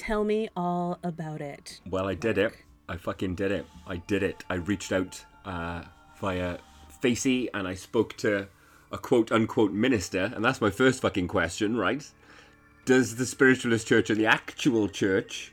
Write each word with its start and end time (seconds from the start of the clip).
Tell 0.00 0.24
me 0.24 0.48
all 0.56 0.98
about 1.04 1.42
it. 1.42 1.78
Well, 1.86 2.08
I 2.08 2.14
did 2.14 2.38
it. 2.38 2.54
I 2.88 2.96
fucking 2.96 3.34
did 3.34 3.52
it. 3.52 3.66
I 3.86 3.98
did 3.98 4.22
it. 4.22 4.42
I 4.48 4.54
reached 4.54 4.92
out 4.92 5.22
uh, 5.44 5.82
via 6.18 6.56
Facey 7.02 7.50
and 7.52 7.68
I 7.68 7.74
spoke 7.74 8.16
to 8.16 8.48
a 8.90 8.96
quote 8.96 9.30
unquote 9.30 9.72
minister, 9.72 10.32
and 10.34 10.42
that's 10.42 10.62
my 10.62 10.70
first 10.70 11.02
fucking 11.02 11.28
question, 11.28 11.76
right? 11.76 12.02
Does 12.86 13.16
the 13.16 13.26
spiritualist 13.26 13.86
church 13.86 14.08
and 14.08 14.18
the 14.18 14.24
actual 14.24 14.88
church 14.88 15.52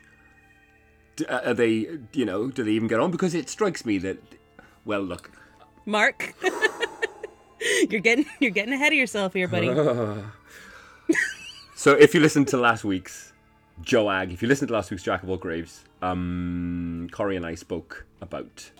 uh, 1.28 1.40
are 1.44 1.54
they, 1.54 1.98
you 2.14 2.24
know, 2.24 2.48
do 2.48 2.64
they 2.64 2.70
even 2.70 2.88
get 2.88 3.00
on? 3.00 3.10
Because 3.10 3.34
it 3.34 3.50
strikes 3.50 3.84
me 3.84 3.98
that, 3.98 4.16
well, 4.86 5.02
look, 5.02 5.30
Mark. 5.84 6.32
you're 7.90 8.00
getting 8.00 8.24
you're 8.40 8.50
getting 8.50 8.72
ahead 8.72 8.92
of 8.92 8.98
yourself 8.98 9.34
here, 9.34 9.46
buddy. 9.46 9.68
So 11.78 11.92
if 11.92 12.12
you 12.12 12.18
listen 12.18 12.44
to 12.46 12.56
last 12.56 12.82
week's 12.82 13.32
Joag, 13.82 14.32
if 14.32 14.42
you 14.42 14.48
listened 14.48 14.68
to 14.68 14.74
last 14.74 14.90
week's 14.90 15.02
Jack 15.02 15.22
of 15.22 15.30
all 15.30 15.36
Graves, 15.36 15.84
um, 16.02 17.08
Corey 17.12 17.36
and 17.36 17.46
I 17.46 17.54
spoke 17.54 18.06
about 18.20 18.70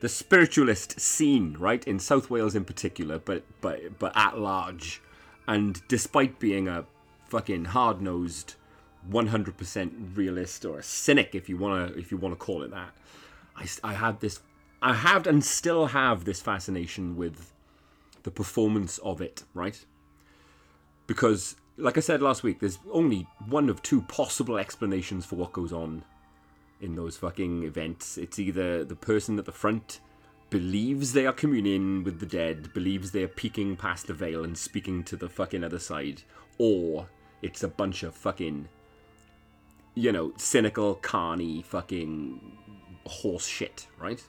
the 0.00 0.08
spiritualist 0.08 1.00
scene, 1.00 1.56
right, 1.58 1.86
in 1.86 1.98
South 1.98 2.30
Wales 2.30 2.54
in 2.54 2.64
particular, 2.64 3.18
but 3.18 3.42
but 3.60 3.98
but 3.98 4.12
at 4.16 4.38
large. 4.38 5.02
And 5.46 5.80
despite 5.88 6.38
being 6.38 6.68
a 6.68 6.84
fucking 7.28 7.66
hard 7.66 8.00
nosed, 8.00 8.54
one 9.08 9.26
hundred 9.28 9.56
percent 9.56 9.92
realist 10.14 10.64
or 10.64 10.78
a 10.78 10.82
cynic, 10.82 11.34
if 11.34 11.48
you 11.48 11.56
wanna 11.56 11.92
if 11.96 12.10
you 12.10 12.16
wanna 12.16 12.36
call 12.36 12.62
it 12.62 12.70
that, 12.70 12.92
I, 13.56 13.66
I 13.82 13.94
had 13.94 14.20
this, 14.20 14.40
I 14.80 14.94
have 14.94 15.26
and 15.26 15.44
still 15.44 15.86
have 15.86 16.24
this 16.24 16.40
fascination 16.40 17.16
with 17.16 17.52
the 18.22 18.30
performance 18.30 18.98
of 18.98 19.20
it, 19.20 19.44
right? 19.54 19.84
because 21.10 21.56
like 21.80 21.96
i 21.96 22.00
said 22.00 22.20
last 22.22 22.42
week 22.42 22.60
there's 22.60 22.78
only 22.92 23.26
one 23.48 23.68
of 23.68 23.82
two 23.82 24.00
possible 24.02 24.58
explanations 24.58 25.24
for 25.24 25.36
what 25.36 25.52
goes 25.52 25.72
on 25.72 26.02
in 26.80 26.94
those 26.94 27.16
fucking 27.16 27.62
events 27.64 28.16
it's 28.18 28.38
either 28.38 28.84
the 28.84 28.96
person 28.96 29.38
at 29.38 29.44
the 29.44 29.52
front 29.52 30.00
believes 30.50 31.12
they 31.12 31.26
are 31.26 31.32
communing 31.32 32.02
with 32.02 32.18
the 32.20 32.26
dead 32.26 32.72
believes 32.72 33.10
they 33.12 33.22
are 33.22 33.28
peeking 33.28 33.76
past 33.76 34.06
the 34.06 34.14
veil 34.14 34.44
and 34.44 34.56
speaking 34.58 35.04
to 35.04 35.16
the 35.16 35.28
fucking 35.28 35.62
other 35.62 35.78
side 35.78 36.22
or 36.58 37.06
it's 37.42 37.62
a 37.62 37.68
bunch 37.68 38.02
of 38.02 38.14
fucking 38.14 38.68
you 39.94 40.10
know 40.12 40.32
cynical 40.36 40.94
carny 40.96 41.62
fucking 41.62 42.40
horse 43.06 43.46
shit 43.46 43.86
right 43.98 44.22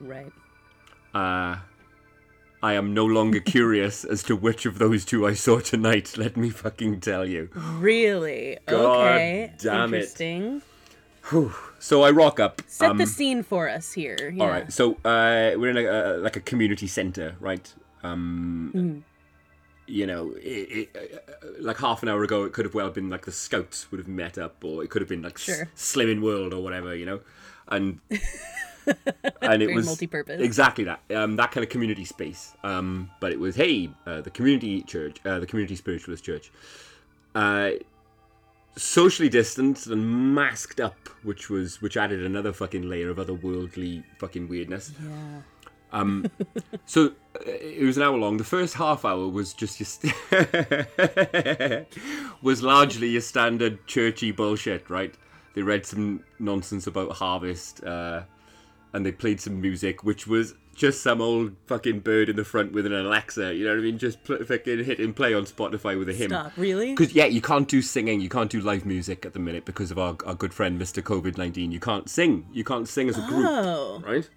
Right. 0.00 0.32
uh, 1.14 1.56
I 2.62 2.74
am 2.74 2.94
no 2.94 3.04
longer 3.04 3.40
curious 3.56 4.04
as 4.04 4.22
to 4.24 4.36
which 4.36 4.66
of 4.66 4.78
those 4.78 5.04
two 5.04 5.26
I 5.26 5.34
saw 5.34 5.58
tonight. 5.60 6.16
Let 6.16 6.36
me 6.36 6.50
fucking 6.50 7.00
tell 7.00 7.26
you. 7.26 7.48
Really? 7.54 8.58
God 8.66 9.06
okay. 9.16 9.52
damn 9.58 9.92
it. 9.94 9.98
Interesting. 9.98 10.62
So 11.78 12.02
I 12.02 12.10
rock 12.10 12.38
up. 12.40 12.62
Set 12.66 12.90
um, 12.90 12.98
the 12.98 13.06
scene 13.06 13.42
for 13.42 13.68
us 13.68 13.92
here. 13.92 14.32
Yeah. 14.34 14.42
All 14.42 14.48
right. 14.48 14.72
So 14.72 14.92
uh, 15.04 15.52
we're 15.56 15.70
in 15.70 15.76
a, 15.76 15.86
a 15.86 16.02
like 16.18 16.36
a 16.36 16.40
community 16.40 16.86
center, 16.86 17.36
right? 17.40 17.72
Um, 18.02 18.72
Mm-hmm. 18.74 18.98
You 19.88 20.06
know, 20.06 20.30
it, 20.36 20.88
it, 20.94 20.96
uh, 21.42 21.46
like 21.60 21.76
half 21.78 22.02
an 22.02 22.08
hour 22.08 22.22
ago, 22.22 22.44
it 22.44 22.52
could 22.52 22.64
have 22.64 22.72
well 22.74 22.88
been 22.88 23.10
like 23.10 23.26
the 23.26 23.32
scouts 23.32 23.90
would 23.90 23.98
have 23.98 24.08
met 24.08 24.38
up, 24.38 24.64
or 24.64 24.82
it 24.82 24.90
could 24.90 25.02
have 25.02 25.08
been 25.08 25.22
like 25.22 25.36
Sure. 25.36 25.68
S- 25.74 25.94
Slimming 25.94 26.22
World 26.22 26.54
or 26.54 26.62
whatever, 26.62 26.94
you 26.94 27.04
know, 27.04 27.20
and 27.68 27.98
and 29.42 29.62
it 29.62 29.66
Very 29.66 29.74
was 29.74 29.86
multi-purpose. 29.86 30.40
exactly 30.40 30.84
that 30.84 31.00
um, 31.14 31.36
that 31.36 31.52
kind 31.52 31.64
of 31.64 31.70
community 31.70 32.04
space. 32.04 32.52
Um, 32.64 33.10
but 33.20 33.32
it 33.32 33.38
was 33.38 33.56
hey, 33.56 33.90
uh, 34.06 34.20
the 34.20 34.30
community 34.30 34.82
church, 34.82 35.18
uh, 35.24 35.38
the 35.38 35.46
community 35.46 35.76
spiritualist 35.76 36.24
church, 36.24 36.50
uh, 37.34 37.70
socially 38.76 39.28
distanced 39.28 39.86
and 39.86 40.34
masked 40.34 40.80
up, 40.80 41.08
which 41.22 41.50
was 41.50 41.82
which 41.82 41.96
added 41.96 42.24
another 42.24 42.52
fucking 42.52 42.88
layer 42.88 43.10
of 43.10 43.18
otherworldly 43.18 44.02
fucking 44.18 44.48
weirdness. 44.48 44.92
Yeah. 45.02 45.42
Um, 45.92 46.26
so 46.86 47.12
uh, 47.36 47.40
it 47.46 47.84
was 47.84 47.96
an 47.96 48.02
hour 48.02 48.16
long. 48.16 48.38
The 48.38 48.44
first 48.44 48.74
half 48.74 49.04
hour 49.04 49.28
was 49.28 49.52
just 49.52 49.78
your 49.78 49.86
st- 49.86 51.86
was 52.42 52.62
largely 52.62 53.08
your 53.08 53.20
standard 53.20 53.86
churchy 53.86 54.32
bullshit, 54.32 54.88
right? 54.88 55.14
They 55.54 55.62
read 55.62 55.84
some 55.84 56.24
nonsense 56.38 56.86
about 56.86 57.12
harvest, 57.12 57.84
uh, 57.84 58.22
and 58.92 59.04
they 59.06 59.12
played 59.12 59.40
some 59.40 59.60
music, 59.60 60.04
which 60.04 60.26
was 60.26 60.54
just 60.74 61.02
some 61.02 61.20
old 61.20 61.52
fucking 61.66 62.00
bird 62.00 62.28
in 62.30 62.36
the 62.36 62.44
front 62.44 62.72
with 62.72 62.86
an 62.86 62.94
Alexa. 62.94 63.54
You 63.54 63.64
know 63.64 63.72
what 63.72 63.78
I 63.80 63.82
mean? 63.82 63.98
Just 63.98 64.24
pl- 64.24 64.42
fucking 64.44 64.84
hit 64.84 64.98
and 65.00 65.14
play 65.14 65.34
on 65.34 65.44
Spotify 65.44 65.98
with 65.98 66.08
a 66.08 66.14
hymn. 66.14 66.30
Stop. 66.30 66.52
Really? 66.56 66.92
Because 66.94 67.14
yeah, 67.14 67.26
you 67.26 67.42
can't 67.42 67.68
do 67.68 67.82
singing, 67.82 68.20
you 68.20 68.28
can't 68.30 68.50
do 68.50 68.60
live 68.60 68.86
music 68.86 69.26
at 69.26 69.34
the 69.34 69.38
minute 69.38 69.64
because 69.66 69.90
of 69.90 69.98
our, 69.98 70.16
our 70.24 70.34
good 70.34 70.54
friend 70.54 70.80
Mr. 70.80 71.02
COVID 71.02 71.36
nineteen. 71.36 71.72
You 71.72 71.80
can't 71.80 72.08
sing. 72.08 72.46
You 72.52 72.64
can't 72.64 72.88
sing 72.88 73.08
as 73.08 73.18
a 73.18 73.26
group, 73.26 73.44
Oh. 73.46 74.02
right? 74.04 74.28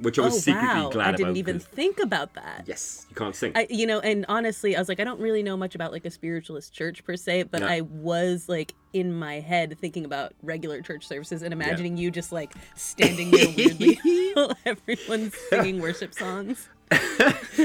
Which 0.00 0.18
I 0.18 0.22
was 0.22 0.34
oh 0.34 0.38
secretly 0.38 0.68
wow! 0.68 0.90
glad 0.90 1.14
I 1.14 1.16
didn't 1.16 1.36
even 1.38 1.58
think 1.58 1.98
about 1.98 2.34
that. 2.34 2.62
Yes, 2.66 3.04
you 3.10 3.16
can't 3.16 3.34
sing. 3.34 3.52
I, 3.56 3.66
you 3.68 3.84
know, 3.86 3.98
and 3.98 4.24
honestly, 4.28 4.76
I 4.76 4.78
was 4.78 4.88
like, 4.88 5.00
I 5.00 5.04
don't 5.04 5.20
really 5.20 5.42
know 5.42 5.56
much 5.56 5.74
about 5.74 5.90
like 5.90 6.04
a 6.06 6.10
spiritualist 6.10 6.72
church 6.72 7.04
per 7.04 7.16
se, 7.16 7.44
but 7.44 7.62
Yeah. 7.62 7.68
I 7.68 7.80
was 7.80 8.48
like 8.48 8.74
in 8.92 9.12
my 9.12 9.40
head 9.40 9.76
thinking 9.80 10.04
about 10.04 10.34
regular 10.42 10.80
church 10.82 11.06
services 11.06 11.42
and 11.42 11.52
imagining 11.52 11.96
you 11.96 12.10
just 12.12 12.30
like 12.30 12.54
standing 12.76 13.30
there 13.32 13.48
weirdly 13.56 13.98
while 14.34 14.56
everyone's 14.64 15.34
singing 15.50 15.80
worship 15.80 16.14
songs. 16.14 16.68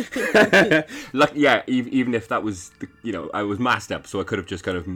Like, 1.13 1.31
yeah, 1.35 1.61
ev- 1.67 1.87
even 1.87 2.13
if 2.15 2.27
that 2.29 2.41
was, 2.43 2.71
the, 2.79 2.87
you 3.03 3.11
know, 3.13 3.29
I 3.33 3.43
was 3.43 3.59
masked 3.59 3.91
up, 3.91 4.07
so 4.07 4.19
I 4.19 4.23
could 4.23 4.39
have 4.39 4.47
just 4.47 4.63
kind 4.63 4.77
of. 4.77 4.87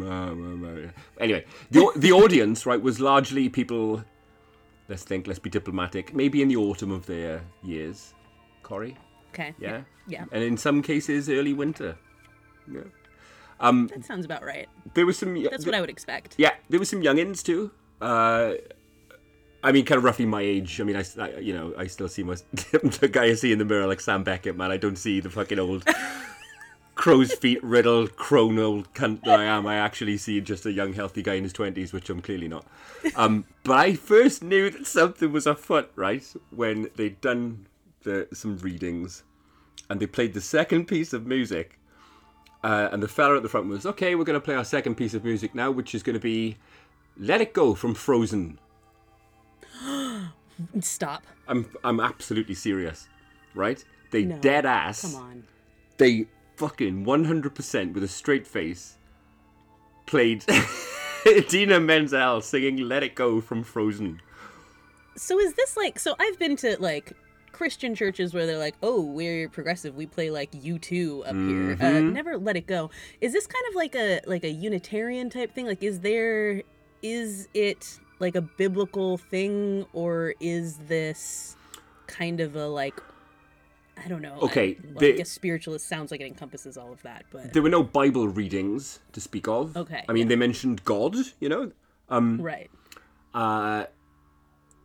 Anyway, 1.19 1.45
the 1.71 1.91
the 1.95 2.11
audience, 2.11 2.65
right, 2.65 2.81
was 2.81 2.99
largely 2.99 3.47
people. 3.49 4.03
Let's 4.89 5.03
think. 5.03 5.27
Let's 5.27 5.39
be 5.39 5.49
diplomatic. 5.49 6.13
Maybe 6.13 6.41
in 6.41 6.47
the 6.47 6.55
autumn 6.55 6.91
of 6.91 7.05
their 7.05 7.41
years, 7.63 8.13
Corey. 8.63 8.97
Okay. 9.33 9.53
Yeah. 9.59 9.81
Yeah. 10.07 10.25
And 10.31 10.43
in 10.43 10.57
some 10.57 10.81
cases, 10.81 11.29
early 11.29 11.53
winter. 11.53 11.97
Yeah. 12.71 12.81
That 13.59 14.05
sounds 14.05 14.25
about 14.25 14.43
right. 14.45 14.67
There 14.93 15.05
was 15.05 15.17
some. 15.17 15.41
That's 15.43 15.65
what 15.65 15.75
I 15.75 15.81
would 15.81 15.89
expect. 15.89 16.35
Yeah, 16.37 16.51
there 16.69 16.79
were 16.79 16.85
some 16.85 17.01
youngins 17.01 17.43
too. 17.43 17.71
Uh, 17.99 18.53
I 19.63 19.71
mean, 19.71 19.83
kind 19.85 19.97
of 19.97 20.03
roughly 20.03 20.25
my 20.25 20.41
age. 20.41 20.79
I 20.79 20.83
mean, 20.83 20.95
I, 20.95 21.03
I- 21.19 21.37
you 21.39 21.53
know, 21.53 21.73
I 21.77 21.87
still 21.87 22.07
see 22.07 22.23
my 22.23 22.35
the 22.53 23.09
guy 23.11 23.25
I 23.25 23.33
see 23.33 23.51
in 23.51 23.57
the 23.59 23.65
mirror 23.65 23.87
like 23.87 23.99
Sam 23.99 24.23
Beckett, 24.23 24.55
man. 24.55 24.71
I 24.71 24.77
don't 24.77 24.95
see 24.97 25.19
the 25.19 25.29
fucking 25.29 25.59
old 25.59 25.83
crow's 26.97 27.33
feet 27.33 27.63
riddled 27.63 28.15
crone 28.17 28.59
old 28.59 28.93
cunt 28.93 29.23
that 29.23 29.39
I 29.39 29.45
am. 29.45 29.65
I 29.65 29.75
actually 29.75 30.17
see 30.17 30.41
just 30.41 30.65
a 30.65 30.71
young, 30.71 30.93
healthy 30.93 31.21
guy 31.21 31.35
in 31.35 31.43
his 31.43 31.53
twenties, 31.53 31.93
which 31.93 32.09
I'm 32.09 32.21
clearly 32.21 32.47
not. 32.47 32.65
Um, 33.15 33.45
but 33.63 33.77
I 33.77 33.93
first 33.93 34.43
knew 34.43 34.69
that 34.69 34.85
something 34.85 35.31
was 35.31 35.47
afoot, 35.47 35.91
right, 35.95 36.25
when 36.49 36.89
they'd 36.95 37.21
done 37.21 37.67
the 38.03 38.27
some 38.33 38.57
readings, 38.57 39.23
and 39.89 39.99
they 39.99 40.07
played 40.07 40.33
the 40.33 40.41
second 40.41 40.85
piece 40.85 41.13
of 41.13 41.25
music. 41.25 41.79
Uh, 42.63 42.89
and 42.91 43.01
the 43.03 43.07
fella 43.07 43.37
at 43.37 43.43
the 43.43 43.49
front 43.49 43.67
was, 43.67 43.85
okay, 43.85 44.15
we're 44.15 44.23
going 44.23 44.33
to 44.33 44.43
play 44.43 44.55
our 44.55 44.65
second 44.65 44.95
piece 44.95 45.13
of 45.13 45.23
music 45.23 45.53
now, 45.53 45.69
which 45.69 45.93
is 45.93 46.01
going 46.01 46.15
to 46.15 46.19
be 46.19 46.57
Let 47.15 47.39
It 47.39 47.53
Go 47.53 47.75
from 47.75 47.93
Frozen. 47.93 48.59
Stop. 50.81 51.23
I'm, 51.47 51.69
I'm 51.83 51.99
absolutely 51.99 52.55
serious, 52.55 53.07
right? 53.53 53.81
They 54.09 54.23
No, 54.23 54.39
dead 54.39 54.65
ass. 54.65 55.01
Come 55.13 55.21
on. 55.21 55.43
They 55.97 56.25
fucking 56.57 57.05
100% 57.05 57.93
with 57.93 58.03
a 58.03 58.07
straight 58.07 58.47
face 58.47 58.97
played 60.07 60.43
Idina 61.25 61.79
Menzel 61.79 62.41
singing 62.41 62.77
Let 62.77 63.03
It 63.03 63.15
Go 63.15 63.39
from 63.41 63.63
Frozen. 63.63 64.21
So 65.15 65.39
is 65.39 65.53
this 65.55 65.75
like 65.77 65.97
so 65.99 66.15
I've 66.19 66.37
been 66.39 66.55
to 66.57 66.77
like 66.79 67.13
Christian 67.51 67.95
churches 67.95 68.33
where 68.35 68.45
they're 68.45 68.59
like, 68.59 68.75
"Oh, 68.83 69.01
we're 69.01 69.49
progressive. 69.49 69.95
We 69.95 70.05
play 70.05 70.29
like 70.29 70.51
U2 70.51 71.21
up 71.27 71.35
here. 71.35 71.71
Uh, 71.73 71.99
Mhm. 72.01 72.13
never 72.13 72.37
let 72.37 72.55
it 72.55 72.67
go." 72.67 72.91
Is 73.19 73.33
this 73.33 73.47
kind 73.47 73.65
of 73.69 73.75
like 73.75 73.95
a 73.95 74.21
like 74.27 74.43
a 74.43 74.49
unitarian 74.51 75.29
type 75.31 75.53
thing? 75.53 75.65
Like 75.65 75.81
is 75.81 76.01
there 76.01 76.61
is 77.01 77.47
it 77.55 77.99
like 78.19 78.35
a 78.35 78.41
biblical 78.41 79.17
thing 79.17 79.85
or 79.93 80.35
is 80.39 80.77
this 80.87 81.55
kind 82.05 82.39
of 82.39 82.55
a 82.55 82.67
like 82.67 83.01
I 84.03 84.07
don't 84.07 84.21
know. 84.21 84.35
I- 84.41 84.45
Okay, 84.45 84.77
I, 84.95 84.99
they- 84.99 85.13
guess 85.17 85.29
spiritualist 85.29 85.87
sounds 85.87 86.11
like 86.11 86.21
it 86.21 86.27
encompasses 86.27 86.77
all 86.77 86.91
of 86.91 87.01
that, 87.03 87.25
but 87.31 87.53
There 87.53 87.61
were 87.61 87.69
no 87.69 87.83
Bible 87.83 88.27
readings 88.27 88.99
to 89.13 89.21
speak 89.21 89.47
of. 89.47 89.75
Okay, 89.75 90.03
I 90.07 90.13
mean, 90.13 90.23
yeah. 90.27 90.29
they 90.29 90.35
mentioned 90.35 90.83
God, 90.85 91.15
you 91.39 91.49
know? 91.49 91.71
Um, 92.09 92.39
right. 92.41 92.69
uh, 93.33 93.85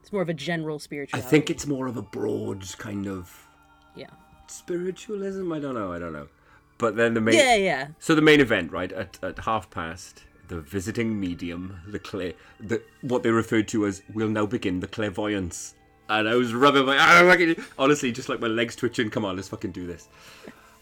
It's 0.02 0.12
more 0.12 0.22
of 0.22 0.28
a 0.28 0.34
general 0.34 0.78
spiritual. 0.78 1.18
I 1.18 1.22
think 1.22 1.50
it's 1.50 1.66
more 1.66 1.86
of 1.86 1.96
a 1.96 2.02
broad 2.02 2.66
kind 2.78 3.06
of 3.06 3.46
yeah. 3.94 4.06
spiritualism. 4.48 5.52
I 5.52 5.58
don't 5.60 5.74
know. 5.74 5.92
I 5.92 5.98
don't 5.98 6.12
know. 6.12 6.28
But 6.78 6.96
then 6.96 7.14
the 7.14 7.20
main 7.20 7.34
Yeah, 7.36 7.54
yeah. 7.54 7.88
so 8.00 8.14
the 8.14 8.22
main 8.22 8.40
event, 8.40 8.72
right 8.72 8.90
at, 8.92 9.18
at 9.22 9.38
half 9.40 9.70
past, 9.70 10.24
the 10.48 10.60
visiting 10.60 11.20
medium, 11.20 11.78
the 11.86 11.98
clair, 12.00 12.32
the 12.58 12.82
what 13.02 13.22
they 13.22 13.30
referred 13.30 13.68
to 13.68 13.86
as 13.86 14.02
"we'll 14.12 14.28
now 14.28 14.46
begin 14.46 14.80
the 14.80 14.88
clairvoyance," 14.88 15.74
and 16.18 16.28
I 16.28 16.34
was 16.34 16.52
rubbing 16.52 16.84
my 16.84 16.96
fucking, 16.98 17.56
honestly 17.78 18.12
just 18.12 18.28
like 18.28 18.40
my 18.40 18.46
legs 18.46 18.76
twitching. 18.76 19.10
Come 19.10 19.24
on, 19.24 19.36
let's 19.36 19.48
fucking 19.48 19.72
do 19.72 19.86
this. 19.86 20.08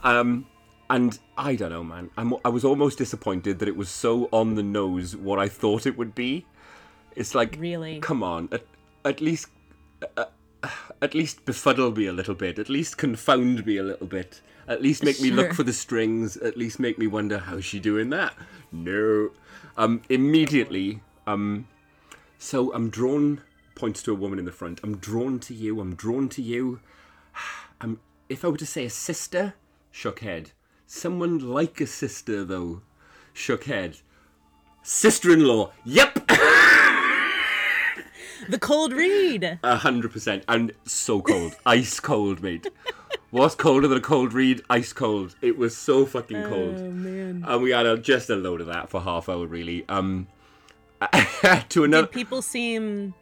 Um, 0.02 0.46
and 0.88 1.18
I 1.38 1.54
don't 1.54 1.70
know, 1.70 1.84
man. 1.84 2.10
I'm, 2.16 2.34
I 2.44 2.48
was 2.48 2.64
almost 2.64 2.98
disappointed 2.98 3.60
that 3.60 3.68
it 3.68 3.76
was 3.76 3.88
so 3.88 4.28
on 4.32 4.56
the 4.56 4.62
nose 4.62 5.16
what 5.16 5.38
I 5.38 5.48
thought 5.48 5.86
it 5.86 5.96
would 5.96 6.14
be. 6.14 6.46
It's 7.14 7.34
like, 7.34 7.56
Really? 7.58 8.00
come 8.00 8.22
on, 8.22 8.48
at, 8.50 8.64
at 9.04 9.20
least, 9.20 9.46
uh, 10.16 10.24
at 11.00 11.14
least 11.14 11.44
befuddle 11.44 11.92
me 11.92 12.06
a 12.06 12.12
little 12.12 12.34
bit. 12.34 12.58
At 12.58 12.68
least 12.68 12.98
confound 12.98 13.64
me 13.66 13.76
a 13.76 13.82
little 13.84 14.06
bit. 14.06 14.40
At 14.66 14.82
least 14.82 15.04
make 15.04 15.20
me 15.20 15.30
look 15.30 15.52
for 15.52 15.62
the 15.62 15.72
strings. 15.72 16.36
At 16.36 16.56
least 16.56 16.78
make 16.78 16.98
me 16.98 17.06
wonder 17.06 17.38
how's 17.38 17.64
she 17.64 17.80
doing 17.80 18.10
that. 18.10 18.34
No, 18.72 19.30
um, 19.76 20.02
immediately, 20.08 21.02
um, 21.26 21.66
so 22.38 22.72
I'm 22.72 22.88
drawn. 22.90 23.40
Points 23.80 24.02
to 24.02 24.12
a 24.12 24.14
woman 24.14 24.38
in 24.38 24.44
the 24.44 24.52
front. 24.52 24.78
I'm 24.82 24.98
drawn 24.98 25.38
to 25.38 25.54
you. 25.54 25.80
I'm 25.80 25.94
drawn 25.94 26.28
to 26.30 26.42
you. 26.42 26.80
I'm. 27.80 27.98
If 28.28 28.44
I 28.44 28.48
were 28.48 28.58
to 28.58 28.66
say 28.66 28.84
a 28.84 28.90
sister, 28.90 29.54
shook 29.90 30.20
head. 30.20 30.50
Someone 30.86 31.38
like 31.38 31.80
a 31.80 31.86
sister, 31.86 32.44
though, 32.44 32.82
shook 33.32 33.64
head. 33.64 33.96
Sister-in-law. 34.82 35.72
Yep. 35.86 36.26
The 38.50 38.58
cold 38.58 38.92
read. 38.92 39.58
A 39.62 39.76
hundred 39.76 40.12
percent, 40.12 40.44
and 40.46 40.72
so 40.84 41.22
cold, 41.22 41.56
ice 41.64 42.00
cold, 42.00 42.42
mate. 42.42 42.66
What's 43.30 43.54
colder 43.54 43.88
than 43.88 43.96
a 43.98 44.02
cold 44.02 44.34
read? 44.34 44.62
Ice 44.68 44.92
cold. 44.92 45.36
It 45.40 45.56
was 45.56 45.74
so 45.74 46.04
fucking 46.04 46.42
cold, 46.44 46.74
Oh 46.78 46.90
man. 46.90 47.44
and 47.48 47.62
we 47.62 47.70
had 47.70 47.86
a, 47.86 47.96
just 47.96 48.28
a 48.28 48.36
load 48.36 48.60
of 48.60 48.66
that 48.66 48.90
for 48.90 49.00
half 49.00 49.28
hour, 49.30 49.46
really. 49.46 49.84
Um, 49.88 50.26
to 51.70 51.84
another. 51.84 52.06
Did 52.08 52.12
people 52.12 52.42
seem 52.42 53.14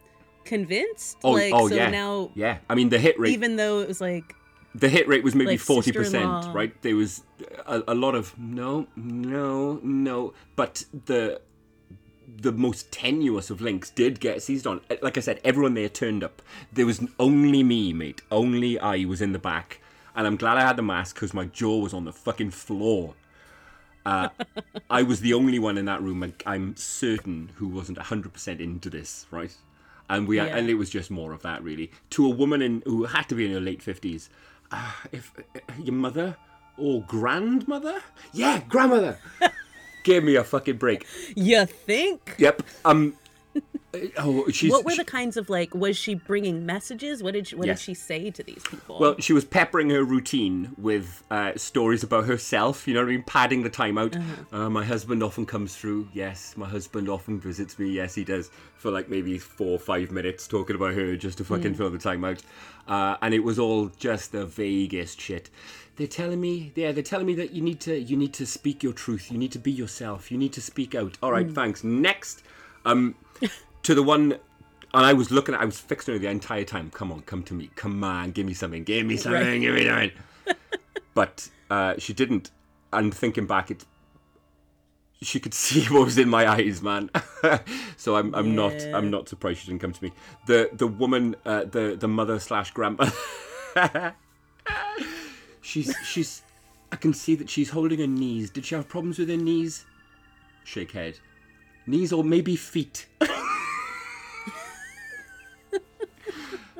convinced? 0.49 1.17
Oh, 1.23 1.31
like 1.31 1.53
oh 1.53 1.69
so 1.69 1.75
yeah, 1.75 1.89
now 1.89 2.31
yeah. 2.33 2.57
I 2.69 2.75
mean, 2.75 2.89
the 2.89 2.99
hit 2.99 3.17
rate, 3.17 3.31
even 3.31 3.55
though 3.55 3.79
it 3.79 3.87
was 3.87 4.01
like 4.01 4.35
the 4.75 4.89
hit 4.89 5.07
rate 5.07 5.23
was 5.23 5.35
maybe 5.35 5.51
like 5.51 5.59
forty 5.59 5.91
percent, 5.91 6.53
right? 6.53 6.73
There 6.81 6.95
was 6.95 7.23
a, 7.65 7.83
a 7.87 7.95
lot 7.95 8.15
of 8.15 8.37
no, 8.37 8.87
no, 8.95 9.79
no, 9.83 10.33
but 10.55 10.83
the 11.05 11.39
the 12.41 12.51
most 12.51 12.91
tenuous 12.91 13.49
of 13.49 13.61
links 13.61 13.89
did 13.91 14.19
get 14.19 14.41
seized 14.41 14.65
on. 14.67 14.81
Like 15.01 15.17
I 15.17 15.21
said, 15.21 15.39
everyone 15.43 15.75
there 15.75 15.89
turned 15.89 16.23
up. 16.23 16.41
There 16.73 16.85
was 16.85 17.01
only 17.19 17.63
me, 17.63 17.93
mate. 17.93 18.21
Only 18.31 18.79
I 18.79 19.05
was 19.05 19.21
in 19.21 19.31
the 19.31 19.39
back, 19.39 19.79
and 20.15 20.25
I'm 20.25 20.35
glad 20.35 20.57
I 20.57 20.61
had 20.61 20.77
the 20.77 20.83
mask 20.83 21.15
because 21.15 21.33
my 21.33 21.45
jaw 21.45 21.77
was 21.77 21.93
on 21.93 22.05
the 22.05 22.13
fucking 22.13 22.51
floor. 22.51 23.13
Uh, 24.05 24.29
I 24.89 25.03
was 25.03 25.19
the 25.19 25.33
only 25.33 25.59
one 25.59 25.77
in 25.77 25.85
that 25.85 26.01
room, 26.01 26.23
and 26.23 26.33
I'm 26.45 26.75
certain 26.75 27.51
who 27.55 27.67
wasn't 27.67 27.99
100% 27.99 28.59
into 28.59 28.89
this, 28.89 29.27
right? 29.29 29.55
And 30.09 30.27
we, 30.27 30.37
Yeah. 30.37 30.45
and 30.57 30.69
it 30.69 30.73
was 30.75 30.89
just 30.89 31.11
more 31.11 31.33
of 31.33 31.41
that, 31.43 31.63
really. 31.63 31.91
To 32.11 32.25
a 32.25 32.29
woman 32.29 32.61
in 32.61 32.81
who 32.85 33.05
had 33.05 33.29
to 33.29 33.35
be 33.35 33.45
in 33.45 33.51
her 33.53 33.59
late 33.59 33.79
50s, 33.81 34.29
uh, 34.71 34.91
if 35.11 35.31
uh, 35.37 35.59
your 35.81 35.93
mother 35.93 36.35
or 36.77 37.03
grandmother, 37.03 38.01
yeah, 38.33 38.61
grandmother, 38.67 39.19
give 40.03 40.23
me 40.23 40.35
a 40.35 40.43
fucking 40.43 40.77
break. 40.77 41.05
you 41.35 41.65
think? 41.65 42.35
Yep. 42.39 42.63
Um. 42.85 43.15
Oh, 44.17 44.47
she's. 44.51 44.71
what 44.71 44.85
were 44.85 44.95
the 44.95 45.03
kinds 45.03 45.35
of 45.35 45.49
like? 45.49 45.73
Was 45.73 45.97
she 45.97 46.13
bringing 46.13 46.65
messages? 46.65 47.23
What 47.23 47.33
did 47.33 47.47
she, 47.47 47.55
what 47.55 47.65
Yes. 47.65 47.79
did 47.79 47.85
she 47.85 47.93
say 47.95 48.29
to 48.29 48.43
these 48.43 48.61
people? 48.69 48.99
well, 48.99 49.15
she 49.19 49.33
was 49.33 49.45
peppering 49.45 49.89
her 49.89 50.03
routine 50.03 50.73
with 50.77 51.23
uh, 51.31 51.53
stories 51.55 52.03
about 52.03 52.25
herself. 52.25 52.87
You 52.87 52.93
know 52.93 52.99
what 53.01 53.07
I 53.07 53.11
mean? 53.13 53.23
Padding 53.23 53.63
the 53.63 53.69
time 53.69 53.97
out. 53.97 54.15
Uh, 54.51 54.69
my 54.69 54.83
husband 54.85 55.23
often 55.23 55.45
comes 55.47 55.75
through. 55.75 56.07
Yes, 56.13 56.55
my 56.55 56.67
husband 56.69 57.09
often 57.09 57.39
visits 57.39 57.79
me. 57.79 57.89
Yes, 57.89 58.13
he 58.13 58.23
does. 58.23 58.51
For 58.77 58.91
like 58.91 59.09
maybe 59.09 59.37
four 59.39 59.71
or 59.71 59.79
five 59.79 60.11
minutes 60.11 60.47
talking 60.47 60.75
about 60.75 60.93
her 60.93 61.15
just 61.17 61.39
to 61.39 61.43
fucking 61.43 61.73
fill 61.73 61.89
the 61.89 61.97
time 61.97 62.23
out. 62.23 62.43
Uh, 62.87 63.17
and 63.21 63.33
it 63.33 63.43
was 63.43 63.57
all 63.57 63.87
just 63.97 64.31
the 64.31 64.45
vaguest 64.45 65.19
shit. 65.19 65.49
They're 65.95 66.07
telling 66.07 66.39
me, 66.39 66.71
yeah, 66.75 66.91
they're 66.91 67.03
telling 67.03 67.25
me 67.25 67.35
that 67.35 67.51
you 67.51 67.61
need 67.61 67.79
to, 67.81 67.99
you 67.99 68.15
need 68.15 68.33
to 68.35 68.45
speak 68.45 68.83
your 68.83 68.93
truth. 68.93 69.31
You 69.31 69.37
need 69.37 69.51
to 69.51 69.59
be 69.59 69.71
yourself. 69.71 70.31
You 70.31 70.37
need 70.37 70.53
to 70.53 70.61
speak 70.61 70.95
out. 70.95 71.17
All 71.21 71.31
right, 71.31 71.51
thanks. 71.51 71.83
Next, 71.83 72.41
um, 72.85 73.15
to 73.83 73.95
the 73.95 74.03
one 74.03 74.39
and 74.93 75.05
I 75.05 75.13
was 75.13 75.29
looking 75.29 75.53
at, 75.53 75.61
I 75.61 75.65
was 75.65 75.79
fixing 75.79 76.13
her 76.13 76.19
the 76.19 76.29
entire 76.29 76.63
time. 76.63 76.89
Come 76.89 77.11
on, 77.11 77.21
come 77.21 77.43
to 77.43 77.53
me. 77.53 77.69
Come 77.75 78.03
on, 78.03 78.31
give 78.31 78.45
me 78.45 78.53
something. 78.53 78.83
Give 78.83 79.05
me 79.05 79.17
something. 79.17 79.41
Right. 79.41 79.61
Give 79.61 79.75
me 79.75 79.85
something. 79.85 80.11
but 81.13 81.49
uh, 81.69 81.95
she 81.97 82.13
didn't. 82.13 82.51
And 82.91 83.13
thinking 83.13 83.45
back, 83.45 83.69
it 83.69 83.85
she 85.21 85.39
could 85.39 85.53
see 85.65 85.83
what 85.93 86.05
was 86.05 86.17
in 86.17 86.27
my 86.27 86.47
eyes, 86.47 86.81
man. 86.81 87.11
so 87.97 88.15
I'm 88.15 88.33
I'm 88.33 88.55
not 88.55 88.81
I'm 88.93 89.11
not 89.11 89.29
surprised 89.29 89.59
she 89.59 89.67
didn't 89.67 89.81
come 89.81 89.93
to 89.93 90.03
me. 90.03 90.11
The 90.47 90.71
the 90.73 90.87
woman, 90.87 91.35
uh, 91.45 91.65
the 91.65 91.95
the 91.99 92.07
mother 92.07 92.39
slash 92.39 92.71
grandma. 92.71 93.09
she's 95.61 95.95
she's. 96.03 96.41
I 96.91 96.95
can 96.95 97.13
see 97.13 97.35
that 97.35 97.47
she's 97.47 97.69
holding 97.69 97.99
her 97.99 98.07
knees. 98.07 98.49
Did 98.49 98.65
she 98.65 98.73
have 98.73 98.89
problems 98.89 99.19
with 99.19 99.29
her 99.29 99.37
knees? 99.37 99.85
Shake 100.63 100.93
head. 100.93 101.19
Knees 101.85 102.11
or 102.11 102.23
maybe 102.23 102.55
feet. 102.55 103.05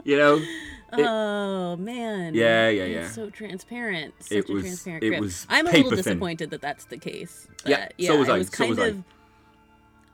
You 0.10 0.18
know. 0.18 0.42
oh 0.94 1.76
man. 1.78 2.34
Yeah, 2.34 2.68
yeah, 2.70 2.84
It's 2.84 3.10
yeah. 3.10 3.12
so 3.12 3.30
transparent. 3.30 4.14
Such 4.20 4.32
It 4.38 4.50
a 4.50 4.54
was- 4.54 4.64
transparent. 4.64 5.04
it 5.04 5.10
grip. 5.10 5.22
was 5.22 5.46
I'm 5.50 5.68
a 5.68 5.72
little 5.72 5.90
thin. 5.92 5.98
disappointed 5.98 6.50
that 6.52 6.62
that's 6.62 6.86
the 6.86 6.98
case. 6.98 7.48
Yeah, 7.66 7.90
But, 7.98 8.06
so 8.06 8.18
was 8.18 8.30
I, 8.30 8.38
was 8.40 8.48
so 8.50 8.58
kind 8.58 8.70
was 8.72 8.80
I. 8.80 8.88
of. 8.88 9.04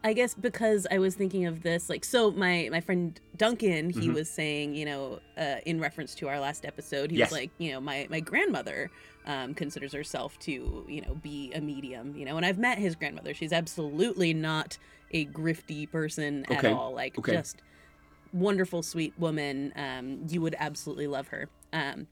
I 0.03 0.13
guess 0.13 0.36
because 0.36 0.86
I 0.92 1.00
was 1.00 1.15
thinking 1.15 1.47
of 1.47 1.63
this, 1.63 1.89
like, 1.89 2.06
so 2.06 2.30
my 2.31 2.69
my 2.71 2.80
friend 2.81 3.19
Duncan, 3.38 3.89
he 3.89 4.01
Mm-hmm. 4.01 4.13
was 4.13 4.30
saying, 4.30 4.75
you 4.75 4.86
know, 4.86 5.19
uh, 5.38 5.56
in 5.65 5.80
reference 5.80 6.13
to 6.15 6.27
our 6.27 6.39
last 6.39 6.63
episode, 6.65 7.09
he 7.09 7.18
Yes. 7.18 7.31
was 7.31 7.39
like, 7.39 7.51
you 7.57 7.71
know, 7.71 7.81
my 7.81 8.06
my 8.12 8.19
grandmother 8.19 8.91
um, 9.25 9.56
considers 9.56 9.94
herself 9.94 10.38
to, 10.39 10.86
you 10.88 11.01
know, 11.01 11.15
be 11.15 11.51
a 11.56 11.62
medium, 11.62 12.15
you 12.15 12.24
know, 12.25 12.38
and 12.38 12.45
I've 12.45 12.59
met 12.59 12.77
his 12.77 12.95
grandmother. 12.95 13.33
She's 13.33 13.51
absolutely 13.53 14.31
not 14.33 14.77
a 15.09 15.25
grifty 15.25 15.89
person 15.89 16.45
Okay, 16.51 16.68
at 16.68 16.74
all, 16.74 16.94
like 16.94 17.18
okay. 17.18 17.31
just 17.31 17.63
wonderful, 18.36 18.84
sweet 18.84 19.14
woman. 19.18 19.74
Um, 19.76 20.26
you 20.28 20.42
would 20.42 20.56
absolutely 20.60 21.08
love 21.08 21.28
her. 21.30 21.50
Um, 21.74 22.08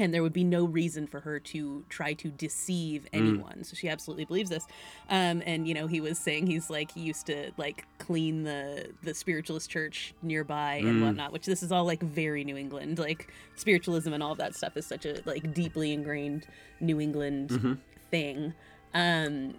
and 0.00 0.14
there 0.14 0.22
would 0.22 0.32
be 0.32 0.44
no 0.44 0.64
reason 0.64 1.08
for 1.08 1.18
her 1.20 1.40
to 1.40 1.84
try 1.88 2.12
to 2.14 2.28
deceive 2.30 3.02
Mm. 3.12 3.18
anyone. 3.18 3.64
So 3.64 3.74
she 3.74 3.88
absolutely 3.88 4.26
believes 4.26 4.48
this. 4.48 4.64
Um, 5.10 5.42
and 5.44 5.66
you 5.66 5.74
know, 5.74 5.88
he 5.88 6.00
was 6.00 6.20
saying 6.20 6.46
he's 6.46 6.70
like 6.70 6.92
he 6.92 7.00
used 7.00 7.26
to 7.26 7.50
like 7.56 7.84
clean 7.98 8.44
the 8.44 8.90
the 9.02 9.12
spiritualist 9.12 9.68
church 9.70 10.14
nearby 10.22 10.80
Mm. 10.84 10.88
and 10.88 11.02
whatnot. 11.02 11.32
Which 11.32 11.46
this 11.46 11.64
is 11.64 11.72
all 11.72 11.84
like 11.84 12.00
very 12.00 12.44
New 12.44 12.56
England. 12.56 12.98
Like 13.00 13.32
spiritualism 13.56 14.12
and 14.12 14.22
all 14.22 14.30
of 14.32 14.38
that 14.38 14.54
stuff 14.54 14.76
is 14.76 14.86
such 14.86 15.04
a 15.04 15.20
like 15.24 15.52
deeply 15.52 15.92
ingrained 15.92 16.46
New 16.80 17.00
England 17.00 17.48
Mm-hmm. 17.50 17.72
thing. 18.12 18.54
Um, 18.94 19.54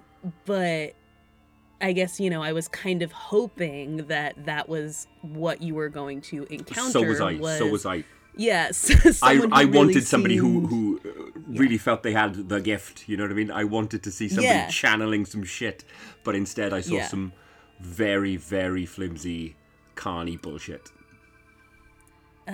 but 0.45 0.93
I 1.81 1.91
guess 1.93 2.19
you 2.19 2.29
know 2.29 2.41
I 2.43 2.51
was 2.53 2.67
kind 2.67 3.01
of 3.01 3.11
hoping 3.11 3.97
that 4.07 4.45
that 4.45 4.67
was 4.69 5.07
what 5.21 5.61
you 5.61 5.75
were 5.75 5.89
going 5.89 6.21
to 6.21 6.45
encounter. 6.49 6.91
So 6.91 7.01
was 7.03 7.21
I. 7.21 7.37
So 7.57 7.67
was 7.67 7.85
I. 7.85 8.03
Yes, 8.35 8.89
I, 9.23 9.35
who 9.35 9.49
I 9.51 9.63
really 9.63 9.77
wanted 9.77 10.07
somebody 10.07 10.37
who 10.37 10.47
seemed- 10.47 10.69
who 10.69 11.01
uh, 11.05 11.39
really 11.47 11.77
felt 11.77 12.03
they 12.03 12.13
had 12.13 12.47
the 12.47 12.61
gift. 12.61 13.09
You 13.09 13.17
know 13.17 13.23
what 13.23 13.31
I 13.31 13.35
mean? 13.35 13.51
I 13.51 13.63
wanted 13.65 14.03
to 14.03 14.11
see 14.11 14.29
somebody 14.29 14.47
Yeah. 14.47 14.67
channeling 14.69 15.25
some 15.25 15.43
shit, 15.43 15.83
but 16.23 16.35
instead 16.35 16.71
I 16.71 16.81
saw 16.81 16.95
Yeah. 16.95 17.07
some 17.07 17.33
very 17.81 18.35
very 18.37 18.85
flimsy 18.85 19.55
carny 19.95 20.37
bullshit. 20.37 20.91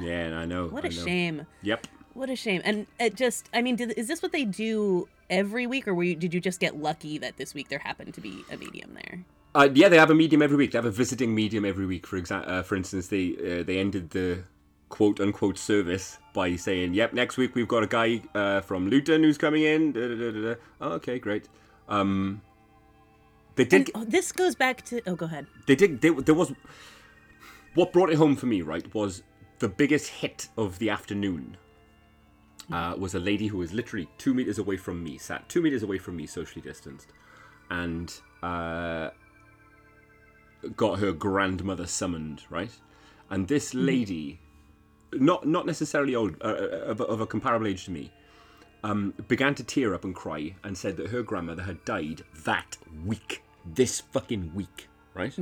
yeah, 0.00 0.38
I 0.38 0.44
know. 0.46 0.68
What 0.68 0.84
a 0.84 0.88
a 0.88 0.90
shame. 0.90 1.46
Yep. 1.62 1.86
What 2.14 2.30
a 2.30 2.36
shame. 2.36 2.60
And 2.64 2.86
it 2.98 3.14
just, 3.14 3.48
I 3.54 3.62
mean, 3.62 3.76
did, 3.76 3.92
is 3.92 4.08
this 4.08 4.22
what 4.22 4.32
they 4.32 4.44
do 4.44 5.08
every 5.28 5.66
week, 5.66 5.86
or 5.86 5.94
were 5.94 6.02
you, 6.02 6.16
did 6.16 6.34
you 6.34 6.40
just 6.40 6.60
get 6.60 6.76
lucky 6.76 7.18
that 7.18 7.36
this 7.36 7.54
week 7.54 7.68
there 7.68 7.78
happened 7.78 8.14
to 8.14 8.20
be 8.20 8.44
a 8.50 8.56
medium 8.56 8.94
there? 8.94 9.24
Uh, 9.54 9.68
yeah, 9.74 9.88
they 9.88 9.98
have 9.98 10.10
a 10.10 10.14
medium 10.14 10.42
every 10.42 10.56
week. 10.56 10.72
They 10.72 10.78
have 10.78 10.84
a 10.84 10.90
visiting 10.90 11.34
medium 11.34 11.64
every 11.64 11.86
week. 11.86 12.06
For 12.06 12.20
exa- 12.20 12.48
uh, 12.48 12.62
for 12.62 12.76
instance, 12.76 13.08
they 13.08 13.34
uh, 13.36 13.62
they 13.64 13.78
ended 13.78 14.10
the 14.10 14.44
quote 14.90 15.20
unquote 15.20 15.58
service 15.58 16.18
by 16.32 16.54
saying, 16.54 16.94
"Yep, 16.94 17.14
next 17.14 17.36
week 17.36 17.56
we've 17.56 17.66
got 17.66 17.82
a 17.82 17.88
guy 17.88 18.22
uh, 18.34 18.60
from 18.60 18.88
Luton 18.88 19.24
who's 19.24 19.38
coming 19.38 19.64
in." 19.64 19.92
Da, 19.92 20.06
da, 20.06 20.14
da, 20.14 20.30
da, 20.30 20.40
da. 20.40 20.54
Oh, 20.80 20.90
okay, 20.92 21.18
great. 21.18 21.48
Um, 21.88 22.42
they 23.56 23.64
did. 23.64 23.88
And, 23.88 23.90
oh, 23.96 24.04
this 24.04 24.30
goes 24.30 24.54
back 24.54 24.84
to, 24.86 25.02
oh, 25.08 25.16
go 25.16 25.26
ahead. 25.26 25.46
They 25.66 25.74
did. 25.74 26.00
They, 26.00 26.10
there 26.10 26.34
was 26.34 26.52
what 27.74 27.92
brought 27.92 28.10
it 28.10 28.16
home 28.16 28.36
for 28.36 28.46
me. 28.46 28.62
Right, 28.62 28.94
was 28.94 29.24
the 29.58 29.68
biggest 29.68 30.10
hit 30.10 30.48
of 30.56 30.78
the 30.78 30.90
afternoon. 30.90 31.56
Uh, 32.72 32.94
was 32.96 33.14
a 33.14 33.18
lady 33.18 33.48
who 33.48 33.58
was 33.58 33.72
literally 33.72 34.08
two 34.16 34.32
meters 34.32 34.58
away 34.58 34.76
from 34.76 35.02
me, 35.02 35.18
sat 35.18 35.48
two 35.48 35.60
meters 35.60 35.82
away 35.82 35.98
from 35.98 36.16
me, 36.16 36.24
socially 36.26 36.62
distanced, 36.62 37.08
and 37.68 38.20
uh, 38.44 39.10
got 40.76 40.98
her 41.00 41.10
grandmother 41.12 41.86
summoned. 41.86 42.42
Right, 42.48 42.70
and 43.28 43.48
this 43.48 43.74
lady, 43.74 44.38
not 45.12 45.46
not 45.46 45.66
necessarily 45.66 46.14
old, 46.14 46.36
uh, 46.42 46.54
of, 46.92 47.00
a- 47.00 47.04
of 47.04 47.20
a 47.20 47.26
comparable 47.26 47.66
age 47.66 47.86
to 47.86 47.90
me, 47.90 48.12
um, 48.84 49.14
began 49.26 49.54
to 49.56 49.64
tear 49.64 49.94
up 49.94 50.04
and 50.04 50.14
cry 50.14 50.54
and 50.62 50.78
said 50.78 50.96
that 50.98 51.08
her 51.08 51.22
grandmother 51.22 51.62
had 51.64 51.84
died 51.84 52.22
that 52.44 52.76
week, 53.04 53.42
this 53.64 53.98
fucking 54.00 54.52
week, 54.54 54.86
right? 55.14 55.32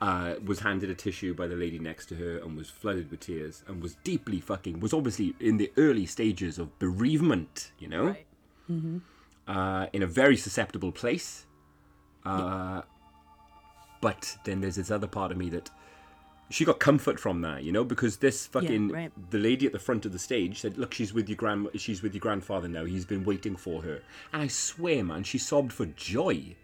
Uh, 0.00 0.34
was 0.44 0.60
handed 0.60 0.90
a 0.90 0.94
tissue 0.94 1.34
by 1.34 1.46
the 1.46 1.56
lady 1.56 1.78
next 1.78 2.06
to 2.06 2.14
her 2.16 2.38
and 2.38 2.56
was 2.56 2.70
flooded 2.70 3.10
with 3.10 3.20
tears 3.20 3.62
and 3.66 3.82
was 3.82 3.96
deeply 4.04 4.40
fucking, 4.40 4.80
was 4.80 4.92
obviously 4.92 5.34
in 5.40 5.56
the 5.56 5.70
early 5.76 6.06
stages 6.06 6.58
of 6.58 6.78
bereavement, 6.78 7.72
you 7.78 7.88
know? 7.88 8.06
Right. 8.06 8.26
Uh, 9.46 9.86
in 9.92 10.02
a 10.02 10.06
very 10.06 10.36
susceptible 10.36 10.92
place. 10.92 11.46
Uh, 12.24 12.82
But 14.00 14.36
then 14.44 14.60
there's 14.60 14.76
this 14.76 14.90
other 14.90 15.06
part 15.06 15.30
of 15.30 15.36
me 15.38 15.48
that 15.50 15.70
she 16.50 16.64
got 16.64 16.80
comfort 16.80 17.20
from 17.20 17.40
that, 17.42 17.62
you 17.62 17.70
know, 17.72 17.84
because 17.84 18.16
this 18.16 18.46
fucking 18.46 18.88
right. 18.88 19.12
the 19.30 19.38
lady 19.38 19.64
at 19.64 19.72
the 19.72 19.78
front 19.78 20.04
of 20.04 20.12
the 20.12 20.18
stage 20.18 20.60
said, 20.60 20.76
"Look, 20.76 20.92
she's 20.92 21.14
with 21.14 21.28
your 21.28 21.36
grand, 21.36 21.68
she's 21.76 22.02
with 22.02 22.12
your 22.12 22.20
grandfather 22.20 22.68
now. 22.68 22.84
He's 22.84 23.04
been 23.04 23.24
waiting 23.24 23.56
for 23.56 23.82
her." 23.82 24.02
And 24.32 24.42
I 24.42 24.48
swear, 24.48 25.04
man, 25.04 25.22
she 25.22 25.38
sobbed 25.38 25.72
for 25.72 25.86
joy. 25.86 26.56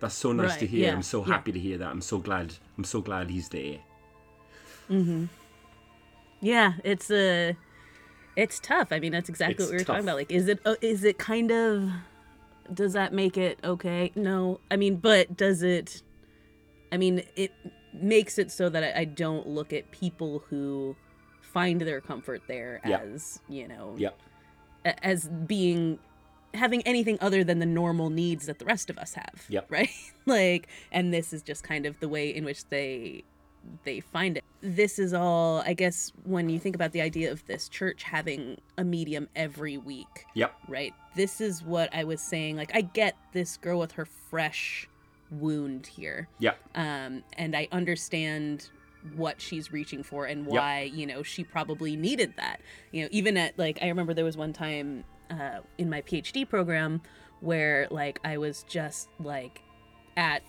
That's 0.00 0.14
so 0.14 0.32
nice 0.32 0.56
to 0.56 0.66
hear. 0.66 0.86
yeah, 0.86 0.92
I'm 0.92 1.02
so 1.02 1.20
yeah. 1.24 1.32
happy 1.34 1.52
to 1.52 1.58
hear 1.58 1.78
that. 1.78 1.88
I'm 1.88 2.00
so 2.00 2.18
glad. 2.18 2.54
I'm 2.78 2.84
so 2.84 3.00
glad 3.00 3.30
he's 3.30 3.48
there. 3.50 3.78
Mhm. 4.90 5.28
Yeah, 6.40 6.74
it's 6.84 7.10
a, 7.10 7.54
it's 8.34 8.58
tough. 8.60 8.88
I 8.92 8.98
mean, 8.98 9.12
that's 9.12 9.28
exactly 9.28 9.56
It's 9.56 9.64
what 9.64 9.70
we 9.72 9.76
were 9.78 9.84
talking 9.84 10.04
about. 10.04 10.16
Like, 10.16 10.32
is 10.32 10.48
it 10.48 10.58
uh, 10.64 10.76
is 10.80 11.04
it 11.04 11.18
kind 11.18 11.50
of, 11.50 11.90
does 12.72 12.94
that 12.94 13.12
make 13.12 13.36
it 13.36 13.58
okay? 13.62 14.10
No, 14.14 14.60
I 14.70 14.76
mean, 14.76 14.96
but 14.96 15.36
does 15.36 15.62
it? 15.62 16.02
I 16.92 16.96
mean, 16.96 17.22
it 17.36 17.52
makes 17.92 18.38
it 18.38 18.50
so 18.50 18.68
that 18.70 18.82
I, 18.96 19.00
I 19.00 19.04
don't 19.04 19.46
look 19.46 19.72
at 19.72 19.90
people 19.90 20.44
who 20.48 20.96
find 21.42 21.80
their 21.80 22.00
comfort 22.00 22.42
there 22.48 22.80
Yeah. 22.86 22.98
as 23.00 23.40
you 23.48 23.66
know 23.68 23.94
Yep. 23.98 24.18
as 25.02 25.28
being 25.28 25.98
having 26.54 26.82
anything 26.82 27.16
other 27.20 27.44
than 27.44 27.58
the 27.58 27.66
normal 27.66 28.10
needs 28.10 28.46
that 28.46 28.58
the 28.58 28.64
rest 28.64 28.90
of 28.90 28.98
us 28.98 29.14
have 29.14 29.44
Yep. 29.48 29.66
right 29.70 29.90
like 30.26 30.68
and 30.92 31.12
this 31.14 31.32
is 31.32 31.42
just 31.42 31.62
kind 31.64 31.86
of 31.86 31.98
the 32.00 32.08
way 32.08 32.34
in 32.34 32.44
which 32.44 32.64
they 32.68 33.24
they 33.84 34.00
find 34.00 34.36
it 34.38 34.44
this 34.62 34.98
is 34.98 35.12
all 35.12 35.60
i 35.66 35.74
guess 35.74 36.12
when 36.24 36.48
you 36.48 36.58
think 36.58 36.74
about 36.74 36.92
the 36.92 37.00
idea 37.02 37.30
of 37.30 37.44
this 37.46 37.68
church 37.68 38.02
having 38.04 38.56
a 38.78 38.84
medium 38.84 39.28
every 39.36 39.76
week 39.76 40.24
Yep. 40.34 40.54
right 40.68 40.94
this 41.14 41.40
is 41.40 41.62
what 41.62 41.94
i 41.94 42.02
was 42.04 42.20
saying 42.22 42.56
like 42.56 42.70
i 42.74 42.80
get 42.80 43.16
this 43.32 43.56
girl 43.58 43.78
with 43.78 43.92
her 43.92 44.06
fresh 44.06 44.88
wound 45.30 45.86
here 45.86 46.26
Yeah. 46.40 46.54
um, 46.74 47.22
and 47.38 47.54
I 47.54 47.68
understand 47.70 48.68
what 49.14 49.40
she's 49.40 49.70
reaching 49.72 50.02
for 50.02 50.24
and 50.26 50.44
Yep. 50.44 50.52
why 50.52 50.82
you 50.92 51.06
know 51.06 51.22
she 51.22 51.44
probably 51.44 51.94
needed 51.96 52.34
that. 52.36 52.60
You 52.90 53.02
know, 53.04 53.08
even 53.12 53.36
at 53.36 53.56
like 53.58 53.78
I 53.80 53.86
remember 53.88 54.12
there 54.12 54.24
was 54.24 54.36
one 54.36 54.52
time 54.52 55.04
uh, 55.30 55.60
in 55.78 55.88
my 55.88 56.02
PhD 56.02 56.48
program 56.48 57.00
where 57.40 57.88
like 57.90 58.20
I 58.24 58.38
was 58.38 58.64
just 58.64 59.08
like 59.18 59.62
at 60.16 60.42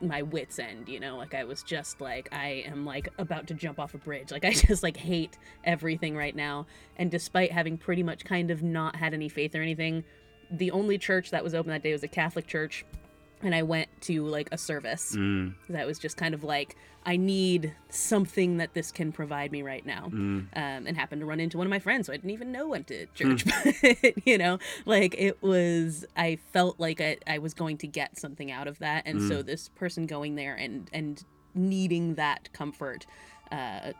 my 0.00 0.22
wits 0.22 0.58
end 0.58 0.88
you 0.88 0.98
know? 0.98 1.16
Like 1.16 1.34
i 1.34 1.44
was 1.44 1.62
just 1.62 2.00
like 2.00 2.28
i 2.32 2.64
am 2.66 2.84
like 2.84 3.08
about 3.18 3.46
to 3.48 3.54
jump 3.54 3.78
off 3.78 3.94
a 3.94 3.98
bridge. 3.98 4.30
Like 4.30 4.44
i 4.44 4.52
just 4.52 4.82
like 4.82 4.96
hate 4.96 5.38
everything 5.64 6.16
right 6.16 6.34
now. 6.34 6.66
And 6.96 7.10
despite 7.10 7.52
having 7.52 7.78
pretty 7.78 8.02
much 8.02 8.24
kind 8.24 8.50
of 8.50 8.62
not 8.62 8.96
had 8.96 9.14
any 9.14 9.28
faith 9.28 9.54
or 9.54 9.62
anything 9.62 10.04
the 10.52 10.70
only 10.70 10.98
church 10.98 11.30
that 11.30 11.42
was 11.42 11.54
open 11.54 11.70
that 11.70 11.82
day 11.82 11.92
was 11.92 12.02
a 12.02 12.08
catholic 12.08 12.46
church 12.46 12.84
and 13.42 13.54
I 13.54 13.62
went 13.62 13.88
to 14.02 14.24
like 14.24 14.48
a 14.52 14.58
service 14.58 15.14
Mm. 15.16 15.54
that 15.68 15.86
was 15.86 15.98
just 15.98 16.16
kind 16.16 16.34
of 16.34 16.44
like 16.44 16.76
I 17.04 17.16
need 17.16 17.74
something 17.88 18.58
that 18.58 18.74
this 18.74 18.92
can 18.92 19.10
provide 19.10 19.50
me 19.50 19.62
right 19.62 19.84
now, 19.84 20.08
Mm. 20.12 20.46
um, 20.54 20.86
and 20.86 20.96
happened 20.96 21.20
to 21.20 21.26
run 21.26 21.40
into 21.40 21.58
one 21.58 21.66
of 21.66 21.70
my 21.70 21.80
friends 21.80 22.06
who 22.06 22.12
I 22.12 22.16
didn't 22.16 22.30
even 22.30 22.52
know 22.52 22.68
went 22.68 22.86
to 22.88 23.06
church, 23.14 23.44
but 24.04 24.26
you 24.26 24.38
know, 24.38 24.58
like 24.86 25.14
it 25.18 25.42
was 25.42 26.04
I 26.16 26.38
felt 26.52 26.78
like 26.78 27.00
I, 27.00 27.16
I 27.26 27.38
was 27.38 27.54
going 27.54 27.78
to 27.78 27.86
get 27.88 28.18
something 28.18 28.50
out 28.52 28.68
of 28.68 28.78
that, 28.78 29.02
and 29.06 29.20
so 29.28 29.42
this 29.42 29.68
person 29.70 30.06
going 30.06 30.36
there 30.36 30.54
and 30.54 30.88
and 30.92 31.24
needing 31.54 32.14
that 32.14 32.52
comfort 32.52 33.04
uh, 33.50 33.92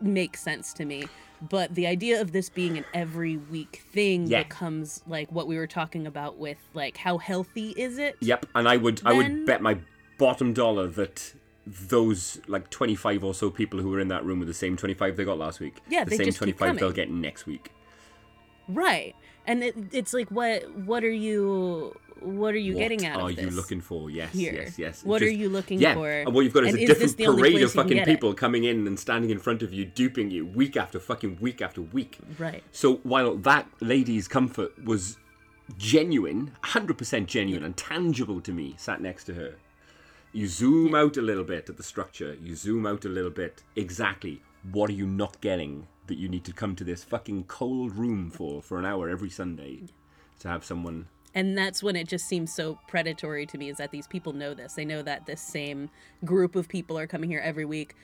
makes 0.00 0.40
sense 0.40 0.72
to 0.74 0.84
me. 0.84 1.04
But 1.40 1.74
the 1.74 1.86
idea 1.86 2.20
of 2.20 2.32
this 2.32 2.48
being 2.48 2.76
an 2.78 2.84
every 2.92 3.36
week 3.36 3.82
thing 3.92 4.26
Yeah. 4.26 4.42
becomes 4.42 5.02
like 5.06 5.30
what 5.30 5.46
we 5.46 5.56
were 5.56 5.66
talking 5.66 6.06
about 6.06 6.36
with 6.38 6.58
like 6.74 6.96
how 6.96 7.18
healthy 7.18 7.70
is 7.76 7.98
it? 7.98 8.16
Yep, 8.20 8.46
and 8.54 8.68
I 8.68 8.76
would 8.76 9.02
I 9.04 9.12
would 9.12 9.46
bet 9.46 9.62
my 9.62 9.78
bottom 10.18 10.52
dollar 10.52 10.88
that 10.88 11.34
those 11.66 12.40
like 12.48 12.70
25 12.70 13.22
or 13.22 13.34
so 13.34 13.50
people 13.50 13.80
who 13.80 13.90
were 13.90 14.00
in 14.00 14.08
that 14.08 14.24
room 14.24 14.40
were 14.40 14.46
the 14.46 14.54
same 14.54 14.76
25 14.76 15.16
they 15.16 15.24
got 15.24 15.38
last 15.38 15.60
week. 15.60 15.76
Yeah, 15.88 16.04
the 16.04 16.16
same 16.16 16.26
just 16.26 16.40
keep 16.40 16.56
25 16.56 16.78
they'll 16.80 16.92
get 16.92 17.10
next 17.10 17.46
week. 17.46 17.70
Right. 18.68 19.14
And 19.48 19.64
it, 19.64 19.74
it's 19.92 20.12
like 20.14 20.28
what 20.30 20.70
what 20.76 21.02
are 21.02 21.10
you 21.10 21.96
what 22.20 22.52
are 22.54 22.58
you 22.58 22.74
what 22.74 22.80
getting 22.80 23.06
out 23.06 23.20
are 23.20 23.30
of 23.30 23.36
this? 23.36 23.44
you 23.44 23.50
looking 23.50 23.80
for? 23.80 24.10
Yes, 24.10 24.32
here? 24.32 24.52
yes, 24.52 24.78
yes. 24.78 25.04
What 25.04 25.22
are 25.22 25.30
you 25.30 25.48
looking 25.48 25.80
yeah, 25.80 25.94
for? 25.94 26.10
and 26.10 26.34
what 26.34 26.42
you've 26.42 26.52
got 26.52 26.64
is 26.64 26.74
And 26.74 26.78
a 26.78 26.82
is 26.82 27.14
different 27.14 27.38
parade 27.40 27.62
of 27.62 27.72
fucking 27.72 27.96
get 27.96 28.08
it? 28.08 28.10
people 28.12 28.34
coming 28.34 28.64
in 28.64 28.86
and 28.86 28.98
standing 29.00 29.30
in 29.30 29.38
front 29.38 29.62
of 29.62 29.72
you, 29.72 29.84
duping 29.86 30.30
you 30.30 30.44
week 30.46 30.76
after 30.76 31.00
fucking 31.00 31.38
week 31.40 31.62
after 31.62 31.80
week. 31.80 32.18
Right. 32.38 32.62
So 32.72 32.96
while 33.04 33.36
that 33.36 33.68
lady's 33.80 34.28
comfort 34.28 34.72
was 34.84 35.16
genuine, 35.78 36.52
100% 36.64 37.26
genuine 37.26 37.64
and 37.64 37.76
tangible 37.76 38.40
to 38.42 38.52
me, 38.52 38.74
sat 38.76 39.00
next 39.00 39.24
to 39.24 39.34
her, 39.34 39.54
you 40.32 40.46
zoom 40.46 40.94
out 40.94 41.16
a 41.16 41.22
little 41.22 41.44
bit 41.44 41.68
at 41.70 41.76
the 41.76 41.82
structure, 41.82 42.36
you 42.42 42.54
zoom 42.54 42.86
out 42.86 43.04
a 43.04 43.08
little 43.08 43.30
bit. 43.30 43.62
Exactly. 43.76 44.42
What 44.72 44.90
are 44.90 44.94
you 44.94 45.06
not 45.06 45.40
getting 45.40 45.86
that 46.06 46.18
you 46.18 46.28
need 46.28 46.44
to 46.44 46.52
come 46.52 46.74
to 46.76 46.84
this 46.84 47.04
fucking 47.04 47.44
cold 47.44 47.94
room 47.96 48.30
for 48.30 48.62
for 48.62 48.78
an 48.78 48.84
hour 48.84 49.08
every 49.08 49.30
Sunday 49.30 49.82
to 50.40 50.48
have 50.48 50.64
someone 50.64 51.06
And 51.34 51.56
that's 51.56 51.82
when 51.82 51.94
it 51.96 52.08
just 52.08 52.26
seems 52.26 52.52
so 52.52 52.78
predatory 52.88 53.46
to 53.46 53.58
me 53.58 53.68
is 53.68 53.76
that 53.76 53.90
these 53.90 54.06
people 54.06 54.32
know 54.32 54.54
this. 54.54 54.74
They 54.74 54.84
know 54.84 55.02
that 55.02 55.26
this 55.26 55.40
same 55.40 55.90
group 56.24 56.56
of 56.56 56.68
people 56.68 56.98
are 56.98 57.06
coming 57.06 57.28
here 57.30 57.40
every 57.40 57.64
week 57.64 57.94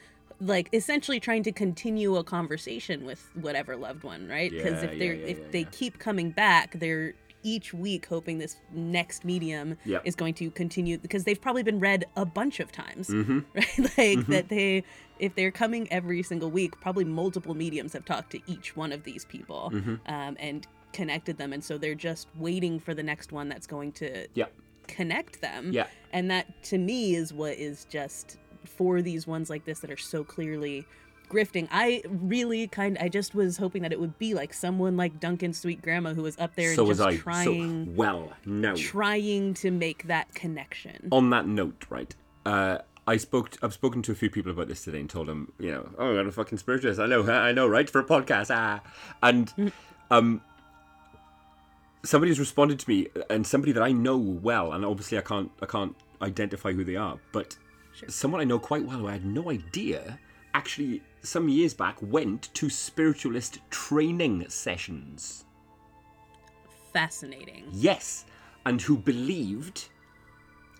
like 0.40 0.68
essentially 0.72 1.20
trying 1.20 1.42
to 1.44 1.52
continue 1.52 2.16
a 2.16 2.24
conversation 2.24 3.04
with 3.04 3.30
whatever 3.34 3.76
loved 3.76 4.02
one, 4.02 4.28
right? 4.28 4.50
Because 4.50 4.82
Yeah, 4.82 4.90
if 4.90 4.98
they're 4.98 5.14
yeah, 5.14 5.26
yeah, 5.26 5.32
if 5.32 5.52
they 5.52 5.64
keep 5.64 5.98
coming 5.98 6.30
back, 6.30 6.78
they're 6.78 7.14
each 7.44 7.72
week 7.72 8.06
hoping 8.06 8.38
this 8.38 8.56
next 8.72 9.24
medium 9.24 9.76
Yep. 9.84 10.02
is 10.04 10.16
going 10.16 10.34
to 10.34 10.50
continue 10.50 10.98
because 10.98 11.22
they've 11.24 11.40
probably 11.40 11.62
been 11.62 11.78
read 11.78 12.06
a 12.16 12.24
bunch 12.26 12.58
of 12.58 12.72
times, 12.72 13.08
Mm-hmm. 13.08 13.38
right? 13.54 14.16
Like 14.18 14.26
that 14.26 14.48
they 14.48 14.82
if 15.20 15.36
they're 15.36 15.52
coming 15.52 15.86
every 15.92 16.22
single 16.24 16.50
week, 16.50 16.80
probably 16.80 17.04
multiple 17.04 17.54
mediums 17.54 17.92
have 17.92 18.04
talked 18.04 18.30
to 18.32 18.40
each 18.50 18.76
one 18.76 18.90
of 18.92 19.04
these 19.04 19.24
people 19.26 19.70
Mm-hmm. 19.72 19.94
um, 20.12 20.36
and 20.40 20.66
connected 20.92 21.38
them, 21.38 21.52
and 21.52 21.62
so 21.62 21.76
they're 21.78 21.94
just 21.94 22.28
waiting 22.36 22.78
for 22.80 22.94
the 22.94 23.02
next 23.02 23.30
one 23.32 23.48
that's 23.48 23.66
going 23.66 23.92
to 23.92 24.26
Yeah. 24.34 24.46
connect 24.88 25.40
them. 25.40 25.70
Yeah. 25.72 25.86
And 26.12 26.30
that 26.30 26.62
to 26.64 26.78
me 26.78 27.14
is 27.14 27.32
what 27.32 27.54
is 27.58 27.84
just 27.86 28.38
for 28.64 29.02
these 29.02 29.26
ones 29.26 29.50
like 29.50 29.64
this 29.66 29.80
that 29.80 29.90
are 29.90 29.96
so 29.96 30.24
clearly 30.24 30.86
grifting. 31.28 31.68
I 31.70 32.02
really 32.08 32.66
kind 32.68 32.96
I 33.00 33.08
just 33.08 33.34
was 33.34 33.56
hoping 33.56 33.82
that 33.82 33.92
it 33.92 34.00
would 34.00 34.18
be 34.18 34.34
like 34.34 34.52
someone 34.54 34.96
like 34.96 35.20
Duncan's 35.20 35.58
sweet 35.58 35.82
grandma 35.82 36.14
who 36.14 36.22
was 36.22 36.38
up 36.38 36.54
there 36.54 36.74
So 36.74 36.82
and 36.82 36.88
was 36.88 36.98
just 36.98 37.08
I. 37.08 37.16
trying 37.16 37.86
So 37.86 37.92
well, 37.92 38.32
no. 38.44 38.74
trying 38.76 39.54
to 39.54 39.70
make 39.70 40.06
that 40.08 40.34
connection. 40.34 41.08
on 41.12 41.30
that 41.30 41.46
note, 41.46 41.86
right? 41.90 42.14
Uh, 42.46 42.78
I 43.06 43.18
spoke. 43.18 43.50
To, 43.50 43.58
I've 43.62 43.74
spoken 43.74 44.00
to 44.02 44.12
a 44.12 44.14
few 44.14 44.30
people 44.30 44.50
about 44.52 44.68
this 44.68 44.82
today 44.84 45.00
and 45.00 45.10
told 45.10 45.28
them, 45.28 45.52
you 45.58 45.70
know, 45.70 45.90
oh, 45.98 46.16
I'm 46.18 46.28
a 46.28 46.32
fucking 46.32 46.58
spiritualist. 46.58 46.98
I 47.00 47.06
know. 47.06 47.22
I 47.30 47.52
know, 47.52 47.66
right? 47.66 47.88
For 47.88 48.00
a 48.00 48.04
podcast, 48.04 48.54
ah, 48.54 48.80
and 49.22 49.72
um, 50.10 50.40
somebody 52.02 52.30
has 52.30 52.38
responded 52.40 52.78
to 52.78 52.88
me, 52.88 53.08
and 53.28 53.46
somebody 53.46 53.72
that 53.72 53.82
I 53.82 53.92
know 53.92 54.16
well, 54.16 54.72
and 54.72 54.84
obviously 54.84 55.18
I 55.18 55.20
can't, 55.20 55.50
I 55.60 55.66
can't 55.66 55.94
identify 56.22 56.72
who 56.72 56.82
they 56.84 56.96
are, 56.96 57.18
but 57.32 57.56
someone 58.08 58.40
I 58.40 58.44
know 58.44 58.58
quite 58.58 58.84
well 58.86 58.98
who 58.98 59.08
I 59.08 59.12
had 59.12 59.24
no 59.26 59.50
idea 59.50 60.18
actually 60.54 61.02
some 61.24 61.48
years 61.48 61.74
back 61.74 61.96
went 62.00 62.54
to 62.54 62.70
spiritualist 62.70 63.58
training 63.70 64.46
sessions. 64.48 65.44
Fascinating. 66.92 67.64
Yes, 67.72 68.24
and 68.66 68.80
who 68.80 68.96
believed, 68.96 69.88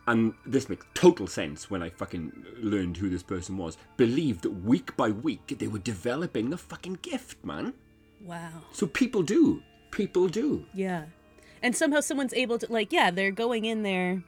and 0.06 0.34
this 0.46 0.68
makes 0.68 0.86
total 0.94 1.26
sense 1.26 1.70
when 1.70 1.82
I 1.82 1.90
fucking 1.90 2.32
learned 2.58 2.96
who 2.96 3.08
this 3.08 3.22
person 3.22 3.56
was, 3.56 3.76
believed 3.96 4.42
that 4.42 4.50
week 4.50 4.96
by 4.96 5.10
week 5.10 5.56
they 5.58 5.66
were 5.66 5.78
developing 5.78 6.52
a 6.52 6.56
fucking 6.56 6.98
gift, 7.02 7.44
man. 7.44 7.74
Wow. 8.20 8.50
So 8.72 8.86
people 8.86 9.22
do. 9.22 9.62
People 9.90 10.28
do. 10.28 10.66
Yeah. 10.72 11.06
And 11.62 11.74
somehow 11.74 12.00
someone's 12.00 12.34
able 12.34 12.58
to 12.58 12.70
like 12.70 12.92
yeah, 12.92 13.10
they're 13.10 13.30
going 13.32 13.64
in 13.64 13.82
there 13.82 14.22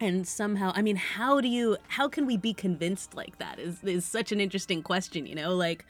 and 0.00 0.26
somehow 0.26 0.72
I 0.74 0.82
mean, 0.82 0.96
how 0.96 1.40
do 1.40 1.48
you 1.48 1.76
how 1.88 2.08
can 2.08 2.26
we 2.26 2.36
be 2.36 2.52
convinced 2.52 3.14
like 3.14 3.38
that? 3.38 3.58
Is 3.58 3.82
is 3.84 4.04
such 4.04 4.32
an 4.32 4.40
interesting 4.40 4.82
question, 4.82 5.26
you 5.26 5.34
know, 5.34 5.54
like 5.54 5.84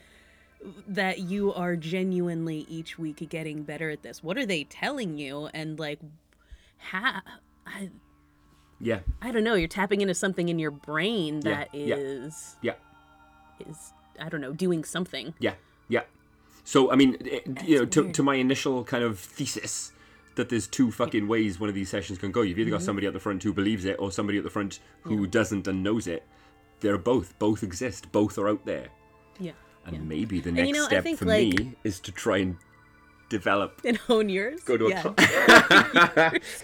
that 0.87 1.19
you 1.19 1.53
are 1.53 1.75
genuinely 1.75 2.65
each 2.69 2.97
week 2.97 3.27
getting 3.29 3.63
better 3.63 3.89
at 3.89 4.01
this. 4.03 4.23
What 4.23 4.37
are 4.37 4.45
they 4.45 4.63
telling 4.63 5.17
you 5.17 5.47
and 5.53 5.79
like 5.79 5.99
how 6.77 7.21
I, 7.67 7.89
Yeah, 8.79 8.99
I 9.21 9.31
don't 9.31 9.43
know, 9.43 9.55
you're 9.55 9.67
tapping 9.67 10.01
into 10.01 10.15
something 10.15 10.49
in 10.49 10.59
your 10.59 10.71
brain 10.71 11.41
Yeah, 11.43 11.55
that 11.55 11.69
yeah. 11.73 11.95
is 11.97 12.55
yeah, 12.61 12.73
is 13.67 13.93
I 14.19 14.29
don't 14.29 14.41
know, 14.41 14.53
doing 14.53 14.83
something. 14.83 15.33
yeah, 15.39 15.53
yeah. 15.87 16.01
So, 16.63 16.91
I 16.91 16.95
mean, 16.95 17.15
eh, 17.21 17.41
it, 17.45 17.63
you 17.67 17.77
know, 17.79 17.85
to, 17.85 18.11
to 18.11 18.23
my 18.23 18.35
initial 18.35 18.83
kind 18.83 19.03
of 19.03 19.19
thesis 19.19 19.91
that 20.35 20.49
there's 20.49 20.67
two 20.67 20.91
fucking 20.91 21.27
ways 21.27 21.59
one 21.59 21.69
of 21.69 21.75
these 21.75 21.89
sessions 21.89 22.17
can 22.19 22.31
go. 22.31 22.41
You've 22.41 22.59
either 22.59 22.69
got 22.71 22.77
Mm-hmm. 22.77 22.85
somebody 22.85 23.07
at 23.07 23.13
the 23.13 23.19
front 23.19 23.41
who 23.43 23.53
believes 23.53 23.85
it 23.85 23.95
or 23.99 24.11
somebody 24.11 24.37
at 24.37 24.43
the 24.43 24.49
front 24.49 24.79
who 25.03 25.25
doesn't 25.27 25.67
and 25.67 25.81
knows 25.83 26.07
it. 26.07 26.23
They're 26.81 26.97
both. 26.97 27.37
Both 27.39 27.63
exist. 27.63 28.11
Both 28.11 28.37
are 28.37 28.49
out 28.49 28.65
there. 28.65 28.87
Yeah. 29.39 29.51
And 29.85 29.95
yeah. 29.95 30.01
maybe 30.01 30.39
the 30.41 30.49
you 30.49 30.55
next 30.55 30.77
know, 30.77 30.85
step 30.85 31.03
think, 31.03 31.19
for 31.19 31.25
like- 31.25 31.57
me 31.59 31.75
is 31.83 31.99
to 32.01 32.11
try 32.11 32.37
and 32.39 32.57
develop. 33.29 33.81
And 33.85 33.97
hone 33.97 34.29
yours. 34.29 34.61
Go 34.65 34.77
to 34.77 34.85
a 34.87 34.89
yeah. 34.89 35.01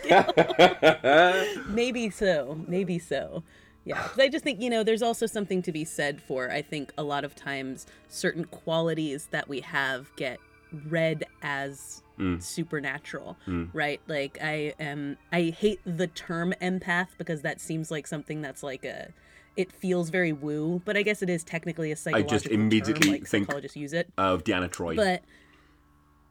cl- 0.03 1.65
Maybe 1.67 2.09
so. 2.09 2.59
Maybe 2.67 2.99
so. 2.99 3.43
Yeah, 3.83 4.07
I 4.15 4.27
just 4.29 4.43
think 4.43 4.61
you 4.61 4.69
know 4.69 4.83
there's 4.83 5.01
also 5.01 5.25
something 5.25 5.63
to 5.63 5.71
be 5.71 5.83
said 5.85 6.21
for 6.21 6.51
I 6.51 6.61
think 6.61 6.93
a 6.99 7.03
lot 7.03 7.23
of 7.23 7.33
times 7.35 7.87
certain 8.09 8.45
qualities 8.45 9.27
that 9.31 9.49
we 9.49 9.61
have 9.61 10.15
get 10.17 10.39
read 10.87 11.25
as 11.41 12.03
mm. 12.19 12.41
supernatural, 12.41 13.37
mm. 13.47 13.69
right? 13.73 14.01
Like 14.07 14.37
I 14.41 14.73
am 14.79 15.17
I 15.31 15.55
hate 15.57 15.79
the 15.85 16.07
term 16.07 16.53
empath 16.61 17.09
because 17.17 17.41
that 17.41 17.59
seems 17.59 17.91
like 17.91 18.07
something 18.07 18.41
that's 18.41 18.63
like 18.63 18.85
a 18.85 19.09
it 19.57 19.71
feels 19.71 20.09
very 20.09 20.31
woo, 20.31 20.81
but 20.85 20.95
I 20.95 21.01
guess 21.01 21.21
it 21.21 21.29
is 21.29 21.43
technically 21.43 21.91
a 21.91 21.95
psychological 21.95 22.33
I 22.33 22.37
just 22.37 22.47
immediately 22.47 23.01
term, 23.01 23.11
like 23.11 23.27
think- 23.27 23.45
psychologists 23.47 23.77
use 23.77 23.93
it. 23.93 24.09
Of 24.17 24.43
Deanna 24.43 24.69
Troi. 24.69 24.95
But 24.95 25.23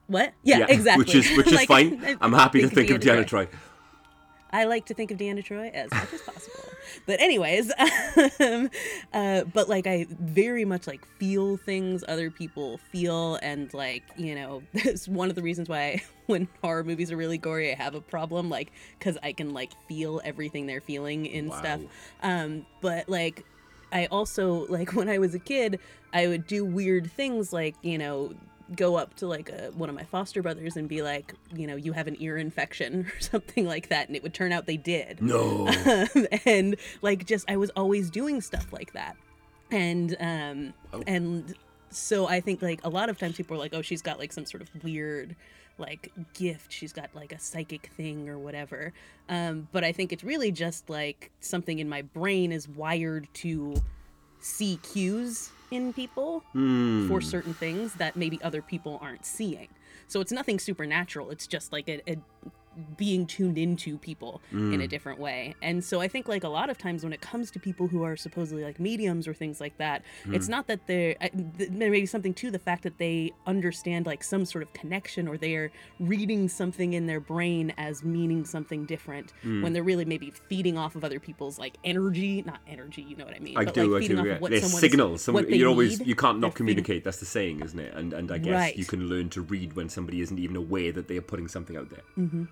what? 0.06 0.32
Yeah, 0.42 0.59
Yeah, 0.59 0.66
exactly. 0.68 1.04
Which 1.04 1.14
is 1.14 1.37
which 1.37 1.47
is 1.49 1.52
Like, 1.68 1.68
fine. 1.68 2.18
I'm 2.20 2.32
happy 2.32 2.62
to 2.62 2.68
think 2.68 2.90
of 2.90 3.00
Deanna 3.00 3.26
Troi. 3.26 3.49
I 4.52 4.64
like 4.64 4.87
to 4.87 4.95
think 4.95 5.11
of 5.11 5.19
Deanna 5.19 5.45
Troi 5.45 5.71
as 5.73 5.90
much 5.90 6.12
as 6.12 6.21
possible. 6.23 6.64
But 7.07 7.21
anyways, 7.21 7.73
um, 8.40 8.71
uh, 9.12 9.45
but 9.45 9.69
like 9.69 9.87
I 9.87 10.07
very 10.09 10.64
much 10.64 10.87
like 10.87 11.04
feel 11.19 11.57
things 11.57 12.04
other 12.09 12.30
people 12.30 12.78
feel, 12.78 13.37
and 13.37 13.73
like 13.73 14.02
you 14.16 14.35
know, 14.35 14.62
it's 14.75 15.09
one 15.09 15.28
of 15.28 15.37
the 15.37 15.42
reasons 15.42 15.69
why 15.69 16.02
when 16.26 16.49
horror 16.62 16.85
movies 16.85 17.12
are 17.12 17.16
really 17.16 17.38
gory, 17.38 17.73
I 17.73 17.75
have 17.76 17.95
a 17.95 18.00
problem, 18.00 18.49
like 18.49 18.73
because 18.99 19.19
I 19.23 19.33
can 19.33 19.52
like 19.52 19.71
feel 19.88 20.21
everything 20.25 20.66
they're 20.66 20.80
feeling 20.80 21.26
in 21.26 21.50
stuff. 21.52 21.80
Um, 22.23 22.66
but 22.80 23.09
like 23.09 23.45
I 23.92 24.07
also 24.07 24.66
like 24.66 24.95
when 24.95 25.09
I 25.09 25.19
was 25.19 25.35
a 25.35 25.40
kid, 25.40 25.78
I 26.12 26.26
would 26.26 26.47
do 26.47 26.64
weird 26.64 27.11
things 27.12 27.52
like 27.52 27.76
you 27.83 27.99
know 27.99 28.35
go 28.77 28.97
up 28.97 29.15
to 29.17 29.27
like 29.27 29.49
a, 29.49 29.71
one 29.75 29.89
of 29.89 29.95
my 29.95 30.05
foster 30.05 30.43
brothers 30.43 30.77
and 30.77 30.89
be 30.89 31.03
like, 31.03 31.35
you 31.55 31.67
know, 31.67 31.77
you 31.77 31.93
have 31.93 32.07
an 32.07 32.17
ear 32.21 32.37
infection 32.37 33.07
or 33.17 33.21
something 33.21 33.67
like 33.67 33.89
that, 33.89 34.07
and 34.09 34.17
it 34.17 34.23
would 34.23 34.35
turn 34.35 34.53
out 34.53 34.67
they 34.67 34.77
did. 34.77 35.21
No. 35.21 35.69
Um, 35.69 36.27
and 36.45 36.77
like 37.03 37.27
just 37.27 37.50
I 37.50 37.57
was 37.57 37.71
always 37.77 38.11
doing 38.11 38.41
stuff 38.41 38.73
like 38.73 38.93
that, 38.93 39.17
and 39.71 40.17
um 40.21 40.75
Oh. 40.93 41.03
and 41.07 41.55
so 41.91 42.27
I 42.29 42.41
think 42.41 42.62
like 42.62 42.81
a 42.85 42.89
lot 42.89 43.09
of 43.09 43.19
times 43.19 43.37
people 43.37 43.57
are 43.57 43.61
like, 43.61 43.75
oh, 43.75 43.83
she's 43.83 44.03
got 44.03 44.19
like 44.19 44.33
some 44.33 44.45
sort 44.45 44.62
of 44.62 44.85
weird 44.85 45.35
like 45.79 46.12
gift 46.35 46.71
she's 46.71 46.93
got 46.93 47.09
like 47.15 47.33
a 47.33 47.39
psychic 47.39 47.87
thing 47.97 48.29
or 48.29 48.39
whatever 48.39 48.93
um 49.31 49.67
but 49.73 49.83
i 49.83 49.91
think 49.93 50.12
it's 50.12 50.23
really 50.23 50.53
just 50.53 50.91
like 50.91 51.31
something 51.41 51.79
in 51.79 51.89
my 51.89 52.03
brain 52.03 52.53
is 52.53 52.69
wired 52.69 53.27
to 53.33 53.75
see 54.41 54.79
cues 54.83 55.50
in 55.71 55.93
people 55.93 56.41
Hmm. 56.53 57.07
for 57.09 57.21
certain 57.21 57.55
things 57.55 57.95
that 57.95 58.17
maybe 58.17 58.41
other 58.43 58.62
people 58.62 58.99
aren't 59.00 59.25
seeing. 59.25 59.69
So 60.09 60.21
it's 60.21 60.33
nothing 60.33 60.59
supernatural. 60.59 61.31
It's 61.31 61.47
just 61.47 61.73
like 61.73 61.89
a, 61.89 62.00
a 62.11 62.17
being 62.97 63.27
tuned 63.27 63.59
into 63.59 63.99
people 63.99 64.41
in 64.53 64.75
a 64.75 64.79
mm. 64.79 64.89
different 64.89 65.19
way. 65.19 65.55
And 65.62 65.85
so 65.85 66.00
I 66.00 66.09
think 66.09 66.29
like 66.29 66.45
a 66.45 66.49
lot 66.49 66.71
of 66.71 66.79
times 66.79 67.03
when 67.03 67.12
it 67.12 67.21
comes 67.21 67.50
to 67.53 67.59
people 67.59 67.89
who 67.89 68.03
are 68.03 68.17
supposedly 68.17 68.65
like 68.65 68.79
mediums 68.79 69.27
or 69.27 69.35
things 69.35 69.61
like 69.61 69.77
that, 69.79 70.03
it's 70.33 70.47
mm. 70.47 70.50
not 70.50 70.67
that 70.69 70.87
they're 70.87 71.17
there 71.35 71.91
may 71.91 72.00
be 72.00 72.07
something 72.07 72.35
to 72.35 72.50
the 72.50 72.59
fact 72.59 72.83
that 72.85 72.99
they 72.99 73.33
understand 73.47 74.07
like 74.07 74.23
some 74.23 74.45
sort 74.45 74.62
of 74.62 74.73
connection 74.73 75.29
or 75.29 75.37
they're 75.37 75.71
reading 75.99 76.49
something 76.49 76.93
in 76.93 77.07
their 77.07 77.21
brain 77.21 77.73
as 77.77 78.03
meaning 78.05 78.45
something 78.45 78.87
different 78.87 79.33
mm. 79.45 79.62
when 79.62 79.73
they're 79.73 79.83
really 79.83 80.05
maybe 80.05 80.31
feeding 80.49 80.79
off 80.79 80.95
of 80.95 81.05
other 81.05 81.21
people's 81.21 81.59
like 81.59 81.77
energy, 81.85 82.43
not 82.43 82.61
energy, 82.69 83.03
you 83.03 83.17
know 83.17 83.25
what 83.25 83.35
I 83.35 83.41
mean? 83.41 83.57
I 83.57 83.65
but 83.65 83.75
do, 83.75 83.95
like 83.95 84.05
I 84.05 84.07
feeding 84.07 84.23
do. 84.23 84.29
Yeah. 84.29 84.39
There's 84.41 84.79
signals. 84.79 85.23
Some, 85.23 85.35
what 85.35 85.49
they 85.49 85.57
you 85.57 85.67
always 85.67 85.99
need, 85.99 86.09
you 86.09 86.15
can't 86.15 86.37
they're 86.37 86.41
not 86.41 86.53
feeding- 86.53 86.57
communicate. 86.57 87.05
That's 87.05 87.19
the 87.19 87.27
saying, 87.27 87.61
isn't 87.61 87.79
it? 87.79 87.95
And 87.95 88.12
and 88.12 88.31
I 88.31 88.39
guess 88.39 88.53
Right. 88.53 88.77
you 88.77 88.85
can 88.85 89.09
learn 89.09 89.29
to 89.31 89.43
read 89.43 89.75
when 89.75 89.89
somebody 89.89 90.21
isn't 90.21 90.39
even 90.39 90.57
aware 90.57 90.93
that 90.93 91.09
they 91.09 91.17
are 91.17 91.23
putting 91.23 91.49
something 91.49 91.77
out 91.77 91.91
there. 91.91 92.03
Mm-hmm. 92.19 92.45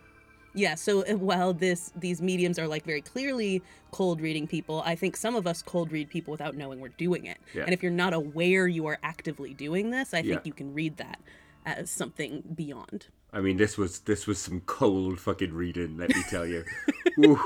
Yeah, 0.55 0.75
so 0.75 1.05
uh, 1.05 1.17
while 1.17 1.53
this 1.53 1.93
these 1.97 2.21
mediums 2.21 2.59
are 2.59 2.67
like 2.67 2.85
very 2.85 3.01
clearly 3.01 3.63
cold 3.91 4.21
reading 4.21 4.47
people, 4.47 4.83
I 4.85 4.95
think 4.95 5.17
some 5.17 5.37
of 5.37 5.47
us 5.47 5.63
cold 5.63 5.93
read 5.93 6.09
people 6.09 6.33
without 6.33 6.57
knowing 6.57 6.81
we're 6.81 6.89
doing 6.89 7.27
it. 7.27 7.39
Yeah. 7.55 7.65
And 7.65 7.73
if 7.73 7.83
you're 7.83 7.93
not 7.93 8.13
aware 8.13 8.67
you 8.67 8.87
are 8.87 8.99
actively 9.03 9.55
doing 9.55 9.91
this, 9.91 10.15
I 10.15 10.23
think 10.23 10.45
you 10.45 10.53
can 10.53 10.75
read 10.75 10.97
that 10.97 11.21
as 11.67 11.91
something 11.91 12.43
beyond. 12.55 13.07
I 13.33 13.41
mean, 13.41 13.57
this 13.59 13.77
was 13.77 14.01
this 14.01 14.27
was 14.27 14.39
some 14.39 14.61
cold 14.61 15.21
fucking 15.21 15.53
reading. 15.53 15.99
Let 15.99 16.11
me 16.11 16.23
tell 16.29 16.47
you, 16.47 16.65
Ooh. 17.25 17.41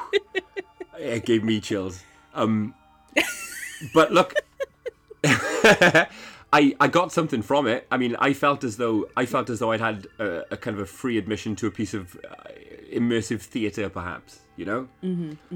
it 0.98 1.24
gave 1.24 1.42
me 1.42 1.60
chills. 1.60 2.02
Um, 2.34 2.74
but 3.92 4.12
look, 4.12 4.34
I 6.52 6.74
I 6.80 6.88
got 6.88 7.12
something 7.12 7.42
from 7.42 7.66
it. 7.66 7.86
I 7.90 7.96
mean, 7.96 8.14
I 8.18 8.32
felt 8.34 8.62
as 8.64 8.76
though 8.76 9.08
I 9.16 9.24
felt 9.26 9.48
as 9.50 9.58
though 9.58 9.72
I'd 9.72 9.80
had 9.80 10.06
a, 10.18 10.44
a 10.52 10.56
kind 10.56 10.76
of 10.76 10.82
a 10.82 10.86
free 10.86 11.16
admission 11.18 11.56
to 11.56 11.66
a 11.66 11.70
piece 11.70 11.94
of 11.94 12.16
uh, 12.28 12.34
immersive 12.92 13.40
theatre, 13.40 13.88
perhaps. 13.88 14.40
You 14.56 14.66
know, 14.66 14.88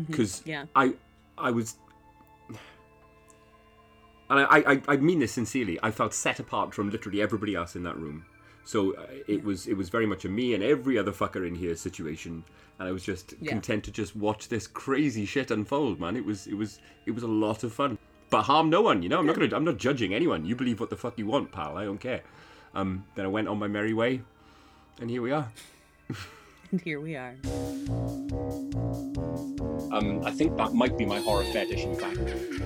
because 0.09 0.43
Yeah. 0.47 0.65
I 0.75 0.95
I 1.37 1.51
was. 1.51 1.77
And 4.29 4.41
I, 4.41 4.73
I, 4.73 4.83
I 4.89 4.97
mean 4.97 5.21
this 5.21 5.33
sincerely. 5.33 5.79
I 5.83 5.93
felt 5.93 6.13
set 6.13 6.41
apart 6.41 6.75
from 6.75 6.91
literally 6.91 7.23
everybody 7.23 7.55
else 7.55 7.77
in 7.77 7.85
that 7.85 7.97
room. 7.97 8.25
So 8.65 8.95
uh, 8.97 9.07
it 9.29 9.45
was 9.45 9.69
it 9.69 9.75
was 9.77 9.89
very 9.91 10.07
much 10.07 10.25
a 10.25 10.29
me 10.29 10.53
and 10.55 10.65
every 10.65 10.99
other 10.99 11.13
fucker 11.13 11.47
in 11.47 11.55
here 11.55 11.77
situation, 11.77 12.43
and 12.81 12.89
I 12.89 12.93
was 12.93 13.05
just 13.05 13.35
Yeah. 13.41 13.53
content 13.53 13.85
to 13.85 13.93
just 13.93 14.17
watch 14.17 14.49
this 14.49 14.67
crazy 14.67 15.25
shit 15.27 15.53
unfold, 15.53 16.01
man. 16.01 16.17
It 16.17 16.25
was 16.25 16.49
it 16.49 16.55
was 16.55 16.81
it 17.05 17.13
was 17.13 17.23
a 17.23 17.29
lot 17.29 17.63
of 17.63 17.73
fun, 17.73 17.99
but 18.31 18.43
harm 18.43 18.71
no 18.71 18.81
one. 18.83 19.03
You 19.03 19.09
know, 19.09 19.19
I'm 19.19 19.27
not 19.27 19.37
gonna 19.39 19.55
I'm 19.57 19.65
not 19.65 19.77
judging 19.79 20.15
anyone. 20.15 20.45
You 20.45 20.57
believe 20.57 20.81
what 20.81 20.91
the 20.91 20.97
fuck 20.97 21.19
you 21.19 21.27
want, 21.27 21.53
pal. 21.53 21.77
I 21.77 21.85
don't 21.85 21.99
care. 22.01 22.23
Um, 22.75 23.05
then 23.15 23.25
I 23.25 23.29
went 23.29 23.49
on 23.49 23.59
my 23.59 23.69
merry 23.69 23.95
way, 23.95 24.21
and 25.01 25.09
here 25.11 25.23
we 25.23 25.33
are. 25.33 25.49
And 26.73 26.81
here 26.81 27.01
we 27.01 27.15
are. 27.17 27.37
Um, 29.93 30.21
I 30.25 30.31
think 30.33 30.57
that 30.57 30.75
might 30.75 30.99
be 30.99 31.07
my 31.07 31.21
horror 31.21 31.45
fetish, 31.45 31.85
in 31.85 31.97
fact. 31.97 32.19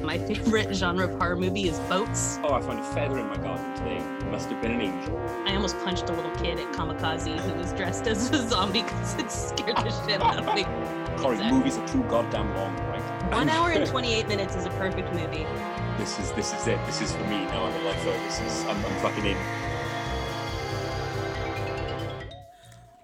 My 0.03 0.19
favorite 0.19 0.75
genre 0.75 1.05
of 1.07 1.19
horror 1.21 1.37
movie 1.37 1.69
is 1.69 1.79
boats. 1.81 2.39
Oh, 2.43 2.55
I 2.55 2.61
found 2.63 2.81
a 2.81 2.83
feather 2.95 3.19
in 3.19 3.27
my 3.29 3.37
garden 3.37 3.75
today. 3.77 3.99
Must 4.31 4.49
have 4.49 4.61
been 4.63 4.73
an 4.73 4.81
angel. 4.81 5.19
I 5.47 5.55
almost 5.55 5.79
punched 5.85 6.09
a 6.09 6.13
little 6.15 6.31
kid 6.37 6.59
at 6.59 6.73
Kamikaze 6.73 7.39
who 7.41 7.53
was 7.59 7.73
dressed 7.75 8.07
as 8.07 8.31
a 8.31 8.49
zombie 8.49 8.83
because 8.83 9.15
it 9.19 9.31
scared 9.31 9.77
the 9.77 10.07
shit 10.07 10.21
out 10.23 10.39
of 10.39 10.55
me. 10.55 10.65
Corey, 11.21 11.35
Exactly. 11.37 11.53
movies 11.59 11.77
are 11.77 11.87
too 11.89 12.03
goddamn 12.05 12.55
long, 12.57 12.75
right? 12.89 12.90
One 13.31 13.49
hour 13.49 13.71
and 13.71 13.87
28 13.87 14.29
minutes 14.29 14.55
is 14.57 14.67
a 14.67 14.71
perfect 14.71 15.13
movie. 15.15 15.47
This 15.99 16.19
is 16.19 16.33
this 16.33 16.53
is 16.53 16.67
it. 16.67 16.79
This 16.87 17.01
is 17.01 17.13
for 17.13 17.23
me 17.25 17.39
now. 17.47 17.65
I'm 17.65 17.81
a 17.81 17.85
lifer. 17.85 18.11
This 18.25 18.41
is 18.41 18.65
I'm, 18.65 18.77
I'm 18.85 18.97
fucking 19.01 19.25
in. 19.25 19.37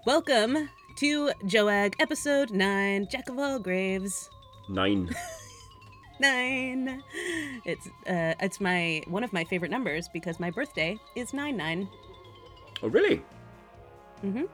Welcome 0.05 0.69
to 0.97 1.31
Joag 1.45 1.95
episode 1.99 2.51
9, 2.51 3.07
Jack 3.09 3.29
of 3.29 3.39
all 3.39 3.59
graves. 3.59 4.29
Nine. 4.69 5.09
9. 6.19 7.03
It's 7.65 7.87
uh 8.07 8.33
it's 8.41 8.59
my 8.59 9.01
one 9.07 9.23
of 9.23 9.31
my 9.33 9.43
favorite 9.43 9.71
numbers 9.71 10.07
because 10.07 10.39
my 10.39 10.49
birthday 10.51 10.97
is 11.15 11.33
nine 11.33 11.57
nine. 11.57 11.87
oh 12.83 12.87
really? 12.89 13.21
Mhm. 14.23 14.47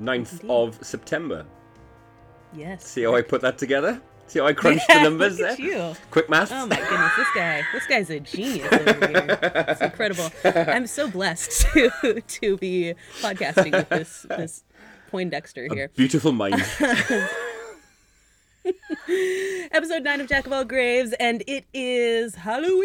9th 0.00 0.32
Indeed. 0.32 0.50
of 0.50 0.78
September. 0.84 1.44
Yes. 2.54 2.86
See 2.86 3.02
how 3.02 3.14
I 3.14 3.22
put 3.22 3.40
that 3.42 3.58
together? 3.58 4.00
See 4.28 4.38
how 4.38 4.46
I 4.46 4.52
crunched 4.54 4.86
the 4.88 5.02
numbers 5.02 5.38
there? 5.38 5.54
you. 5.58 5.94
Quick 6.10 6.28
math. 6.30 6.52
Oh 6.52 6.66
my 6.66 6.76
goodness, 6.76 7.12
this 7.16 7.28
guy, 7.34 7.62
this 7.72 7.86
guy's 7.86 8.10
a 8.10 8.20
genius 8.36 8.70
over 8.72 9.06
here. 9.08 9.38
It's 9.42 9.80
incredible. 9.80 10.30
I'm 10.44 10.86
so 10.86 11.08
blessed 11.10 11.62
to 11.72 12.20
to 12.20 12.56
be 12.58 12.94
podcasting 13.20 13.72
with 13.72 13.88
this 13.88 14.26
this 14.28 14.64
Poindexter 15.10 15.66
here. 15.72 15.88
Beautiful 15.96 16.32
mind. 16.32 16.62
Episode 19.70 20.02
nine 20.02 20.20
of 20.20 20.28
Jack 20.28 20.46
of 20.46 20.52
All 20.52 20.64
Graves, 20.64 21.14
and 21.18 21.42
it 21.46 21.64
is 21.72 22.34
Halloween. 22.34 22.84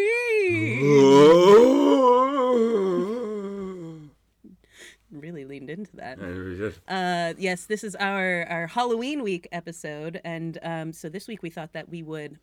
Really 5.14 5.44
leaned 5.44 5.70
into 5.70 5.94
that. 5.96 6.18
Uh, 6.88 7.34
yes, 7.38 7.66
this 7.66 7.84
is 7.84 7.94
our 7.96 8.44
our 8.50 8.66
Halloween 8.66 9.22
week 9.22 9.46
episode, 9.52 10.20
and 10.24 10.58
um, 10.62 10.92
so 10.92 11.08
this 11.08 11.28
week 11.28 11.42
we 11.42 11.50
thought 11.50 11.72
that 11.72 11.88
we 11.88 12.02
would 12.02 12.38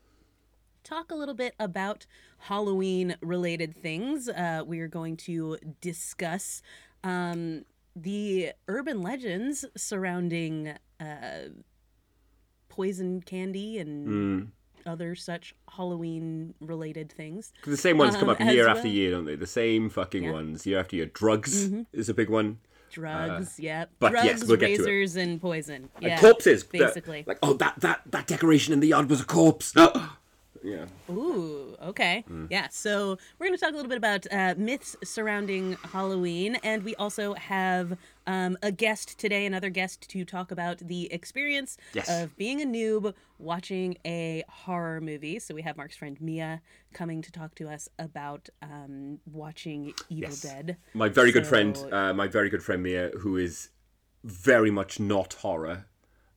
talk 0.84 1.12
a 1.12 1.16
little 1.16 1.36
bit 1.36 1.54
about 1.60 2.06
Halloween 2.40 3.16
related 3.22 3.76
things. 3.76 4.30
Uh, 4.30 4.64
we 4.66 4.80
are 4.80 4.88
going 4.88 5.18
to 5.18 5.58
discuss 5.82 6.62
um, 7.04 7.66
the 7.96 8.54
urban 8.68 9.02
legends 9.02 9.66
surrounding 9.76 10.74
uh, 11.00 11.50
poison 12.70 13.22
candy 13.22 13.78
and 13.80 14.08
Mm. 14.08 14.48
Other 14.86 15.16
such 15.16 15.56
Halloween 15.76 16.54
related 16.60 17.12
things. 17.12 17.54
the 17.66 17.78
same 17.78 17.98
ones 17.98 18.16
come 18.16 18.30
Um, 18.30 18.36
up 18.36 18.40
year 18.40 18.68
as 18.68 18.78
after 18.78 18.88
well. 18.88 18.94
year, 18.94 19.12
don't 19.12 19.26
they? 19.26 19.36
The 19.36 19.48
same 19.48 19.90
fucking 19.90 20.24
Yeah. 20.24 20.30
Mm-hmm. 20.30 20.36
ones 20.38 20.66
year 20.66 20.80
after 20.80 20.96
year. 20.96 21.06
Drugs 21.08 21.70
is 21.94 22.10
a 22.10 22.14
big 22.14 22.30
one. 22.30 22.60
Drugs, 22.92 23.58
yep. 23.58 23.88
Uh, 23.88 23.92
but 24.00 24.12
Drugs, 24.12 24.26
yes, 24.26 24.44
we'll 24.46 24.58
get 24.58 24.68
to 24.68 24.74
it. 24.74 24.80
razors, 24.80 25.16
and 25.16 25.40
poison. 25.40 25.90
And 25.96 26.04
Yeah, 26.04 26.20
corpses. 26.20 26.64
that- 26.64 26.72
basically. 26.72 27.24
like, 27.26 27.40
oh, 27.42 27.54
that, 27.54 27.80
that, 27.80 28.02
that 28.08 28.28
decoration 28.28 28.74
in 28.74 28.82
the 28.82 28.88
yard 28.90 29.10
was 29.10 29.22
a 29.22 29.26
corpse. 29.26 29.74
yeah. 30.64 30.86
Ooh, 31.10 31.76
okay. 31.82 32.24
Mm. 32.30 32.48
Yeah, 32.50 32.68
so 32.70 33.18
we're 33.40 33.48
going 33.48 33.58
to 33.58 33.64
talk 33.64 33.74
a 33.74 33.76
little 33.76 33.90
bit 33.90 33.98
about 33.98 34.26
uh, 34.32 34.54
myths 34.58 34.96
surrounding 35.04 35.78
Halloween, 35.92 36.56
and 36.64 36.84
we 36.84 36.96
also 36.96 37.34
have 37.36 37.98
um, 38.28 38.58
a 38.62 38.72
guest 38.72 39.20
today, 39.20 39.46
another 39.46 39.70
guest 39.70 40.10
to 40.10 40.24
talk 40.24 40.52
about 40.52 40.78
the 40.80 41.12
experience 41.12 41.78
Yes. 41.94 42.10
of 42.10 42.36
being 42.38 42.62
a 42.62 42.66
noob 42.66 43.14
watching 43.40 43.98
a 44.06 44.44
horror 44.48 45.02
movie. 45.02 45.40
So 45.40 45.56
we 45.56 45.64
have 45.64 45.76
Mark's 45.78 45.96
friend 45.98 46.20
Mia 46.22 46.62
coming 46.94 47.22
to 47.24 47.32
talk 47.32 47.56
to 47.56 47.68
us 47.70 47.90
about 47.98 48.50
um, 48.62 49.20
watching 49.26 49.94
Evil 50.10 50.30
Yes. 50.30 50.42
Dead. 50.42 50.78
my 50.94 51.10
very 51.10 51.32
good 51.32 51.48
friend, 51.48 51.78
uh, 51.92 52.14
my 52.14 52.28
very 52.28 52.50
good 52.50 52.64
friend 52.64 52.84
Mia, 52.84 53.12
who 53.20 53.38
is 53.38 53.70
very 54.24 54.70
much 54.72 55.00
not 55.00 55.34
horror. 55.34 55.88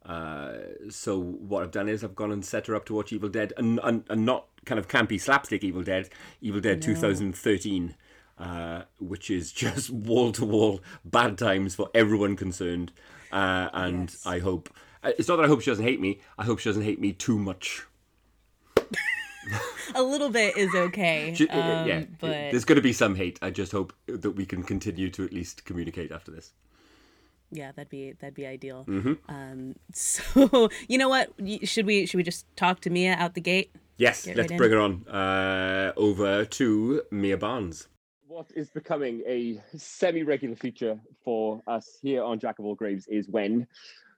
Uh, 0.05 0.53
so 0.90 1.19
what 1.19 1.62
I've 1.62 1.71
done 1.71 1.88
is 1.88 2.05
I've 2.05 2.14
gone 2.14 2.31
and 2.31 2.45
set 2.45 2.67
her 2.67 2.75
up 2.75 2.85
to 2.87 2.95
watch 2.95 3.12
Evil 3.12 3.29
Dead, 3.31 3.53
and 3.57 3.81
and, 3.83 4.05
and 4.11 4.27
not 4.27 4.47
kind 4.67 4.79
of 4.79 4.87
campy 4.88 5.21
slapstick 5.21 5.64
Evil 5.64 5.83
Dead, 5.83 6.11
Evil 6.43 6.61
Dead 6.61 6.83
2013, 6.83 7.95
uh, 8.38 8.83
which 8.99 9.31
is 9.31 9.51
just 9.53 9.88
wall 9.90 10.33
to 10.33 10.45
wall 10.45 10.81
bad 11.05 11.38
times 11.38 11.75
for 11.75 11.88
everyone 11.95 12.37
concerned. 12.37 12.93
Uh, 13.33 13.69
and 13.73 14.11
Yes. 14.11 14.27
I 14.27 14.38
hope 14.40 14.69
uh, 15.03 15.12
it's 15.19 15.29
not 15.29 15.37
that 15.37 15.45
I 15.45 15.49
hope 15.49 15.61
she 15.62 15.71
doesn't 15.71 15.85
hate 15.85 16.01
me. 16.01 16.21
I 16.38 16.45
hope 16.45 16.59
she 16.59 16.69
doesn't 16.69 16.83
hate 16.85 17.01
me 17.01 17.12
too 17.12 17.38
much. 17.38 17.85
A 19.95 20.03
little 20.03 20.31
bit 20.31 20.57
is 20.57 20.75
okay, 20.75 21.35
She- 21.37 21.49
uh, 21.49 21.61
um, 21.61 21.87
yeah, 21.87 22.05
but 22.19 22.31
there's 22.31 22.64
going 22.64 22.77
to 22.77 22.83
be 22.83 22.95
some 22.95 23.14
hate. 23.14 23.38
I 23.43 23.51
just 23.51 23.73
hope 23.73 23.93
that 24.07 24.31
we 24.31 24.47
can 24.47 24.62
continue 24.62 25.11
to 25.11 25.25
at 25.25 25.33
least 25.35 25.64
communicate 25.67 26.11
after 26.12 26.31
this. 26.31 26.53
Yeah, 27.55 27.71
that'd 27.73 27.88
be 27.88 28.12
that'd 28.21 28.35
be 28.35 28.47
ideal. 28.47 28.85
Mm-hmm. 28.88 29.12
Um, 29.29 29.77
so 29.93 30.69
you 30.88 30.99
know 30.99 31.09
what? 31.09 31.33
Should 31.62 31.87
we 31.87 32.05
should 32.07 32.19
we 32.19 32.23
just 32.23 32.45
talk 32.57 32.81
to 32.81 32.90
Mia 32.90 33.14
out 33.14 33.35
the 33.35 33.40
gate? 33.40 33.71
Yes, 33.97 34.27
Get 34.27 34.37
let's 34.37 34.51
right 34.51 34.53
in. 34.53 34.57
bring 34.59 34.71
her 34.73 34.81
on. 34.81 35.09
Uh, 35.09 35.93
over 35.97 36.45
to 36.45 37.03
Mia 37.12 37.37
Barnes. 37.38 37.88
What 38.27 38.51
is 38.57 38.69
becoming 38.71 39.23
a 39.27 39.62
semi-regular 39.77 40.57
feature 40.57 40.99
for 41.25 41.62
us 41.69 41.99
here 42.03 42.25
on 42.25 42.40
Jack 42.40 42.59
of 42.59 42.64
All 42.64 42.75
Graves 42.75 43.07
is 43.07 43.29
when, 43.29 43.69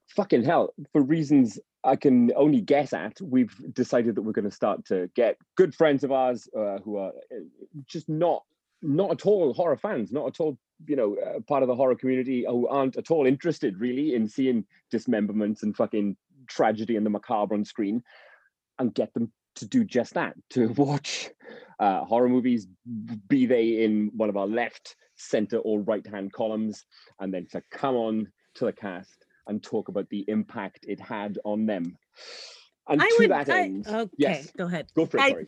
fucking 0.08 0.42
hell, 0.42 0.72
for 0.92 1.02
reasons 1.02 1.58
I 1.84 1.96
can 1.96 2.32
only 2.34 2.62
guess 2.62 2.94
at, 2.94 3.20
we've 3.20 3.54
decided 3.74 4.14
that 4.14 4.22
we're 4.22 4.32
going 4.32 4.48
to 4.48 4.50
start 4.50 4.86
to 4.86 5.10
get 5.14 5.36
good 5.54 5.74
friends 5.74 6.02
of 6.02 6.12
ours 6.12 6.48
uh, 6.56 6.78
who 6.78 6.96
are 6.96 7.10
uh, 7.30 7.40
just 7.86 8.08
not 8.08 8.44
not 8.80 9.10
at 9.10 9.26
all 9.26 9.52
horror 9.52 9.76
fans, 9.76 10.12
not 10.12 10.26
at 10.26 10.40
all 10.40 10.56
you 10.86 10.96
know 10.96 11.16
uh, 11.16 11.40
part 11.40 11.62
of 11.62 11.68
the 11.68 11.74
horror 11.74 11.96
community, 11.96 12.44
who 12.48 12.68
aren't 12.68 12.96
at 12.96 13.10
all 13.10 13.26
interested 13.26 13.80
really 13.80 14.14
in 14.14 14.28
seeing 14.28 14.64
dismemberments 14.90 15.62
and 15.62 15.76
fucking 15.76 16.16
tragedy 16.48 16.96
and 16.96 17.04
the 17.06 17.10
macabre 17.10 17.54
on 17.54 17.64
screen, 17.64 18.02
and 18.78 18.94
get 18.94 19.12
them 19.14 19.32
to 19.56 19.66
do 19.66 19.84
just 19.84 20.14
that 20.14 20.34
to 20.50 20.68
watch 20.76 21.30
uh, 21.80 22.04
horror 22.04 22.28
movies 22.28 22.66
be 23.28 23.46
they 23.46 23.84
in 23.84 24.10
one 24.14 24.28
of 24.28 24.36
our 24.36 24.46
left 24.46 24.96
center 25.16 25.58
or 25.58 25.80
right 25.80 26.06
hand 26.06 26.32
columns 26.32 26.84
and 27.20 27.32
then 27.32 27.46
to 27.50 27.62
come 27.70 27.96
on 27.96 28.26
to 28.54 28.66
the 28.66 28.72
cast 28.72 29.24
and 29.46 29.62
talk 29.62 29.88
about 29.88 30.08
the 30.10 30.24
impact 30.28 30.84
it 30.86 31.00
had 31.00 31.38
on 31.44 31.64
them 31.64 31.96
and 32.88 33.00
I 33.00 33.06
to 33.08 33.16
would. 33.20 33.30
that 33.30 33.48
I, 33.48 33.60
end 33.62 33.86
okay, 33.88 34.10
yes 34.18 34.50
go 34.58 34.66
ahead. 34.66 34.88
go 34.94 35.06
for 35.06 35.16
it 35.16 35.22
I- 35.22 35.30
sorry 35.30 35.46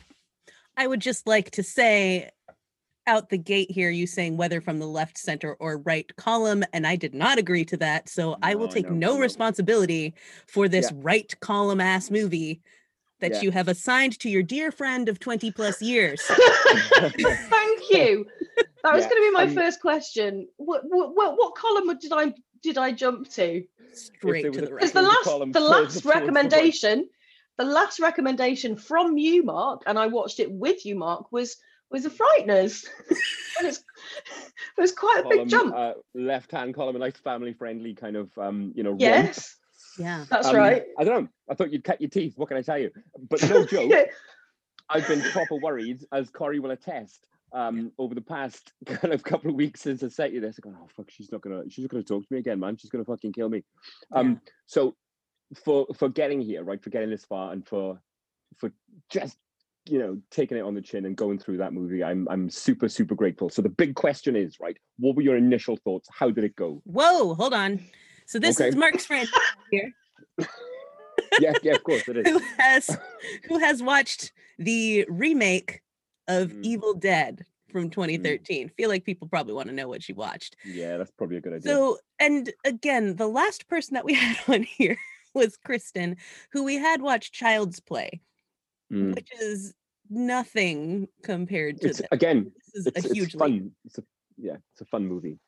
I 0.78 0.86
would 0.86 1.00
just 1.00 1.26
like 1.26 1.50
to 1.52 1.62
say 1.64 2.30
out 3.08 3.30
the 3.30 3.38
gate 3.38 3.70
here, 3.70 3.90
you 3.90 4.06
saying 4.06 4.36
whether 4.36 4.60
from 4.60 4.78
the 4.78 4.86
left, 4.86 5.18
center, 5.18 5.54
or 5.54 5.78
right 5.78 6.14
column, 6.16 6.62
and 6.72 6.86
I 6.86 6.94
did 6.94 7.14
not 7.14 7.38
agree 7.38 7.64
to 7.64 7.76
that. 7.78 8.08
So 8.08 8.36
I 8.42 8.54
will 8.54 8.68
take 8.68 8.88
know, 8.88 8.94
no 8.94 9.14
I 9.14 9.22
responsibility 9.22 10.14
for 10.46 10.68
this 10.68 10.92
Yeah. 10.92 10.98
right 11.02 11.40
column 11.40 11.80
ass 11.80 12.10
movie 12.10 12.60
that 13.20 13.32
Yeah. 13.32 13.40
you 13.42 13.50
have 13.50 13.66
assigned 13.68 14.18
to 14.20 14.30
your 14.30 14.44
dear 14.44 14.70
friend 14.70 15.08
of 15.08 15.18
20 15.18 15.50
plus 15.50 15.82
years. 15.82 16.22
Thank 17.50 17.90
you. 17.90 18.26
That 18.84 18.94
was 18.94 19.04
Yeah, 19.04 19.08
going 19.10 19.22
to 19.22 19.28
be 19.28 19.30
my 19.32 19.42
um, 19.44 19.54
first 19.54 19.80
question. 19.80 20.48
What, 20.56 20.82
what 20.84 21.16
what 21.16 21.36
what 21.36 21.54
column 21.56 21.98
did 21.98 22.12
I 22.12 22.32
did 22.62 22.78
I 22.78 22.92
jump 22.92 23.28
to? 23.32 23.64
Straight 23.92 24.52
to 24.52 24.60
the 24.60 24.72
right. 24.74 24.74
Because 24.76 24.92
the 24.92 25.00
There 25.00 25.08
was 25.08 25.14
a 25.14 25.16
last 25.16 25.24
column 25.24 25.52
the 25.52 25.60
last 25.60 25.76
towards 25.78 26.02
the 26.02 26.08
right. 26.08 26.20
recommendation, 26.20 27.08
the 27.56 27.64
last 27.64 27.98
recommendation 27.98 28.76
from 28.76 29.18
you, 29.18 29.42
Mark, 29.42 29.82
and 29.86 29.98
I 29.98 30.06
watched 30.06 30.38
it 30.38 30.50
with 30.50 30.86
you, 30.86 30.94
Mark, 30.94 31.32
was 31.32 31.56
was 31.90 32.02
the 32.04 32.10
Frighteners. 32.10 32.84
and 33.58 33.66
it's 33.68 33.78
it 33.78 34.80
was 34.80 34.92
quite 34.92 35.24
a 35.24 35.28
big 35.28 35.48
jump. 35.48 35.74
uh, 35.74 35.94
left 36.14 36.52
hand 36.52 36.74
column 36.74 36.96
a 36.96 36.98
nice 36.98 37.16
family 37.16 37.52
friendly 37.52 37.94
kind 37.94 38.16
of 38.16 38.30
um 38.38 38.72
you 38.76 38.82
know 38.82 38.90
romp. 38.90 39.00
yes, 39.00 39.56
Yeah. 39.98 40.24
that's 40.30 40.48
Um, 40.48 40.56
right. 40.56 40.84
i 40.98 41.04
don't 41.04 41.22
know 41.24 41.28
i 41.50 41.54
thought 41.54 41.72
you'd 41.72 41.84
cut 41.84 42.00
your 42.00 42.10
teeth 42.10 42.34
what 42.36 42.48
can 42.48 42.56
i 42.56 42.62
tell 42.62 42.78
you 42.78 42.90
but 43.30 43.42
no 43.48 43.64
joke 43.72 43.90
Yeah. 43.90 44.04
I've 44.90 45.06
been 45.06 45.20
proper 45.20 45.56
worried, 45.56 46.02
as 46.12 46.30
Corey 46.30 46.60
will 46.60 46.70
attest, 46.70 47.26
um, 47.52 47.92
over 47.98 48.14
the 48.14 48.22
past 48.22 48.72
kind 48.86 49.12
of 49.12 49.22
couple 49.22 49.50
of 49.50 49.56
weeks 49.56 49.82
since 49.82 50.02
I 50.02 50.08
set 50.08 50.32
you 50.32 50.40
this. 50.40 50.58
I 50.58 50.66
go, 50.66 50.74
oh 50.82 50.88
fuck, 50.96 51.10
she's 51.10 51.30
not 51.30 51.42
gonna, 51.42 51.64
she's 51.68 51.82
not 51.82 51.90
gonna 51.90 52.04
talk 52.04 52.22
to 52.26 52.32
me 52.32 52.38
again, 52.38 52.58
man. 52.58 52.78
She's 52.78 52.88
gonna 52.90 53.04
fucking 53.04 53.32
kill 53.34 53.50
me. 53.50 53.64
Um, 54.12 54.40
so 54.64 54.96
for 55.62 55.86
for 55.94 56.08
getting 56.08 56.40
here, 56.40 56.64
right, 56.64 56.82
for 56.82 56.88
getting 56.88 57.10
this 57.10 57.26
far, 57.26 57.52
and 57.52 57.66
for 57.68 58.00
for 58.56 58.72
just 59.10 59.36
you 59.88 59.98
know 59.98 60.18
taking 60.30 60.56
it 60.56 60.62
on 60.62 60.74
the 60.74 60.82
chin 60.82 61.04
and 61.06 61.16
going 61.16 61.38
through 61.38 61.58
that 61.58 61.72
movie, 61.72 62.02
I'm 62.04 62.26
I'm 62.30 62.50
super 62.50 62.88
super 62.88 63.14
grateful. 63.14 63.48
So 63.50 63.62
the 63.62 63.68
big 63.68 63.94
question 63.94 64.36
is, 64.36 64.58
right, 64.60 64.76
what 64.98 65.16
were 65.16 65.22
your 65.22 65.36
initial 65.36 65.76
thoughts? 65.76 66.08
How 66.12 66.30
did 66.30 66.44
it 66.44 66.56
go? 66.56 66.82
Whoa, 66.84 67.34
hold 67.34 67.54
on. 67.54 67.80
So 68.26 68.38
this 68.38 68.60
Okay. 68.60 68.68
is 68.68 68.76
Mark's 68.84 69.06
friend 69.06 69.28
here 69.70 69.92
yeah, 71.40 71.52
yeah, 71.62 71.72
of 71.74 71.82
course 71.82 72.02
it 72.08 72.16
is. 72.18 72.26
who 72.28 72.40
has 72.58 72.98
who 73.48 73.58
has 73.58 73.82
watched 73.82 74.32
the 74.58 75.06
remake 75.08 75.82
of 76.26 76.50
Mm. 76.52 76.64
Evil 76.64 76.94
Dead 76.94 77.44
from 77.70 77.90
2013. 77.90 78.70
Feel 78.76 78.88
like 78.88 79.04
people 79.04 79.28
probably 79.28 79.54
want 79.54 79.68
to 79.68 79.74
know 79.74 79.88
what 79.88 80.02
she 80.02 80.12
watched. 80.12 80.56
Yeah, 80.64 80.96
that's 80.98 81.10
probably 81.12 81.36
a 81.38 81.40
good 81.40 81.54
idea. 81.54 81.72
So, 81.72 81.98
and 82.18 82.52
again, 82.64 83.16
the 83.16 83.28
last 83.28 83.68
person 83.68 83.94
that 83.94 84.04
we 84.04 84.14
had 84.14 84.36
on 84.46 84.62
here 84.62 84.98
was 85.34 85.56
Kristen, 85.56 86.16
who 86.52 86.64
we 86.64 86.76
had 86.76 87.00
watched 87.02 87.32
Child's 87.32 87.80
Play, 87.80 88.20
Mm. 88.92 89.14
which 89.14 89.30
is 89.40 89.74
nothing 90.10 91.08
compared 91.22 91.80
to 91.80 91.88
It's 91.88 91.98
this. 91.98 92.08
again, 92.12 92.52
This 92.74 92.74
is 92.74 92.86
it's, 92.88 92.96
a 92.96 93.08
it's 93.08 93.12
huge 93.16 93.34
leap. 93.34 93.38
fun. 93.40 93.70
It's 93.84 93.98
a 93.98 94.04
yeah, 94.36 94.56
it's 94.72 94.80
a 94.80 94.84
fun 94.86 95.06
movie. 95.06 95.38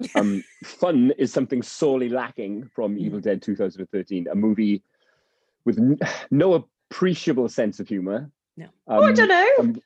Um, 0.16 0.42
fun 0.64 1.12
is 1.18 1.32
something 1.32 1.62
sorely 1.62 2.08
lacking 2.08 2.68
from 2.74 2.96
Mm. 2.96 3.00
Evil 3.00 3.20
Dead 3.20 3.40
2013, 3.40 4.26
a 4.28 4.34
movie 4.34 4.82
with 5.64 5.78
n- 5.78 5.98
no 6.32 6.66
appreciable 6.90 7.48
sense 7.48 7.78
of 7.78 7.86
humor. 7.88 8.28
No. 8.56 8.64
Um, 8.64 8.70
oh, 8.88 9.02
I 9.04 9.12
don't 9.12 9.28
know. 9.28 9.48
um, 9.60 9.80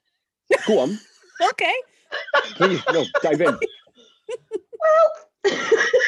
go 0.66 0.78
on, 0.78 0.98
Okay. 1.50 1.74
please. 2.56 2.80
No, 2.90 3.04
dive 3.22 3.40
in. 3.42 3.58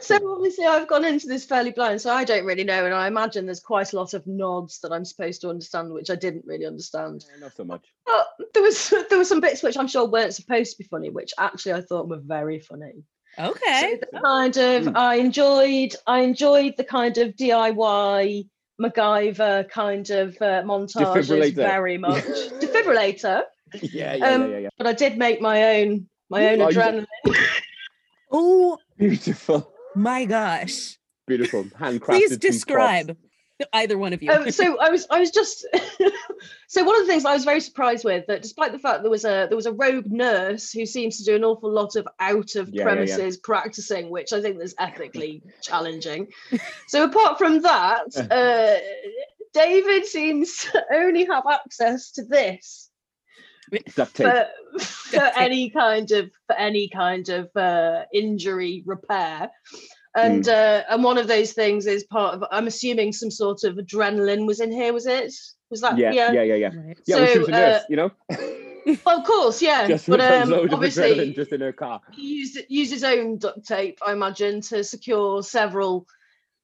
so 0.00 0.16
obviously 0.32 0.66
I've 0.66 0.88
gone 0.88 1.04
into 1.04 1.26
this 1.26 1.44
fairly 1.44 1.70
blind, 1.70 2.00
so 2.00 2.12
I 2.12 2.24
don't 2.24 2.44
really 2.44 2.64
know, 2.64 2.84
and 2.84 2.94
I 2.94 3.06
imagine 3.06 3.46
there's 3.46 3.60
quite 3.60 3.92
a 3.92 3.96
lot 3.96 4.14
of 4.14 4.26
nods 4.26 4.80
that 4.80 4.92
I'm 4.92 5.04
supposed 5.04 5.40
to 5.42 5.48
understand, 5.50 5.92
which 5.92 6.10
I 6.10 6.14
didn't 6.14 6.44
really 6.46 6.66
understand. 6.66 7.24
Not 7.40 7.56
so 7.56 7.64
much. 7.64 7.84
But 8.06 8.28
there 8.54 8.62
was 8.62 8.90
there 9.10 9.18
were 9.18 9.24
some 9.24 9.40
bits 9.40 9.62
which 9.62 9.76
I'm 9.76 9.88
sure 9.88 10.06
weren't 10.06 10.34
supposed 10.34 10.72
to 10.72 10.78
be 10.78 10.84
funny, 10.88 11.10
which 11.10 11.32
actually 11.38 11.74
I 11.74 11.80
thought 11.82 12.08
were 12.08 12.18
very 12.18 12.60
funny. 12.60 13.04
Okay. 13.38 13.98
So 14.02 14.06
the 14.12 14.20
kind 14.20 14.56
of 14.56 14.84
Mm. 14.84 14.96
I 14.96 15.14
enjoyed 15.16 15.94
I 16.06 16.20
enjoyed 16.20 16.76
the 16.76 16.84
kind 16.84 17.16
of 17.18 17.34
DIY 17.36 18.46
MacGyver 18.80 19.68
kind 19.70 20.10
of 20.10 20.36
uh, 20.42 20.62
montages 20.64 21.54
very 21.54 21.98
much. 21.98 22.24
Defibrillator, 22.60 23.44
Yeah, 23.80 24.14
yeah, 24.14 24.26
Um, 24.26 24.42
yeah, 24.42 24.48
yeah, 24.48 24.58
yeah. 24.58 24.68
but 24.76 24.86
I 24.86 24.92
did 24.92 25.16
make 25.16 25.40
my 25.40 25.76
own 25.80 26.08
my 26.28 26.48
own 26.52 26.60
Oh, 26.60 26.66
adrenaline. 26.66 27.06
Oh 28.30 28.78
Beautiful, 28.98 29.71
my 29.94 30.24
gosh. 30.24 30.98
beautiful, 31.26 31.64
handcrafted. 31.80 32.06
Please 32.06 32.36
describe 32.36 33.16
either 33.72 33.96
one 33.96 34.12
of 34.12 34.22
you. 34.22 34.30
um, 34.32 34.50
so 34.50 34.78
I 34.80 34.90
was 34.90 35.06
I 35.10 35.20
was 35.20 35.30
just 35.30 35.64
so 36.68 36.82
one 36.84 37.00
of 37.00 37.06
the 37.06 37.12
things 37.12 37.24
I 37.24 37.34
was 37.34 37.44
very 37.44 37.60
surprised 37.60 38.04
with 38.04 38.26
that 38.26 38.42
despite 38.42 38.72
the 38.72 38.78
fact 38.78 39.02
there 39.02 39.10
was 39.10 39.24
a 39.24 39.46
there 39.48 39.56
was 39.56 39.66
a 39.66 39.72
rogue 39.72 40.06
nurse 40.06 40.72
who 40.72 40.84
seems 40.84 41.18
to 41.18 41.24
do 41.24 41.36
an 41.36 41.44
awful 41.44 41.70
lot 41.72 41.94
of 41.96 42.08
out 42.18 42.56
of 42.56 42.68
Yeah, 42.68 42.72
yeah, 42.72 42.80
yeah. 42.80 42.84
premises 42.84 43.36
practicing, 43.36 44.10
which 44.10 44.32
I 44.32 44.40
think 44.40 44.60
is 44.60 44.74
ethically 44.78 45.42
challenging. 45.62 46.28
So 46.88 47.04
apart 47.04 47.38
from 47.38 47.62
that, 47.62 48.16
uh, 48.30 48.80
David 49.52 50.06
seems 50.06 50.58
to 50.58 50.84
only 50.92 51.24
have 51.26 51.44
access 51.48 52.10
to 52.12 52.24
this 52.24 52.90
Duct 53.94 54.14
tape. 54.14 54.26
for, 54.26 54.46
for 54.84 55.30
any 55.36 55.70
kind 55.70 56.10
of 56.10 56.30
for 56.46 56.56
any 56.56 56.88
kind 56.88 57.28
of 57.28 57.48
uh, 57.56 58.02
injury 58.12 58.82
repair. 58.86 59.50
And 60.14 60.46
uh, 60.46 60.82
and 60.90 61.02
one 61.02 61.16
of 61.16 61.26
those 61.26 61.52
things 61.52 61.86
is 61.86 62.04
part 62.04 62.34
of 62.34 62.44
I'm 62.50 62.66
assuming 62.66 63.12
some 63.12 63.30
sort 63.30 63.64
of 63.64 63.76
adrenaline 63.76 64.46
was 64.46 64.60
in 64.60 64.70
here, 64.70 64.92
was 64.92 65.06
it? 65.06 65.32
Was 65.70 65.80
that 65.80 65.96
yeah, 65.96 66.12
yeah, 66.12 66.32
yeah, 66.32 66.54
yeah. 66.54 66.66
Right. 66.66 66.98
Yeah, 67.06 67.16
well, 67.16 67.26
she 67.26 67.32
So, 67.32 67.38
was 67.40 67.48
a 67.48 67.50
nurse, 67.52 67.82
uh, 67.82 67.86
you 67.88 67.96
know. 67.96 68.10
Well, 69.06 69.20
of 69.20 69.24
course, 69.24 69.62
yeah. 69.62 69.86
just 69.86 70.08
but 70.08 70.18
with 70.18 70.28
a 70.28 70.42
um, 70.42 70.50
load 70.50 70.72
of 70.72 70.80
adrenaline 70.80 70.88
obviously 70.88 71.34
just 71.34 71.52
in 71.52 71.60
her 71.60 71.72
car. 71.72 72.00
he 72.10 72.34
used 72.38 72.58
used 72.68 72.92
his 72.92 73.04
own 73.04 73.38
duct 73.38 73.64
tape, 73.64 74.00
I 74.04 74.10
imagine, 74.10 74.60
to 74.62 74.82
secure 74.82 75.40
several 75.44 76.04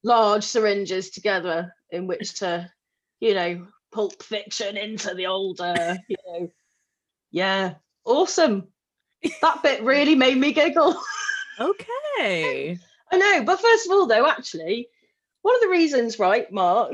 large 0.02 0.42
syringes 0.42 1.10
together 1.10 1.72
in 1.90 2.08
which 2.08 2.40
to, 2.40 2.68
you 3.20 3.34
know, 3.34 3.66
pulp 3.92 4.20
fiction 4.22 4.76
into 4.76 5.14
the 5.14 5.26
older, 5.26 5.96
you 6.08 6.16
know. 6.26 6.48
Yeah, 7.30 7.74
awesome. 8.04 8.68
That 9.42 9.62
bit 9.62 9.82
really 9.82 10.14
made 10.14 10.38
me 10.38 10.52
giggle. 10.52 11.00
Okay. 11.60 12.78
I 13.10 13.16
know, 13.16 13.42
but 13.44 13.60
first 13.60 13.86
of 13.86 13.92
all, 13.92 14.06
though, 14.06 14.28
actually, 14.28 14.86
one 15.42 15.56
of 15.56 15.60
the 15.60 15.68
reasons, 15.68 16.20
right, 16.20 16.50
Mark, 16.52 16.92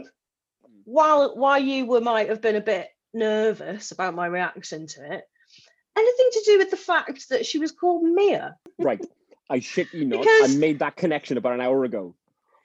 while 0.85 1.37
why 1.37 1.59
you 1.59 1.85
were 1.85 2.01
might 2.01 2.31
have 2.31 2.40
been 2.40 2.57
a 2.57 2.62
bit 2.62 2.88
nervous 3.12 3.90
about 3.92 4.14
my 4.14 4.27
reaction 4.27 4.87
to 4.87 5.12
it, 5.16 5.25
anything 5.94 6.29
to 6.33 6.42
do 6.47 6.59
with 6.59 6.70
the 6.70 6.79
fact 6.79 7.29
that 7.29 7.44
she 7.44 7.59
was 7.59 7.73
called 7.73 8.05
Mia. 8.05 8.57
Right. 8.79 9.05
I 9.51 9.61
shit 9.61 9.92
you 9.92 10.07
not. 10.07 10.23
Because- 10.23 10.55
I 10.57 10.59
made 10.59 10.79
that 10.79 10.97
connection 10.97 11.37
about 11.37 11.53
an 11.53 11.61
hour 11.61 11.85
ago. 11.85 12.14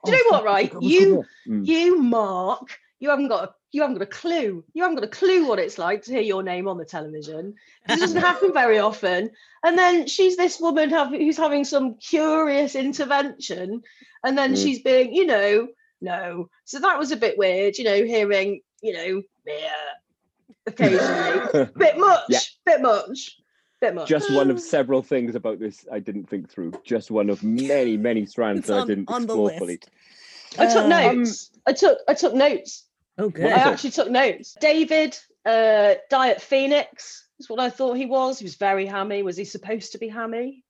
Do 0.05 0.11
you 0.13 0.17
know 0.17 0.23
Oh, 0.29 0.31
what, 0.37 0.45
right? 0.45 0.73
You- 0.79 1.25
Mm. 1.45 1.67
You, 1.67 1.97
Mark, 2.01 2.79
you 2.99 3.09
haven't 3.09 3.27
got 3.29 3.43
a 3.49 3.53
you 3.71 3.81
haven't 3.81 3.97
got 3.97 4.03
a 4.07 4.11
clue. 4.11 4.63
You 4.73 4.81
haven't 4.83 4.95
got 4.95 5.03
a 5.05 5.07
clue 5.11 5.47
what 5.47 5.59
it's 5.59 5.77
like 5.77 6.03
to 6.03 6.11
hear 6.11 6.21
your 6.21 6.41
name 6.41 6.67
on 6.67 6.77
the 6.77 6.85
television. 6.85 7.53
This 7.87 7.99
doesn't 7.99 8.19
happen 8.29 8.51
very 8.51 8.79
often. 8.79 9.29
And 9.63 9.77
then 9.77 10.07
she's 10.07 10.35
this 10.37 10.59
woman 10.59 10.89
have, 10.89 11.09
who's 11.09 11.37
having 11.37 11.63
some 11.63 11.95
curious 11.95 12.75
intervention, 12.75 13.83
and 14.23 14.35
then 14.37 14.53
Mm. 14.53 14.63
she's 14.63 14.81
being, 14.81 15.13
you 15.13 15.27
know, 15.27 15.67
no. 16.01 16.49
So 16.65 16.79
that 16.79 16.97
was 16.97 17.11
a 17.11 17.17
bit 17.17 17.37
weird, 17.37 17.77
you 17.77 17.83
know, 17.83 18.03
hearing, 18.03 18.61
you 18.81 18.93
know, 18.93 19.21
Mia 19.45 19.71
occasionally. 20.67 21.69
bit 21.77 21.97
much, 21.97 22.23
Yeah. 22.29 22.39
bit 22.65 22.81
much, 22.81 23.37
bit 23.81 23.93
much. 23.95 24.07
Just 24.09 24.33
one 24.33 24.49
of 24.49 24.59
several 24.77 25.01
things 25.03 25.35
about 25.35 25.59
this 25.59 25.85
I 25.91 25.99
didn't 25.99 26.25
think 26.27 26.49
through. 26.49 26.73
Just 26.83 27.11
one 27.11 27.29
of 27.29 27.43
many, 27.43 27.97
many 27.97 28.25
strands 28.25 28.59
It's 28.61 28.67
that 28.69 28.81
I 28.83 28.85
didn't 28.85 29.09
on 29.11 29.23
explore 29.23 29.51
fully. 29.51 29.79
I 30.57 30.65
took 30.65 30.85
Uh, 30.85 30.87
notes. 30.87 31.51
I 31.67 31.73
took 31.73 31.99
I 32.07 32.13
took 32.15 32.33
notes. 32.33 32.85
Oh, 33.19 33.25
What 33.25 33.33
good. 33.35 33.51
I 33.51 33.71
actually 33.71 33.91
took 33.91 34.09
notes. 34.09 34.55
David, 34.59 35.17
uh, 35.45 35.95
Diet 36.09 36.41
Phoenix 36.41 37.27
is 37.37 37.49
what 37.49 37.59
I 37.59 37.69
thought 37.69 37.97
he 37.97 38.05
was. 38.05 38.39
He 38.39 38.45
was 38.45 38.55
very 38.55 38.85
hammy. 38.85 39.23
Was 39.23 39.37
he 39.37 39.45
supposed 39.45 39.91
to 39.91 39.97
be 39.97 40.07
hammy? 40.07 40.63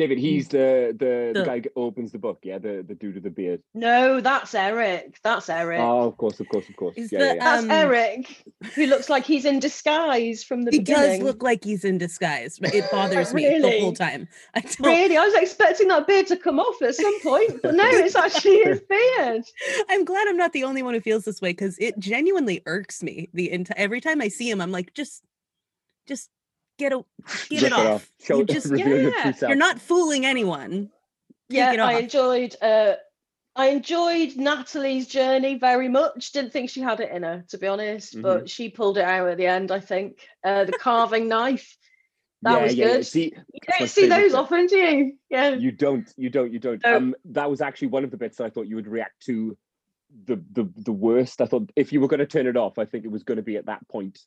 David, 0.00 0.18
he's 0.18 0.48
the 0.48 0.96
the, 0.98 1.32
the 1.34 1.40
The- 1.40 1.44
guy 1.46 1.60
who 1.60 1.68
opens 1.76 2.10
the 2.12 2.18
book, 2.18 2.38
yeah, 2.42 2.56
the, 2.58 2.82
the 2.88 2.94
dude 2.94 3.14
with 3.14 3.24
the 3.24 3.30
beard. 3.30 3.62
No, 3.74 4.20
that's 4.22 4.54
Eric. 4.54 5.18
That's 5.22 5.48
Eric. 5.50 5.78
Oh, 5.80 6.06
of 6.08 6.16
course, 6.16 6.40
of 6.40 6.48
course, 6.48 6.66
of 6.70 6.76
course. 6.76 6.96
Is 6.96 7.12
yeah, 7.12 7.18
the- 7.18 7.24
yeah, 7.26 7.32
yeah. 7.34 7.44
that's 7.44 7.64
um, 7.64 7.70
Eric, 7.70 8.44
who 8.74 8.86
looks 8.86 9.10
like 9.10 9.24
he's 9.26 9.44
in 9.44 9.58
disguise 9.60 10.42
from 10.42 10.62
the 10.62 10.70
He 10.70 10.78
beginning. 10.78 11.20
does 11.20 11.26
look 11.26 11.42
like 11.42 11.62
he's 11.62 11.84
in 11.84 11.98
disguise, 11.98 12.58
but 12.58 12.74
it 12.74 12.90
bothers 12.92 13.34
me 13.34 13.46
the 13.60 13.78
whole 13.80 13.92
time. 13.92 14.26
I 14.54 14.60
don't. 14.60 14.80
Really, 14.80 15.18
I 15.18 15.24
was 15.26 15.34
expecting 15.34 15.88
that 15.88 16.06
beard 16.06 16.26
to 16.28 16.36
come 16.36 16.58
off 16.58 16.80
at 16.80 16.94
some 16.94 17.20
point, 17.20 17.60
but 17.62 17.74
no, 17.74 17.84
it's 17.86 18.16
actually 18.16 18.62
his 18.64 18.80
beard. 18.88 19.44
I'm 19.90 20.06
glad 20.06 20.28
I'm 20.28 20.38
not 20.38 20.52
the 20.54 20.64
only 20.64 20.82
one 20.82 20.94
who 20.94 21.00
feels 21.00 21.24
this 21.26 21.42
way 21.42 21.50
because 21.50 21.76
it 21.78 21.98
genuinely 21.98 22.62
irks 22.64 23.02
me. 23.02 23.28
The 23.34 23.50
entire 23.50 23.76
every 23.76 24.00
time 24.00 24.22
I 24.22 24.28
see 24.28 24.48
him, 24.50 24.62
I'm 24.62 24.72
like, 24.72 24.94
just, 24.94 25.22
just 26.06 26.30
get 26.80 26.92
a, 26.92 27.04
get 27.48 27.62
Rip 27.62 27.72
it 27.72 27.72
off. 27.72 28.10
Show, 28.22 28.38
You 28.38 28.44
just, 28.46 28.66
reveal 28.70 28.88
your 28.88 29.10
yeah, 29.16 29.22
true 29.22 29.32
self. 29.34 29.48
you're 29.50 29.56
not 29.58 29.80
fooling 29.80 30.26
anyone. 30.26 30.90
Yeah, 31.48 31.70
I 31.84 31.98
enjoyed. 32.00 32.56
Uh, 32.62 32.94
I 33.56 33.66
enjoyed 33.68 34.36
Natalie's 34.36 35.06
journey 35.08 35.56
very 35.58 35.88
much. 35.88 36.32
Didn't 36.32 36.52
think 36.52 36.70
she 36.70 36.80
had 36.80 37.00
it 37.00 37.10
in 37.10 37.22
her, 37.24 37.44
to 37.48 37.58
be 37.58 37.66
honest, 37.66 38.14
Mm-hmm. 38.14 38.22
but 38.22 38.48
she 38.48 38.68
pulled 38.68 38.96
it 38.98 39.04
out 39.04 39.28
at 39.28 39.36
the 39.36 39.46
end. 39.46 39.70
I 39.72 39.80
think 39.80 40.20
uh, 40.44 40.64
the 40.64 40.72
carving 40.80 41.28
knife. 41.28 41.76
That 42.42 42.56
yeah, 42.58 42.62
was 42.62 42.74
yeah, 42.74 42.86
yeah. 42.86 42.92
good. 42.94 43.06
See, 43.06 43.24
You 43.52 43.60
don't 43.78 43.88
see 43.88 44.00
favourite 44.02 44.20
those 44.22 44.32
bit. 44.32 44.38
often, 44.38 44.66
do 44.66 44.76
you? 44.76 45.12
Yeah. 45.28 45.50
you 45.50 45.72
don't, 45.72 46.10
you 46.16 46.30
don't, 46.30 46.52
you 46.52 46.58
don't. 46.58 46.82
No. 46.84 46.96
Um, 46.96 47.14
that 47.26 47.50
was 47.50 47.60
actually 47.60 47.88
one 47.88 48.02
of 48.04 48.10
the 48.10 48.16
bits 48.16 48.38
that 48.38 48.44
I 48.44 48.50
thought 48.50 48.66
you 48.66 48.76
would 48.76 48.86
react 48.88 49.20
to 49.26 49.56
the 50.24 50.36
the 50.52 50.68
the 50.76 50.92
worst. 50.92 51.40
I 51.42 51.46
thought 51.46 51.70
if 51.76 51.92
you 51.92 52.00
were 52.00 52.08
going 52.08 52.20
to 52.20 52.26
turn 52.26 52.46
it 52.46 52.56
off, 52.56 52.78
I 52.78 52.84
think 52.86 53.04
it 53.04 53.10
was 53.10 53.24
going 53.24 53.36
to 53.36 53.42
be 53.42 53.56
at 53.56 53.66
that 53.66 53.86
point. 53.88 54.18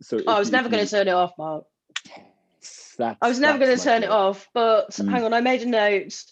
So 0.00 0.18
I 0.26 0.38
was 0.40 0.50
never 0.50 0.68
going 0.68 0.84
to 0.84 0.90
turn 0.90 1.06
it 1.06 1.12
off, 1.14 1.32
Mark. 1.38 1.64
To. 2.04 3.16
I 3.20 3.28
was 3.28 3.38
never 3.40 3.58
going 3.58 3.76
to 3.76 3.82
turn 3.82 4.02
it 4.02 4.10
off, 4.10 4.48
but 4.54 4.90
Mm. 4.90 5.10
hang 5.10 5.24
on, 5.24 5.34
I 5.34 5.40
made 5.40 5.62
a 5.62 5.66
note. 5.66 6.22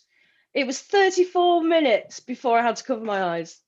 It 0.54 0.66
was 0.66 0.80
34 0.80 1.62
minutes 1.62 2.20
before 2.20 2.58
I 2.58 2.62
had 2.62 2.76
to 2.76 2.84
cover 2.84 3.04
my 3.04 3.22
eyes. 3.22 3.58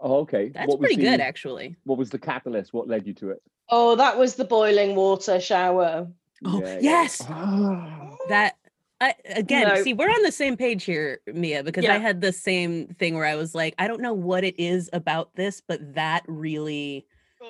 Oh, 0.00 0.20
okay. 0.20 0.48
That's 0.48 0.66
What 0.68 0.80
was 0.80 0.88
pretty 0.88 1.02
good, 1.02 1.20
actually. 1.20 1.76
What 1.84 1.98
was 1.98 2.10
the 2.10 2.18
catalyst? 2.18 2.72
What 2.72 2.88
led 2.88 3.06
you 3.06 3.14
to 3.14 3.30
it? 3.30 3.42
Oh, 3.68 3.96
that 3.96 4.18
was 4.18 4.34
the 4.34 4.44
boiling 4.44 4.94
water 4.94 5.40
shower. 5.40 6.08
Oh, 6.44 6.60
Yeah, 6.60 6.74
yeah. 6.74 6.78
yes. 6.80 7.24
Ah. 7.28 8.08
That 8.28 8.56
I 9.00 9.14
again, 9.34 9.66
No. 9.68 9.82
see, 9.82 9.94
we're 9.94 10.08
on 10.08 10.22
the 10.22 10.30
same 10.30 10.56
page 10.56 10.84
here, 10.84 11.20
Mia, 11.26 11.64
because 11.64 11.84
I 11.86 11.98
had 11.98 12.20
the 12.20 12.32
same 12.32 12.86
thing 12.86 13.16
where 13.16 13.24
I 13.24 13.34
was 13.34 13.52
like, 13.52 13.74
I 13.78 13.88
don't 13.88 14.00
know 14.00 14.12
what 14.14 14.44
it 14.44 14.54
is 14.60 14.88
about 14.92 15.34
this, 15.34 15.60
but 15.60 15.94
that 15.94 16.22
really 16.28 17.04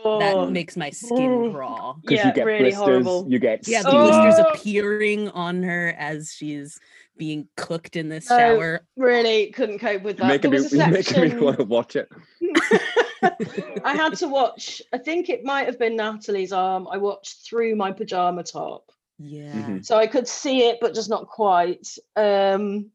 Oh, 0.04 0.18
that 0.18 0.50
makes 0.52 0.76
my 0.76 0.90
skin 0.90 1.52
crawl. 1.52 1.52
crawl. 1.52 1.92
'Cause 2.06 2.16
yeah, 2.16 2.28
you 2.28 2.34
get 2.34 2.46
really 2.46 2.60
blisters, 2.70 2.78
horrible. 2.78 3.26
you 3.28 3.38
get 3.38 3.68
Yeah, 3.68 3.82
the 3.82 3.90
steam. 3.90 4.00
blisters 4.00 4.34
Oh. 4.46 4.50
appearing 4.52 5.28
on 5.30 5.62
her 5.62 5.94
as 5.98 6.32
she's 6.32 6.80
being 7.18 7.46
cooked 7.56 7.96
in 7.96 8.08
this 8.08 8.30
Oh, 8.30 8.36
shower. 8.38 8.86
Really 8.96 9.50
couldn't 9.50 9.78
cope 9.80 10.02
with 10.02 10.18
You're 10.18 10.28
that. 10.28 10.40
There 10.42 10.50
making 10.50 10.50
me, 10.50 10.56
was 10.56 10.72
a 10.72 10.76
you're 10.76 10.88
making 10.88 11.38
me 11.38 11.44
want 11.44 11.58
to 11.58 11.64
watch 11.64 11.96
it. 11.96 12.08
I 13.84 13.94
had 13.94 14.14
to 14.16 14.28
watch. 14.28 14.82
I 14.92 14.98
think 14.98 15.28
it 15.28 15.44
might 15.44 15.66
have 15.66 15.78
been 15.78 15.96
Natalie's 15.96 16.52
arm. 16.52 16.88
I 16.90 16.96
watched 16.96 17.44
through 17.46 17.76
my 17.76 17.92
pajama 17.92 18.42
top, 18.42 18.90
Yeah. 19.18 19.52
Mhm. 19.52 19.84
so 19.84 19.96
I 19.96 20.06
could 20.06 20.26
see 20.26 20.64
it, 20.64 20.78
but 20.80 20.94
just 20.94 21.10
not 21.10 21.28
quite. 21.28 21.86
Um, 22.16 22.90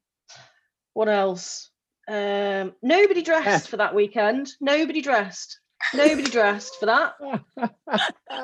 what 0.94 1.08
else? 1.10 1.70
Um, 2.08 2.74
nobody 2.82 3.22
dressed 3.22 3.70
for 3.70 3.78
that 3.78 3.94
weekend. 3.96 4.50
Nobody 4.60 5.02
dressed. 5.02 5.60
Nobody 5.94 6.24
dressed 6.30 6.80
for 6.80 6.86
that. 6.88 7.16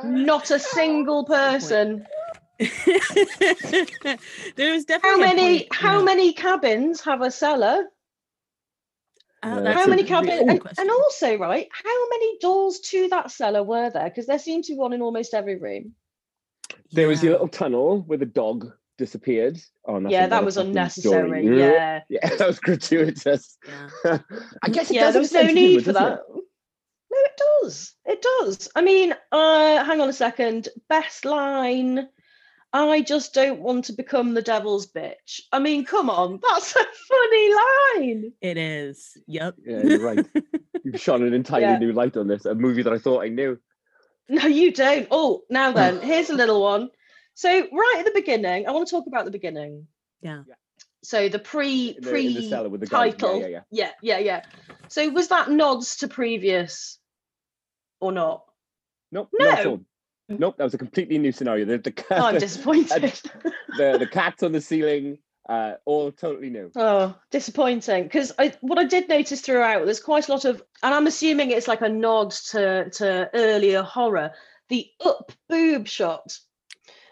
Not 0.06 0.52
a 0.52 0.60
single 0.60 1.26
person. 1.26 2.06
there 2.60 2.70
was 4.74 4.86
definitely 4.86 5.02
How 5.02 5.18
many? 5.18 5.60
point- 5.60 5.74
How 5.76 5.98
yeah. 6.00 6.04
many 6.04 6.34
cabins 6.34 7.02
have 7.02 7.22
a 7.22 7.32
cellar? 7.32 7.86
Uh, 9.42 9.74
how 9.74 9.86
many 9.88 10.04
cabins? 10.06 10.40
And, 10.50 10.62
and 10.78 10.90
also, 10.90 11.38
right? 11.38 11.68
How 11.72 12.10
many 12.10 12.38
doors 12.40 12.80
to 12.92 13.10
that 13.10 13.30
cellar 13.30 13.62
were 13.62 13.90
there? 13.90 14.06
Because 14.06 14.26
there 14.26 14.40
seemed 14.40 14.64
to 14.66 14.74
be 14.74 14.80
one 14.80 14.94
in 14.94 15.02
almost 15.02 15.34
every 15.34 15.58
room. 15.58 15.96
There 16.94 17.10
was 17.10 17.20
the 17.20 17.32
little 17.32 17.50
tunnel 17.50 18.04
where 18.04 18.18
the 18.18 18.26
dog 18.26 18.72
disappeared. 18.98 19.60
Oh, 19.86 20.00
yeah, 20.00 20.22
that 20.22 20.26
another 20.28 20.46
was 20.46 20.56
unnecessary. 20.58 21.44
story. 21.44 21.60
Yeah. 21.60 22.02
Yeah, 22.10 22.36
that 22.36 22.48
was 22.48 22.60
gratuitous. 22.60 23.58
Yeah. 23.68 24.20
I 24.64 24.70
guess 24.70 24.90
it 24.90 24.96
yeah, 24.96 25.12
does 25.12 25.30
there 25.32 25.42
have 25.44 25.50
was 25.50 25.56
no 25.56 25.62
need 25.62 25.84
for 25.84 25.92
that. 25.94 26.20
it? 26.36 26.44
No, 27.14 27.20
it 27.26 27.42
does. 27.62 27.94
It 28.06 28.22
does. 28.22 28.70
I 28.76 28.82
mean, 28.82 29.14
uh, 29.32 29.84
hang 29.84 30.02
on 30.02 30.10
a 30.10 30.14
second. 30.14 30.70
Best 30.90 31.26
line. 31.26 32.08
I 32.76 33.02
just 33.02 33.36
don't 33.36 33.60
want 33.60 33.86
to 33.86 33.94
become 33.94 34.34
the 34.34 34.42
devil's 34.42 34.88
bitch. 34.92 35.42
I 35.52 35.60
mean, 35.60 35.86
come 35.86 36.10
on, 36.10 36.40
that's 36.50 36.76
a 36.76 36.84
funny 37.10 37.54
line. 37.54 38.34
It 38.42 38.58
is. 38.58 39.16
Yep. 39.28 39.56
Yeah, 39.64 39.84
you're 39.84 40.00
right. 40.00 40.26
You've 40.84 41.00
shone 41.00 41.22
an 41.24 41.34
entirely 41.36 41.68
Yeah. 41.68 41.78
new 41.78 41.92
light 41.94 42.18
on 42.18 42.28
this, 42.28 42.46
a 42.46 42.56
movie 42.56 42.82
that 42.82 42.92
I 42.94 42.98
thought 42.98 43.24
I 43.24 43.30
knew. 43.30 43.60
No, 44.28 44.48
you 44.48 44.72
don't. 44.74 45.08
Oh, 45.12 45.44
now 45.52 45.72
then, 45.80 46.02
here's 46.02 46.32
a 46.32 46.36
little 46.36 46.62
one. 46.64 46.90
So, 47.36 47.50
right 47.50 47.96
at 48.00 48.06
the 48.06 48.12
beginning, 48.16 48.68
I 48.68 48.72
want 48.72 48.88
to 48.88 48.92
talk 48.92 49.06
about 49.08 49.26
the 49.26 49.32
beginning. 49.32 49.86
Yeah. 50.22 50.44
Yeah. 50.48 50.56
So 51.04 51.28
the 51.30 51.38
pre 51.40 51.90
In 51.90 52.02
the, 52.04 52.10
pre 52.10 52.28
in 52.28 52.34
the 52.34 52.50
cellar 52.50 52.70
with 52.70 52.80
the 52.82 52.88
guy. 52.88 53.10
title. 53.10 53.40
Yeah, 53.40 53.48
yeah, 53.48 53.62
yeah, 53.72 53.92
yeah, 54.02 54.18
yeah. 54.20 54.42
So 54.88 55.10
was 55.10 55.28
that 55.28 55.50
nods 55.52 55.98
to 55.98 56.08
previous 56.08 56.98
or 58.04 58.12
not? 58.12 58.44
Nope, 59.12 59.30
not 59.34 59.60
at 59.60 59.66
No. 59.66 59.72
all. 59.72 59.82
Nope, 60.30 60.58
that 60.58 60.64
was 60.64 60.74
a 60.74 60.78
completely 60.78 61.18
new 61.18 61.32
scenario. 61.32 61.66
The, 61.66 61.78
the, 61.78 61.92
cat, 61.92 62.08
Oh, 62.20 62.26
I'm 62.26 62.40
disappointed. 62.40 63.14
the, 63.78 63.98
the 64.00 64.08
cats 64.08 64.44
on 64.44 64.52
the 64.52 64.62
ceiling, 64.62 65.18
uh, 65.48 65.74
all 65.86 66.12
totally 66.12 66.50
new. 66.50 66.72
Oh, 66.76 67.16
disappointing. 67.32 68.04
Because 68.04 68.32
I 68.40 68.54
what 68.62 68.80
I 68.80 68.84
did 68.86 69.08
notice 69.10 69.42
throughout, 69.42 69.86
there's 69.86 70.00
quite 70.00 70.28
a 70.28 70.32
lot 70.32 70.46
of, 70.46 70.62
and 70.82 70.94
I'm 70.94 71.08
assuming 71.08 71.52
it's 71.52 71.68
like 71.68 71.82
a 71.82 71.90
nod 71.90 72.32
to 72.52 72.90
to 72.90 73.30
earlier 73.34 73.82
horror. 73.84 74.32
The 74.70 74.88
up 75.06 75.32
boob 75.50 75.88
shot. 75.88 76.38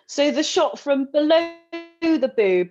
So 0.07 0.31
the 0.31 0.43
shot 0.43 0.79
from 0.79 1.09
below 1.11 1.53
the 2.01 2.33
boob. 2.35 2.69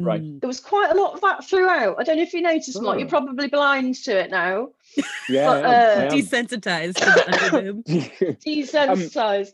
Right. 0.00 0.22
Mm. 0.22 0.40
There 0.40 0.48
was 0.48 0.60
quite 0.60 0.90
a 0.90 0.94
lot 0.94 1.12
of 1.14 1.20
that 1.20 1.44
throughout. 1.44 1.96
I 1.98 2.04
don't 2.04 2.16
know 2.16 2.22
if 2.22 2.32
you 2.32 2.40
noticed, 2.40 2.80
Mark. 2.80 2.98
You're 2.98 3.06
Oh. 3.06 3.10
probably 3.10 3.48
blind 3.48 3.96
to 4.04 4.18
it 4.18 4.30
now. 4.30 4.68
Yeah, 5.28 5.46
But, 5.46 5.64
I 5.64 5.74
am, 5.74 5.98
I 6.00 6.04
am. 6.06 6.10
Desensitized 6.10 6.94
to 6.96 7.04
the 7.04 7.82
underboob. 7.84 8.38
Desensitized. 8.44 9.52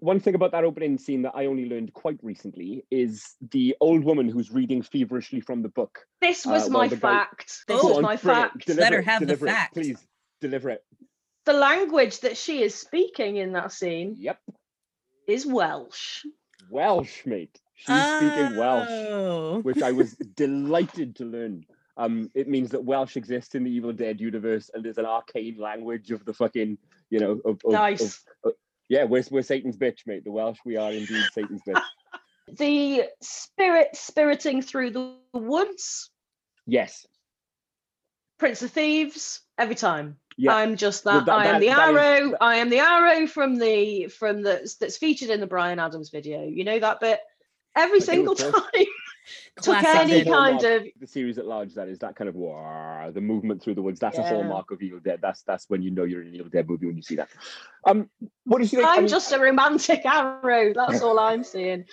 One 0.00 0.20
thing 0.20 0.34
about 0.34 0.52
that 0.52 0.64
opening 0.64 0.98
scene 0.98 1.22
that 1.22 1.32
I 1.34 1.46
only 1.46 1.68
learned 1.68 1.92
quite 1.94 2.18
recently 2.22 2.84
is 2.90 3.34
the 3.50 3.74
old 3.80 4.04
woman 4.04 4.28
who's 4.28 4.50
reading 4.50 4.82
feverishly 4.82 5.40
from 5.40 5.62
the 5.62 5.68
book. 5.70 6.00
this 6.20 6.46
uh, 6.46 6.50
was 6.50 6.62
well, 6.64 6.70
my 6.70 6.88
the 6.88 6.96
guy- 6.96 7.00
fact. 7.18 7.62
This 7.66 7.80
Oh, 7.82 7.88
was 7.88 7.96
on, 7.96 8.02
my 8.02 8.16
fact. 8.16 8.66
deliver 8.66 8.80
Better 8.82 8.98
it, 9.00 9.04
have 9.06 9.20
the 9.20 9.26
deliver 9.26 9.46
it, 9.46 9.50
fact. 9.50 9.74
Please 9.74 10.06
deliver 10.40 10.70
it. 10.70 10.84
The 11.46 11.52
language 11.54 12.20
that 12.20 12.36
she 12.36 12.62
is 12.62 12.74
speaking 12.74 13.36
in 13.38 13.52
that 13.52 13.72
scene 13.72 14.14
Yep, 14.18 14.38
is 15.26 15.46
Welsh. 15.46 16.24
Welsh, 16.70 17.24
mate. 17.24 17.58
She's 17.78 18.04
speaking 18.16 18.56
Welsh, 18.56 18.88
Oh. 18.90 19.60
which 19.62 19.82
I 19.82 19.92
was 19.92 20.14
delighted 20.36 21.14
to 21.16 21.24
learn. 21.24 21.64
Um, 21.96 22.30
it 22.34 22.48
means 22.48 22.70
that 22.70 22.84
Welsh 22.84 23.16
exists 23.16 23.54
in 23.54 23.64
the 23.64 23.70
Evil 23.70 23.92
Dead 23.92 24.20
universe, 24.20 24.70
and 24.74 24.84
there's 24.84 24.98
an 24.98 25.06
arcane 25.06 25.56
language 25.58 26.10
of 26.10 26.24
the 26.24 26.34
fucking, 26.34 26.78
you 27.10 27.18
know, 27.20 27.32
of, 27.32 27.40
of- 27.44 27.60
of- 27.64 27.72
Nice. 27.72 28.24
yeah, 28.88 29.04
we're, 29.04 29.24
we're 29.30 29.42
Satan's 29.42 29.76
bitch, 29.76 30.06
mate. 30.06 30.24
The 30.24 30.32
Welsh, 30.32 30.58
we 30.64 30.76
are 30.76 30.90
indeed 30.92 31.24
Satan's 31.32 31.62
bitch. 31.66 31.80
The 32.50 33.02
spirit 33.20 33.88
spiriting 33.94 34.62
through 34.62 34.90
the 34.92 35.16
woods, 35.34 36.10
Yes. 36.66 37.06
Prince 38.38 38.62
of 38.62 38.70
Thieves, 38.70 39.42
every 39.58 39.74
time. 39.74 40.16
Yeah. 40.38 40.54
I'm 40.54 40.76
just 40.76 41.04
Well, 41.04 41.18
that. 41.18 41.26
that- 41.26 41.34
I 41.38 41.44
am 41.46 41.52
that- 41.54 41.60
the 41.60 41.66
that 41.66 41.90
is- 41.90 41.96
arrow. 41.96 42.36
I 42.40 42.56
am 42.56 42.70
the 42.70 42.78
arrow 42.78 43.26
from 43.26 43.56
the 43.56 44.06
from 44.08 44.42
the 44.42 44.74
that's 44.80 44.96
featured 44.96 45.28
in 45.30 45.40
the 45.40 45.46
Bryan 45.46 45.78
Adams 45.78 46.08
video. 46.08 46.42
You 46.44 46.64
know 46.64 46.78
that 46.78 47.00
bit 47.00 47.20
every 47.76 48.00
do, 48.00 48.04
single 48.06 48.34
time. 48.34 48.52
Took 49.60 49.78
Classic 49.80 50.10
any 50.10 50.24
kind 50.24 50.64
of 50.64 50.84
the 50.98 51.06
series 51.06 51.36
at 51.36 51.46
large 51.46 51.74
that 51.74 51.88
is 51.88 51.98
that 51.98 52.16
kind 52.16 52.28
of 52.30 52.34
war 52.34 53.10
the 53.12 53.20
movement 53.20 53.60
through 53.62 53.74
the 53.74 53.82
woods 53.82 54.00
that's 54.00 54.16
a 54.16 54.22
hallmark 54.22 54.70
of 54.70 54.80
evil 54.80 55.00
dead 55.00 55.18
that's 55.20 55.42
that's 55.42 55.68
when 55.68 55.82
you 55.82 55.90
know 55.90 56.04
you're 56.04 56.22
in 56.22 56.28
an 56.28 56.34
evil 56.34 56.48
dead 56.48 56.66
movie 56.66 56.86
when 56.86 56.96
you 56.96 57.02
see 57.02 57.16
that 57.16 57.28
um 57.86 58.08
what 58.44 58.58
do 58.58 58.62
you 58.64 58.68
think 58.68 58.84
I 58.84 58.94
I'm 58.94 59.00
mean, 59.00 59.08
just 59.08 59.30
a 59.32 59.38
romantic 59.38 60.06
arrow. 60.06 60.72
That's 60.72 61.02
all 61.02 61.18
I'm 61.18 61.44
seeing. 61.44 61.84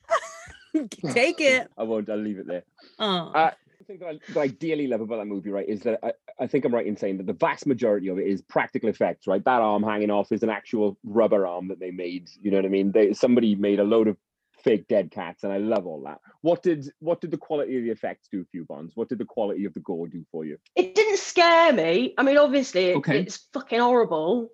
Take 1.12 1.40
it. 1.40 1.68
i 1.78 1.82
won't 1.84 2.10
i'll 2.10 2.18
leave 2.18 2.38
it 2.38 2.46
there 2.46 2.64
Oh, 2.98 3.32
Uh, 3.34 3.50
the 3.78 3.84
thing 3.84 3.98
that 3.98 4.08
I, 4.08 4.32
that 4.32 4.40
I 4.40 4.46
dearly 4.48 4.86
love 4.86 5.00
about 5.00 5.16
that 5.16 5.26
movie, 5.26 5.50
right, 5.50 5.68
is 5.68 5.80
that 5.82 5.98
I, 6.02 6.12
I 6.38 6.46
think 6.46 6.64
I'm 6.64 6.74
right 6.74 6.86
in 6.86 6.96
saying 6.96 7.18
that 7.18 7.26
the 7.26 7.32
vast 7.32 7.66
majority 7.66 8.08
of 8.08 8.18
it 8.18 8.26
is 8.26 8.42
practical 8.42 8.88
effects, 8.88 9.26
right? 9.26 9.44
That 9.44 9.60
arm 9.60 9.82
hanging 9.82 10.10
off 10.10 10.32
is 10.32 10.42
an 10.42 10.50
actual 10.50 10.98
rubber 11.04 11.46
arm 11.46 11.68
that 11.68 11.78
they 11.78 11.90
made. 11.90 12.28
You 12.40 12.50
know 12.50 12.58
what 12.58 12.64
I 12.66 12.68
mean? 12.68 12.92
They 12.92 13.12
somebody 13.12 13.54
made 13.54 13.78
a 13.78 13.84
load 13.84 14.08
of 14.08 14.16
fake 14.64 14.88
dead 14.88 15.10
cats, 15.10 15.44
and 15.44 15.52
I 15.52 15.58
love 15.58 15.86
all 15.86 16.02
that. 16.06 16.20
What 16.40 16.62
did 16.62 16.90
what 16.98 17.20
did 17.20 17.30
the 17.30 17.36
quality 17.38 17.76
of 17.78 17.84
the 17.84 17.90
effects 17.90 18.28
do 18.32 18.42
for 18.42 18.50
you, 18.56 18.64
Bonds? 18.64 18.92
What 18.96 19.08
did 19.08 19.18
the 19.18 19.24
quality 19.24 19.64
of 19.64 19.74
the 19.74 19.80
gore 19.80 20.08
do 20.08 20.24
for 20.32 20.44
you? 20.44 20.58
It 20.74 20.94
didn't 20.94 21.18
scare 21.18 21.72
me. 21.72 22.14
I 22.18 22.22
mean, 22.22 22.38
obviously, 22.38 22.86
it, 22.86 22.96
Okay. 22.96 23.20
it's 23.20 23.48
fucking 23.52 23.80
horrible. 23.80 24.48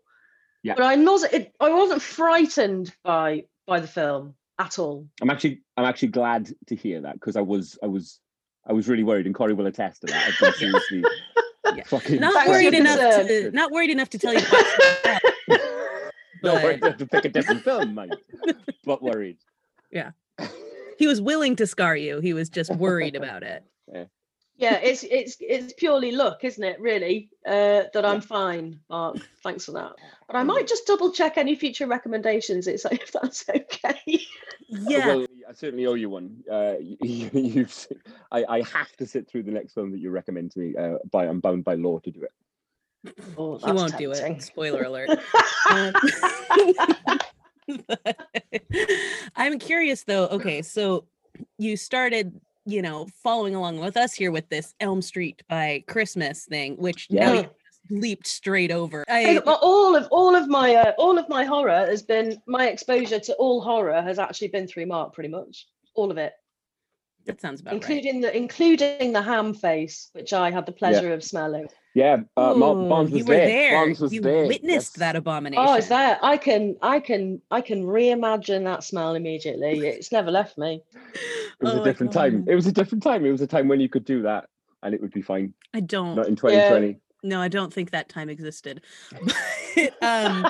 Yeah. 0.62 0.75
But 0.77 0.85
I'm 0.85 1.05
not. 1.05 1.33
It, 1.33 1.55
I 1.61 1.71
wasn't 1.71 2.03
frightened 2.03 2.95
by 3.03 3.45
by 3.66 3.81
the 3.81 3.88
film 3.88 4.35
at 4.59 4.79
all. 4.79 5.09
I'm 5.23 5.31
actually 5.31 5.62
I'm 5.77 5.87
actually 5.87 6.09
glad 6.09 6.53
to 6.66 6.77
hear 6.77 7.01
that 7.03 7.14
because 7.14 7.37
I 7.37 7.40
was 7.40 7.79
I 7.83 7.87
was 7.87 8.21
I 8.66 8.75
was 8.75 8.88
really 8.88 9.05
worried, 9.05 9.25
and 9.25 9.35
Corey 9.35 9.55
will 9.55 9.66
attest 9.66 10.03
to 10.03 10.09
that. 10.09 10.29
I've 10.29 10.38
been 10.38 10.53
seriously 10.59 11.05
Yeah. 11.64 11.85
fucking 11.85 12.20
not 12.20 12.49
worried 12.49 12.75
enough 12.75 12.99
to 12.99 13.51
not 13.55 13.70
worried 13.70 13.90
enough 13.90 14.11
to 14.11 14.18
tell 14.18 14.33
you. 14.33 14.40
to 14.40 14.46
watch 14.51 14.64
the 14.64 15.59
film, 15.59 15.61
no, 16.42 16.55
worried 16.55 16.81
to 16.99 17.07
pick 17.07 17.25
a 17.25 17.29
different 17.29 17.62
film, 17.62 17.94
mate. 17.94 18.14
But 18.85 19.03
worried. 19.03 19.38
Yeah, 19.92 20.12
he 20.99 21.09
was 21.09 21.20
willing 21.20 21.57
to 21.57 21.66
scar 21.66 21.96
you. 21.96 22.20
He 22.20 22.33
was 22.33 22.49
just 22.49 22.73
worried 22.77 23.16
about 23.16 23.42
it. 23.42 23.64
Yeah, 23.92 24.05
it's 24.61 25.05
it's 25.05 25.37
it's 25.40 25.73
purely 25.75 26.12
luck, 26.12 26.44
isn't 26.44 26.62
it? 26.62 26.81
Really, 26.81 27.31
uh, 27.46 27.85
that 27.92 28.05
I'm 28.05 28.20
fine, 28.20 28.81
Mark. 28.88 29.16
Thanks 29.42 29.64
for 29.64 29.73
that. 29.73 29.92
But 30.27 30.37
I 30.37 30.42
might 30.42 30.66
just 30.66 30.87
double 30.87 31.12
check 31.12 31.38
any 31.38 31.55
future 31.55 31.87
recommendations. 31.87 32.66
It's 32.66 32.85
like 32.85 33.03
if 33.03 33.12
that's 33.12 33.49
okay. 33.49 34.20
Yeah. 34.68 35.07
Well, 35.07 35.27
I 35.49 35.53
certainly 35.53 35.87
owe 35.87 35.94
you 35.94 36.11
one. 36.11 36.44
Uh, 36.51 36.75
you, 36.81 37.31
you've, 37.33 37.87
I, 38.31 38.44
I 38.49 38.62
have 38.62 38.94
to 38.99 39.07
sit 39.07 39.29
through 39.29 39.42
the 39.44 39.51
next 39.51 39.73
film 39.73 39.90
that 39.92 39.99
you 39.99 40.11
recommend 40.11 40.53
to 40.53 40.59
me. 40.61 40.77
Uh, 40.77 40.99
by 41.11 41.27
I'm 41.27 41.40
bound 41.40 41.64
by 41.64 41.75
law 41.75 41.99
to 42.01 42.11
do 42.11 42.23
it. 42.23 42.33
Oh, 43.38 43.59
he 43.59 43.73
won't 43.73 43.96
do 43.96 44.11
it. 44.11 44.16
tempting. 44.16 44.40
Spoiler 44.40 44.83
alert. 44.83 45.11
Um, 45.70 45.94
I'm 49.37 49.59
curious 49.59 50.05
though. 50.05 50.27
Okay, 50.29 50.62
so 50.62 51.07
you 51.59 51.77
started, 51.77 52.40
you 52.66 52.83
know, 52.83 53.07
following 53.23 53.55
along 53.55 53.79
with 53.81 53.96
us 53.96 54.12
here 54.12 54.31
with 54.31 54.49
this 54.49 54.75
Elm 54.81 55.03
Street 55.03 55.42
by 55.49 55.83
Christmas 55.87 56.44
thing, 56.44 56.77
which 56.77 57.07
Yeah. 57.11 57.42
just 57.42 57.49
leaped 57.90 58.27
straight 58.27 58.70
over. 58.70 59.05
I 59.09 59.38
I 59.38 59.53
all 59.62 59.96
of 59.96 60.07
all 60.11 60.37
of 60.37 60.49
my 60.49 60.75
uh, 60.75 60.92
all 60.99 61.18
of 61.18 61.29
my 61.29 61.44
horror 61.44 61.87
has 61.87 62.03
been 62.03 62.40
my 62.46 62.68
exposure 62.68 63.18
to 63.18 63.35
all 63.35 63.61
horror 63.61 64.01
has 64.03 64.18
actually 64.18 64.49
been 64.49 64.66
through 64.66 64.87
Mark, 64.87 65.14
pretty 65.14 65.31
much 65.31 65.66
all 65.94 66.11
of 66.11 66.18
it, 66.18 66.35
that 67.26 67.40
sounds 67.40 67.61
about 67.61 67.72
right. 67.72 67.83
including 67.83 68.20
the 68.20 68.37
including 68.37 69.12
the 69.12 69.22
ham 69.22 69.54
face, 69.54 70.11
which 70.12 70.33
I 70.33 70.50
had 70.50 70.66
the 70.66 70.72
pleasure 70.72 71.12
of 71.12 71.22
smelling. 71.22 71.68
Yeah, 71.94 72.18
uh, 72.37 72.54
Mark 72.54 72.76
Ooh, 72.76 72.88
Bonds 72.88 73.11
was 73.11 73.20
you 73.20 73.24
were 73.24 73.35
there. 73.35 73.46
there. 73.46 73.85
Bonds 73.85 74.00
was 74.00 74.12
you 74.12 74.20
there. 74.20 74.46
witnessed 74.46 74.92
yes. 74.94 74.98
that 75.00 75.16
abomination. 75.16 75.64
Oh, 75.66 75.76
is 75.76 75.88
that? 75.88 76.20
I 76.22 76.37
can 76.37 76.76
I 76.83 77.00
can 77.00 77.42
I 77.50 77.61
can 77.61 77.85
reimagine 77.85 78.64
that 78.64 78.85
smell 78.85 79.14
immediately. 79.14 79.80
It's 79.80 80.12
never 80.12 80.30
left 80.30 80.56
me. 80.56 80.83
It 80.94 81.64
was 81.64 81.74
Oh 81.74 81.83
a 81.83 81.85
different 81.85 82.12
time. 82.12 82.44
It 82.48 82.54
was 82.54 82.66
a 82.66 82.72
different 82.72 83.02
time. 83.02 83.26
It 83.26 83.33
was 83.33 83.40
a 83.40 83.46
time 83.46 83.68
when 83.68 83.80
you 83.80 83.88
could 83.88 84.04
do 84.04 84.22
that 84.22 84.48
and 84.83 84.94
it 84.94 85.00
would 85.00 85.12
be 85.12 85.22
fine. 85.22 85.54
I 85.74 85.80
don't. 85.80 86.16
Not 86.16 86.28
in 86.28 86.37
2020. 86.37 86.98
No, 87.22 87.40
I 87.40 87.48
don't 87.48 87.72
think 87.72 87.90
that 87.90 88.09
time 88.09 88.28
existed. 88.30 88.83
But, 89.76 89.94
um, 90.02 90.46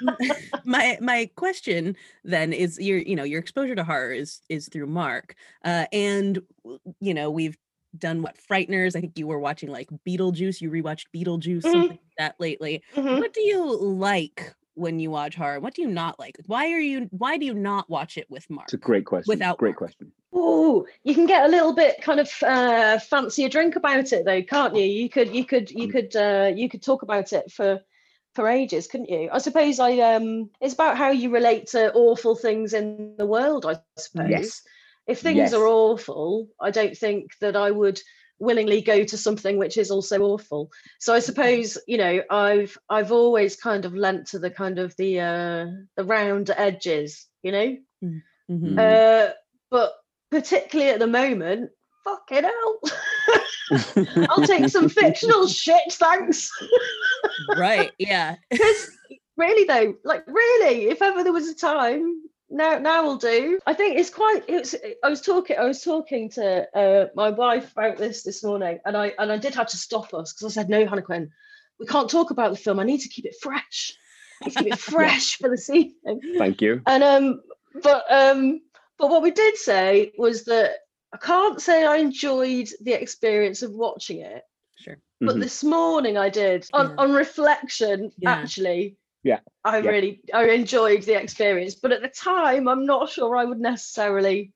my 0.64 0.98
my 1.00 1.30
question 1.36 1.96
then 2.24 2.52
is 2.52 2.78
your 2.80 2.98
you 2.98 3.14
know 3.14 3.22
your 3.22 3.38
exposure 3.38 3.76
to 3.76 3.84
horror 3.84 4.12
is 4.12 4.40
is 4.48 4.68
through 4.68 4.86
Mark, 4.88 5.36
uh, 5.64 5.86
and 5.92 6.40
you 7.00 7.14
know 7.14 7.30
we've 7.30 7.56
done 7.96 8.20
what 8.22 8.36
Frighteners. 8.36 8.96
I 8.96 9.00
think 9.00 9.16
you 9.16 9.28
were 9.28 9.38
watching 9.38 9.70
like 9.70 9.88
Beetlejuice. 10.06 10.60
You 10.60 10.70
rewatched 10.72 11.06
Beetlejuice 11.14 11.58
Mhm. 11.58 11.70
something 11.70 11.88
like 11.90 12.00
that 12.18 12.34
lately. 12.40 12.82
Mhm. 12.96 13.20
What 13.20 13.32
do 13.32 13.40
you 13.42 13.76
like 13.80 14.54
when 14.74 14.98
you 14.98 15.10
watch 15.10 15.36
horror? 15.36 15.60
What 15.60 15.74
do 15.74 15.82
you 15.82 15.88
not 15.88 16.18
like? 16.18 16.36
Why 16.46 16.72
are 16.72 16.80
you 16.80 17.08
why 17.12 17.38
do 17.38 17.46
you 17.46 17.54
not 17.54 17.88
watch 17.88 18.18
it 18.18 18.28
with 18.28 18.48
Mark? 18.50 18.66
It's 18.66 18.74
a 18.74 18.78
great 18.78 19.06
question. 19.06 19.30
Without 19.30 19.58
great 19.58 19.70
Mark. 19.70 19.78
question. 19.78 20.12
Oh, 20.32 20.86
you 21.04 21.14
can 21.14 21.26
get 21.26 21.44
a 21.46 21.48
little 21.48 21.72
bit 21.72 22.02
kind 22.02 22.20
of 22.20 22.30
uh, 22.42 22.98
fancy 22.98 23.44
a 23.44 23.48
drink 23.48 23.76
about 23.76 24.12
it 24.12 24.24
though, 24.24 24.42
can't 24.42 24.76
you? 24.76 24.84
You 24.84 25.08
could 25.08 25.34
you 25.34 25.44
could 25.44 25.70
you 25.70 25.88
Mm. 25.88 25.92
could 25.92 26.16
uh, 26.16 26.52
you 26.54 26.68
could 26.68 26.82
talk 26.82 27.02
about 27.02 27.32
it 27.32 27.50
for 27.50 27.80
for 28.34 28.46
ages, 28.48 28.86
couldn't 28.86 29.08
you? 29.08 29.30
I 29.32 29.38
suppose 29.38 29.80
I 29.80 29.98
um 30.00 30.50
it's 30.60 30.74
about 30.74 30.98
how 30.98 31.10
you 31.10 31.30
relate 31.30 31.68
to 31.68 31.92
awful 31.94 32.36
things 32.36 32.74
in 32.74 33.16
the 33.16 33.26
world, 33.26 33.64
I 33.64 33.78
suppose. 33.96 34.28
Yes. 34.30 34.62
If 35.06 35.20
things 35.20 35.38
Yes. 35.38 35.54
are 35.54 35.66
awful, 35.66 36.48
I 36.60 36.70
don't 36.70 36.96
think 36.96 37.30
that 37.40 37.56
I 37.56 37.70
would 37.70 37.98
willingly 38.38 38.82
go 38.82 39.02
to 39.04 39.16
something 39.16 39.56
which 39.56 39.78
is 39.78 39.90
also 39.90 40.20
awful. 40.20 40.70
So 41.00 41.14
I 41.14 41.20
suppose, 41.20 41.78
you 41.88 41.96
know, 41.96 42.22
I've 42.30 42.76
I've 42.90 43.12
always 43.12 43.56
kind 43.56 43.86
of 43.86 43.94
lent 43.94 44.26
to 44.28 44.38
the 44.38 44.50
kind 44.50 44.78
of 44.78 44.94
the 44.96 45.20
uh 45.20 45.66
the 45.96 46.04
round 46.04 46.50
edges, 46.50 47.26
you 47.42 47.52
know? 47.52 47.76
Mm. 48.04 48.78
Uh, 48.78 49.32
but 49.70 49.92
particularly 50.30 50.90
at 50.92 50.98
the 50.98 51.06
moment, 51.06 51.70
fucking 52.04 52.44
hell. 52.44 52.80
I'll 54.30 54.46
take 54.46 54.68
some 54.68 54.88
fictional 54.88 55.46
shit, 55.46 55.92
thanks. 55.92 56.50
right? 57.56 57.92
Yeah. 57.98 58.36
Because 58.50 58.90
really 59.36 59.64
though, 59.64 59.94
like 60.04 60.26
really, 60.26 60.88
if 60.88 61.02
ever 61.02 61.22
there 61.22 61.32
was 61.32 61.48
a 61.48 61.54
time, 61.54 62.22
now 62.50 62.78
now 62.78 63.04
will 63.04 63.16
do. 63.16 63.58
I 63.66 63.74
think 63.74 63.98
it's 63.98 64.10
quite. 64.10 64.44
It's. 64.48 64.74
I 65.04 65.08
was 65.08 65.20
talking. 65.20 65.56
I 65.58 65.64
was 65.64 65.82
talking 65.82 66.30
to 66.30 66.66
uh, 66.76 67.06
my 67.14 67.30
wife 67.30 67.72
about 67.72 67.98
this 67.98 68.22
this 68.22 68.42
morning, 68.42 68.78
and 68.86 68.96
I 68.96 69.12
and 69.18 69.30
I 69.30 69.36
did 69.36 69.54
have 69.54 69.68
to 69.68 69.76
stop 69.76 70.14
us 70.14 70.32
because 70.32 70.56
I 70.56 70.60
said 70.60 70.70
no, 70.70 70.86
Hannah 70.86 71.02
Quinn, 71.02 71.30
we 71.78 71.86
can't 71.86 72.08
talk 72.08 72.30
about 72.30 72.52
the 72.52 72.58
film. 72.58 72.78
I 72.78 72.84
need 72.84 73.00
to 73.00 73.08
keep 73.08 73.26
it 73.26 73.36
fresh. 73.40 73.94
I 74.42 74.46
need 74.46 74.56
to 74.56 74.64
keep 74.64 74.72
it 74.72 74.78
fresh 74.78 75.36
for 75.36 75.50
the 75.50 75.72
evening. 75.74 76.38
Thank 76.38 76.62
you. 76.62 76.80
And 76.86 77.02
um, 77.02 77.42
but 77.82 78.04
um, 78.10 78.60
but 78.98 79.10
what 79.10 79.22
we 79.22 79.30
did 79.30 79.56
say 79.56 80.12
was 80.18 80.44
that 80.44 80.72
I 81.12 81.16
can't 81.16 81.60
say 81.60 81.84
I 81.86 81.96
enjoyed 81.96 82.68
the 82.82 82.92
experience 82.92 83.62
of 83.62 83.72
watching 83.72 84.20
it, 84.20 84.42
Sure. 84.76 84.98
but 85.20 85.36
Mhm. 85.36 85.40
this 85.40 85.64
morning 85.64 86.18
I 86.18 86.28
did. 86.28 86.66
On 86.72 86.90
Yeah. 86.90 86.94
on 86.98 87.12
reflection, 87.12 88.12
Yeah. 88.18 88.30
actually, 88.32 88.96
Yeah, 89.22 89.40
I 89.64 89.78
yeah. 89.78 89.88
really 89.90 90.20
I 90.34 90.44
enjoyed 90.50 91.02
the 91.02 91.20
experience. 91.20 91.74
But 91.76 91.92
at 91.92 92.02
the 92.02 92.08
time, 92.08 92.68
I'm 92.68 92.84
not 92.84 93.08
sure 93.08 93.36
I 93.36 93.44
would 93.44 93.58
necessarily, 93.60 94.52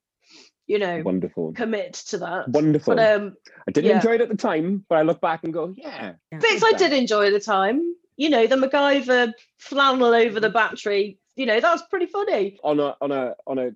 you 0.67 0.79
know, 0.79 1.03
Wonderful. 1.03 1.53
commit 1.55 1.95
to 2.11 2.19
that. 2.19 2.49
Wonderful. 2.49 2.95
But 2.97 3.13
um, 3.17 3.35
I 3.67 3.71
didn't 3.71 3.91
yeah. 3.91 3.97
enjoy 3.97 4.15
it 4.15 4.21
at 4.21 4.29
the 4.29 4.37
time, 4.37 4.85
but 4.89 4.99
I 4.99 5.03
look 5.03 5.21
back 5.21 5.45
and 5.45 5.53
go, 5.53 5.73
yeah. 5.77 6.15
Yeah. 6.31 6.39
bits 6.39 6.63
I 6.63 6.73
did 6.73 6.93
enjoy 6.93 7.27
at 7.29 7.33
the 7.33 7.41
time. 7.41 7.97
You 8.17 8.29
know, 8.29 8.47
the 8.47 8.57
MacGyver 8.57 9.33
flannel 9.59 10.15
over 10.15 10.39
the 10.39 10.51
battery. 10.51 11.19
You 11.35 11.47
know, 11.47 11.59
that 11.59 11.73
was 11.73 11.83
pretty 11.89 12.07
funny. 12.07 12.59
On 12.63 12.79
a 12.79 12.95
on 13.01 13.11
a 13.11 13.35
on 13.47 13.59
a 13.59 13.75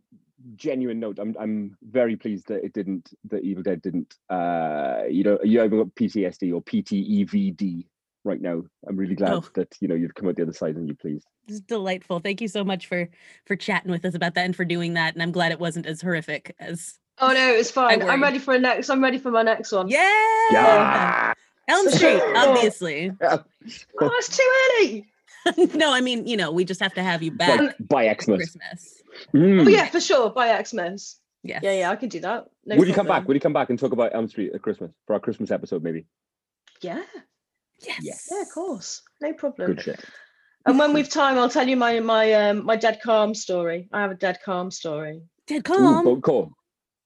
genuine 0.55 1.01
note, 1.01 1.19
I'm 1.19 1.35
I'm 1.41 1.77
very 1.83 2.17
pleased 2.17 2.47
that 2.49 2.65
it 2.65 2.73
didn't 2.73 3.11
that 3.31 3.43
Evil 3.43 3.63
Dead 3.63 3.83
didn't 3.83 4.15
uh 4.31 5.03
you 5.11 5.25
know 5.25 5.39
you 5.43 5.59
haven't 5.61 5.79
got 5.79 5.95
PTSD 5.95 6.53
or 6.55 6.63
PTEVD 6.63 7.87
right 8.25 8.41
now. 8.41 8.63
I'm 8.89 8.97
really 8.97 9.15
glad 9.15 9.33
Oh. 9.33 9.45
that 9.55 9.75
you 9.81 9.89
know 9.89 9.95
you've 9.95 10.15
come 10.15 10.29
out 10.29 10.37
the 10.37 10.43
other 10.43 10.53
side 10.53 10.77
and 10.77 10.89
you 10.89 10.95
pleased. 10.95 11.27
This 11.47 11.57
is 11.57 11.61
delightful. 11.63 12.21
Thank 12.21 12.41
you 12.41 12.49
so 12.49 12.65
much 12.65 12.87
for 12.87 13.09
for 13.47 13.57
chatting 13.57 13.91
with 13.91 14.05
us 14.05 14.15
about 14.15 14.35
that 14.35 14.45
and 14.45 14.55
for 14.55 14.65
doing 14.65 14.95
that. 14.95 15.15
And 15.15 15.23
I'm 15.23 15.33
glad 15.33 15.53
it 15.53 15.61
wasn't 15.61 15.87
as 15.87 16.01
horrific 16.01 16.55
as 16.59 16.99
Oh 17.19 17.33
no, 17.33 17.49
it's 17.53 17.71
fine. 17.71 18.03
I'm 18.03 18.23
ready 18.23 18.39
for 18.39 18.55
a 18.55 18.59
next. 18.59 18.91
I'm 18.91 19.03
ready 19.03 19.19
for 19.19 19.31
my 19.31 19.43
next 19.43 19.73
one. 19.73 19.89
yeah, 19.89 20.49
Yeah. 20.51 21.33
Elm 21.69 21.89
Street, 21.91 22.21
obviously. 22.37 23.11
Oh, 23.23 23.43
it's 23.65 24.37
too 24.37 24.53
early. 24.79 25.07
no, 25.75 25.93
I 25.95 26.01
mean 26.01 26.27
you 26.27 26.37
know 26.37 26.51
we 26.51 26.65
just 26.65 26.81
have 26.81 26.93
to 26.95 27.03
have 27.03 27.23
you 27.23 27.31
By, 27.31 27.57
back 27.57 27.77
by 27.81 28.15
for 28.15 28.23
Xmas. 28.23 28.37
Christmas. 28.37 29.03
Mm. 29.35 29.67
Oh 29.67 29.69
yeah, 29.69 29.87
for 29.89 30.01
sure. 30.01 30.31
By 30.31 30.63
Xmas. 30.63 31.19
Yes. 31.43 31.61
Yeah, 31.63 31.73
yeah, 31.73 31.91
I 31.91 31.97
can 31.97 32.09
do 32.09 32.21
that. 32.21 32.47
No 32.65 32.77
Would 32.77 32.89
you 32.89 32.95
come 32.95 33.07
back? 33.07 33.27
Would 33.29 33.35
you 33.35 33.41
come 33.41 33.53
back 33.53 33.71
and 33.71 33.79
talk 33.79 33.93
about 33.93 34.15
Elm 34.15 34.29
Street 34.29 34.53
at 34.55 34.63
Christmas 34.63 34.91
for 35.07 35.15
our 35.15 35.21
Christmas 35.21 35.51
episode, 35.51 35.83
maybe? 35.83 36.07
Yeah, 36.81 37.03
Yes. 37.81 38.27
yeah, 38.31 38.43
of 38.43 38.49
course. 38.53 39.03
No 39.21 39.33
problem. 39.35 39.75
Good 39.75 39.83
shit. 39.83 40.05
And 40.67 40.79
when 40.79 40.93
we've 40.93 41.09
time, 41.09 41.39
I'll 41.39 41.49
tell 41.49 41.69
you 41.69 41.77
my 41.77 42.01
my 42.01 42.33
um 42.33 42.65
my 42.65 42.75
dead 42.77 43.01
calm 43.03 43.35
story. 43.35 43.89
I 43.93 44.01
have 44.03 44.11
a 44.11 44.15
dead 44.17 44.39
calm 44.45 44.71
story. 44.71 45.23
Dead 45.47 45.59
Ooh, 45.59 45.63
calm. 45.75 46.05
boat 46.05 46.23
core. 46.23 46.51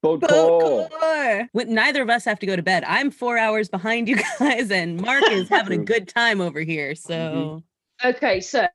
Boat 0.03 0.21
Boat 0.23 0.63
core. 0.63 0.89
core. 0.89 1.49
Neither 1.53 2.01
of 2.01 2.09
us 2.09 2.25
have 2.25 2.39
to 2.39 2.47
go 2.47 2.57
to 2.57 2.63
bed. 2.63 2.85
I'm 2.87 3.11
four 3.11 3.37
hours 3.37 3.69
behind 3.69 4.09
you 4.09 4.17
guys, 4.39 4.71
and 4.71 4.99
Mark 4.99 5.23
is 5.31 5.49
having 5.51 5.83
a 5.83 5.85
good 5.85 6.09
time 6.09 6.41
over 6.41 6.61
here. 6.61 6.95
So 6.95 7.63
Okay, 8.03 8.41
so 8.41 8.67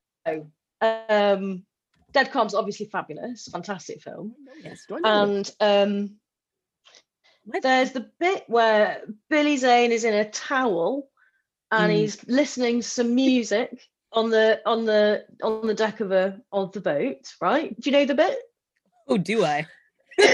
um 0.81 1.65
Dead 2.15 2.31
Calm's 2.31 2.55
obviously 2.55 2.85
fabulous, 2.85 3.47
fantastic 3.51 4.01
film. 4.01 4.33
yes. 4.63 4.85
Do 4.87 4.95
I 4.95 4.99
know 4.99 5.09
And 5.25 5.51
um 5.59 6.15
there's 7.61 7.91
the 7.91 8.09
bit 8.19 8.45
where 8.47 9.01
Billy 9.29 9.57
Zane 9.57 9.91
is 9.91 10.03
in 10.05 10.13
a 10.13 10.29
towel 10.29 11.09
and 11.71 11.91
Mm. 11.91 11.95
he's 11.95 12.25
listening 12.27 12.81
to 12.81 12.87
some 12.87 13.13
music 13.15 13.81
on 14.13 14.29
the 14.29 14.61
on 14.65 14.85
the 14.85 15.25
on 15.43 15.67
the 15.67 15.73
deck 15.73 15.99
of 15.99 16.11
a 16.13 16.39
of 16.53 16.71
the 16.71 16.79
boat, 16.81 17.33
right? 17.41 17.77
Do 17.79 17.89
you 17.89 17.97
know 17.97 18.05
the 18.05 18.15
bit? 18.15 18.39
Oh, 19.09 19.17
do 19.17 19.43
I? 19.43 19.67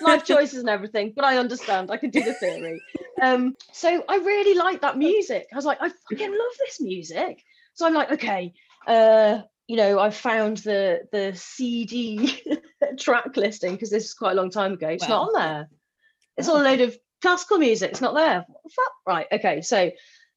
life 0.00 0.24
choices 0.24 0.58
and 0.58 0.68
everything, 0.68 1.12
but 1.14 1.24
I 1.24 1.38
understand. 1.38 1.90
I 1.92 1.96
can 1.96 2.10
do 2.10 2.22
the 2.22 2.34
theory. 2.34 2.82
Um, 3.22 3.54
so 3.72 4.04
I 4.08 4.16
really 4.16 4.54
like 4.58 4.80
that 4.80 4.98
music. 4.98 5.46
I 5.52 5.56
was 5.56 5.64
like, 5.64 5.78
I 5.80 5.88
fucking 5.88 6.30
love 6.30 6.54
this 6.58 6.80
music. 6.80 7.44
So 7.74 7.86
I'm 7.86 7.94
like, 7.94 8.10
okay, 8.12 8.52
uh, 8.86 9.42
you 9.72 9.78
know, 9.78 9.98
I 9.98 10.10
found 10.10 10.58
the 10.58 11.00
the 11.12 11.32
CD 11.34 12.38
track 12.98 13.34
listing 13.38 13.72
because 13.72 13.88
this 13.88 14.04
is 14.04 14.12
quite 14.12 14.32
a 14.32 14.34
long 14.34 14.50
time 14.50 14.74
ago. 14.74 14.88
It's 14.88 15.08
Wow. 15.08 15.08
not 15.08 15.28
on 15.28 15.32
there. 15.42 15.68
It's 16.36 16.46
all 16.46 16.60
a 16.60 16.62
load 16.62 16.82
of 16.82 16.94
classical 17.22 17.56
music. 17.56 17.90
It's 17.92 18.02
not 18.02 18.14
there. 18.14 18.44
What? 18.46 18.92
Right. 19.06 19.26
Okay. 19.32 19.62
So 19.62 19.90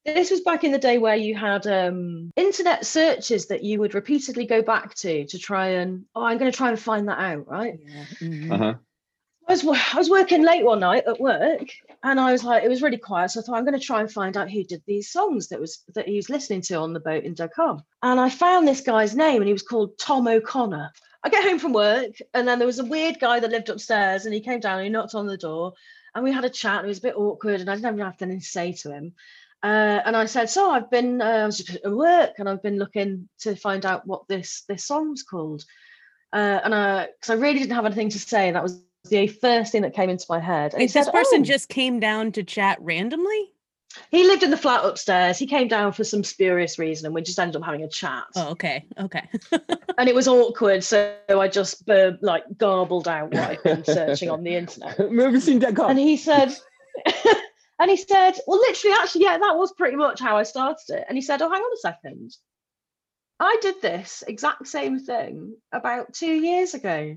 this 0.06 0.32
was 0.32 0.40
back 0.40 0.64
in 0.64 0.72
the 0.72 0.78
day 0.78 1.00
where 1.00 1.18
you 1.18 1.36
had 1.36 1.68
um, 1.68 2.32
internet 2.38 2.86
searches 2.86 3.48
that 3.48 3.62
you 3.62 3.82
would 3.82 3.94
repeatedly 3.94 4.46
go 4.46 4.62
back 4.62 4.96
to 4.96 5.26
to 5.26 5.38
try 5.38 5.68
and 5.82 6.06
oh, 6.16 6.24
I'm 6.24 6.38
going 6.38 6.50
to 6.50 6.58
try 6.58 6.70
and 6.70 6.80
find 6.80 7.10
that 7.10 7.20
out. 7.20 7.46
Right. 7.46 7.74
Yeah. 7.78 8.06
mhm. 8.24 8.54
Uh 8.54 8.58
huh. 8.58 8.74
I 9.48 9.52
was, 9.52 9.66
I 9.66 9.98
was 9.98 10.10
working 10.10 10.44
late 10.44 10.66
one 10.66 10.80
night 10.80 11.04
at 11.08 11.20
work 11.20 11.70
and 12.04 12.20
I 12.20 12.32
was 12.32 12.44
like, 12.44 12.64
it 12.64 12.70
was 12.70 12.82
really 12.82 12.98
quiet. 12.98 13.30
So 13.30 13.40
I 13.40 13.44
thought 13.44 13.58
I'm 13.58 13.66
going 13.66 13.80
to 13.80 13.86
try 13.86 14.00
and 14.00 14.12
find 14.12 14.36
out 14.36 14.50
who 14.50 14.64
did 14.64 14.82
these 14.88 15.12
songs 15.12 15.50
that 15.50 15.60
was 15.60 15.84
that 15.94 16.08
he 16.08 16.16
was 16.16 16.30
listening 16.30 16.62
to 16.62 16.76
on 16.76 16.94
the 16.94 17.00
boat 17.00 17.24
in 17.24 17.36
Dakar. 17.36 17.84
And 18.02 18.20
I 18.20 18.30
found 18.30 18.68
this 18.68 18.82
guy's 18.82 19.16
name 19.16 19.42
and 19.42 19.48
he 19.48 19.54
was 19.54 19.62
called 19.62 19.98
Tom 20.00 20.28
O'Connor. 20.28 20.92
I 21.24 21.30
get 21.30 21.44
home 21.44 21.60
from 21.60 21.74
work 21.74 22.16
and 22.34 22.48
then 22.48 22.58
there 22.58 22.66
was 22.66 22.80
a 22.80 22.86
weird 22.86 23.20
guy 23.20 23.40
that 23.40 23.52
lived 23.52 23.70
upstairs 23.70 24.26
and 24.26 24.34
he 24.34 24.42
came 24.42 24.60
down 24.60 24.78
and 24.78 24.86
he 24.86 24.90
knocked 24.90 25.16
on 25.16 25.28
the 25.28 25.38
door 25.38 25.74
and 26.16 26.24
we 26.24 26.32
had 26.32 26.46
a 26.46 26.50
chat. 26.50 26.80
And 26.80 26.86
it 26.86 26.90
was 26.90 27.00
a 27.00 27.04
bit 27.04 27.18
awkward 27.18 27.62
and 27.62 27.70
I 27.70 27.76
didn't 27.76 28.00
have 28.00 28.16
anything 28.22 28.40
to 28.40 28.46
say 28.46 28.72
to 28.74 28.92
him. 28.92 29.14
Uh, 29.62 30.02
and 30.06 30.16
I 30.16 30.26
said, 30.26 30.50
so 30.50 30.72
I've 30.72 30.90
been, 30.90 31.22
uh, 31.22 31.26
I 31.26 31.46
was 31.46 31.58
just 31.58 31.84
at 31.84 31.92
work 31.92 32.34
and 32.38 32.50
I've 32.50 32.62
been 32.62 32.78
looking 32.78 33.30
to 33.40 33.56
find 33.56 33.86
out 33.86 34.06
what 34.06 34.28
this 34.28 34.64
this 34.68 34.86
song's 34.86 35.24
called. 35.24 35.64
Uh, 36.34 36.60
and 36.64 36.76
I, 36.76 37.08
because 37.20 37.30
I 37.30 37.40
really 37.40 37.60
didn't 37.60 37.76
have 37.76 37.86
anything 37.86 38.10
to 38.10 38.20
say, 38.20 38.48
and 38.48 38.56
that 38.56 38.64
was 38.64 38.82
the 39.10 39.28
first 39.28 39.72
thing 39.72 39.82
that 39.84 39.94
came 39.94 40.10
into 40.10 40.26
my 40.30 40.40
head. 40.40 40.74
And 40.74 40.82
he 40.82 40.86
Wait, 40.86 40.94
this 40.94 41.06
said, 41.06 41.12
person 41.12 41.42
"Oh." 41.42 41.44
just 41.44 41.70
came 41.70 42.00
down 42.00 42.32
to 42.34 42.44
chat 42.44 42.78
randomly. 42.82 43.52
he 44.12 44.26
lived 44.26 44.44
in 44.44 44.52
the 44.52 44.58
flat 44.58 44.84
upstairs. 44.84 45.38
He 45.38 45.48
came 45.48 45.68
down 45.68 45.94
for 45.94 46.04
some 46.04 46.24
spurious 46.24 46.78
reason, 46.78 47.06
and 47.06 47.16
we 47.16 47.22
just 47.22 47.40
ended 47.40 47.56
up 47.56 47.66
having 47.66 47.84
a 47.84 47.90
chat. 47.90 48.26
Oh, 48.36 48.50
okay. 48.50 48.86
Okay. 49.00 49.28
And 49.98 50.10
it 50.10 50.16
was 50.16 50.28
awkward, 50.28 50.84
so 50.84 51.16
I 51.30 51.48
just 51.48 51.90
uh, 51.90 52.12
like 52.22 52.44
garbled 52.58 53.08
out 53.08 53.34
what 53.34 53.50
I'd 53.50 53.64
been 53.64 53.86
searching 53.86 54.30
on 54.30 54.44
the 54.44 54.56
internet. 54.56 54.98
Have 54.98 55.10
you 55.10 55.40
seen 55.40 55.60
Dead 55.60 55.74
Calm? 55.74 55.92
And 55.92 56.00
he 56.00 56.18
said, 56.18 56.54
and 57.80 57.90
he 57.90 57.96
said, 57.96 58.34
well, 58.46 58.60
literally, 58.60 58.94
actually, 59.00 59.24
yeah, 59.24 59.38
that 59.38 59.56
was 59.56 59.72
pretty 59.72 59.96
much 59.96 60.20
how 60.20 60.36
I 60.36 60.44
started 60.44 60.84
it. 60.90 61.06
And 61.08 61.18
he 61.18 61.22
said, 61.22 61.42
oh, 61.42 61.50
hang 61.50 61.62
on 61.62 61.74
a 61.74 61.78
second. 61.78 62.36
I 63.40 63.58
did 63.62 63.82
this 63.82 64.22
exact 64.28 64.68
same 64.68 65.00
thing 65.00 65.56
about 65.72 66.14
two 66.14 66.34
years 66.34 66.74
ago. 66.74 67.16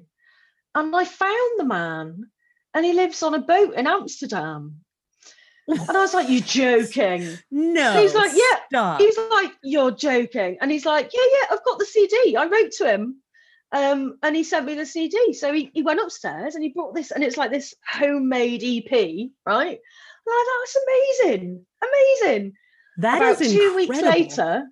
And 0.75 0.95
I 0.95 1.05
found 1.05 1.59
the 1.59 1.65
man, 1.65 2.31
and 2.75 2.85
he 2.85 2.93
lives 2.93 3.23
on 3.23 3.35
a 3.35 3.41
boat 3.41 3.75
in 3.75 3.87
Amsterdam. 3.87 4.81
And 5.69 5.91
I 5.91 6.01
was 6.01 6.15
like, 6.15 6.31
you're 6.31 6.41
joking. 6.41 7.29
No. 7.51 8.01
He's 8.01 8.15
like, 8.15 8.33
yeah, 8.35 8.59
Stop. 8.69 9.01
he 9.01 9.07
was 9.07 9.19
like, 9.31 9.53
"You're 9.63 9.91
joking," 9.91 10.59
and 10.61 10.71
he's 10.71 10.85
like, 10.85 11.11
"Yeah, 11.13 11.23
yeah, 11.31 11.47
I've 11.51 11.65
got 11.65 11.79
the 11.79 11.87
CD. 11.87 12.37
I 12.37 12.47
wrote 12.47 12.71
to 12.73 12.93
him, 12.93 13.23
um, 13.73 14.19
and 14.23 14.37
he 14.37 14.45
sent 14.45 14.67
me 14.67 14.75
the 14.75 14.87
CD. 14.87 15.33
So 15.33 15.53
he, 15.53 15.71
he 15.73 15.83
went 15.83 16.01
upstairs 16.01 16.55
and 16.55 16.63
he 16.63 16.71
brought 16.71 16.95
this, 16.95 17.11
and 17.11 17.25
it's 17.25 17.37
like 17.37 17.51
this 17.51 17.75
homemade 17.87 18.63
EP, 18.63 18.91
right? 19.47 19.79
And 19.79 20.35
I 20.35 20.45
thought 20.45 20.61
that's 20.61 21.27
amazing, 21.27 21.67
amazing. 21.83 22.53
That 22.99 23.19
About 23.19 23.41
is 23.41 23.53
two 23.53 23.75
weeks 23.77 24.01
later, 24.01 24.67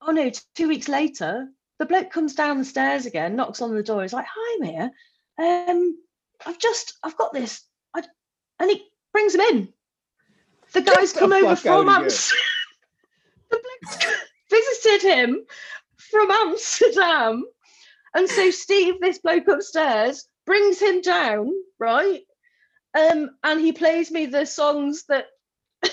oh 0.00 0.12
no, 0.12 0.30
two 0.54 0.68
weeks 0.68 0.88
later, 0.88 1.48
the 1.78 1.86
bloke 1.86 2.10
comes 2.10 2.34
down 2.34 2.58
the 2.58 2.64
stairs 2.64 3.06
again, 3.06 3.36
knocks 3.36 3.60
on 3.60 3.74
the 3.74 3.82
door. 3.82 4.02
He's 4.02 4.12
like, 4.12 4.26
"Hi, 4.28 4.58
Mia. 4.60 4.90
Um, 5.38 5.98
I've 6.46 6.58
just, 6.58 6.94
I've 7.02 7.16
got 7.16 7.32
this," 7.32 7.62
I, 7.94 8.02
and 8.58 8.70
he 8.70 8.86
brings 9.12 9.34
him 9.34 9.40
in. 9.42 9.68
The 10.72 10.82
guy's 10.82 11.12
the 11.12 11.20
come 11.20 11.32
over 11.32 11.56
fuck 11.56 11.66
outta 11.66 11.82
from. 11.82 11.88
Amsterdam. 11.88 12.44
the 13.50 13.58
bloke 13.58 14.14
visited 14.50 15.08
him 15.08 15.44
from 15.96 16.30
Amsterdam, 16.30 17.44
and 18.14 18.28
so 18.28 18.50
Steve, 18.50 19.00
this 19.00 19.18
bloke 19.18 19.48
upstairs, 19.48 20.26
brings 20.46 20.80
him 20.80 21.00
down, 21.00 21.50
right? 21.78 22.22
Um, 22.94 23.30
and 23.42 23.60
he 23.60 23.72
plays 23.72 24.10
me 24.10 24.26
the 24.26 24.44
songs 24.44 25.04
that 25.08 25.26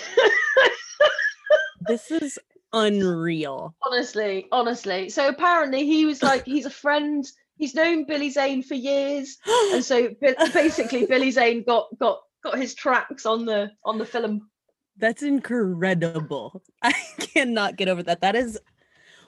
This 1.86 2.10
is 2.10 2.38
unreal. 2.72 3.74
honestly, 3.84 4.46
honestly. 4.52 5.08
So 5.08 5.28
apparently 5.28 5.86
he 5.86 6.04
was 6.06 6.22
like, 6.22 6.44
he's 6.44 6.66
a 6.66 6.70
friend. 6.70 7.26
He's 7.60 7.74
known 7.74 8.04
Billy 8.06 8.30
Zane 8.30 8.62
for 8.62 8.74
years, 8.74 9.36
and 9.72 9.84
so 9.84 10.08
basically 10.54 11.04
Billy 11.04 11.30
Zane 11.30 11.62
got 11.62 11.88
got 11.98 12.22
got 12.42 12.58
his 12.58 12.74
tracks 12.74 13.26
on 13.26 13.44
the 13.44 13.70
on 13.84 13.98
the 13.98 14.06
film. 14.06 14.48
That's 14.96 15.22
incredible. 15.22 16.62
I 16.82 16.94
cannot 17.18 17.76
get 17.76 17.88
over 17.88 18.02
that. 18.04 18.22
That 18.22 18.34
is 18.34 18.58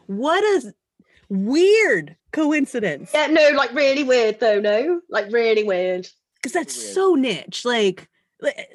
what 0.07 0.43
a 0.43 0.73
weird 1.29 2.17
coincidence. 2.33 3.11
Yeah, 3.13 3.27
no, 3.27 3.51
like 3.51 3.75
really 3.75 4.03
weird 4.03 4.41
though. 4.41 4.61
No, 4.61 5.03
like 5.11 5.31
really 5.31 5.65
weird. 5.65 6.09
Because 6.37 6.55
that's 6.55 6.77
Weird. 6.77 6.95
so 6.95 7.15
niche. 7.15 7.67
Like, 7.67 8.09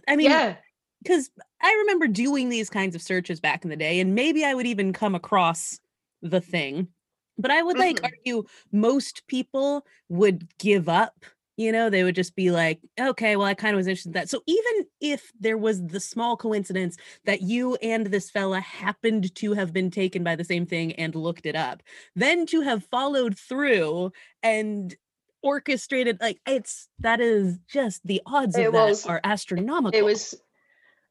I 0.07 0.15
mean, 0.15 0.29
yeah, 0.29 0.57
because 1.01 1.31
I 1.63 1.73
remember 1.79 2.05
doing 2.05 2.49
these 2.49 2.69
kinds 2.69 2.95
of 2.95 3.01
searches 3.01 3.39
back 3.39 3.63
in 3.63 3.71
the 3.71 3.75
day, 3.75 3.99
and 4.01 4.13
maybe 4.13 4.45
I 4.45 4.53
would 4.53 4.67
even 4.67 4.93
come 4.93 5.15
across 5.15 5.79
the 6.21 6.41
thing. 6.41 6.89
But 7.37 7.51
I 7.51 7.61
would 7.63 7.77
like 7.77 7.97
Mhm. 8.01 8.05
argue 8.05 8.43
most 8.71 9.25
people 9.27 9.85
would 10.09 10.47
give 10.57 10.89
up. 10.89 11.25
You 11.59 11.71
know, 11.71 11.89
they 11.89 12.03
would 12.03 12.13
just 12.13 12.35
be 12.35 12.51
like, 12.51 12.79
okay, 12.99 13.35
well, 13.35 13.47
I 13.47 13.55
kind 13.55 13.73
of 13.73 13.77
was 13.77 13.87
interested 13.87 14.09
in 14.09 14.13
that. 14.13 14.29
So 14.29 14.43
even 14.45 14.85
if 15.01 15.31
there 15.39 15.57
was 15.57 15.83
the 15.87 15.99
small 15.99 16.37
coincidence 16.37 16.97
that 17.25 17.41
you 17.41 17.75
and 17.77 18.05
this 18.07 18.29
fella 18.29 18.59
happened 18.59 19.33
to 19.35 19.53
have 19.53 19.73
been 19.73 19.89
taken 19.89 20.23
by 20.23 20.35
the 20.35 20.43
same 20.43 20.67
thing 20.67 20.93
and 20.93 21.15
looked 21.15 21.47
it 21.47 21.55
up, 21.55 21.81
then 22.15 22.45
to 22.47 22.61
have 22.61 22.83
followed 22.85 23.37
through 23.39 24.11
and 24.43 24.95
orchestrated, 25.41 26.19
like 26.21 26.39
it's 26.45 26.89
that 26.99 27.19
is 27.19 27.57
just 27.67 28.05
the 28.05 28.21
odds 28.27 28.55
It 28.55 28.67
of 28.67 28.73
that 28.73 28.89
was- 28.89 29.05
are 29.07 29.21
astronomical. 29.23 29.97
it 29.99 30.03
was 30.03 30.35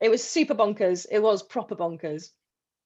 it 0.01 0.11
was 0.11 0.23
super 0.23 0.55
bonkers. 0.55 1.07
It 1.11 1.21
was 1.21 1.43
proper 1.43 1.75
bonkers. 1.75 2.33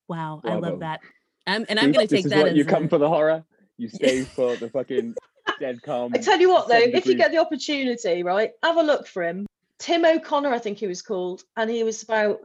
Wow, 0.09 0.41
I 0.45 0.55
love 0.55 0.79
that. 0.81 1.01
Um, 1.47 1.67
and 1.69 1.79
I'm 1.79 1.93
going 1.93 2.07
to 2.07 2.15
take 2.15 2.27
that 2.27 2.39
what 2.39 2.51
as 2.53 2.57
you 2.57 2.65
a- 2.65 2.67
come 2.67 2.89
for 2.89 2.99
the 2.99 3.09
horror. 3.09 3.45
You 3.77 3.89
stay 3.89 4.25
for 4.25 4.57
the 4.57 4.69
fucking 4.69 5.15
Dead 5.59 5.83
Calm. 5.85 6.13
I 6.15 6.19
tell 6.19 6.39
you 6.39 6.51
what 6.51 6.69
though, 6.69 6.79
seven 6.79 6.95
if 6.95 7.07
you 7.07 7.17
get 7.17 7.31
the 7.31 7.39
opportunity, 7.39 8.23
right, 8.23 8.53
have 8.63 8.77
a 8.77 8.83
look 8.83 9.07
for 9.07 9.23
him. 9.23 9.47
Tim 9.79 10.05
O'Connor, 10.05 10.53
I 10.53 10.59
think 10.59 10.79
he 10.79 10.87
was 10.87 11.01
called, 11.01 11.43
and 11.57 11.71
he 11.71 11.83
was 11.83 12.03
about 12.03 12.41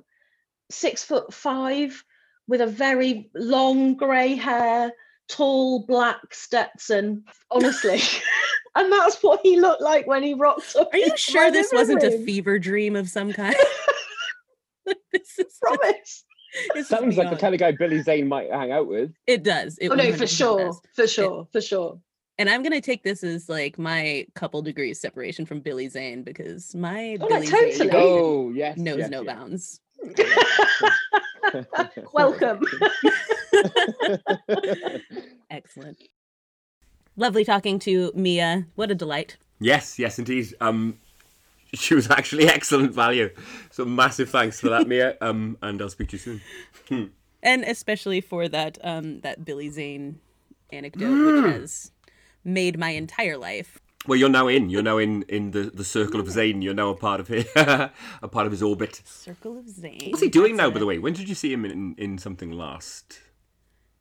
six 0.71 1.03
foot 1.03 1.33
five 1.33 2.03
with 2.47 2.61
a 2.61 2.67
very 2.67 3.29
long 3.35 3.95
grey 3.95 4.35
hair, 4.35 4.91
tall 5.27 5.85
black 5.85 6.33
Stetson. 6.33 7.25
Honestly. 7.51 7.99
and 8.75 8.91
that's 8.91 9.21
what 9.23 9.39
he 9.41 9.59
looked 9.59 9.81
like 9.81 10.05
when 10.05 10.21
he 10.21 10.33
rocked 10.33 10.75
up. 10.75 10.93
Are 10.93 10.97
you 10.97 11.15
sure 11.17 11.49
this 11.51 11.71
wasn't 11.73 12.03
a 12.03 12.11
fever 12.25 12.59
dream 12.59 12.95
of 12.95 13.09
some 13.09 13.33
kind? 13.33 13.55
this 15.11 15.39
is 15.39 15.57
promise? 15.61 16.25
this 16.73 16.87
Sounds 16.87 17.17
like 17.17 17.29
the 17.29 17.35
kind 17.35 17.53
of 17.53 17.59
guy 17.59 17.71
Billy 17.71 18.01
Zane 18.01 18.27
might 18.27 18.51
hang 18.51 18.71
out 18.71 18.87
with. 18.87 19.11
It 19.27 19.43
does. 19.43 19.77
It 19.79 19.89
Oh 19.89 19.95
no, 19.95 20.11
for 20.13 20.27
sure. 20.27 20.59
does. 20.59 20.81
For 20.93 21.07
sure. 21.07 21.47
For 21.51 21.61
sure. 21.61 21.99
And 22.37 22.49
I'm 22.49 22.63
gonna 22.63 22.81
take 22.81 23.03
this 23.03 23.23
as 23.23 23.47
like 23.47 23.79
my 23.79 24.27
couple 24.35 24.61
degrees 24.61 24.99
separation 24.99 25.45
from 25.45 25.61
Billy 25.61 25.87
Zane 25.87 26.23
because 26.23 26.75
my 26.75 27.17
Oh, 27.21 27.27
Billy 27.27 27.39
like, 27.41 27.49
Zane 27.49 27.71
totally. 27.77 27.89
Oh 27.93 28.51
yes. 28.51 28.77
knows 28.77 28.97
yes, 28.99 29.09
no 29.09 29.21
yes. 29.21 29.35
bounds. 29.35 29.79
Welcome. 32.13 32.61
Excellent. 35.49 35.97
Lovely 37.15 37.45
talking 37.45 37.79
to 37.79 38.11
Mia. 38.13 38.67
What 38.75 38.91
a 38.91 38.95
delight. 38.95 39.37
Yes, 39.59 39.97
yes, 39.97 40.19
indeed. 40.19 40.53
Um, 40.59 40.99
she 41.75 41.95
was 41.95 42.09
actually 42.09 42.47
excellent 42.57 42.93
value. 42.93 43.29
So 43.71 43.85
massive 43.85 44.29
thanks 44.29 44.59
for 44.59 44.69
that, 44.69 44.87
Mia. 44.91 45.17
Um, 45.21 45.57
and 45.61 45.81
I'll 45.81 45.89
speak 45.89 46.09
to 46.09 46.17
you 46.17 46.39
soon. 46.89 47.11
and 47.43 47.63
especially 47.63 48.21
for 48.21 48.47
that 48.49 48.77
um 48.83 49.19
that 49.21 49.45
Billy 49.45 49.69
Zane 49.69 50.19
anecdote, 50.71 51.43
which 51.43 51.53
has 51.53 51.91
made 52.43 52.77
my 52.77 52.89
entire 52.89 53.37
life. 53.37 53.79
Well, 54.07 54.19
you're 54.19 54.29
now 54.29 54.47
in. 54.47 54.69
You're 54.69 54.83
now 54.83 54.97
in 54.99 55.23
in 55.23 55.51
the, 55.51 55.63
the 55.63 55.83
circle 55.83 56.19
of 56.19 56.29
Zane. 56.29 56.61
You're 56.61 56.75
now 56.75 56.89
a 56.89 56.95
part 56.95 57.19
of 57.19 57.27
his 57.27 57.45
a 57.55 57.91
part 58.29 58.45
of 58.45 58.51
his 58.51 58.61
orbit. 58.61 59.01
Circle 59.05 59.57
of 59.57 59.69
Zane. 59.69 60.09
What's 60.11 60.21
he 60.21 60.29
doing 60.29 60.55
That's 60.55 60.67
now, 60.67 60.73
by 60.73 60.79
the 60.79 60.85
way? 60.85 60.99
When 60.99 61.13
did 61.13 61.27
you 61.27 61.35
see 61.35 61.51
him 61.51 61.65
in, 61.65 61.95
in 61.97 62.17
something 62.17 62.51
last? 62.51 63.19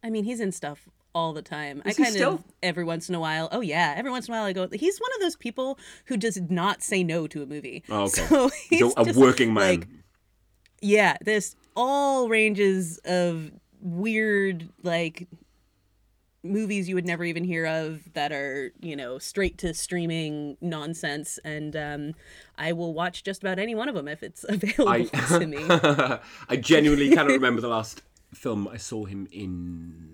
I 0.02 0.10
mean, 0.10 0.24
he's 0.24 0.40
in 0.40 0.52
stuff 0.52 0.88
all 1.14 1.32
the 1.32 1.42
time. 1.42 1.82
Is 1.84 1.98
I 1.98 2.02
kind 2.02 2.14
still? 2.14 2.32
of 2.34 2.44
every 2.62 2.84
once 2.84 3.08
in 3.08 3.14
a 3.14 3.20
while. 3.20 3.48
Oh 3.52 3.60
yeah, 3.60 3.94
every 3.96 4.10
once 4.10 4.28
in 4.28 4.34
a 4.34 4.36
while 4.36 4.44
I 4.46 4.52
go. 4.52 4.68
He's 4.72 4.98
one 4.98 5.10
of 5.14 5.20
those 5.20 5.36
people 5.36 5.78
who 6.06 6.16
does 6.16 6.40
not 6.40 6.82
say 6.82 7.04
no 7.04 7.26
to 7.28 7.42
a 7.42 7.46
movie. 7.46 7.84
Oh, 7.88 8.04
okay. 8.04 8.22
So 8.28 8.50
He's 8.68 8.94
a, 8.96 9.18
working 9.18 9.54
man. 9.54 9.68
like, 9.68 9.88
yeah, 10.80 11.16
this 11.20 11.56
all 11.76 12.28
ranges 12.28 12.98
of 13.04 13.50
weird 13.80 14.68
like 14.82 15.28
movies 16.42 16.88
you 16.88 16.94
would 16.94 17.06
never 17.06 17.24
even 17.24 17.42
hear 17.42 17.64
of 17.66 18.12
that 18.12 18.30
are 18.30 18.70
you 18.80 18.94
know 18.94 19.18
straight 19.18 19.56
to 19.56 19.72
streaming 19.72 20.56
nonsense 20.60 21.38
and 21.42 21.74
um 21.74 22.12
i 22.58 22.70
will 22.70 22.92
watch 22.92 23.24
just 23.24 23.42
about 23.42 23.58
any 23.58 23.74
one 23.74 23.88
of 23.88 23.94
them 23.94 24.06
if 24.06 24.22
it's 24.22 24.44
available 24.48 24.88
I 24.88 25.04
to 25.04 25.46
me 25.46 25.58
I 26.48 26.56
genuinely 26.56 27.08
cannot 27.08 27.28
remember 27.28 27.62
the 27.62 27.68
last 27.68 28.02
film 28.34 28.68
I 28.68 28.76
saw 28.76 29.04
him 29.06 29.26
in. 29.32 30.13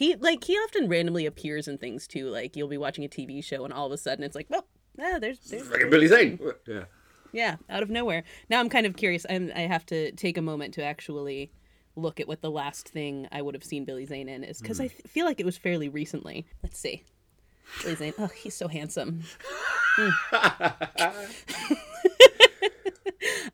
He 0.00 0.16
like 0.16 0.44
he 0.44 0.54
often 0.54 0.88
randomly 0.88 1.26
appears 1.26 1.68
in 1.68 1.78
things 1.78 2.06
too 2.06 2.28
like 2.28 2.56
you'll 2.56 2.68
be 2.68 2.78
watching 2.78 3.04
a 3.04 3.08
tv 3.08 3.44
show 3.44 3.64
and 3.64 3.72
all 3.72 3.86
of 3.86 3.92
a 3.92 3.98
sudden 3.98 4.24
it's 4.24 4.34
like 4.34 4.46
well 4.48 4.66
ah, 5.00 5.18
there's, 5.18 5.38
there's 5.40 5.68
Fucking 5.68 5.90
Billy 5.90 6.06
Zane. 6.06 6.38
Yeah. 6.66 6.84
Yeah, 7.32 7.56
out 7.68 7.82
of 7.82 7.90
nowhere. 7.90 8.24
Now 8.48 8.58
I'm 8.58 8.68
kind 8.68 8.86
of 8.86 8.96
curious. 8.96 9.24
I'm, 9.30 9.52
I 9.54 9.60
have 9.60 9.86
to 9.86 10.10
take 10.12 10.36
a 10.36 10.42
moment 10.42 10.74
to 10.74 10.82
actually 10.82 11.52
look 11.94 12.18
at 12.18 12.26
what 12.26 12.42
the 12.42 12.50
last 12.50 12.88
thing 12.88 13.28
I 13.30 13.40
would 13.40 13.54
have 13.54 13.62
seen 13.62 13.84
Billy 13.84 14.04
Zane 14.04 14.28
in 14.28 14.42
is 14.42 14.60
because 14.60 14.80
I 14.80 14.88
th- 14.88 15.02
feel 15.06 15.26
like 15.26 15.38
it 15.38 15.46
was 15.46 15.56
fairly 15.56 15.88
recently. 15.88 16.46
Let's 16.62 16.78
see. 16.78 17.04
Billy 17.82 17.94
Zane. 17.94 18.14
Oh, 18.18 18.26
he's 18.26 18.54
so 18.56 18.66
handsome. 18.66 19.22
Hmm. 19.96 20.10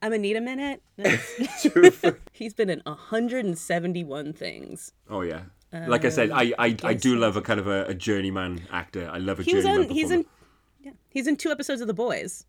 I'm 0.02 0.10
gonna 0.10 0.18
need 0.18 0.36
a 0.36 0.40
minute. 0.40 0.82
He's 2.32 2.54
been 2.54 2.70
in 2.70 2.80
171 2.84 4.32
things. 4.34 4.92
Oh 5.10 5.22
yeah. 5.22 5.42
Like 5.86 6.04
I 6.04 6.08
said, 6.10 6.30
I 6.30 6.52
I, 6.58 6.76
I 6.84 6.94
do 6.94 7.16
love 7.16 7.36
a 7.36 7.42
kind 7.42 7.60
of 7.60 7.66
a, 7.66 7.84
a 7.86 7.94
journeyman 7.94 8.62
actor. 8.70 9.08
I 9.12 9.18
love 9.18 9.40
a 9.40 9.42
He 9.42 9.54
was 9.54 9.64
journeyman. 9.64 9.88
on. 9.90 9.94
He's 9.94 10.10
in. 10.10 10.24
Yeah, 10.80 10.92
he's 11.08 11.26
in 11.26 11.36
two 11.36 11.50
episodes 11.50 11.80
of 11.80 11.86
The 11.88 11.94
Boys. 11.94 12.44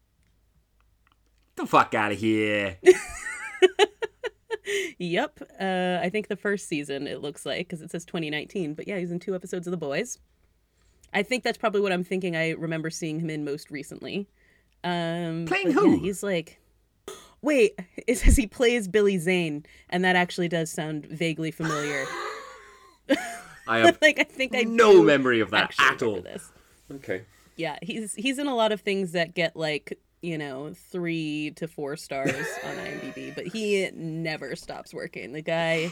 the 1.55 1.65
fuck 1.65 1.93
out 1.93 2.11
of 2.11 2.17
here. 2.19 2.77
Yep. 4.99 5.39
Uh, 5.61 5.99
I 6.01 6.09
think 6.09 6.27
the 6.27 6.35
first 6.35 6.67
season 6.67 7.07
it 7.07 7.21
looks 7.21 7.45
like 7.45 7.59
because 7.67 7.81
it 7.81 7.89
says 7.91 8.03
2019. 8.03 8.73
But 8.73 8.87
yeah, 8.87 8.97
he's 8.97 9.11
in 9.11 9.19
two 9.19 9.33
episodes 9.35 9.65
of 9.67 9.71
The 9.71 9.77
Boys. 9.77 10.19
I 11.13 11.23
think 11.23 11.43
that's 11.43 11.57
probably 11.57 11.79
what 11.81 11.93
I'm 11.93 12.03
thinking. 12.03 12.35
I 12.35 12.49
remember 12.51 12.89
seeing 12.89 13.19
him 13.19 13.29
in 13.29 13.45
most 13.45 13.71
recently. 13.71 14.27
Um, 14.83 15.45
Playing 15.47 15.71
who? 15.71 15.91
Yeah, 15.95 15.97
he's 15.99 16.21
like. 16.23 16.59
Wait, 17.41 17.79
it 18.07 18.17
says 18.17 18.35
he 18.35 18.45
plays 18.47 18.87
Billy 18.89 19.17
Zane, 19.17 19.65
and 19.89 20.03
that 20.03 20.15
actually 20.17 20.49
does 20.49 20.69
sound 20.69 21.05
vaguely 21.05 21.51
familiar. 21.51 22.03
I 23.67 23.77
have 23.79 23.97
like 24.01 24.19
I 24.19 24.23
think 24.23 24.55
I 24.55 24.61
no 24.61 25.03
memory 25.03 25.39
of 25.39 25.51
that 25.51 25.73
at 25.79 26.01
all. 26.01 26.21
This. 26.21 26.51
Okay. 26.93 27.23
Yeah, 27.55 27.77
he's 27.81 28.13
he's 28.15 28.39
in 28.39 28.47
a 28.47 28.55
lot 28.55 28.71
of 28.71 28.81
things 28.81 29.13
that 29.13 29.33
get 29.33 29.55
like 29.55 29.99
you 30.21 30.37
know 30.37 30.73
three 30.91 31.51
to 31.57 31.67
four 31.67 31.95
stars 31.95 32.31
on 32.63 32.75
IMDb, 32.75 33.33
but 33.33 33.47
he 33.47 33.89
never 33.93 34.55
stops 34.55 34.93
working. 34.93 35.33
The 35.33 35.41
guy 35.41 35.91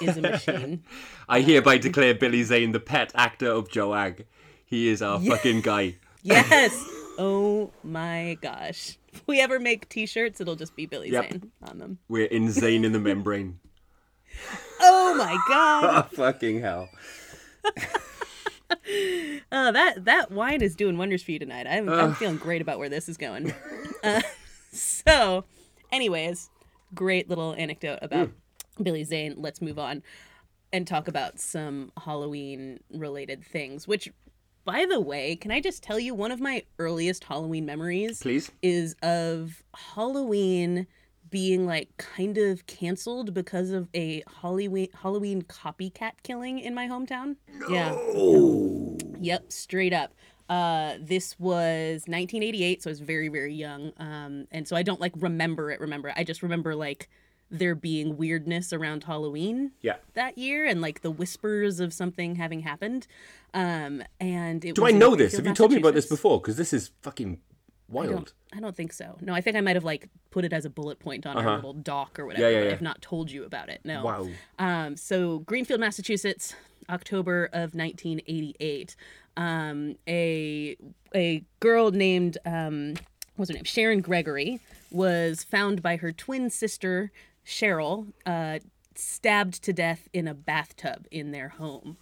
is 0.00 0.16
a 0.16 0.22
machine. 0.22 0.84
I 1.28 1.40
hereby 1.40 1.78
declare 1.78 2.14
Billy 2.14 2.42
Zane 2.42 2.72
the 2.72 2.80
pet 2.80 3.12
actor 3.14 3.50
of 3.50 3.68
Joag. 3.70 4.24
He 4.64 4.88
is 4.88 5.02
our 5.02 5.20
fucking 5.20 5.62
guy. 5.62 5.96
Yes. 6.22 6.78
Oh 7.16 7.72
my 7.82 8.36
gosh. 8.42 8.98
If 9.14 9.22
we 9.26 9.40
ever 9.40 9.58
make 9.58 9.88
T-shirts, 9.88 10.38
it'll 10.38 10.54
just 10.54 10.76
be 10.76 10.84
Billy 10.84 11.10
Yep. 11.10 11.32
Zane 11.32 11.52
on 11.62 11.78
them. 11.78 11.98
We're 12.10 12.26
insane 12.26 12.84
in 12.84 12.92
the 12.92 12.98
membrane. 12.98 13.58
Oh 14.80 15.14
my 15.16 15.38
god. 15.48 15.84
Oh, 15.84 16.08
fucking 16.16 16.60
hell. 16.60 16.88
Oh, 19.52 19.72
that 19.72 20.04
that 20.04 20.30
wine 20.30 20.62
is 20.62 20.74
doing 20.74 20.96
wonders 20.96 21.22
for 21.22 21.32
you 21.32 21.38
tonight. 21.38 21.66
I'm, 21.68 21.88
I'm 21.88 22.14
feeling 22.14 22.36
great 22.36 22.62
about 22.62 22.78
where 22.78 22.88
this 22.88 23.08
is 23.08 23.16
going. 23.16 23.52
Uh, 24.02 24.22
so, 24.72 25.44
anyways, 25.92 26.48
great 26.94 27.28
little 27.28 27.52
anecdote 27.52 27.98
about 28.00 28.30
Billy 28.82 29.04
Zane. 29.04 29.34
Let's 29.36 29.60
move 29.60 29.78
on 29.78 30.02
and 30.72 30.86
talk 30.86 31.06
about 31.06 31.38
some 31.38 31.92
Halloween 32.02 32.80
related 32.90 33.44
things. 33.44 33.86
Which, 33.86 34.10
by 34.64 34.86
the 34.88 34.98
way, 34.98 35.36
can 35.36 35.50
I 35.50 35.60
just 35.60 35.82
tell 35.82 35.98
you 35.98 36.14
one 36.14 36.32
of 36.32 36.40
my 36.40 36.62
earliest 36.78 37.24
Halloween 37.24 37.66
memories 37.66 38.22
Please. 38.22 38.50
is 38.62 38.96
of 39.02 39.62
Halloween 39.74 40.86
being 41.30 41.66
like 41.66 41.96
kind 41.96 42.38
of 42.38 42.66
canceled 42.66 43.32
because 43.34 43.70
of 43.70 43.88
a 43.94 44.22
Halloween 44.42 44.88
Halloween 45.02 45.42
copycat 45.42 46.12
killing 46.22 46.58
in 46.58 46.74
my 46.74 46.88
hometown. 46.88 47.36
Yeah. 47.70 47.96
Yep, 49.20 49.52
straight 49.52 49.92
up. 49.92 50.12
Uh, 50.48 50.96
this 51.00 51.38
was 51.38 52.02
1988, 52.08 52.82
so 52.82 52.90
I 52.90 52.92
was 52.92 53.00
very, 53.00 53.28
very 53.28 53.54
young. 53.54 53.92
Um, 53.98 54.46
and 54.50 54.66
so 54.66 54.74
I 54.74 54.82
don't 54.82 55.00
like 55.00 55.12
remember 55.16 55.70
it. 55.70 55.80
Remember, 55.80 56.12
I 56.16 56.24
just 56.24 56.42
remember 56.42 56.74
like 56.74 57.08
there 57.52 57.74
being 57.74 58.16
weirdness 58.16 58.72
around 58.72 59.04
Halloween 59.04 59.72
Yeah. 59.80 59.96
that 60.14 60.38
year, 60.38 60.64
and 60.66 60.80
like 60.80 61.02
the 61.02 61.10
whispers 61.10 61.80
of 61.80 61.92
something 61.92 62.36
having 62.36 62.60
happened. 62.60 63.06
Um, 63.54 64.02
and 64.20 64.64
it 64.64 64.70
was 64.70 64.76
Do 64.76 64.86
I 64.86 64.92
know 64.96 65.14
this? 65.16 65.36
Have 65.36 65.46
you 65.46 65.54
told 65.54 65.72
me 65.72 65.78
about 65.78 65.94
this 65.94 66.06
before? 66.06 66.40
Because 66.40 66.56
this 66.56 66.72
is 66.72 66.90
fucking 67.02 67.40
I 67.90 67.94
wild. 67.94 68.10
don't, 68.10 68.32
I 68.54 68.60
don't 68.60 68.76
think 68.76 68.92
so. 68.92 69.16
No, 69.20 69.34
I 69.34 69.40
think 69.40 69.56
I 69.56 69.60
might 69.60 69.76
have 69.76 69.84
like 69.84 70.08
put 70.30 70.44
it 70.44 70.52
as 70.52 70.64
a 70.64 70.70
bullet 70.70 70.98
point 70.98 71.26
on 71.26 71.36
Uh-huh. 71.36 71.48
our 71.48 71.56
little 71.56 71.72
doc 71.74 72.18
or 72.18 72.26
whatever. 72.26 72.50
yeah, 72.50 72.60
but 72.60 72.66
yeah. 72.66 72.72
I've 72.72 72.82
not 72.82 73.02
told 73.02 73.30
you 73.30 73.44
about 73.44 73.68
it. 73.68 73.80
No. 73.84 74.04
Wow. 74.04 74.28
Um, 74.58 74.96
so 74.96 75.40
Greenfield, 75.40 75.80
Massachusetts, 75.80 76.54
October 76.88 77.46
of 77.52 77.74
1988. 77.74 78.96
Um, 79.36 79.96
a 80.08 80.76
a 81.14 81.44
girl 81.60 81.90
named 81.90 82.38
um, 82.44 82.94
what's 83.36 83.50
her 83.50 83.54
name? 83.54 83.64
Sharon 83.64 84.00
Gregory 84.00 84.60
was 84.90 85.44
found 85.44 85.82
by 85.82 85.96
her 85.96 86.12
twin 86.12 86.50
sister 86.50 87.10
Cheryl, 87.46 88.12
uh, 88.26 88.58
stabbed 88.94 89.62
to 89.64 89.72
death 89.72 90.08
in 90.12 90.28
a 90.28 90.34
bathtub 90.34 91.06
in 91.10 91.30
their 91.30 91.48
home. 91.50 91.96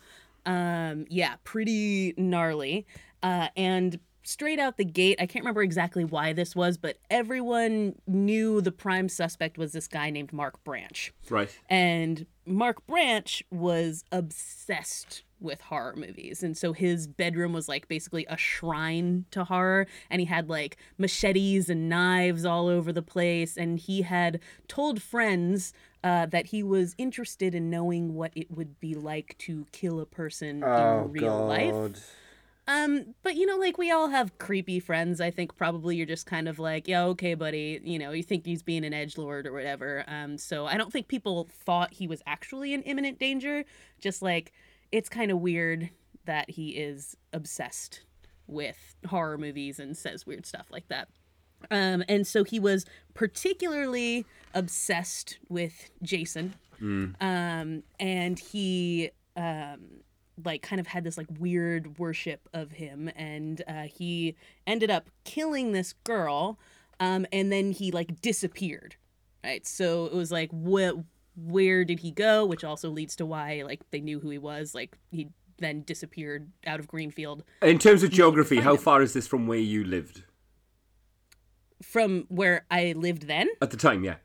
Um, 0.47 1.07
yeah, 1.09 1.37
pretty 1.45 2.15
gnarly. 2.17 2.87
Uh, 3.23 3.49
and 3.57 3.99
straight 4.23 4.59
out 4.59 4.77
the 4.77 4.85
gate, 4.85 5.19
I 5.21 5.27
can't 5.27 5.45
remember 5.45 5.63
exactly 5.63 6.05
why 6.05 6.33
this 6.33 6.55
was, 6.55 6.77
but 6.77 6.99
everyone 7.11 7.95
knew 8.07 8.61
the 8.61 8.73
prime 8.73 9.09
suspect 9.09 9.59
was 9.59 9.73
this 9.73 9.89
guy 9.89 10.11
named 10.11 10.33
Mark 10.33 10.63
Branch. 10.65 11.13
Right. 11.31 11.57
And 11.69 12.27
Mark 12.45 12.87
Branch 12.87 13.43
was 13.51 14.05
obsessed 14.13 15.23
with 15.41 15.61
horror 15.61 15.95
movies. 15.97 16.43
And 16.43 16.57
so 16.57 16.73
his 16.73 17.07
bedroom 17.07 17.53
was 17.53 17.69
like 17.69 17.89
basically 17.89 18.27
a 18.29 18.37
shrine 18.37 19.25
to 19.31 19.45
horror. 19.45 19.87
And 20.11 20.21
he 20.21 20.27
had 20.27 20.49
like 20.49 20.77
machetes 20.99 21.69
and 21.71 21.89
knives 21.89 22.45
all 22.45 22.67
over 22.69 22.93
the 22.93 23.03
place. 23.03 23.57
And 23.57 23.79
he 23.79 24.03
had 24.03 24.41
told 24.67 25.01
friends 25.01 25.73
uh, 26.03 26.27
that 26.27 26.47
he 26.47 26.63
was 26.63 26.95
interested 26.99 27.55
in 27.55 27.71
knowing 27.71 28.15
what 28.15 28.33
it 28.35 28.51
would 28.51 28.81
be 28.81 28.95
like 28.95 29.37
to 29.39 29.67
kill 29.73 30.01
a 30.01 30.07
person 30.07 30.63
in 30.63 31.13
real 31.13 31.47
life. 31.47 32.15
Um, 32.69 33.15
but 33.23 33.35
you 33.35 33.47
know, 33.47 33.57
like 33.57 33.79
we 33.79 33.91
all 33.91 34.09
have 34.09 34.37
creepy 34.39 34.79
friends. 34.79 35.23
I 35.23 35.31
think 35.31 35.57
probably 35.57 35.97
you're 35.97 36.07
just 36.07 36.27
kind 36.27 36.49
of 36.49 36.59
like, 36.59 36.87
yeah, 36.87 37.03
okay, 37.07 37.33
buddy. 37.33 37.81
You 37.83 37.99
know, 37.99 38.13
you 38.13 38.23
think 38.23 38.45
he's 38.45 38.63
being 38.63 38.85
an 38.85 38.93
edge 38.93 39.17
lord 39.17 39.47
or 39.47 39.53
whatever. 39.53 40.05
Um, 40.07 40.37
so 40.37 40.67
I 40.67 40.77
don't 40.77 40.93
think 40.93 41.09
people 41.09 41.49
thought 41.65 41.95
he 41.95 42.07
was 42.07 42.23
actually 42.27 42.75
in 42.75 42.83
imminent 42.83 43.19
danger. 43.19 43.65
Just 44.01 44.21
like 44.21 44.53
it's 44.93 45.09
kind 45.09 45.31
of 45.31 45.41
weird 45.41 45.89
that 46.27 46.51
he 46.51 46.71
is 46.71 47.17
obsessed 47.33 48.03
with 48.47 48.97
horror 49.07 49.39
movies 49.39 49.81
and 49.81 49.97
says 49.97 50.27
weird 50.27 50.45
stuff 50.45 50.67
like 50.71 50.89
that. 50.89 51.09
Um, 51.71 52.05
and 52.07 52.27
so 52.27 52.45
he 52.45 52.61
was 52.61 52.85
particularly 53.15 54.27
obsessed 54.55 55.39
with 55.49 55.91
Jason. 56.03 56.55
Um, 57.21 57.83
and 57.99 58.39
he 58.39 59.11
um 59.37 60.03
like 60.45 60.63
kind 60.63 60.81
of 60.81 60.87
had 60.87 61.05
this 61.05 61.17
like 61.19 61.27
weird 61.39 61.99
worship 61.99 62.49
of 62.53 62.73
him 62.73 63.11
and 63.17 63.63
uh, 63.69 63.83
he 63.83 64.37
ended 64.67 64.91
up 64.91 65.11
killing 65.25 65.73
this 65.73 65.93
girl 66.05 66.59
um, 67.01 67.27
and 67.33 67.51
then 67.53 67.73
he 67.73 67.91
like 67.91 68.21
disappeared 68.21 68.97
right 69.45 69.67
so 69.67 70.07
it 70.07 70.15
was 70.15 70.31
like 70.33 70.51
what 70.51 70.97
where 71.37 71.85
did 71.85 72.01
he 72.01 72.11
go 72.11 72.45
which 72.45 72.65
also 72.65 72.91
leads 72.91 73.15
to 73.17 73.25
why 73.27 73.63
like 73.65 73.81
they 73.91 74.01
knew 74.01 74.19
who 74.21 74.31
he 74.31 74.39
was 74.39 74.75
like 74.75 74.97
he 75.11 75.29
then 75.61 75.83
disappeared 75.83 76.51
out 76.67 76.79
of 76.81 76.87
greenfield 76.87 77.43
In 77.63 77.79
terms 77.81 78.03
of 78.05 78.11
geography, 78.11 78.57
how 78.61 78.73
him. 78.75 78.79
far 78.81 79.03
is 79.03 79.13
this 79.13 79.27
from 79.27 79.47
where 79.49 79.59
you 79.59 79.85
lived 79.85 80.23
from 81.83 82.25
where 82.29 82.65
i 82.71 82.93
lived 82.97 83.27
then 83.29 83.49
at 83.63 83.71
the 83.71 83.77
time? 83.77 84.03
Yeah. 84.05 84.17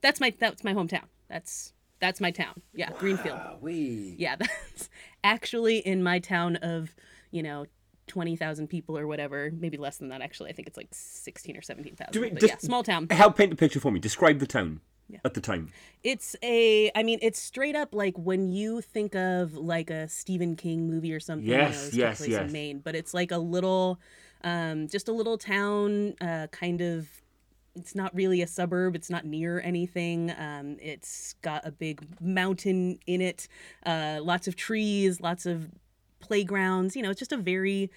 that's 0.00 0.20
my 0.20 0.32
that's 0.38 0.64
my 0.64 0.74
hometown 0.74 1.04
that's 1.28 1.72
That's 2.00 2.20
my 2.20 2.30
town. 2.30 2.62
Yeah, 2.72 2.90
Greenfield. 2.98 3.38
we. 3.60 4.16
Yeah, 4.18 4.36
that's 4.38 4.88
actually 5.22 5.78
in 5.78 6.02
my 6.02 6.18
town 6.18 6.56
of, 6.56 6.94
you 7.30 7.42
know, 7.42 7.66
20,000 8.06 8.66
people 8.68 8.98
or 8.98 9.06
whatever. 9.06 9.50
Maybe 9.54 9.76
less 9.76 9.98
than 9.98 10.08
that, 10.08 10.22
actually. 10.22 10.50
I 10.50 10.52
think 10.54 10.66
it's 10.66 10.76
like 10.76 10.88
16 10.90 11.56
or 11.56 11.62
17,000. 11.62 12.12
Do 12.12 12.20
we- 12.22 12.30
But 12.30 12.40
just- 12.40 12.52
yeah, 12.54 12.58
small 12.58 12.82
town. 12.82 13.06
Help 13.10 13.36
paint 13.36 13.50
the 13.50 13.56
picture 13.56 13.80
for 13.80 13.92
me. 13.92 14.00
Describe 14.00 14.38
the 14.38 14.46
town 14.46 14.80
Yeah. 15.08 15.18
at 15.24 15.34
the 15.34 15.40
time. 15.40 15.68
It's 16.02 16.34
a, 16.42 16.90
I 16.94 17.02
mean, 17.02 17.18
it's 17.22 17.38
straight 17.38 17.76
up 17.76 17.94
like 17.94 18.16
when 18.16 18.50
you 18.50 18.80
think 18.80 19.14
of 19.14 19.54
like 19.54 19.90
a 19.90 20.08
Stephen 20.08 20.56
King 20.56 20.88
movie 20.88 21.12
or 21.12 21.20
something. 21.20 21.46
you 21.46 21.56
know, 21.56 21.62
Yes, 21.64 21.90
yes, 21.92 22.18
place 22.18 22.30
yes. 22.30 22.46
In 22.46 22.52
Maine, 22.52 22.78
but 22.80 22.94
it's 22.96 23.12
like 23.14 23.30
a 23.30 23.38
little, 23.38 24.00
um, 24.42 24.88
just 24.88 25.08
a 25.08 25.12
little 25.12 25.36
town, 25.38 26.14
uh, 26.20 26.46
kind 26.50 26.80
of. 26.80 27.08
It's 27.76 27.94
not 27.94 28.14
really 28.14 28.42
a 28.42 28.46
suburb. 28.46 28.96
It's 28.96 29.10
not 29.10 29.24
near 29.24 29.60
anything. 29.60 30.32
Um, 30.36 30.76
it's 30.80 31.34
got 31.42 31.66
a 31.66 31.70
big 31.70 32.04
mountain 32.20 32.98
in 33.06 33.20
it, 33.20 33.46
uh, 33.86 34.18
lots 34.22 34.48
of 34.48 34.56
trees, 34.56 35.20
lots 35.20 35.46
of 35.46 35.70
playgrounds. 36.18 36.96
You 36.96 37.02
know, 37.02 37.10
it's 37.10 37.18
just 37.18 37.32
a 37.32 37.36
very 37.36 37.90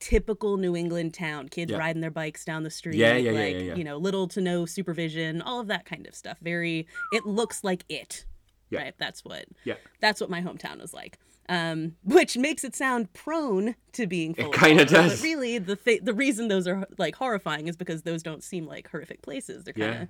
typical 0.00 0.56
New 0.56 0.74
England 0.76 1.12
town. 1.12 1.48
Kids 1.48 1.72
Yeah. 1.72 1.78
riding 1.78 2.00
their 2.00 2.10
bikes 2.10 2.44
down 2.44 2.62
the 2.62 2.70
street. 2.70 2.96
Yeah, 2.96 3.16
yeah, 3.16 3.30
yeah, 3.32 3.40
like, 3.40 3.54
yeah, 3.54 3.60
yeah. 3.60 3.74
You 3.74 3.84
know, 3.84 3.96
little 3.98 4.28
to 4.28 4.40
no 4.40 4.64
supervision, 4.64 5.42
all 5.42 5.60
of 5.60 5.66
that 5.66 5.84
kind 5.84 6.06
of 6.06 6.14
stuff. 6.14 6.38
Very, 6.40 6.86
it 7.12 7.26
looks 7.26 7.64
like 7.64 7.84
it. 7.88 8.24
Yeah. 8.70 8.82
Right. 8.82 8.94
That's 8.98 9.24
what. 9.24 9.46
Yeah. 9.64 9.74
That's 10.00 10.20
what 10.20 10.30
my 10.30 10.40
hometown 10.42 10.80
was 10.80 10.92
like. 10.92 11.18
Um, 11.48 11.96
which 12.04 12.36
makes 12.36 12.62
it 12.64 12.74
sound 12.76 13.12
prone 13.14 13.74
to 13.92 14.06
being. 14.06 14.34
Full 14.34 14.50
of 14.50 14.52
kinda 14.54 14.84
horror, 14.84 15.02
does. 15.08 15.20
But 15.20 15.24
really, 15.24 15.58
the 15.58 15.76
th- 15.76 16.02
the 16.02 16.12
reason 16.14 16.48
those 16.48 16.66
are 16.68 16.86
like 16.98 17.14
horrifying 17.16 17.68
is 17.68 17.76
because 17.76 18.02
those 18.02 18.22
don't 18.22 18.42
seem 18.44 18.66
like 18.66 18.88
horrific 18.90 19.22
places. 19.22 19.64
They're 19.64 19.72
kind 19.74 19.90
of 19.94 20.00
Yeah. 20.00 20.06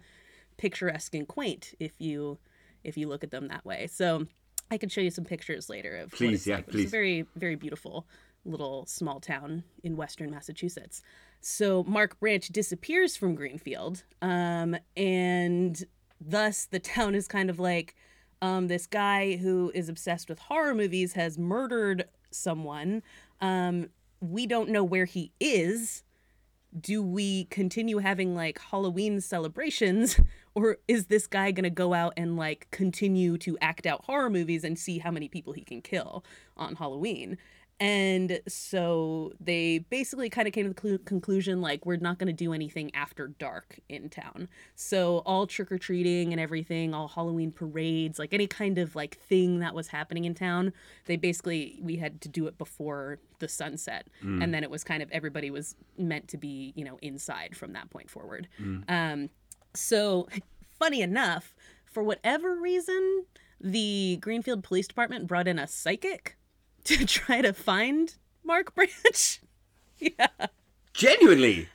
picturesque 0.56 1.14
and 1.14 1.28
quaint 1.28 1.74
if 1.78 1.92
you 2.00 2.38
if 2.84 2.96
you 2.96 3.08
look 3.08 3.22
at 3.24 3.30
them 3.30 3.48
that 3.48 3.64
way. 3.64 3.86
So 3.86 4.26
I 4.70 4.78
can 4.78 4.88
show 4.88 5.00
you 5.00 5.10
some 5.10 5.24
pictures 5.24 5.68
later 5.68 5.96
of 5.96 6.10
Please, 6.12 6.40
it's 6.40 6.46
yeah, 6.46 6.56
like, 6.56 6.64
It's 6.66 6.72
please. 6.76 6.86
a 6.86 6.90
very 6.90 7.26
very 7.36 7.54
beautiful 7.54 8.06
little 8.44 8.86
small 8.86 9.20
town 9.20 9.62
in 9.84 9.96
western 9.96 10.30
Massachusetts. 10.30 11.02
So 11.40 11.84
Mark 11.84 12.18
Branch 12.18 12.46
disappears 12.48 13.16
from 13.16 13.34
Greenfield, 13.34 14.02
um, 14.22 14.76
and 14.96 15.84
thus 16.20 16.64
the 16.64 16.78
town 16.80 17.14
is 17.14 17.28
kind 17.28 17.48
of 17.50 17.58
like 17.60 17.94
um, 18.40 18.68
this 18.68 18.86
guy 18.86 19.36
who 19.36 19.70
is 19.74 19.88
obsessed 19.88 20.28
with 20.28 20.38
horror 20.38 20.74
movies 20.74 21.14
has 21.14 21.38
murdered 21.38 22.04
someone. 22.30 23.02
Um, 23.40 23.88
we 24.20 24.46
don't 24.46 24.70
know 24.70 24.84
where 24.84 25.04
he 25.04 25.32
is. 25.40 26.02
Do 26.78 27.02
we 27.02 27.44
continue 27.46 27.98
having 27.98 28.34
like 28.34 28.58
Halloween 28.58 29.20
celebrations, 29.20 30.20
or 30.54 30.78
is 30.86 31.06
this 31.06 31.26
guy 31.26 31.50
gonna 31.50 31.70
go 31.70 31.94
out 31.94 32.12
and 32.16 32.36
like 32.36 32.68
continue 32.70 33.38
to 33.38 33.56
act 33.60 33.86
out 33.86 34.04
horror 34.04 34.30
movies 34.30 34.64
and 34.64 34.78
see 34.78 34.98
how 34.98 35.10
many 35.10 35.28
people 35.28 35.52
he 35.52 35.64
can 35.64 35.80
kill 35.80 36.24
on 36.56 36.76
Halloween? 36.76 37.38
And 37.80 38.40
so 38.48 39.32
they 39.38 39.78
basically 39.78 40.28
kind 40.28 40.48
of 40.48 40.54
came 40.54 40.64
to 40.64 40.70
the 40.70 40.74
clu- 40.74 40.98
conclusion 40.98 41.60
like, 41.60 41.86
we're 41.86 41.96
not 41.96 42.18
going 42.18 42.26
to 42.26 42.32
do 42.32 42.52
anything 42.52 42.92
after 42.94 43.28
dark 43.28 43.78
in 43.88 44.08
town. 44.08 44.48
So, 44.74 45.18
all 45.18 45.46
trick 45.46 45.70
or 45.70 45.78
treating 45.78 46.32
and 46.32 46.40
everything, 46.40 46.92
all 46.92 47.06
Halloween 47.06 47.52
parades, 47.52 48.18
like 48.18 48.34
any 48.34 48.48
kind 48.48 48.78
of 48.78 48.96
like 48.96 49.16
thing 49.18 49.60
that 49.60 49.74
was 49.74 49.88
happening 49.88 50.24
in 50.24 50.34
town, 50.34 50.72
they 51.04 51.16
basically, 51.16 51.78
we 51.80 51.96
had 51.96 52.20
to 52.22 52.28
do 52.28 52.48
it 52.48 52.58
before 52.58 53.18
the 53.38 53.46
sunset. 53.48 54.08
And 54.42 54.52
then 54.52 54.64
it 54.64 54.70
was 54.70 54.82
kind 54.82 55.02
of 55.02 55.10
everybody 55.12 55.50
was 55.50 55.76
meant 55.96 56.26
to 56.28 56.36
be, 56.36 56.72
you 56.74 56.84
know, 56.84 56.98
inside 57.00 57.56
from 57.56 57.74
that 57.74 57.90
point 57.90 58.10
forward. 58.10 58.48
Um, 58.88 59.30
so, 59.74 60.26
funny 60.80 61.00
enough, 61.02 61.54
for 61.84 62.02
whatever 62.02 62.56
reason, 62.56 63.24
the 63.60 64.18
Greenfield 64.20 64.64
Police 64.64 64.88
Department 64.88 65.28
brought 65.28 65.46
in 65.46 65.58
a 65.60 65.66
psychic 65.68 66.36
to 66.88 67.06
try 67.06 67.40
to 67.42 67.52
find 67.52 68.14
Mark 68.44 68.74
Branch. 68.74 69.40
yeah. 69.98 70.26
Genuinely. 70.92 71.68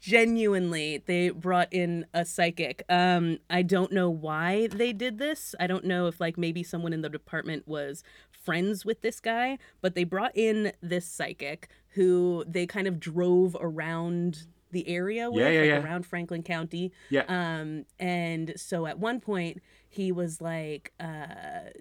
Genuinely, 0.00 1.02
they 1.04 1.30
brought 1.30 1.72
in 1.72 2.06
a 2.14 2.24
psychic. 2.24 2.84
Um, 2.88 3.38
I 3.50 3.62
don't 3.62 3.90
know 3.90 4.08
why 4.08 4.68
they 4.68 4.92
did 4.92 5.18
this. 5.18 5.54
I 5.58 5.66
don't 5.66 5.84
know 5.84 6.06
if 6.06 6.20
like 6.20 6.38
maybe 6.38 6.62
someone 6.62 6.92
in 6.92 7.00
the 7.02 7.08
department 7.08 7.66
was 7.66 8.04
friends 8.30 8.84
with 8.84 9.00
this 9.00 9.18
guy, 9.18 9.58
but 9.80 9.94
they 9.96 10.04
brought 10.04 10.36
in 10.36 10.70
this 10.80 11.06
psychic 11.06 11.68
who 11.94 12.44
they 12.46 12.66
kind 12.66 12.86
of 12.86 13.00
drove 13.00 13.56
around 13.58 14.46
the 14.70 14.86
area 14.88 15.30
with, 15.30 15.42
Yeah, 15.42 15.50
yeah, 15.50 15.60
like, 15.60 15.68
yeah. 15.68 15.82
around 15.82 16.06
Franklin 16.06 16.42
County. 16.44 16.92
Yeah. 17.10 17.24
Um, 17.28 17.86
and 17.98 18.52
so 18.56 18.86
at 18.86 18.98
one 19.00 19.20
point 19.20 19.60
he 19.96 20.12
was 20.12 20.40
like, 20.40 20.92
uh, 21.00 21.26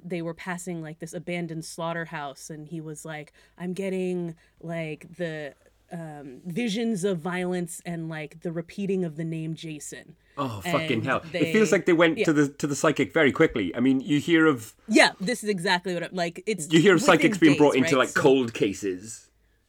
they 0.04 0.22
were 0.22 0.34
passing 0.34 0.82
like 0.82 1.00
this 1.00 1.14
abandoned 1.14 1.66
slaughterhouse, 1.66 2.50
and 2.50 2.68
he 2.68 2.82
was 2.82 3.06
like, 3.06 3.34
I'm 3.58 3.74
getting 3.74 4.36
like 4.62 5.08
the 5.18 5.54
um, 5.92 6.42
visions 6.46 7.04
of 7.04 7.20
violence 7.20 7.82
and 7.86 8.10
like 8.10 8.42
the 8.42 8.52
repeating 8.52 9.06
of 9.06 9.18
the 9.18 9.24
name 9.24 9.54
Jason. 9.54 10.16
Oh 10.38 10.60
fucking 10.66 10.92
And 11.00 11.06
hell! 11.06 11.22
they- 11.32 11.40
it 11.50 11.54
feels 11.54 11.72
like 11.72 11.86
they 11.86 11.94
went 11.94 12.18
yeah. 12.18 12.26
to 12.26 12.34
the 12.34 12.50
to 12.50 12.68
the 12.68 12.76
psychic 12.76 13.14
very 13.14 13.32
quickly. 13.32 13.74
I 13.76 13.80
mean, 13.80 14.02
you 14.02 14.20
hear 14.20 14.48
of 14.48 14.74
Yeah, 14.88 15.12
this 15.22 15.44
is 15.44 15.50
exactly 15.50 15.94
what 15.94 16.04
I'm 16.04 16.10
like. 16.14 16.44
It's 16.46 16.72
you 16.74 16.82
hear 16.82 16.96
of 16.96 17.02
psychics 17.02 17.38
being 17.38 17.54
days, 17.54 17.60
brought 17.60 17.76
into 17.76 17.98
like 17.98 18.10
So- 18.10 18.22
cold 18.22 18.54
cases. 18.54 19.25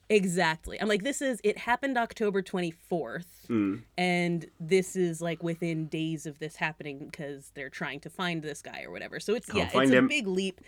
Exactly. 0.09 0.81
I'm 0.81 0.89
like, 0.89 1.03
this 1.03 1.21
is 1.21 1.41
it 1.43 1.59
happened 1.59 1.99
October 1.99 2.43
24th, 2.43 3.25
Mm. 3.49 3.83
and 3.99 4.47
this 4.61 4.97
is 4.97 5.21
like 5.21 5.43
within 5.43 5.87
days 5.87 6.27
of 6.27 6.39
this 6.39 6.57
happening 6.57 6.99
because 7.11 7.51
they're 7.55 7.71
trying 7.71 8.01
to 8.01 8.11
find 8.11 8.43
this 8.43 8.63
guy 8.63 8.83
or 8.83 8.91
whatever. 8.91 9.19
So 9.21 9.35
it's 9.35 9.47
Can't 9.47 9.73
yeah, 9.75 9.81
it's 9.83 9.91
him. 9.91 10.05
a 10.05 10.09
big 10.09 10.27
leap. 10.27 10.61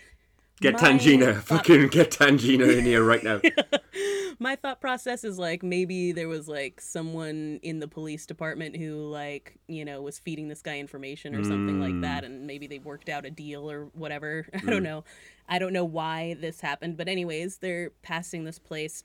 Get 0.61 0.73
My 0.81 0.89
Tangina, 0.91 1.35
thought- 1.41 1.65
fucking 1.65 1.87
get 1.87 2.11
Tangina 2.11 2.77
in 2.77 2.83
here 2.83 3.03
right 3.03 3.23
now. 3.23 3.39
My 4.41 4.55
thought 4.55 4.79
process 4.79 5.25
is 5.25 5.37
like 5.37 5.63
maybe 5.63 6.13
there 6.13 6.29
was 6.29 6.47
like 6.47 6.79
someone 6.79 7.59
in 7.61 7.79
the 7.79 7.87
police 7.89 8.25
department 8.25 8.77
who 8.77 9.05
like 9.09 9.57
you 9.67 9.83
know 9.83 10.01
was 10.01 10.19
feeding 10.19 10.47
this 10.47 10.61
guy 10.61 10.79
information 10.79 11.35
or 11.35 11.43
something 11.43 11.79
like 11.81 11.93
Mm. 11.93 12.01
that, 12.01 12.23
and 12.25 12.45
maybe 12.47 12.67
they 12.67 12.79
worked 12.79 13.09
out 13.09 13.25
a 13.25 13.31
deal 13.31 13.69
or 13.69 13.85
whatever. 13.93 14.47
I 14.53 14.59
don't 14.69 14.83
know. 14.83 15.03
I 15.49 15.59
don't 15.59 15.73
know 15.73 15.83
why 15.85 16.35
this 16.39 16.61
happened, 16.61 16.95
but 16.95 17.07
anyways, 17.09 17.57
they're 17.57 17.89
passing 18.01 18.43
this 18.45 18.59
place 18.59 19.03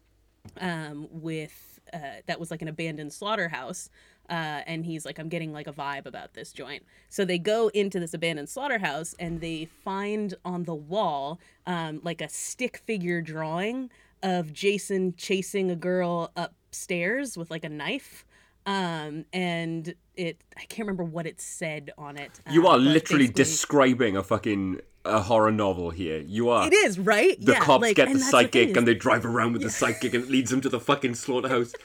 um, 0.61 1.09
with 1.11 1.81
uh, 1.93 2.21
that 2.27 2.41
was 2.41 2.51
like 2.51 2.63
an 2.63 2.69
abandoned 2.69 3.13
slaughterhouse. 3.13 3.91
Uh, 4.31 4.63
and 4.67 4.87
he's 4.87 5.05
like, 5.05 5.19
I'm 5.19 5.29
getting 5.29 5.53
like 5.53 5.67
a 5.67 5.73
vibe 5.73 6.07
about 6.07 6.33
this 6.33 6.51
joint. 6.53 6.83
So 7.11 7.25
they 7.25 7.39
go 7.39 7.69
into 7.69 8.01
this 8.01 8.15
abandoned 8.15 8.49
slaughterhouse 8.49 9.15
and 9.19 9.41
they 9.41 9.67
find 9.67 10.35
on 10.45 10.65
the 10.65 10.75
wall 10.75 11.39
um, 11.67 12.01
like 12.03 12.23
a 12.23 12.29
stick 12.29 12.79
figure 12.79 13.21
drawing 13.21 13.91
of 14.23 14.53
Jason 14.53 15.15
chasing 15.17 15.71
a 15.71 15.77
girl 15.77 16.33
upstairs 16.37 17.37
with 17.37 17.51
like 17.51 17.65
a 17.65 17.69
knife. 17.69 18.25
Um, 18.67 19.27
and 19.33 19.95
it, 20.17 20.43
I 20.57 20.61
can't 20.61 20.87
remember 20.87 21.05
what 21.05 21.27
it 21.27 21.41
said 21.41 21.91
on 21.99 22.17
it. 22.17 22.41
You 22.51 22.67
um, 22.67 22.75
are 22.75 22.79
literally 22.79 23.29
describing 23.29 24.17
a 24.17 24.23
fucking 24.23 24.81
a 25.05 25.21
horror 25.21 25.53
novel 25.53 25.91
here. 25.91 26.21
You 26.21 26.49
are. 26.49 26.67
It 26.67 26.73
is 26.73 26.99
right. 26.99 27.39
The 27.39 27.53
yeah, 27.53 27.61
cops 27.61 27.83
like, 27.83 27.97
get 27.97 28.13
the 28.13 28.19
psychic 28.19 28.77
and 28.77 28.87
they 28.87 28.95
drive 28.95 29.27
around 29.27 29.53
with 29.53 29.63
the 29.63 29.71
psychic 29.71 30.15
and 30.15 30.25
it 30.25 30.31
leads 30.31 30.51
them 30.51 30.63
to 30.63 30.69
the 30.69 30.81
fucking 30.81 31.15
slaughterhouse. 31.15 31.75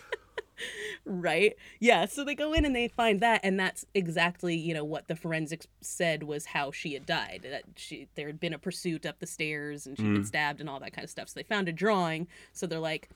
right 1.06 1.56
yeah 1.80 2.06
so 2.06 2.24
they 2.24 2.36
go 2.36 2.54
in 2.54 2.66
and 2.66 2.76
they 2.76 2.88
find 2.88 3.20
that 3.20 3.40
and 3.44 3.60
that's 3.60 3.86
exactly 3.94 4.56
you 4.56 4.74
know 4.74 4.84
what 4.84 5.08
the 5.08 5.16
forensics 5.16 5.68
said 5.82 6.24
was 6.24 6.48
how 6.48 6.72
she 6.72 6.94
had 6.94 7.06
died 7.06 7.46
that 7.50 7.64
she 7.76 8.08
there 8.16 8.28
had 8.28 8.40
been 8.40 8.54
a 8.54 8.60
pursuit 8.60 9.06
up 9.06 9.20
the 9.20 9.28
stairs 9.28 9.86
and 9.86 9.98
she'd 9.98 10.14
been 10.14 10.26
stabbed 10.26 10.60
and 10.60 10.70
all 10.70 10.80
that 10.80 10.94
kind 10.94 11.04
of 11.04 11.10
stuff 11.10 11.30
so 11.30 11.34
they 11.36 11.44
found 11.44 11.68
a 11.68 11.72
drawing 11.72 12.28
so 12.54 12.68
they're 12.68 12.80
like 12.80 13.10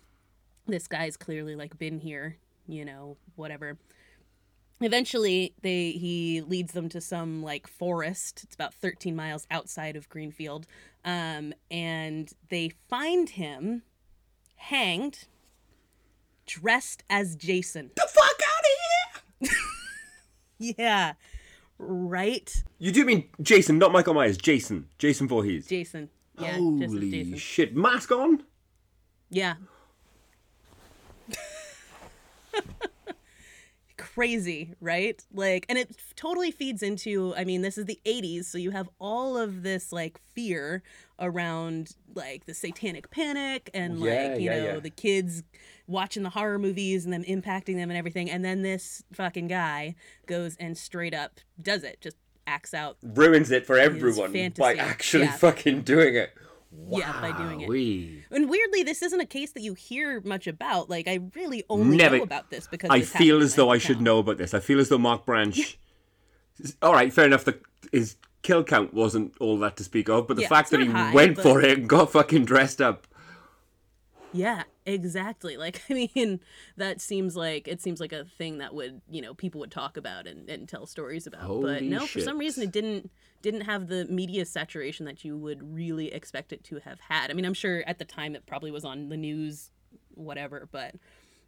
this 0.67 0.87
guy's 0.87 1.17
clearly 1.17 1.55
like 1.55 1.77
been 1.77 1.99
here 1.99 2.37
you 2.67 2.85
know 2.85 3.17
whatever 3.35 3.77
eventually 4.81 5.53
they 5.61 5.91
he 5.91 6.41
leads 6.41 6.73
them 6.73 6.89
to 6.89 6.99
some 6.99 7.41
like 7.43 7.67
forest 7.67 8.41
it's 8.43 8.55
about 8.55 8.73
13 8.73 9.15
miles 9.15 9.47
outside 9.51 9.95
of 9.95 10.09
greenfield 10.09 10.65
um, 11.05 11.53
and 11.69 12.31
they 12.49 12.69
find 12.89 13.29
him 13.31 13.83
hanged 14.55 15.27
dressed 16.45 17.03
as 17.09 17.35
jason 17.35 17.91
the 17.95 18.07
fuck 18.09 18.25
out 18.25 19.43
of 19.43 19.49
here! 19.49 19.57
yeah 20.77 21.13
right 21.77 22.63
You 22.79 22.91
do 22.91 23.03
mean 23.05 23.29
Jason, 23.41 23.77
not 23.77 23.91
Michael 23.91 24.13
Myers. 24.13 24.37
Jason, 24.37 24.87
Jason 24.97 25.27
Voorhees. 25.27 25.67
jason 25.67 26.09
yeah 26.39 26.51
just 26.57 26.83
as 26.83 26.89
Holy 26.91 27.11
jason 27.11 27.37
shit! 27.37 27.75
Mask 27.75 28.11
on. 28.11 28.43
yeah 29.29 29.55
crazy 33.97 34.73
right 34.81 35.23
like 35.31 35.65
and 35.69 35.77
it 35.77 35.95
totally 36.15 36.49
feeds 36.49 36.81
into 36.81 37.33
i 37.37 37.43
mean 37.43 37.61
this 37.61 37.77
is 37.77 37.85
the 37.85 37.99
80s 38.05 38.45
so 38.45 38.57
you 38.57 38.71
have 38.71 38.89
all 38.99 39.37
of 39.37 39.61
this 39.61 39.91
like 39.91 40.19
fear 40.33 40.81
around 41.19 41.95
like 42.15 42.45
the 42.45 42.55
satanic 42.55 43.11
panic 43.11 43.69
and 43.73 43.99
Yeah, 43.99 44.29
like 44.31 44.41
you 44.41 44.49
yeah, 44.49 44.59
know 44.59 44.73
yeah. 44.73 44.79
the 44.79 44.89
kids 44.89 45.43
watching 45.85 46.23
the 46.23 46.31
horror 46.31 46.57
movies 46.57 47.05
and 47.05 47.13
them 47.13 47.23
impacting 47.23 47.75
them 47.75 47.91
and 47.91 47.97
everything 47.97 48.31
and 48.31 48.43
then 48.43 48.63
this 48.63 49.03
fucking 49.13 49.47
guy 49.47 49.93
goes 50.25 50.55
and 50.59 50.75
straight 50.75 51.13
up 51.13 51.39
does 51.61 51.83
it 51.83 52.01
just 52.01 52.17
acts 52.47 52.73
out 52.73 52.97
Ruins 53.03 53.51
it 53.51 53.65
for 53.65 53.77
everyone 53.77 54.51
by 54.57 54.73
actually 54.75 55.27
fucking 55.27 55.83
doing 55.83 56.15
it. 56.15 56.31
Yeah, 56.89 57.19
by 57.21 57.31
doing 57.31 57.61
it. 57.61 58.25
And 58.31 58.49
weirdly, 58.49 58.83
this 58.83 59.01
isn't 59.01 59.19
a 59.19 59.25
case 59.25 59.51
that 59.53 59.61
you 59.61 59.73
hear 59.73 60.21
much 60.21 60.47
about. 60.47 60.89
Like, 60.89 61.07
I 61.07 61.19
really 61.35 61.63
only 61.69 61.97
Never- 61.97 62.17
know 62.17 62.23
about 62.23 62.49
this 62.49 62.67
because 62.67 62.89
I 62.89 63.01
feel 63.01 63.41
as 63.41 63.55
though 63.55 63.69
I 63.69 63.77
should 63.77 64.01
know 64.01 64.19
about 64.19 64.37
this. 64.37 64.53
I 64.53 64.59
feel 64.59 64.79
as 64.79 64.89
though 64.89 64.97
Mark 64.97 65.25
Branch. 65.25 65.77
All 66.81 66.93
right, 66.93 67.11
fair 67.11 67.25
enough. 67.25 67.45
The, 67.45 67.59
his 67.91 68.15
kill 68.43 68.63
count 68.63 68.93
wasn't 68.93 69.33
all 69.39 69.57
that 69.59 69.77
to 69.77 69.83
speak 69.83 70.09
of, 70.09 70.27
but 70.27 70.35
the 70.35 70.43
Yeah, 70.43 70.49
fact 70.49 70.71
that 70.71 70.81
he 70.81 70.87
high, 70.87 71.13
went 71.13 71.35
but- 71.37 71.43
for 71.43 71.61
it 71.61 71.77
and 71.79 71.89
got 71.89 72.11
fucking 72.11 72.45
dressed 72.45 72.81
up. 72.81 73.07
Yeah, 74.33 74.63
exactly. 74.85 75.57
Like, 75.57 75.81
I 75.89 76.07
mean, 76.15 76.39
that 76.77 77.01
seems 77.01 77.35
like 77.35 77.67
it 77.67 77.81
seems 77.81 77.99
like 77.99 78.13
a 78.13 78.25
thing 78.25 78.59
that 78.59 78.73
would 78.73 79.01
you 79.09 79.21
know 79.21 79.33
people 79.33 79.59
would 79.61 79.71
talk 79.71 79.97
about 79.97 80.27
and, 80.27 80.49
and 80.49 80.67
tell 80.67 80.85
stories 80.85 81.27
about. 81.27 81.41
but 81.41 81.47
Holy 81.47 81.89
no, 81.89 82.05
for 82.05 82.19
some 82.21 82.37
reason, 82.37 82.63
it 82.63 82.71
didn't 82.71 83.11
didn't 83.41 83.61
have 83.61 83.87
the 83.87 84.05
media 84.05 84.45
saturation 84.45 85.05
that 85.05 85.25
you 85.25 85.37
would 85.37 85.73
really 85.73 86.11
expect 86.13 86.53
it 86.53 86.63
to 86.65 86.79
have 86.79 86.99
had. 86.99 87.29
I 87.29 87.33
mean, 87.33 87.45
I'm 87.45 87.53
sure 87.53 87.83
at 87.85 87.99
the 87.99 88.05
time 88.05 88.35
it 88.35 88.45
probably 88.45 88.71
was 88.71 88.85
on 88.85 89.09
the 89.09 89.17
news, 89.17 89.71
whatever. 90.15 90.67
But 90.71 90.95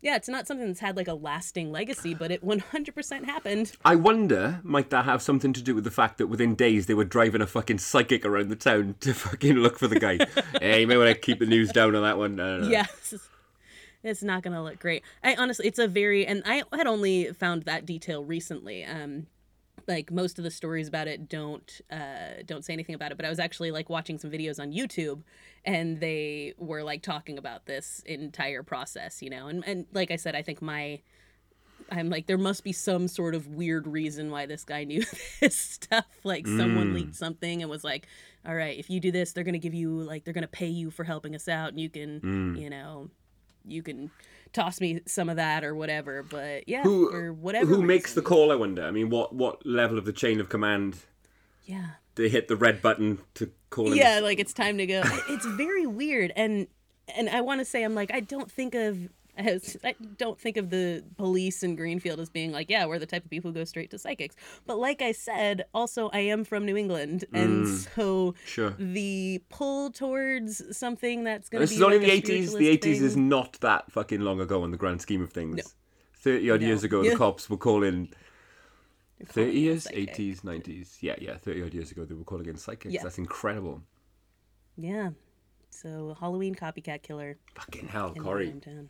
yeah, 0.05 0.15
it's 0.15 0.29
not 0.29 0.45
something 0.45 0.67
that's 0.67 0.81
had 0.81 0.95
like 0.95 1.07
a 1.07 1.15
lasting 1.15 1.71
legacy, 1.71 2.13
but 2.13 2.29
it 2.29 2.45
100% 2.45 3.25
happened. 3.25 3.71
I 3.83 3.95
wonder, 3.95 4.59
might 4.61 4.91
that 4.91 5.05
have 5.05 5.19
something 5.19 5.51
to 5.53 5.63
do 5.63 5.73
with 5.73 5.83
the 5.83 5.89
fact 5.89 6.19
that 6.19 6.27
within 6.27 6.53
days 6.53 6.85
they 6.85 6.93
were 6.93 7.05
driving 7.05 7.41
a 7.41 7.47
fucking 7.47 7.79
psychic 7.79 8.23
around 8.23 8.49
the 8.49 8.55
town 8.55 8.93
to 8.99 9.15
fucking 9.15 9.55
look 9.55 9.79
for 9.79 9.87
the 9.87 9.99
guy? 9.99 10.19
hey, 10.61 10.81
you 10.81 10.87
may 10.87 10.95
want 10.95 11.09
to 11.09 11.15
keep 11.15 11.39
the 11.39 11.47
news 11.47 11.71
down 11.71 11.95
on 11.95 12.03
that 12.03 12.19
one. 12.19 12.39
I 12.39 12.43
don't 12.45 12.61
know. 12.61 12.67
Yes. 12.67 13.15
It's 14.03 14.21
not 14.21 14.43
gonna 14.43 14.63
look 14.63 14.77
great. 14.77 15.01
I 15.23 15.33
honestly, 15.33 15.65
it's 15.65 15.79
a 15.79 15.87
very, 15.87 16.27
and 16.27 16.43
I 16.45 16.61
had 16.71 16.85
only 16.85 17.33
found 17.33 17.63
that 17.63 17.87
detail 17.87 18.23
recently. 18.23 18.85
Um, 18.85 19.25
like 19.87 20.11
most 20.11 20.37
of 20.37 20.43
the 20.43 20.51
stories 20.51 20.87
about 20.87 21.07
it 21.07 21.29
don't 21.29 21.81
uh 21.91 22.41
don't 22.45 22.65
say 22.65 22.73
anything 22.73 22.95
about 22.95 23.11
it. 23.11 23.17
But 23.17 23.25
I 23.25 23.29
was 23.29 23.39
actually 23.39 23.71
like 23.71 23.89
watching 23.89 24.17
some 24.17 24.31
videos 24.31 24.59
on 24.59 24.71
YouTube, 24.71 25.21
and 25.63 25.99
they 25.99 26.53
were 26.57 26.83
like 26.83 27.01
talking 27.01 27.37
about 27.37 27.65
this 27.65 28.01
entire 28.05 28.63
process, 28.63 29.21
you 29.21 29.29
know. 29.29 29.47
And 29.47 29.63
and 29.67 29.85
like 29.93 30.11
I 30.11 30.15
said, 30.15 30.35
I 30.35 30.41
think 30.41 30.61
my 30.61 31.01
I'm 31.91 32.09
like, 32.09 32.25
there 32.25 32.37
must 32.37 32.63
be 32.63 32.71
some 32.71 33.07
sort 33.07 33.35
of 33.35 33.47
weird 33.47 33.85
reason 33.85 34.31
why 34.31 34.45
this 34.45 34.63
guy 34.63 34.85
knew 34.85 35.03
this 35.39 35.55
stuff. 35.55 36.05
Like, 36.23 36.47
someone 36.47 36.93
leaked 36.93 37.15
something 37.15 37.61
and 37.61 37.69
was 37.69 37.83
like, 37.83 38.07
all 38.45 38.55
right, 38.55 38.77
if 38.77 38.89
you 38.89 38.99
do 38.99 39.11
this, 39.11 39.33
they're 39.33 39.43
going 39.43 39.53
to 39.53 39.59
give 39.59 39.73
you, 39.73 40.01
like, 40.01 40.23
they're 40.23 40.33
going 40.33 40.41
to 40.41 40.47
pay 40.47 40.67
you 40.67 40.89
for 40.89 41.03
helping 41.03 41.35
us 41.35 41.47
out. 41.47 41.69
And 41.69 41.79
you 41.79 41.89
can, 41.89 42.55
you 42.57 42.69
know, 42.69 43.09
you 43.67 43.83
can 43.83 44.09
toss 44.53 44.79
me 44.81 45.01
some 45.05 45.29
of 45.29 45.35
that 45.37 45.63
or 45.63 45.75
whatever. 45.75 46.23
But 46.23 46.67
yeah, 46.67 46.83
Who, 46.83 47.09
for 47.11 47.33
whatever. 47.33 47.65
who 47.67 47.81
makes 47.81 48.13
the 48.13 48.21
call, 48.21 48.51
I 48.51 48.55
wonder? 48.55 48.83
I 48.83 48.91
mean, 48.91 49.09
what, 49.09 49.33
what 49.33 49.65
level 49.65 49.97
of 49.97 50.05
the 50.05 50.13
chain 50.13 50.39
of 50.39 50.49
command 50.49 50.97
Yeah. 51.65 51.85
they 52.15 52.29
hit 52.29 52.47
the 52.47 52.55
red 52.55 52.81
button 52.81 53.19
to 53.35 53.51
call 53.69 53.93
yeah 53.93 54.19
like 54.21 54.39
it's 54.39 54.53
time 54.53 54.77
to 54.77 54.85
go 54.85 55.01
it's 55.27 55.45
very 55.45 55.85
weird 55.85 56.31
and 56.37 56.67
and 57.13 57.27
i 57.29 57.41
want 57.41 57.59
to 57.59 57.65
say 57.65 57.83
i'm 57.83 57.93
like 57.93 58.09
i 58.13 58.21
don't 58.21 58.49
think 58.49 58.73
of 58.73 59.09
as 59.37 59.77
i 59.83 59.93
don't 60.17 60.39
think 60.39 60.57
of 60.57 60.69
the 60.69 61.03
police 61.17 61.63
in 61.63 61.75
greenfield 61.75 62.19
as 62.19 62.29
being 62.29 62.51
like 62.51 62.69
yeah 62.69 62.85
we're 62.85 62.99
the 62.99 63.05
type 63.05 63.23
of 63.23 63.29
people 63.29 63.51
who 63.51 63.55
go 63.55 63.63
straight 63.63 63.89
to 63.89 63.97
psychics 63.97 64.35
but 64.65 64.77
like 64.77 65.01
i 65.01 65.11
said 65.11 65.65
also 65.73 66.09
i 66.13 66.19
am 66.19 66.43
from 66.43 66.65
new 66.65 66.77
england 66.77 67.25
and 67.33 67.65
mm, 67.65 67.95
so 67.95 68.33
Sure. 68.45 68.73
the 68.79 69.41
pull 69.49 69.91
towards 69.91 70.61
something 70.77 71.23
that's 71.23 71.49
going 71.49 71.59
to 71.61 71.63
This 71.63 71.71
be 71.71 71.75
is 71.77 71.81
only 71.81 71.99
like 71.99 72.23
the 72.25 72.45
80s. 72.47 72.57
The 72.57 72.77
80s 72.77 73.01
is 73.01 73.17
not 73.17 73.53
that 73.61 73.91
fucking 73.91 74.21
long 74.21 74.39
ago 74.39 74.63
in 74.63 74.71
the 74.71 74.77
grand 74.77 75.01
scheme 75.01 75.21
of 75.21 75.31
things. 75.31 75.75
30 76.17 76.51
odd 76.51 76.61
No. 76.61 76.67
years 76.67 76.83
ago, 76.83 77.01
Yeah. 77.01 77.11
the 77.11 77.17
cops 77.17 77.49
were 77.49 77.57
calling. 77.57 78.09
30 79.25 79.51
years? 79.59 79.87
80s, 79.93 80.41
90s. 80.43 80.97
Yeah, 81.01 81.15
yeah, 81.19 81.37
30 81.37 81.63
odd 81.63 81.73
years 81.73 81.91
ago, 81.91 82.05
they 82.05 82.13
were 82.15 82.23
calling 82.23 82.47
in 82.47 82.57
psychics. 82.57 82.93
Yeah. 82.93 83.03
That's 83.03 83.17
incredible. 83.17 83.81
yeah 84.77 85.09
so 85.69 86.15
halloween 86.19 86.55
copycat 86.55 87.01
killer 87.03 87.37
Fucking 87.55 87.87
hell, 87.87 88.13
Corey. 88.13 88.47
hometown. 88.51 88.87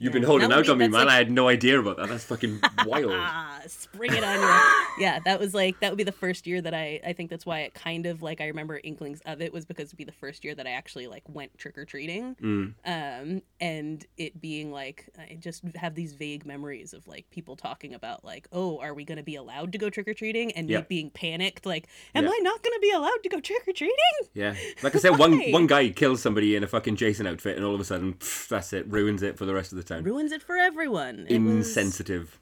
You've 0.00 0.12
been 0.12 0.22
holding 0.22 0.52
out 0.52 0.68
on 0.68 0.78
me, 0.78 0.86
man. 0.88 0.92
like- 1.06 1.08
I 1.08 1.16
had 1.16 1.30
no 1.30 1.48
idea 1.48 1.78
about 1.80 1.96
that. 1.96 2.08
That's 2.08 2.24
fucking 2.24 2.60
wild. 2.86 3.10
ah, 3.14 3.60
spring 3.66 4.12
it 4.12 4.22
on 4.22 4.40
you. 4.40 4.84
yeah, 5.04 5.18
that 5.24 5.40
was 5.40 5.54
like 5.54 5.80
that 5.80 5.90
would 5.90 5.96
be 5.98 6.04
the 6.04 6.12
first 6.12 6.46
year 6.46 6.60
that 6.60 6.72
I 6.74 7.00
I 7.04 7.12
think 7.12 7.30
that's 7.30 7.44
why 7.44 7.60
it 7.60 7.74
kind 7.74 8.06
of 8.06 8.22
like 8.22 8.40
I 8.40 8.46
remember 8.46 8.80
inklings 8.82 9.20
of 9.26 9.40
it 9.42 9.52
was 9.52 9.64
because 9.64 9.86
it'd 9.88 9.98
be 9.98 10.04
the 10.04 10.12
first 10.12 10.44
year 10.44 10.54
that 10.54 10.66
I 10.66 10.70
actually 10.70 11.06
like 11.08 11.24
went 11.28 11.56
trick 11.58 11.76
or 11.76 11.84
treating. 11.84 12.34
Mm. 12.36 12.74
Um 12.84 13.42
and 13.60 14.06
it 14.16 14.40
being 14.40 14.70
like 14.70 15.08
I 15.18 15.34
just 15.40 15.64
have 15.74 15.94
these 15.94 16.12
vague 16.14 16.46
memories 16.46 16.92
of 16.94 17.06
like 17.08 17.28
people 17.30 17.56
talking 17.56 17.92
about 17.94 18.24
like, 18.24 18.46
"Oh, 18.52 18.78
are 18.78 18.94
we 18.94 19.04
going 19.04 19.18
to 19.18 19.24
be 19.24 19.34
allowed 19.34 19.72
to 19.72 19.78
go 19.78 19.90
trick 19.90 20.06
or 20.06 20.14
treating?" 20.14 20.52
and 20.52 20.70
Yeah. 20.70 20.78
me 20.80 20.86
being 20.88 21.10
panicked 21.10 21.66
like, 21.66 21.88
"Am 22.14 22.24
Yeah. 22.24 22.30
I 22.30 22.38
not 22.42 22.62
going 22.62 22.74
to 22.74 22.80
be 22.80 22.90
allowed 22.92 23.18
to 23.24 23.28
go 23.28 23.40
trick 23.40 23.66
or 23.66 23.72
treating?" 23.72 23.96
Yeah. 24.34 24.54
Like 24.82 24.94
I 24.94 24.98
said, 24.98 25.18
one 25.18 25.38
one 25.50 25.66
guy 25.66 25.88
kills 25.90 26.22
somebody 26.22 26.54
in 26.54 26.62
a 26.62 26.66
fucking 26.68 26.96
Jason 26.96 27.26
outfit, 27.26 27.56
and 27.56 27.64
all 27.64 27.74
of 27.74 27.80
a 27.80 27.84
sudden, 27.84 28.14
pff, 28.14 28.48
that's 28.48 28.72
it. 28.72 28.86
Ruins 28.90 29.22
it 29.22 29.36
for 29.36 29.44
the 29.44 29.54
rest 29.54 29.72
of 29.72 29.78
the 29.78 29.84
town. 29.88 30.04
Ruins 30.04 30.32
it 30.32 30.42
for 30.42 30.56
everyone. 30.56 31.26
It 31.28 31.38
was- 31.40 31.52
Insensitive. 31.68 32.38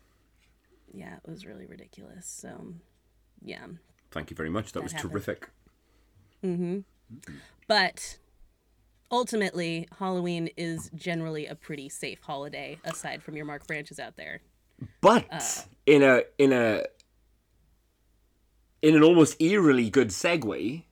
yeah, 0.93 1.17
it 1.25 1.31
was 1.31 1.47
really 1.47 1.67
ridiculous. 1.67 2.27
So, 2.27 2.75
yeah. 3.43 3.67
Thank 4.11 4.31
you 4.31 4.37
very 4.37 4.51
much. 4.51 4.73
That, 4.73 4.83
was 4.83 4.93
happened. 4.93 5.13
terrific. 5.13 5.51
But 7.69 8.19
ultimately, 9.11 9.89
Halloween 9.99 10.49
is 10.57 10.91
generally 10.95 11.47
a 11.47 11.55
pretty 11.55 11.89
safe 11.89 12.21
holiday, 12.23 12.79
aside 12.85 13.23
from 13.23 13.37
your 13.37 13.45
Mark 13.47 13.67
Branches 13.67 13.99
out 13.99 14.17
there. 14.17 14.41
But 15.01 15.27
Uh. 15.31 15.41
in 15.87 16.03
a 16.03 16.23
in 16.39 16.53
a 16.53 16.85
in 18.83 18.95
an 18.95 19.03
almost 19.03 19.41
eerily 19.41 19.91
good 19.91 20.09
segue, 20.09 20.85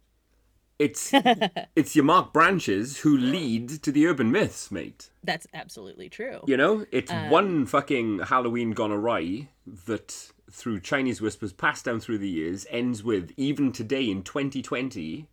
it's 0.79 1.13
it's 1.77 1.95
your 1.97 2.05
Mark 2.05 2.33
Branches 2.33 2.99
who 2.99 3.17
lead 3.17 3.69
to 3.83 3.93
the 3.93 4.07
urban 4.07 4.31
myths, 4.31 4.71
mate. 4.71 5.11
That's 5.23 5.47
absolutely 5.55 6.09
true. 6.09 6.41
You 6.47 6.57
know, 6.57 6.85
it's 6.91 7.11
Um, 7.13 7.31
one 7.31 7.67
fucking 7.67 8.21
Halloween 8.21 8.73
gone 8.73 8.93
awry 8.93 9.49
that 9.87 10.31
through 10.51 10.81
Chinese 10.81 11.21
whispers 11.21 11.53
passed 11.53 11.85
down 11.85 12.01
through 12.01 12.19
the 12.19 12.29
years 12.29 12.67
ends 12.71 13.03
with 13.03 13.33
even 13.37 13.73
today 13.73 14.09
in 14.11 14.23
2020 14.23 15.27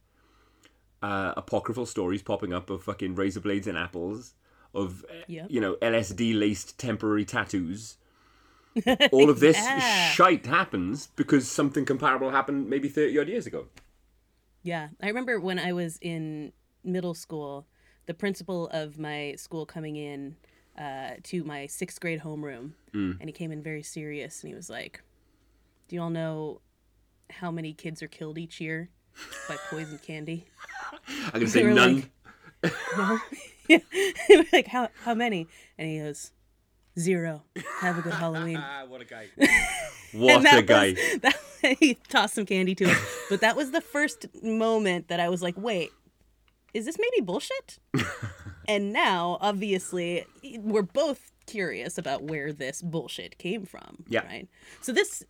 uh, 1.04 1.34
apocryphal 1.36 1.86
stories 1.86 2.22
popping 2.22 2.54
up 2.54 2.70
of 2.70 2.84
fucking 2.84 3.16
razor 3.16 3.40
blades 3.40 3.68
and 3.68 3.78
apples 3.78 4.34
of 4.74 5.04
uh, 5.10 5.14
Yep. 5.28 5.48
you 5.50 5.60
know 5.60 5.76
LSD 5.82 6.38
laced 6.40 6.78
temporary 6.80 7.26
tattoos. 7.26 7.98
All 9.12 9.30
of 9.30 9.40
this 9.42 9.58
Yeah. 9.58 10.12
shite 10.12 10.46
happens 10.46 11.08
because 11.16 11.48
something 11.50 11.84
comparable 11.86 12.30
happened 12.32 12.70
maybe 12.70 12.88
30 12.88 13.20
odd 13.20 13.28
years 13.28 13.46
ago. 13.48 13.68
Yeah. 14.64 14.90
I 15.02 15.08
remember 15.08 15.40
when 15.40 15.60
I 15.60 15.74
was 15.74 15.98
in 16.02 16.54
middle 16.84 17.14
school, 17.14 17.66
the 18.06 18.14
principal 18.14 18.68
of 18.70 18.98
my 19.00 19.34
school 19.38 19.66
coming 19.66 19.96
in 19.96 20.36
uh, 20.78 21.12
to 21.24 21.44
my 21.44 21.68
sixth 21.68 22.00
grade 22.00 22.22
homeroom, 22.22 22.74
Mm. 22.94 23.18
and 23.22 23.30
he 23.30 23.32
came 23.32 23.52
in 23.54 23.64
very 23.64 23.84
serious 23.84 24.42
and 24.44 24.50
he 24.50 24.56
was 24.56 24.70
like, 24.70 25.02
Do 25.88 25.96
you 25.96 26.02
all 26.02 26.10
know 26.10 26.62
how 27.30 27.50
many 27.52 27.74
kids 27.74 28.02
are 28.04 28.08
killed 28.08 28.38
each 28.38 28.60
year 28.60 28.90
by 29.48 29.56
poison 29.70 29.98
candy? 30.06 30.46
I'm 31.26 31.32
going 31.32 31.46
to 31.46 31.50
say 31.52 31.64
none. 31.64 32.10
like- 32.64 32.72
yeah. 33.70 33.80
Like, 34.54 34.68
how, 34.68 34.90
how 35.04 35.14
many? 35.14 35.48
And 35.78 35.90
he 35.90 36.00
goes, 36.00 36.32
Zero. 37.00 37.44
Have 37.80 38.00
a 38.00 38.02
good 38.02 38.14
Halloween. 38.14 38.58
ah, 38.58 38.86
what 38.88 39.02
a 39.02 39.06
guy. 39.06 39.28
what 40.14 40.44
that 40.44 40.60
a 40.60 40.62
guy. 40.62 40.88
Was, 40.90 41.20
that, 41.22 41.78
he 41.80 41.96
tossed 42.10 42.36
some 42.36 42.46
candy 42.46 42.76
to 42.76 42.90
us. 42.90 42.98
But 43.30 43.42
that 43.42 43.56
was 43.56 43.72
the 43.72 43.82
first 43.82 44.26
moment 44.44 45.08
that 45.08 45.20
I 45.20 45.30
was 45.30 45.42
like, 45.42 45.56
wait, 45.58 45.92
is 46.74 46.86
this 46.86 46.98
maybe 47.00 47.24
bullshit? 47.24 47.80
and 48.68 48.92
now, 48.92 49.38
obviously, 49.42 50.26
we're 50.60 50.82
both 50.82 51.32
curious 51.46 51.98
about 51.98 52.24
where 52.24 52.52
this 52.54 52.82
bullshit 52.82 53.38
came 53.38 53.66
from. 53.66 54.04
Yeah. 54.08 54.26
Right. 54.26 54.48
So 54.82 54.92
this, 54.92 55.24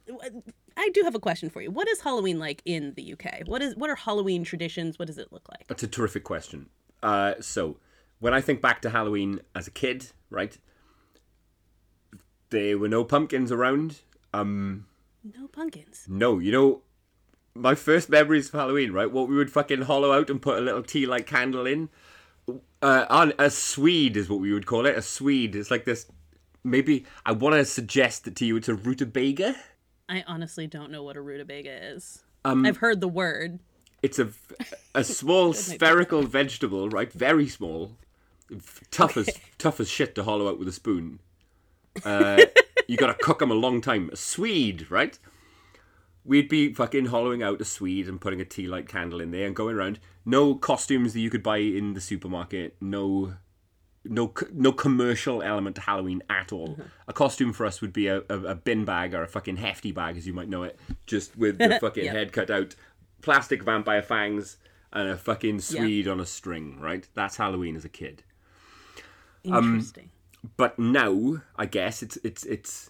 I 0.77 0.89
do 0.89 1.03
have 1.03 1.15
a 1.15 1.19
question 1.19 1.49
for 1.49 1.61
you. 1.61 1.71
What 1.71 1.87
is 1.87 2.01
Halloween 2.01 2.39
like 2.39 2.61
in 2.65 2.93
the 2.95 3.13
UK? 3.13 3.47
What 3.47 3.61
is 3.61 3.75
what 3.75 3.89
are 3.89 3.95
Halloween 3.95 4.43
traditions? 4.43 4.97
What 4.97 5.07
does 5.07 5.17
it 5.17 5.31
look 5.31 5.47
like? 5.49 5.67
That's 5.67 5.83
a 5.83 5.87
terrific 5.87 6.23
question. 6.23 6.69
Uh, 7.03 7.35
so, 7.39 7.77
when 8.19 8.33
I 8.33 8.41
think 8.41 8.61
back 8.61 8.81
to 8.83 8.89
Halloween 8.91 9.41
as 9.55 9.67
a 9.67 9.71
kid, 9.71 10.07
right, 10.29 10.57
there 12.51 12.77
were 12.77 12.87
no 12.87 13.03
pumpkins 13.03 13.51
around. 13.51 13.99
Um, 14.33 14.85
No 15.23 15.47
pumpkins. 15.47 16.05
no, 16.07 16.39
you 16.39 16.51
know, 16.51 16.81
my 17.53 17.75
first 17.75 18.09
memories 18.09 18.47
of 18.47 18.53
Halloween, 18.53 18.91
right, 18.93 19.11
what 19.11 19.27
we 19.27 19.35
would 19.35 19.51
fucking 19.51 19.81
hollow 19.83 20.13
out 20.13 20.29
and 20.29 20.41
put 20.41 20.57
a 20.57 20.61
little 20.61 20.83
tea 20.83 21.05
light 21.05 21.25
candle 21.27 21.65
in. 21.65 21.89
Uh, 22.81 23.05
on 23.09 23.33
a 23.37 23.49
Swede 23.49 24.15
is 24.17 24.29
what 24.29 24.39
we 24.39 24.53
would 24.53 24.65
call 24.65 24.85
it. 24.85 24.97
A 24.97 25.01
Swede. 25.01 25.55
It's 25.55 25.69
like 25.69 25.85
this. 25.85 26.05
Maybe 26.63 27.05
I 27.25 27.31
want 27.33 27.55
to 27.55 27.65
suggest 27.65 28.27
it 28.27 28.35
to 28.37 28.45
you. 28.45 28.55
It's 28.57 28.69
a 28.69 28.73
rutabaga. 28.75 29.55
I 30.09 30.23
honestly 30.27 30.65
don't 30.67 30.91
know 30.91 31.03
what 31.03 31.15
a 31.17 31.21
rutabaga 31.21 31.71
is. 31.93 32.23
Um, 32.43 32.65
I've 32.65 32.77
heard 32.77 32.99
the 33.01 33.07
word. 33.07 33.59
It's 34.01 34.17
a 34.17 34.29
a 34.95 35.03
small 35.03 35.53
spherical 35.53 36.23
vegetable, 36.23 36.89
right? 36.89 37.11
Very 37.13 37.47
small, 37.47 37.91
tough 38.89 39.15
as 39.17 39.29
tough 39.57 39.79
as 39.79 39.89
shit 39.89 40.15
to 40.15 40.23
hollow 40.23 40.49
out 40.49 40.57
with 40.57 40.67
a 40.67 40.71
spoon. 40.73 41.19
Uh, 42.05 42.39
you 42.87 42.97
got 42.97 43.07
to 43.07 43.13
cook 43.25 43.39
them 43.39 43.51
a 43.51 43.55
long 43.55 43.81
time. 43.81 44.09
A 44.11 44.15
Swede, 44.15 44.89
right? 44.91 45.17
we'd 46.23 46.47
be 46.47 46.71
fucking 46.71 47.07
hollowing 47.07 47.41
out 47.41 47.59
a 47.59 47.65
Swede 47.65 48.07
and 48.07 48.21
putting 48.21 48.39
a 48.39 48.45
tea 48.45 48.67
light 48.67 48.87
candle 48.87 49.19
in 49.19 49.31
there 49.31 49.47
and 49.47 49.55
going 49.55 49.75
around. 49.75 49.99
No 50.23 50.53
costumes 50.53 51.13
that 51.13 51.19
you 51.19 51.31
could 51.31 51.41
buy 51.41 51.57
in 51.57 51.95
the 51.95 51.99
supermarket. 52.01 52.75
No, 52.79 53.33
no, 54.05 54.31
no 54.53 54.71
commercial 54.71 55.41
element 55.41 55.77
to 55.77 55.81
Halloween 55.81 56.21
at 56.29 56.51
all. 56.53 56.77
A 57.07 57.13
costume 57.13 57.53
for 57.53 57.65
us 57.65 57.81
would 57.81 57.91
be 57.91 58.05
a, 58.05 58.19
a, 58.29 58.37
a 58.39 58.55
bin 58.55 58.85
bag 58.85 59.15
or 59.15 59.23
a 59.23 59.27
fucking 59.27 59.57
hefty 59.57 59.91
bag, 59.91 60.15
as 60.15 60.27
you 60.27 60.33
might 60.33 60.47
know 60.47 60.61
it, 60.61 60.79
just 61.07 61.35
with 61.35 61.57
the 61.57 61.79
fucking 61.81 62.05
Yep. 62.05 62.13
head 62.15 62.33
cut 62.33 62.51
out, 62.51 62.75
plastic 63.23 63.63
vampire 63.63 64.03
fangs, 64.03 64.57
and 64.93 65.09
a 65.09 65.17
fucking 65.17 65.59
Swede 65.59 66.07
on 66.07 66.19
a 66.19 66.25
string. 66.27 66.79
Right? 66.79 67.07
That's 67.15 67.37
Halloween 67.37 67.75
as 67.75 67.83
a 67.83 67.89
kid. 67.89 68.21
Um, 69.51 69.73
Interesting. 69.73 70.10
But 70.57 70.79
now, 70.79 71.41
I 71.55 71.65
guess 71.65 72.01
it's 72.01 72.17
it's 72.23 72.43
it's 72.45 72.89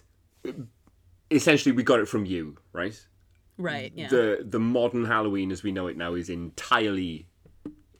essentially 1.30 1.72
we 1.72 1.82
got 1.82 2.00
it 2.00 2.08
from 2.08 2.24
you, 2.26 2.56
right? 2.72 2.98
right. 3.58 3.92
Yeah. 3.94 4.08
the 4.08 4.44
the 4.48 4.58
modern 4.58 5.04
Halloween 5.04 5.52
as 5.52 5.62
we 5.62 5.70
know 5.72 5.86
it 5.86 5.96
now 5.96 6.14
is 6.14 6.28
entirely 6.30 7.26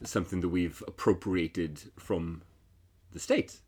something 0.02 0.40
that 0.40 0.48
we've 0.48 0.82
appropriated 0.88 1.80
from 1.98 2.42
the 3.12 3.18
states. 3.20 3.60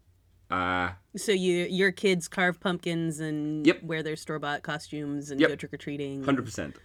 Uh, 0.50 0.90
so 1.16 1.32
you 1.32 1.66
your 1.70 1.92
kids 1.92 2.28
carve 2.28 2.60
pumpkins 2.60 3.20
and 3.20 3.66
Yep. 3.66 3.82
wear 3.82 4.02
their 4.02 4.16
store 4.16 4.38
bought 4.38 4.62
costumes 4.62 5.30
and 5.30 5.40
Yep. 5.40 5.48
go 5.50 5.56
trick 5.56 5.74
or 5.74 5.76
treating. 5.78 6.22
hundred 6.24 6.44
percent. 6.44 6.76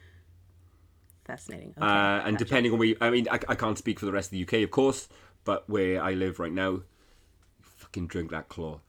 Fascinating. 1.26 1.74
Okay. 1.78 1.86
Uh, 1.86 2.22
and 2.26 2.36
gotcha. 2.38 2.46
depending 2.46 2.72
on 2.74 2.80
where, 2.80 2.88
you, 2.88 2.98
I 3.02 3.10
mean, 3.12 3.28
I, 3.30 3.40
I 3.48 3.56
can't 3.56 3.78
speak 3.78 4.00
for 4.00 4.06
the 4.08 4.12
rest 4.12 4.28
of 4.28 4.32
the 4.32 4.42
UK, 4.44 4.64
of 4.64 4.72
course, 4.72 5.08
but 5.44 5.70
where 5.70 6.02
I 6.02 6.14
live 6.14 6.40
right 6.40 6.52
now, 6.52 6.82
fucking 7.62 8.08
drink 8.08 8.32
that 8.32 8.50
claw. 8.50 8.80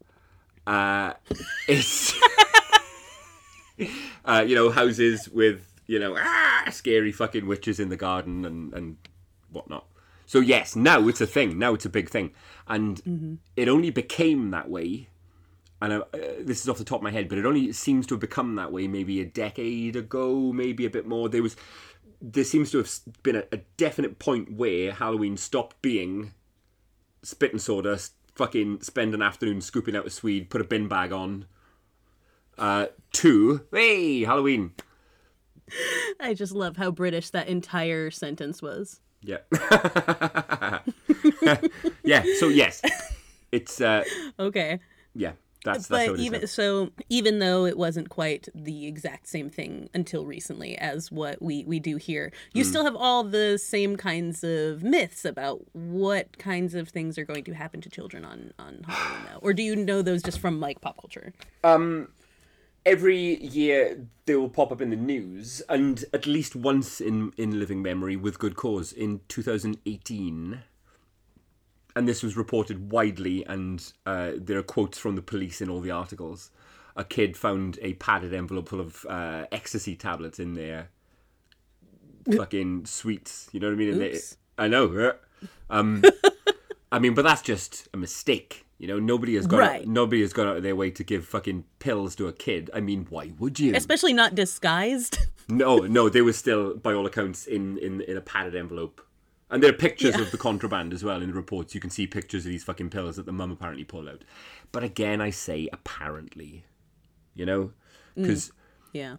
Uh, 0.71 1.14
it's 1.68 2.14
uh, 4.25 4.45
you 4.47 4.55
know 4.55 4.71
houses 4.71 5.29
with 5.29 5.66
you 5.89 5.99
know 5.99 6.16
ah, 6.16 6.68
scary 6.71 7.11
fucking 7.11 7.45
witches 7.49 7.81
in 7.81 7.89
the 7.89 7.97
garden 7.97 8.45
and 8.45 8.73
and 8.73 8.97
whatnot. 9.51 9.87
So 10.27 10.39
yes, 10.39 10.77
now 10.77 11.09
it's 11.09 11.21
a 11.21 11.27
thing. 11.27 11.59
Now 11.59 11.75
it's 11.75 11.87
a 11.87 11.91
big 11.91 12.09
thing, 12.09 12.31
and 12.68 13.41
it 13.57 13.68
only 13.68 13.91
became 13.91 14.53
that 14.53 14.71
way. 14.71 15.09
And 15.83 15.95
uh, 15.95 16.05
uh, 16.14 16.18
this 16.39 16.62
is 16.62 16.68
off 16.68 16.79
the 16.79 16.85
top 16.85 17.01
of 17.01 17.03
my 17.03 17.11
head, 17.11 17.29
but 17.29 17.39
it 17.39 17.47
only 17.47 17.73
seems 17.73 18.07
to 18.07 18.14
have 18.14 18.21
become 18.21 18.55
that 18.55 18.71
way 18.71 18.87
maybe 18.87 19.21
a 19.21 19.25
decade 19.25 19.97
ago, 19.97 20.53
maybe 20.53 20.85
a 20.85 20.91
bit 20.91 21.07
more. 21.07 21.31
There 21.31 21.43
was, 21.43 21.57
there 22.21 22.45
seems 22.45 22.71
to 22.73 22.79
have 22.79 22.91
been 23.23 23.37
a, 23.37 23.45
a 23.51 23.61
definite 23.79 24.18
point 24.18 24.53
where 24.53 24.93
Halloween 24.93 25.39
stopped 25.39 25.81
being 25.81 26.33
spit 27.23 27.53
and 27.53 27.62
sawdust, 27.62 28.12
fucking 28.35 28.81
spend 28.83 29.14
an 29.14 29.22
afternoon 29.22 29.61
scooping 29.61 29.97
out 29.97 30.07
a 30.07 30.11
Swede, 30.11 30.51
put 30.51 30.61
a 30.61 30.64
bin 30.64 30.89
bag 30.89 31.12
on. 31.12 31.47
Uh, 32.59 32.87
two, 33.12 33.66
hey, 33.72 34.22
Halloween. 34.22 34.72
I 36.20 36.35
just 36.35 36.53
love 36.53 36.76
how 36.76 36.91
British 36.91 37.31
that 37.31 37.49
entire 37.49 38.11
sentence 38.11 38.61
was. 38.61 39.01
Yeah. 39.22 39.39
yeah. 42.05 42.24
So 42.39 42.49
yes, 42.49 42.83
it's 43.53 43.81
uh, 43.81 44.05
Okay. 44.39 44.81
yeah. 45.14 45.33
That's 45.65 45.89
that's 45.89 46.09
but 46.09 46.15
is. 46.17 46.21
even 46.23 46.47
so 46.47 46.91
even 47.09 47.39
though 47.39 47.67
it 47.67 47.77
wasn't 47.77 48.09
quite 48.09 48.49
the 48.55 48.87
exact 48.87 49.29
same 49.29 49.51
thing 49.51 49.91
until 49.93 50.25
recently 50.25 50.77
as 50.79 51.13
what 51.13 51.41
we 51.43 51.65
we 51.65 51.79
do 51.81 51.97
here 51.97 52.33
you 52.55 52.65
Hmm. 52.65 52.69
still 52.71 52.85
have 52.85 52.97
all 52.97 53.25
the 53.25 53.59
same 53.59 53.97
kinds 53.97 54.43
of 54.43 54.83
myths 54.83 55.25
about 55.25 55.61
what 55.75 56.39
kinds 56.39 56.75
of 56.75 56.89
things 56.89 57.19
are 57.19 57.25
going 57.25 57.45
to 57.45 57.53
happen 57.53 57.81
to 57.83 57.91
children 57.91 58.25
on 58.25 58.53
on 58.59 58.85
halloween 58.89 59.25
now 59.33 59.39
or 59.43 59.53
do 59.53 59.63
you 59.63 59.77
know 59.77 60.01
those 60.03 60.23
just 60.23 60.39
from 60.39 60.61
like 60.61 60.81
pop 60.81 60.97
culture 61.01 61.33
Um, 61.63 62.09
every 62.87 63.37
year 63.45 64.07
they 64.25 64.37
will 64.37 64.49
pop 64.49 64.73
up 64.73 64.81
in 64.81 64.91
the 64.91 64.97
news, 64.97 65.61
and 65.69 66.05
at 66.15 66.25
least 66.27 66.57
once 66.57 67.01
in 67.01 67.33
in 67.37 67.59
living 67.59 67.83
memory, 67.83 68.17
with 68.17 68.39
good 68.39 68.55
cause, 68.55 68.93
in 68.93 69.21
2018. 69.29 70.61
And 71.97 72.07
this 72.09 72.22
was 72.22 72.36
reported 72.36 72.93
widely, 72.93 73.45
and 73.47 73.93
uh, 74.07 74.32
there 74.36 74.59
are 74.59 74.62
quotes 74.62 74.99
from 74.99 75.16
the 75.16 75.22
police 75.22 75.61
in 75.61 75.68
all 75.68 75.80
the 75.80 75.91
articles. 75.91 76.51
A 76.97 77.05
kid 77.05 77.36
found 77.36 77.78
a 77.82 77.95
padded 77.95 78.32
envelope 78.34 78.68
full 78.68 78.80
of 78.80 79.05
uh, 79.09 79.47
ecstasy 79.53 79.97
tablets 79.97 80.38
in 80.38 80.55
there. 80.55 80.88
Fucking 82.36 82.84
sweets, 82.86 83.49
you 83.53 83.61
know 83.61 83.68
what 83.68 83.72
I 83.74 83.76
mean? 83.76 83.99
They- 83.99 84.20
I 84.59 84.68
know. 84.68 85.14
Um, 85.70 86.05
I 86.93 86.99
mean, 86.99 87.14
but 87.14 87.22
that's 87.22 87.41
just 87.43 87.88
a 87.95 87.97
mistake. 87.97 88.66
You 88.78 88.88
know, 88.88 88.99
nobody 88.99 89.34
has 89.36 89.47
gone. 89.47 89.61
Right. 89.61 89.86
Nobody 89.88 90.20
has 90.20 90.32
gone 90.32 90.47
out 90.47 90.57
of 90.59 90.62
their 90.62 90.76
way 90.76 90.91
to 90.91 91.03
give 91.05 91.24
fucking 91.26 91.64
pills 91.78 92.14
to 92.16 92.28
a 92.28 92.32
kid. 92.32 92.70
I 92.74 92.80
mean, 92.80 93.07
why 93.11 93.32
would 93.38 93.59
you? 93.59 93.74
especially 93.74 94.12
not 94.12 94.34
disguised 94.34 95.18
No, 95.49 95.78
no, 95.78 96.09
they 96.09 96.22
were 96.22 96.32
still, 96.32 96.76
by 96.76 96.93
all 96.93 97.07
accounts, 97.07 97.47
in 97.47 97.78
in, 97.78 98.01
in 98.03 98.16
a 98.16 98.20
padded 98.20 98.55
envelope. 98.55 99.01
And 99.51 99.63
there 99.63 99.71
are 99.71 99.77
pictures 99.77 100.15
Yeah. 100.17 100.23
of 100.23 100.31
the 100.31 100.39
contraband 100.39 100.93
as 100.93 101.03
well 101.03 101.21
in 101.23 101.29
the 101.29 101.35
reports. 101.35 101.75
You 101.75 101.81
can 101.81 101.91
see 101.91 102.07
pictures 102.07 102.47
of 102.47 102.51
these 102.51 102.65
fucking 102.65 102.91
pills 102.91 103.17
that 103.17 103.27
the 103.27 103.33
mum 103.33 103.51
apparently 103.51 103.85
pulled 103.85 104.09
out. 104.09 104.23
But 104.71 104.85
again, 104.85 105.21
I 105.21 105.31
say 105.31 105.69
apparently, 105.73 106.65
you 107.35 107.45
know, 107.45 107.73
mm. 108.17 108.23
because 108.23 108.53
yeah 108.93 109.17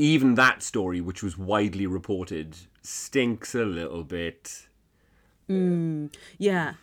even 0.00 0.34
that 0.34 0.62
story, 0.62 1.00
which 1.02 1.22
was 1.22 1.36
widely 1.36 1.86
reported, 1.86 2.56
stinks 2.80 3.54
a 3.54 3.66
little 3.66 4.02
bit. 4.02 4.66
Mm. 5.46 6.10
Yeah. 6.38 6.74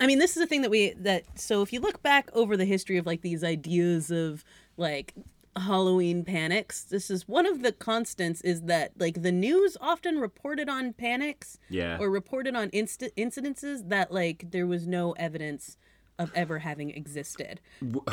I 0.00 0.06
mean, 0.06 0.18
this 0.18 0.34
is 0.34 0.42
a 0.42 0.46
thing 0.46 0.62
that 0.62 0.70
we 0.70 0.92
that 0.94 1.38
so 1.38 1.60
if 1.60 1.74
you 1.74 1.80
look 1.80 2.02
back 2.02 2.30
over 2.32 2.56
the 2.56 2.64
history 2.64 2.96
of 2.96 3.04
like 3.04 3.20
these 3.20 3.44
ideas 3.44 4.10
of 4.10 4.44
like 4.78 5.12
Halloween 5.56 6.24
panics, 6.24 6.82
this 6.82 7.10
is 7.10 7.26
one 7.26 7.46
of 7.46 7.62
the 7.62 7.72
constants 7.72 8.40
is 8.42 8.62
that 8.62 8.92
like 8.98 9.22
the 9.22 9.32
news 9.32 9.76
often 9.80 10.18
reported 10.18 10.68
on 10.68 10.92
panics 10.92 11.58
Yeah. 11.68 11.98
or 11.98 12.10
reported 12.10 12.54
on 12.54 12.70
inst- 12.72 13.10
incidences 13.16 13.88
that 13.88 14.12
like 14.12 14.50
there 14.50 14.66
was 14.66 14.86
no 14.86 15.12
evidence 15.12 15.76
of 16.18 16.30
ever 16.34 16.58
having 16.60 16.90
existed. 16.90 17.60
Um, 17.80 18.04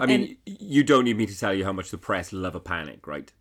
I 0.00 0.06
mean, 0.06 0.36
you 0.44 0.82
don't 0.82 1.04
need 1.04 1.16
me 1.16 1.26
to 1.26 1.38
tell 1.38 1.54
you 1.54 1.64
how 1.64 1.72
much 1.72 1.90
the 1.90 1.98
press 1.98 2.32
love 2.32 2.54
a 2.56 2.60
panic, 2.60 3.06
right? 3.06 3.32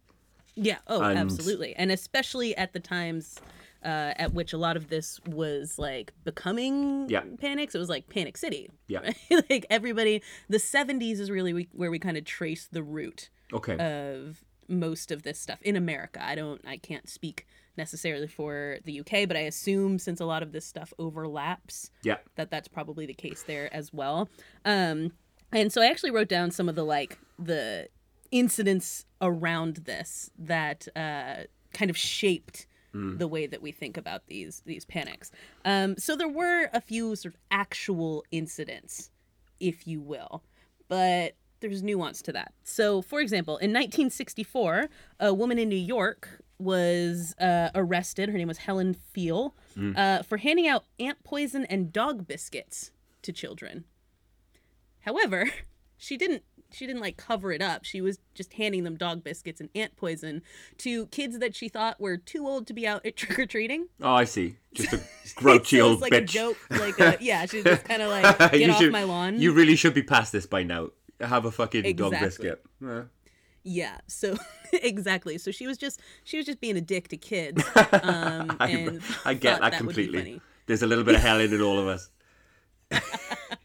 Yeah. 0.55 0.77
Oh, 0.87 1.01
And- 1.01 1.17
absolutely. 1.17 1.75
And 1.75 1.91
especially 1.91 2.55
at 2.55 2.73
the 2.73 2.79
times 2.79 3.39
uh, 3.84 4.13
at 4.17 4.34
which 4.34 4.53
a 4.53 4.57
lot 4.57 4.77
of 4.77 4.88
this 4.89 5.19
was 5.27 5.77
like 5.77 6.13
becoming 6.23 7.07
Yeah. 7.09 7.23
panics. 7.39 7.75
It 7.75 7.79
was 7.79 7.89
like 7.89 8.09
Panic 8.09 8.38
City. 8.38 8.69
Yeah. 8.88 8.99
right? 8.99 9.15
like 9.49 9.65
everybody, 9.69 10.21
the 10.49 10.57
70s 10.57 11.19
is 11.19 11.29
really 11.29 11.53
we, 11.53 11.67
where 11.73 11.91
we 11.91 11.99
kind 11.99 12.17
of 12.17 12.25
trace 12.25 12.67
the 12.71 12.84
root 12.84 13.29
Okay. 13.51 13.77
of 13.77 14.43
most 14.69 15.11
of 15.11 15.23
this 15.23 15.38
stuff 15.39 15.61
in 15.61 15.75
America. 15.75 16.23
I 16.25 16.36
don't, 16.36 16.61
I 16.65 16.77
can't 16.77 17.09
speak 17.09 17.45
necessarily 17.75 18.27
for 18.27 18.77
the 18.86 18.99
UK, 19.01 19.27
but 19.27 19.36
I 19.36 19.41
assume 19.41 19.99
since 19.99 20.19
a 20.19 20.25
lot 20.25 20.43
of 20.43 20.51
this 20.51 20.65
stuff 20.65 20.93
overlaps, 20.99 21.89
yeah. 22.03 22.17
that 22.36 22.49
that's 22.51 22.67
probably 22.67 23.05
the 23.05 23.13
case 23.13 23.43
there 23.43 23.73
as 23.73 23.91
well. 23.91 24.29
Um, 24.63 25.11
and 25.51 25.71
so 25.73 25.81
I 25.81 25.88
actually 25.88 26.11
wrote 26.11 26.29
down 26.29 26.51
some 26.51 26.69
of 26.69 26.75
the 26.75 26.84
like 26.86 27.17
the 27.38 27.89
incidents 28.31 29.05
around 29.21 29.77
this 29.86 30.31
that 30.38 30.88
uh, 30.95 31.43
kind 31.73 31.89
of 31.89 31.97
shaped 31.97 32.65
the 32.93 33.27
way 33.27 33.47
that 33.47 33.61
we 33.61 33.71
think 33.71 33.97
about 33.97 34.27
these 34.27 34.61
these 34.65 34.85
panics. 34.85 35.31
Um, 35.65 35.97
so 35.97 36.15
there 36.15 36.27
were 36.27 36.69
a 36.73 36.79
few 36.81 37.15
sort 37.15 37.33
of 37.33 37.39
actual 37.51 38.23
incidents, 38.31 39.09
if 39.59 39.87
you 39.87 39.99
will, 39.99 40.43
but 40.87 41.35
there's 41.59 41.81
nuance 41.81 42.21
to 42.21 42.33
that. 42.33 42.53
So, 42.63 43.01
for 43.01 43.19
example, 43.21 43.57
in 43.57 43.71
1964, 43.71 44.89
a 45.19 45.33
woman 45.33 45.57
in 45.57 45.69
New 45.69 45.75
York 45.75 46.43
was 46.59 47.33
uh, 47.39 47.69
arrested. 47.73 48.29
Her 48.29 48.37
name 48.37 48.47
was 48.47 48.59
Helen 48.59 48.95
Pfeil 48.95 49.53
uh, 49.95 50.23
for 50.23 50.37
handing 50.37 50.67
out 50.67 50.85
ant 50.99 51.23
poison 51.23 51.65
and 51.65 51.91
dog 51.91 52.27
biscuits 52.27 52.91
to 53.23 53.31
children. 53.31 53.85
However, 55.01 55.49
she 55.97 56.17
didn't 56.17 56.43
she 56.74 56.86
didn't 56.88 57.01
like 57.01 57.17
cover 57.17 57.51
it 57.51 57.61
up. 57.61 57.86
She 57.86 58.01
was 58.01 58.19
just 58.34 58.53
handing 58.53 58.84
them 58.84 58.95
dog 58.97 59.24
biscuits 59.24 59.61
and 59.61 59.69
ant 59.76 59.95
poison 59.95 60.41
to 60.80 61.05
kids 61.07 61.39
that 61.39 61.55
she 61.55 61.69
thought 61.69 61.99
were 62.01 62.17
too 62.17 62.47
old 62.47 62.67
to 62.67 62.74
be 62.74 62.86
out 62.88 63.05
at 63.05 63.15
trick 63.15 63.38
or 63.39 63.45
treating. 63.45 63.88
Oh, 64.01 64.13
I 64.13 64.24
see. 64.26 64.55
Just 64.74 64.93
a 64.93 65.01
grouchy 65.36 65.78
so 65.78 65.88
old 65.89 66.01
like 66.01 66.11
bitch. 66.13 66.17
a 66.24 66.26
joke, 66.26 66.57
like 66.71 66.99
a, 66.99 67.17
yeah, 67.21 67.45
she's 67.45 67.63
just 67.63 67.84
kind 67.86 68.01
of 68.01 68.09
like 68.09 68.38
get 68.51 68.59
You 68.59 68.71
off 68.71 68.80
should- 68.80 68.91
my 68.91 69.03
lawn. 69.03 69.39
You 69.39 69.53
really 69.53 69.76
should 69.76 69.93
be 69.93 70.03
past 70.03 70.32
this 70.32 70.45
by 70.45 70.63
now. 70.63 70.89
Have 71.21 71.45
a 71.45 71.51
fucking 71.51 71.95
dog 71.95 72.11
biscuit. 72.19 72.61
Yeah. 72.82 73.03
Yeah, 73.65 73.97
so 74.07 74.36
exactly. 74.74 75.38
So 75.38 75.51
she 75.51 75.67
was 75.67 75.78
just 75.78 76.01
she 76.26 76.36
was 76.36 76.45
just 76.45 76.59
being 76.59 76.76
a 76.76 76.82
dick 76.82 77.07
to 77.09 77.17
kids. 77.17 77.63
Um, 77.93 78.57
and 78.59 79.01
I 79.24 79.34
get 79.36 79.59
thought 79.61 79.71
that 79.71 79.78
completely. 79.78 80.41
There's 80.65 80.82
a 80.84 80.88
little 80.88 81.05
bit 81.05 81.15
of 81.15 81.21
hell 81.21 81.39
in 81.39 81.53
it, 81.53 81.61
all 81.61 81.80
of 81.80 81.88
us. 81.88 82.09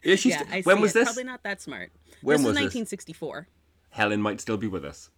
yeah, 0.03 0.15
she's. 0.15 0.25
Yeah, 0.27 0.43
I 0.51 0.61
when 0.61 0.79
was 0.79 0.91
it. 0.91 0.99
this? 0.99 1.03
Probably 1.05 1.23
not 1.25 1.43
that 1.43 1.61
smart. 1.61 1.91
When 2.21 2.37
this 2.37 2.45
was 2.45 2.49
was 2.49 2.55
this? 2.55 2.63
1964. 2.63 3.47
Helen 3.91 4.21
might 4.21 4.39
still 4.41 4.57
be 4.57 4.67
with 4.67 4.85
us. 4.85 5.09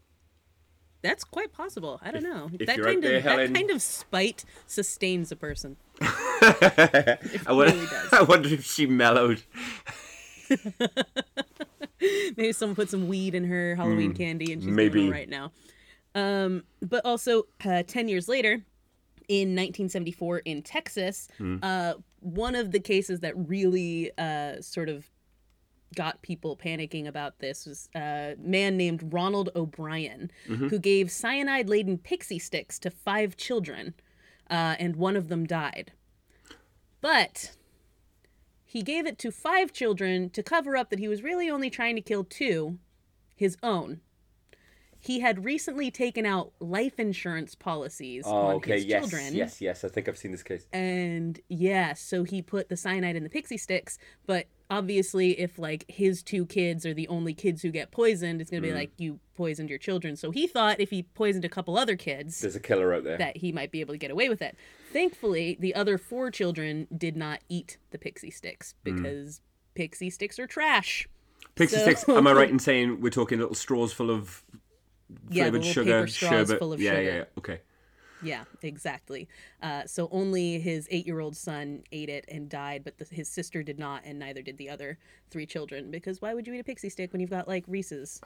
That's 1.01 1.23
quite 1.23 1.51
possible. 1.51 1.99
I 2.03 2.11
don't 2.11 2.23
know. 2.23 2.49
if 2.53 2.67
that 2.67 2.79
kind 2.79 3.03
there, 3.03 3.17
of 3.17 3.23
Helen- 3.23 3.53
that 3.53 3.59
kind 3.59 3.71
of 3.71 3.81
spite 3.81 4.45
sustains 4.67 5.31
a 5.31 5.35
person. 5.35 5.77
I 6.01 7.17
wonder, 7.49 7.73
really 7.73 7.85
does. 7.87 8.09
I 8.13 8.21
wonder 8.21 8.49
if 8.49 8.63
she 8.63 8.85
mellowed. 8.85 9.41
Maybe 11.99 12.51
someone 12.51 12.75
put 12.75 12.89
some 12.89 13.07
weed 13.07 13.35
in 13.35 13.45
her 13.45 13.75
Halloween 13.75 14.13
candy 14.13 14.53
and 14.53 14.61
she's 14.61 14.71
maybe. 14.71 15.09
right 15.09 15.29
now. 15.29 15.51
Um, 16.15 16.63
but 16.81 17.05
also 17.05 17.43
uh, 17.63 17.83
ten 17.83 18.07
years 18.07 18.27
later, 18.27 18.63
in 19.27 19.49
1974 19.49 20.39
in 20.39 20.61
Texas, 20.63 21.27
uh, 21.61 21.93
one 22.19 22.55
of 22.55 22.71
the 22.71 22.79
cases 22.79 23.19
that 23.19 23.33
really 23.35 24.11
uh, 24.17 24.61
sort 24.61 24.89
of 24.89 25.10
got 25.95 26.21
people 26.21 26.55
panicking 26.57 27.07
about 27.07 27.39
this 27.39 27.65
was 27.65 27.89
a 27.95 28.35
man 28.39 28.77
named 28.77 29.13
Ronald 29.13 29.49
O'Bryan, 29.55 30.31
who 30.47 30.79
gave 30.79 31.11
cyanide 31.11 31.67
laden 31.69 31.97
Pixy 31.97 32.37
Stix 32.37 32.79
to 32.79 32.89
five 32.89 33.35
children, 33.37 33.93
uh, 34.49 34.75
and 34.79 34.95
one 34.95 35.15
of 35.15 35.27
them 35.29 35.45
died. 35.45 35.91
But 37.01 37.55
he 38.63 38.81
gave 38.83 39.05
it 39.05 39.17
to 39.19 39.31
five 39.31 39.73
children 39.73 40.29
to 40.31 40.43
cover 40.43 40.77
up 40.77 40.89
that 40.91 40.99
he 40.99 41.07
was 41.07 41.23
really 41.23 41.49
only 41.49 41.69
trying 41.69 41.95
to 41.95 42.01
kill 42.01 42.23
two, 42.23 42.77
his 43.35 43.57
own. 43.63 44.01
He 45.03 45.19
had 45.21 45.43
recently 45.43 45.89
taken 45.89 46.27
out 46.27 46.53
life 46.59 46.99
insurance 46.99 47.55
policies 47.55 48.23
Oh, 48.27 48.31
on 48.49 48.55
okay. 48.57 48.75
his 48.75 48.85
Yes. 48.85 49.01
children. 49.01 49.33
Yes. 49.33 49.59
Yes. 49.59 49.83
I 49.83 49.87
think 49.87 50.07
I've 50.07 50.17
seen 50.17 50.31
this 50.31 50.43
case. 50.43 50.67
And 50.71 51.39
yeah, 51.49 51.93
so 51.93 52.23
he 52.23 52.43
put 52.43 52.69
the 52.69 52.77
cyanide 52.77 53.15
in 53.15 53.23
the 53.23 53.29
Pixy 53.29 53.55
Stix, 53.55 53.97
but 54.27 54.45
obviously 54.71 55.39
if 55.39 55.59
like 55.59 55.85
his 55.87 56.23
two 56.23 56.45
kids 56.47 56.85
are 56.85 56.93
the 56.95 57.07
only 57.09 57.33
kids 57.35 57.61
who 57.61 57.69
get 57.69 57.91
poisoned, 57.91 58.41
it's 58.41 58.49
going 58.49 58.63
to 58.63 58.69
Mm. 58.69 58.71
be 58.71 58.75
like 58.75 58.91
you 58.97 59.19
poisoned 59.35 59.69
your 59.69 59.77
children. 59.77 60.15
So 60.15 60.31
he 60.31 60.47
thought 60.47 60.79
if 60.79 60.89
he 60.89 61.03
poisoned 61.03 61.45
a 61.45 61.49
couple 61.49 61.77
other 61.77 61.95
kids 61.95 62.39
There's 62.41 62.55
a 62.55 62.59
killer 62.59 62.93
out 62.93 63.03
there. 63.03 63.17
that 63.17 63.37
he 63.37 63.51
might 63.51 63.71
be 63.71 63.81
able 63.81 63.93
to 63.93 63.97
get 63.99 64.09
away 64.09 64.29
with 64.29 64.41
it. 64.41 64.55
Thankfully, 64.93 65.57
the 65.59 65.75
other 65.75 65.97
four 65.99 66.31
children 66.31 66.87
did 66.97 67.15
not 67.15 67.41
eat 67.49 67.77
the 67.91 67.97
Pixy 67.99 68.33
Stix 68.33 68.73
Mm. 68.73 68.95
because 68.95 69.41
Pixy 69.75 70.07
Stix 70.07 70.39
are 70.39 70.47
trash. 70.47 71.07
Pixie 71.55 71.75
so- 71.75 71.81
sticks. 71.83 72.07
Am 72.07 72.25
I 72.25 72.31
right 72.33 72.49
in 72.49 72.59
saying 72.69 73.01
we're 73.01 73.09
talking 73.09 73.39
little 73.39 73.55
straws 73.55 73.91
full 73.93 74.09
of 74.09 74.43
Yeah, 75.29 75.43
flavored 75.43 75.61
little 75.61 75.73
sugar, 75.73 75.99
paper 75.99 76.07
straws 76.07 76.31
sherbet? 76.47 76.59
full 76.59 76.73
of 76.73 76.81
yeah, 76.81 76.91
sugar. 76.91 77.01
yeah, 77.03 77.15
yeah. 77.17 77.23
Okay. 77.37 77.59
Yeah, 78.23 78.43
exactly. 78.61 79.27
Uh, 79.63 79.85
so 79.85 80.07
only 80.11 80.59
his 80.59 80.87
eight-year-old 80.91 81.35
son 81.35 81.83
ate 81.91 82.09
it 82.09 82.25
and 82.27 82.49
died, 82.49 82.83
but 82.83 82.97
the, 82.97 83.05
his 83.09 83.27
sister 83.27 83.63
did 83.63 83.79
not, 83.79 84.03
and 84.05 84.19
neither 84.19 84.41
did 84.41 84.57
the 84.57 84.69
other 84.69 84.97
three 85.29 85.45
children. 85.45 85.91
Because 85.91 86.21
why 86.21 86.33
would 86.33 86.45
you 86.45 86.53
eat 86.53 86.59
a 86.59 86.63
Pixy 86.63 86.91
stick 86.91 87.11
when 87.13 87.19
you've 87.19 87.29
got 87.29 87.47
like 87.47 87.63
Reese's? 87.67 88.21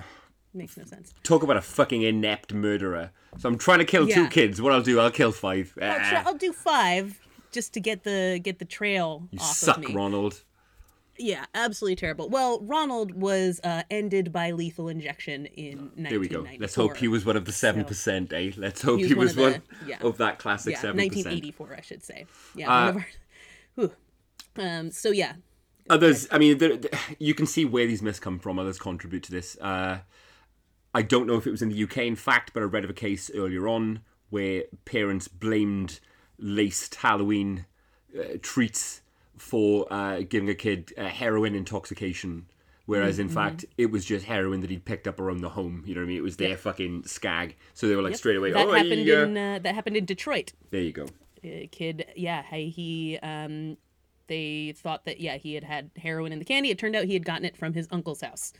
Makes 0.54 0.78
no 0.78 0.86
sense. 0.86 1.14
Talk 1.24 1.44
about 1.44 1.58
a 1.58 1.62
fucking 1.62 2.02
inept 2.02 2.54
murderer. 2.54 3.12
So 3.38 3.50
I'm 3.50 3.58
trying 3.58 3.80
to 3.80 3.86
kill 3.86 4.08
two 4.08 4.28
kids. 4.30 4.62
What 4.62 4.72
I'll 4.72 4.82
do, 4.82 5.00
I'll 5.00 5.12
kill 5.12 5.34
five. 5.34 5.78
I'll, 5.82 6.00
try, 6.00 6.24
I'll 6.26 6.38
do 6.38 6.54
five 6.54 7.20
just 7.52 7.74
to 7.74 7.82
get 7.82 8.04
the 8.04 8.40
get 8.42 8.60
the 8.60 8.66
trail 8.66 9.28
you 9.32 9.40
off 9.40 9.56
suck, 9.56 9.78
of 9.78 9.84
me. 9.84 9.94
Ronald. 9.94 10.44
Yeah, 11.18 11.46
absolutely 11.56 11.96
terrible. 11.96 12.30
Well, 12.30 12.60
Ronald 12.62 13.14
was 13.14 13.62
uh, 13.64 13.84
ended 13.90 14.34
by 14.34 14.52
lethal 14.52 14.90
injection 14.90 15.46
in 15.46 15.78
1994. 15.96 16.10
There 16.10 16.20
we 16.20 16.28
go. 16.28 16.58
Let's 16.62 16.76
hope 16.76 16.98
he 16.98 17.08
was 17.08 17.26
one 17.26 17.38
of 17.38 17.46
the 17.46 17.52
seven 17.54 17.86
percent, 17.86 18.34
eh? 18.34 18.52
Let's 18.58 18.82
hope 18.82 19.00
He 19.00 19.08
he 19.08 19.14
was 19.14 19.36
was, 19.36 19.38
one 19.38 19.44
one, 19.44 19.54
of 19.56 19.80
the- 19.82 19.90
yeah. 19.90 19.98
of 20.02 20.18
that 20.18 20.40
classic 20.40 20.74
yeah, 20.74 20.82
seven 20.82 20.98
percent. 20.98 21.26
1984, 21.28 21.76
I 21.78 21.82
should 21.82 22.04
say. 22.04 22.26
Yeah, 22.56 22.68
Uh, 22.70 22.86
one 22.86 22.90
of 22.90 22.96
our. 22.98 23.08
Whew. 23.76 23.92
Um. 24.64 24.92
So 24.92 25.12
yeah, 25.12 25.34
Others, 25.90 26.28
I 26.32 26.38
mean, 26.38 26.58
there, 26.58 26.76
there- 26.78 27.00
you 27.20 27.34
can 27.34 27.46
see 27.46 27.64
where 27.64 27.86
these 27.88 28.02
myths 28.02 28.20
come 28.20 28.40
from. 28.40 28.58
Others 28.60 28.80
contribute 28.80 29.24
to 29.24 29.32
this. 29.32 29.58
Uh, 29.62 30.00
I 30.94 31.02
don't 31.02 31.28
know 31.28 31.36
if 31.36 31.46
it 31.48 31.52
was 31.52 31.62
in 31.62 31.70
the 31.70 31.84
UK, 31.84 32.00
in 32.00 32.16
fact, 32.16 32.52
but 32.54 32.62
I 32.62 32.66
read 32.66 32.84
of 32.84 32.90
a 32.90 32.94
case 32.94 33.30
earlier 33.36 33.68
on 33.68 34.00
where 34.30 34.64
parents 34.86 35.28
blamed 35.28 36.00
laced 36.40 36.96
Halloween 36.96 37.66
uh, 38.18 38.38
treats 38.42 39.02
for 39.38 39.92
uh, 39.92 40.22
giving 40.28 40.50
a 40.50 40.56
kid 40.56 40.94
uh, 40.98 41.06
heroin 41.06 41.56
intoxication. 41.56 42.46
Whereas 42.86 43.18
in 43.18 43.30
fact, 43.30 43.66
it 43.80 43.88
was 43.88 44.06
just 44.06 44.26
heroin 44.26 44.62
that 44.62 44.70
he'd 44.70 44.86
picked 44.86 45.08
up 45.08 45.20
around 45.20 45.42
the 45.42 45.50
home. 45.50 45.84
You 45.88 45.96
know 45.96 46.02
what 46.02 46.06
I 46.06 46.08
mean? 46.10 46.18
It 46.18 46.24
was 46.24 46.38
their 46.38 46.56
fucking 46.56 47.06
skag. 47.06 47.56
So 47.74 47.88
they 47.88 47.96
were 47.96 48.04
like 48.04 48.16
straight 48.16 48.38
away, 48.38 48.52
that 48.52 48.68
oh, 48.68 48.72
happened 48.74 49.06
yeah. 49.06 49.24
in 49.24 49.38
uh, 49.38 49.60
that 49.64 49.74
happened 49.74 49.98
in 49.98 50.06
Detroit. 50.06 50.54
there 50.70 50.82
you 50.82 50.92
go. 50.92 51.08
A 51.44 51.68
kid, 51.68 52.06
yeah, 52.16 52.44
he, 52.44 52.70
he 52.70 53.20
um, 53.24 53.78
they 54.28 54.74
thought 54.78 55.06
that 55.06 55.20
yeah 55.20 55.38
he 55.38 55.54
had 55.56 55.64
had 55.64 55.90
heroin 55.98 56.32
in 56.32 56.40
the 56.40 56.46
candy. 56.46 56.70
It 56.70 56.78
turned 56.78 56.96
out 56.96 57.06
he 57.06 57.14
had 57.14 57.26
gotten 57.26 57.46
it 57.46 57.58
from 57.58 57.74
his 57.74 57.88
uncle's 57.92 58.22
house, 58.22 58.54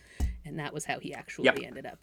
and 0.44 0.58
that 0.60 0.74
was 0.74 0.86
how 0.86 1.00
he 1.00 1.14
actually 1.14 1.46
Yep. 1.46 1.60
ended 1.64 1.86
up 1.86 2.00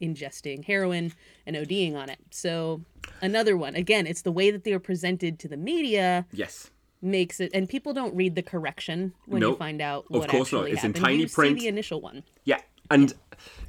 ingesting 0.00 0.64
heroin 0.64 1.12
and 1.46 1.56
ODing 1.56 1.96
on 1.96 2.10
it. 2.10 2.18
So 2.30 2.82
another 3.22 3.56
one. 3.56 3.74
Again, 3.74 4.06
it's 4.06 4.22
the 4.22 4.32
way 4.32 4.50
that 4.50 4.64
they 4.64 4.72
are 4.72 4.78
presented 4.78 5.38
to 5.40 5.48
the 5.48 5.56
media 5.56 6.26
Yes. 6.32 6.70
Makes 7.02 7.40
it, 7.40 7.50
and 7.54 7.68
people 7.68 7.92
don't 7.92 8.14
read 8.14 8.34
the 8.34 8.42
correction 8.42 9.12
when 9.26 9.42
you 9.42 9.56
find 9.56 9.80
out 9.80 10.04
what 10.10 10.24
Of 10.24 10.30
course 10.30 10.52
not. 10.52 10.64
It's 10.68 10.82
in 10.84 10.90
happened. 10.90 10.96
tiny 11.04 11.16
you 11.22 11.28
print. 11.28 11.58
The 11.60 11.68
initial 11.68 12.00
one. 12.00 12.22
Yeah, 12.44 12.60
and 12.90 13.14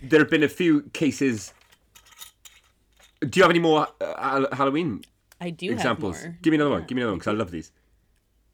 there 0.01 0.19
have 0.19 0.29
been 0.29 0.43
a 0.43 0.49
few 0.49 0.83
cases. 0.93 1.53
Do 3.21 3.39
you 3.39 3.43
have 3.43 3.49
any 3.49 3.59
more 3.59 3.87
uh, 3.99 4.55
Halloween 4.55 5.01
I 5.41 5.49
do 5.49 5.71
examples? 5.71 6.17
have 6.17 6.25
more. 6.25 6.37
Give 6.41 6.51
me 6.51 6.55
another 6.55 6.71
one. 6.71 6.83
Give 6.85 6.95
me 6.95 7.01
another 7.01 7.13
one 7.13 7.19
because 7.19 7.33
I 7.33 7.37
love 7.37 7.51
these. 7.51 7.71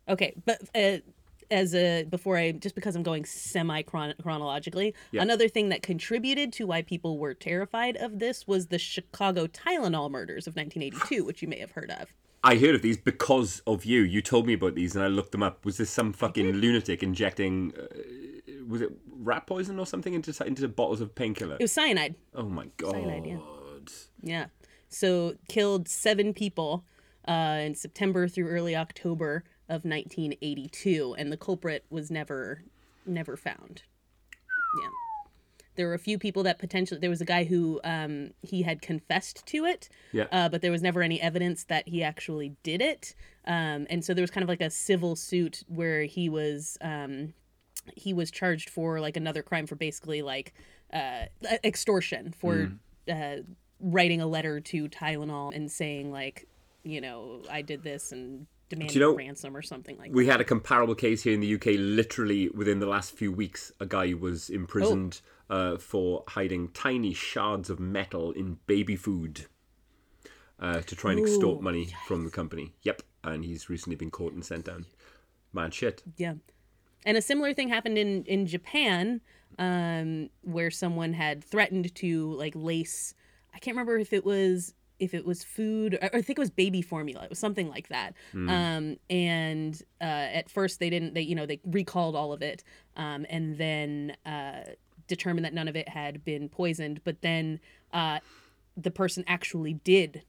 Okay, 0.09 0.33
but 0.45 0.61
uh, 0.75 0.97
as 1.51 1.75
a 1.75 2.03
before 2.03 2.37
I 2.37 2.51
just 2.53 2.75
because 2.75 2.95
I'm 2.95 3.03
going 3.03 3.25
semi 3.25 3.81
chronologically, 3.83 4.93
Yeah. 5.11 5.21
another 5.21 5.47
thing 5.47 5.69
that 5.69 5.81
contributed 5.81 6.51
to 6.53 6.65
why 6.67 6.81
people 6.81 7.17
were 7.19 7.33
terrified 7.33 7.97
of 7.97 8.19
this 8.19 8.47
was 8.47 8.67
the 8.67 8.79
Chicago 8.79 9.47
Tylenol 9.47 10.09
murders 10.11 10.47
of 10.47 10.55
1982, 10.55 11.23
which 11.25 11.41
you 11.41 11.47
may 11.47 11.59
have 11.59 11.71
heard 11.71 11.91
of. 11.91 12.13
I 12.43 12.55
heard 12.57 12.75
of 12.75 12.81
these 12.81 12.97
because 12.97 13.61
of 13.65 13.85
you. 13.85 14.01
You 14.01 14.21
told 14.21 14.45
me 14.47 14.53
about 14.53 14.75
these, 14.75 14.95
and 14.95 15.03
I 15.03 15.07
looked 15.07 15.31
them 15.31 15.43
up. 15.43 15.63
Was 15.65 15.77
this 15.77 15.89
some 15.89 16.11
fucking 16.11 16.51
lunatic 16.51 17.01
injecting? 17.01 17.73
Uh, 17.77 18.63
was 18.67 18.81
it 18.81 18.91
rat 19.07 19.47
poison 19.47 19.79
or 19.79 19.85
something 19.85 20.13
into 20.13 20.45
into 20.45 20.67
bottles 20.67 21.01
of 21.01 21.15
painkiller? 21.15 21.55
It 21.55 21.63
was 21.63 21.71
cyanide. 21.71 22.15
Oh 22.35 22.43
my 22.49 22.67
god! 22.77 22.91
Cyanide, 22.91 23.25
yeah. 23.25 23.37
Yeah. 24.21 24.45
So 24.89 25.35
killed 25.47 25.87
seven 25.87 26.33
people 26.33 26.85
uh, 27.27 27.59
in 27.61 27.75
September 27.75 28.27
through 28.27 28.49
early 28.49 28.75
October 28.75 29.43
of 29.69 29.85
1982, 29.85 31.15
and 31.17 31.31
the 31.31 31.37
culprit 31.37 31.85
was 31.89 32.11
never, 32.11 32.63
never 33.05 33.37
found. 33.37 33.83
Yeah. 34.81 34.89
There 35.75 35.87
were 35.87 35.93
a 35.93 35.99
few 35.99 36.17
people 36.17 36.43
that 36.43 36.59
potentially 36.59 36.99
there 36.99 37.09
was 37.09 37.21
a 37.21 37.25
guy 37.25 37.43
who 37.43 37.79
um, 37.83 38.31
he 38.41 38.61
had 38.61 38.81
confessed 38.81 39.45
to 39.47 39.65
it, 39.65 39.89
Yeah. 40.11 40.25
uh, 40.31 40.49
but 40.49 40.61
there 40.61 40.71
was 40.71 40.81
never 40.81 41.01
any 41.01 41.19
evidence 41.19 41.63
that 41.65 41.87
he 41.87 42.03
actually 42.03 42.55
did 42.63 42.81
it. 42.81 43.15
Um, 43.45 43.87
and 43.89 44.05
so 44.05 44.13
there 44.13 44.21
was 44.21 44.31
kind 44.31 44.43
of 44.43 44.49
like 44.49 44.61
a 44.61 44.69
civil 44.69 45.15
suit 45.15 45.63
where 45.67 46.03
he 46.03 46.29
was 46.29 46.77
um, 46.81 47.33
he 47.95 48.13
was 48.13 48.31
charged 48.31 48.69
for 48.69 48.99
like 48.99 49.17
another 49.17 49.43
crime 49.43 49.67
for 49.67 49.75
basically 49.75 50.21
like 50.21 50.53
uh, 50.93 51.25
extortion 51.63 52.33
for 52.37 52.71
uh, 53.11 53.37
writing 53.79 54.21
a 54.21 54.27
letter 54.27 54.59
to 54.61 54.87
Tylenol 54.87 55.53
and 55.55 55.71
saying 55.71 56.11
like 56.11 56.47
you 56.83 57.01
know 57.01 57.41
I 57.51 57.61
did 57.61 57.83
this 57.83 58.11
and 58.11 58.47
demanding 58.69 58.99
know, 58.99 59.15
ransom 59.15 59.55
or 59.57 59.61
something 59.61 59.97
like 59.97 60.11
that. 60.11 60.15
We 60.15 60.27
had 60.27 60.39
a 60.39 60.45
comparable 60.45 60.95
case 60.95 61.23
here 61.23 61.33
in 61.33 61.41
the 61.41 61.55
UK. 61.55 61.65
Literally 61.77 62.49
within 62.49 62.79
the 62.79 62.87
last 62.87 63.13
few 63.13 63.31
weeks, 63.31 63.71
a 63.79 63.85
guy 63.85 64.13
was 64.13 64.49
imprisoned 64.49 65.21
uh, 65.49 65.77
for 65.77 66.23
hiding 66.29 66.69
tiny 66.69 67.13
shards 67.13 67.69
of 67.69 67.79
metal 67.79 68.31
in 68.31 68.59
baby 68.67 68.95
food 68.95 69.47
uh, 70.59 70.81
to 70.81 70.95
try 70.95 71.11
and 71.11 71.19
extort 71.19 71.59
Ooh, 71.59 71.63
money 71.63 71.89
from 72.07 72.23
the 72.23 72.31
company. 72.31 72.73
Yep, 72.83 73.01
and 73.23 73.43
he's 73.43 73.69
recently 73.69 73.95
been 73.95 74.11
caught 74.11 74.33
and 74.33 74.43
sent 74.45 74.65
down. 74.65 74.85
Mad 75.51 75.73
shit. 75.73 76.03
Yeah. 76.17 76.35
And 77.05 77.17
a 77.17 77.21
similar 77.21 77.53
thing 77.53 77.69
happened 77.69 77.97
in 77.97 78.23
in 78.23 78.47
Japan, 78.47 79.21
um, 79.59 80.29
where 80.41 80.71
someone 80.71 81.13
had 81.13 81.43
threatened 81.43 81.93
to 81.95 82.33
like 82.33 82.53
lace. 82.55 83.13
I 83.53 83.59
can't 83.59 83.75
remember 83.75 83.97
if 83.97 84.13
it 84.13 84.25
was 84.25 84.73
if 84.99 85.13
it 85.13 85.25
was 85.25 85.43
food 85.43 85.95
or 85.95 86.05
I 86.15 86.21
think 86.21 86.37
it 86.37 86.39
was 86.39 86.49
baby 86.49 86.81
formula. 86.81 87.23
It 87.23 87.29
was 87.29 87.39
something 87.39 87.67
like 87.67 87.89
that. 87.89 88.13
Um, 88.33 88.97
and 89.09 89.81
uh, 89.99 90.05
at 90.05 90.49
first 90.49 90.79
they 90.79 90.89
didn't. 90.89 91.13
They 91.13 91.21
you 91.21 91.35
know 91.35 91.45
they 91.45 91.59
recalled 91.65 92.15
all 92.15 92.31
of 92.31 92.41
it, 92.41 92.63
um, 92.95 93.25
and 93.29 93.57
then 93.57 94.15
uh, 94.25 94.61
determined 95.07 95.45
that 95.45 95.53
none 95.53 95.67
of 95.67 95.75
it 95.75 95.89
had 95.89 96.23
been 96.25 96.49
poisoned. 96.49 97.01
But 97.03 97.21
then 97.21 97.59
uh, 97.91 98.19
the 98.75 98.91
person 98.91 99.23
actually 99.27 99.73
did 99.73 100.23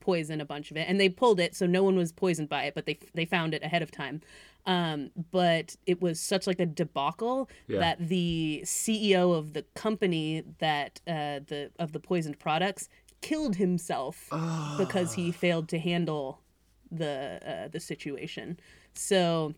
poison 0.00 0.40
a 0.40 0.46
bunch 0.46 0.70
of 0.70 0.78
it 0.78 0.86
and 0.88 0.98
they 0.98 1.10
pulled 1.10 1.38
it 1.38 1.54
so 1.54 1.66
no 1.66 1.82
one 1.82 1.94
was 1.94 2.10
poisoned 2.10 2.48
by 2.48 2.64
it 2.64 2.74
but 2.74 2.86
they 2.86 2.98
they 3.12 3.26
found 3.26 3.52
it 3.52 3.62
ahead 3.62 3.82
of 3.82 3.90
time 3.90 4.22
um 4.64 5.10
but 5.30 5.76
it 5.84 6.00
was 6.00 6.18
such 6.18 6.46
like 6.46 6.58
a 6.58 6.64
debacle 6.64 7.50
Yeah. 7.68 7.80
that 7.80 8.08
the 8.08 8.62
CEO 8.64 9.36
of 9.36 9.52
the 9.52 9.62
company 9.74 10.42
that 10.58 11.02
uh 11.06 11.40
the 11.46 11.70
of 11.78 11.92
the 11.92 12.00
poisoned 12.00 12.38
products 12.38 12.88
killed 13.20 13.56
himself 13.56 14.26
because 14.78 15.12
he 15.12 15.30
failed 15.32 15.68
to 15.68 15.78
handle 15.78 16.40
the 16.90 17.38
uh, 17.46 17.68
the 17.68 17.78
situation 17.78 18.58
so 18.94 19.52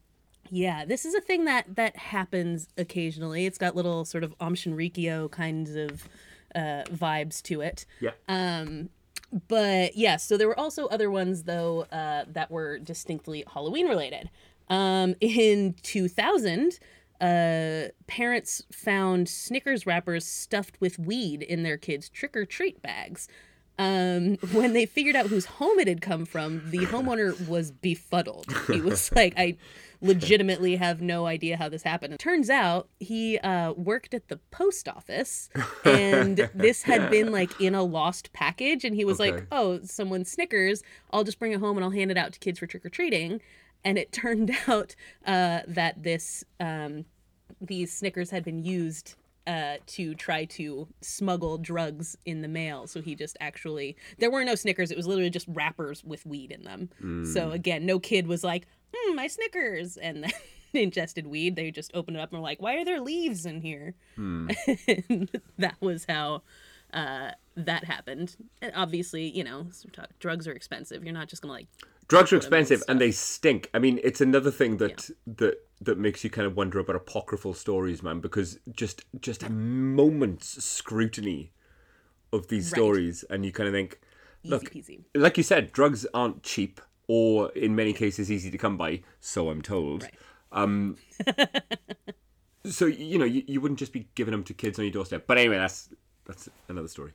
yeah, 0.51 0.85
this 0.85 1.05
is 1.05 1.15
a 1.15 1.21
thing 1.21 1.45
that 1.47 1.77
that 1.77 1.97
happens 1.97 2.69
occasionally. 2.77 3.47
It's 3.47 3.59
got 3.59 3.75
little 3.75 4.05
sort 4.05 4.25
of 4.25 4.35
Aum 4.41 4.55
Shinrikyo 4.55 5.31
kinds 5.31 5.75
of 5.75 6.09
uh, 6.55 6.85
vibes 6.91 7.43
to 7.43 7.61
it. 7.61 7.87
Yeah. 8.01 8.11
Um, 8.29 8.91
but 9.49 9.97
yeah, 9.97 10.17
so 10.17 10.37
there 10.37 10.47
were 10.47 10.59
also 10.59 10.87
other 10.87 11.11
ones 11.11 11.45
though 11.45 11.83
uh, 11.93 12.25
that 12.29 12.51
were 12.51 12.79
distinctly 12.79 13.45
Halloween 13.53 13.89
related. 13.89 14.31
Um, 14.69 15.15
in 15.21 15.75
2000, 15.83 16.79
uh, 17.21 17.89
parents 18.07 18.63
found 18.71 19.29
Snickers 19.29 19.87
wrappers 19.87 20.27
stuffed 20.27 20.81
with 20.81 20.99
weed 20.99 21.43
in 21.43 21.63
their 21.63 21.77
kids' 21.77 22.09
trick 22.09 22.37
or 22.37 22.45
treat 22.45 22.83
bags. 22.83 23.29
Um, 23.79 24.37
when 24.53 24.75
they 24.75 24.87
figured 24.87 25.17
out 25.17 25.27
whose 25.27 25.47
home 25.47 25.79
it 25.79 25.89
had 25.89 26.03
come 26.03 26.25
from, 26.27 26.63
the 26.71 26.79
homeowner 26.87 27.49
was 27.49 27.71
befuddled. 27.71 28.47
He 28.67 28.81
was 28.81 29.11
like, 29.13 29.35
I 29.37 29.57
legitimately 30.03 30.77
have 30.77 31.01
no 31.01 31.27
idea 31.27 31.57
how 31.57 31.69
this 31.69 31.83
happened. 31.85 32.13
It 32.13 32.19
turns 32.19 32.51
out 32.51 32.89
he 33.01 33.39
uh, 33.39 33.73
worked 33.73 34.13
at 34.13 34.29
the 34.29 34.39
post 34.51 34.89
office 34.89 35.49
and 35.85 36.51
this 36.55 36.83
had 36.83 37.09
been 37.11 37.33
like 37.33 37.59
in 37.61 37.75
a 37.75 37.83
lost 37.83 38.33
package. 38.33 38.85
And 38.85 38.95
he 38.95 39.05
was 39.05 39.21
Okay. 39.21 39.33
like, 39.33 39.47
oh, 39.53 39.81
someone's 39.85 40.31
Snickers. 40.31 40.83
I'll 41.13 41.25
just 41.25 41.39
bring 41.39 41.53
it 41.53 41.61
home 41.61 41.77
and 41.77 41.85
I'll 41.85 41.91
hand 41.93 42.11
it 42.11 42.19
out 42.19 42.33
to 42.33 42.39
kids 42.41 42.59
for 42.59 42.67
trick 42.67 42.85
or 42.85 42.91
treating. 42.91 43.41
And 43.85 43.97
it 43.97 44.13
turned 44.23 44.51
out 44.69 44.95
uh, 45.25 45.61
that 45.69 46.03
this 46.03 46.45
um, 46.61 47.05
these 47.61 47.93
Snickers 47.93 48.31
had 48.31 48.45
been 48.45 48.65
used 48.65 49.15
uh, 49.47 49.77
to 49.87 50.15
try 50.15 50.45
to 50.45 50.87
smuggle 51.01 51.59
drugs 51.59 52.17
in 52.25 52.43
the 52.43 52.49
mail. 52.49 52.87
So 52.87 53.01
he 53.03 53.15
just 53.15 53.37
actually 53.41 53.97
there 54.19 54.31
were 54.31 54.45
no 54.45 54.55
Snickers. 54.55 54.91
It 54.91 54.97
was 54.97 55.07
literally 55.07 55.31
just 55.31 55.47
wrappers 55.49 56.03
with 56.05 56.25
weed 56.27 56.51
in 56.51 56.65
them. 56.65 57.25
So 57.33 57.51
again, 57.53 57.85
no 57.87 57.99
kid 57.99 58.27
was 58.27 58.43
like, 58.45 58.67
"Hmm, 58.95 59.17
my 59.17 59.27
Snickers," 59.27 59.97
and 59.97 60.25
then 60.25 60.33
ingested 60.73 61.27
weed. 61.27 61.57
They 61.57 61.71
just 61.71 61.91
opened 61.95 62.17
it 62.17 62.21
up 62.21 62.31
and 62.31 62.41
were 62.41 62.43
like, 62.45 62.61
"Why 62.63 62.77
are 62.77 62.85
there 62.85 63.01
leaves 63.01 63.47
in 63.47 63.61
here?" 63.61 63.95
and 64.89 65.31
that 65.59 65.77
was 65.81 66.05
how 66.09 66.43
uh, 66.93 67.31
that 67.57 67.85
happened. 67.85 68.37
And 68.61 68.73
obviously, 68.75 69.29
you 69.29 69.45
know, 69.45 69.67
drugs 70.19 70.47
are 70.49 70.53
expensive. 70.53 71.05
You're 71.05 71.15
not 71.15 71.29
just 71.29 71.43
gonna 71.43 71.55
like 71.55 71.69
Drugs 72.09 72.33
are 72.33 72.39
put 72.39 72.47
'em 72.47 72.53
in 72.55 72.61
expensive 72.61 72.85
and 72.89 73.01
they 73.01 73.11
stink. 73.13 73.71
I 73.73 73.79
mean, 73.79 73.99
it's 74.03 74.21
another 74.21 74.51
thing 74.51 74.77
that 74.79 75.09
that 75.27 75.55
that 75.81 75.99
makes 75.99 76.23
you 76.25 76.31
kind 76.31 76.47
of 76.47 76.57
wonder 76.57 76.79
about 76.79 76.97
apocryphal 76.97 77.55
stories, 77.55 78.03
man, 78.03 78.21
because 78.21 78.59
just 78.73 79.05
just 79.21 79.43
a 79.43 79.51
moment's 79.51 80.63
scrutiny 80.63 81.53
of 82.33 82.49
these 82.49 82.71
Right. 82.71 82.79
stories, 82.79 83.25
and 83.31 83.45
you 83.45 83.53
kind 83.53 83.69
of 83.69 83.75
think, 83.75 84.01
look, 84.45 84.75
like 85.15 85.37
you 85.37 85.43
said, 85.43 85.73
drugs 85.73 86.07
aren't 86.15 86.43
cheap, 86.43 86.81
or 87.15 87.51
in 87.51 87.77
many 87.77 87.93
cases 87.93 88.33
easy 88.33 88.51
to 88.51 88.57
come 88.57 88.79
by. 88.79 89.03
So 89.21 89.51
I'm 89.51 89.61
told. 89.61 90.05
Right. 90.05 90.15
Um, 90.51 90.97
so 92.65 92.87
you 92.87 93.19
know, 93.19 93.27
you, 93.27 93.43
you 93.47 93.61
wouldn't 93.61 93.79
just 93.79 93.93
be 93.93 94.09
giving 94.15 94.33
them 94.33 94.43
to 94.45 94.55
kids 94.55 94.79
on 94.79 94.87
your 94.87 94.93
doorstep. 94.93 95.25
But 95.27 95.37
anyway, 95.37 95.59
that's 95.59 95.91
that's 96.25 96.49
another 96.71 96.89
story. 96.89 97.13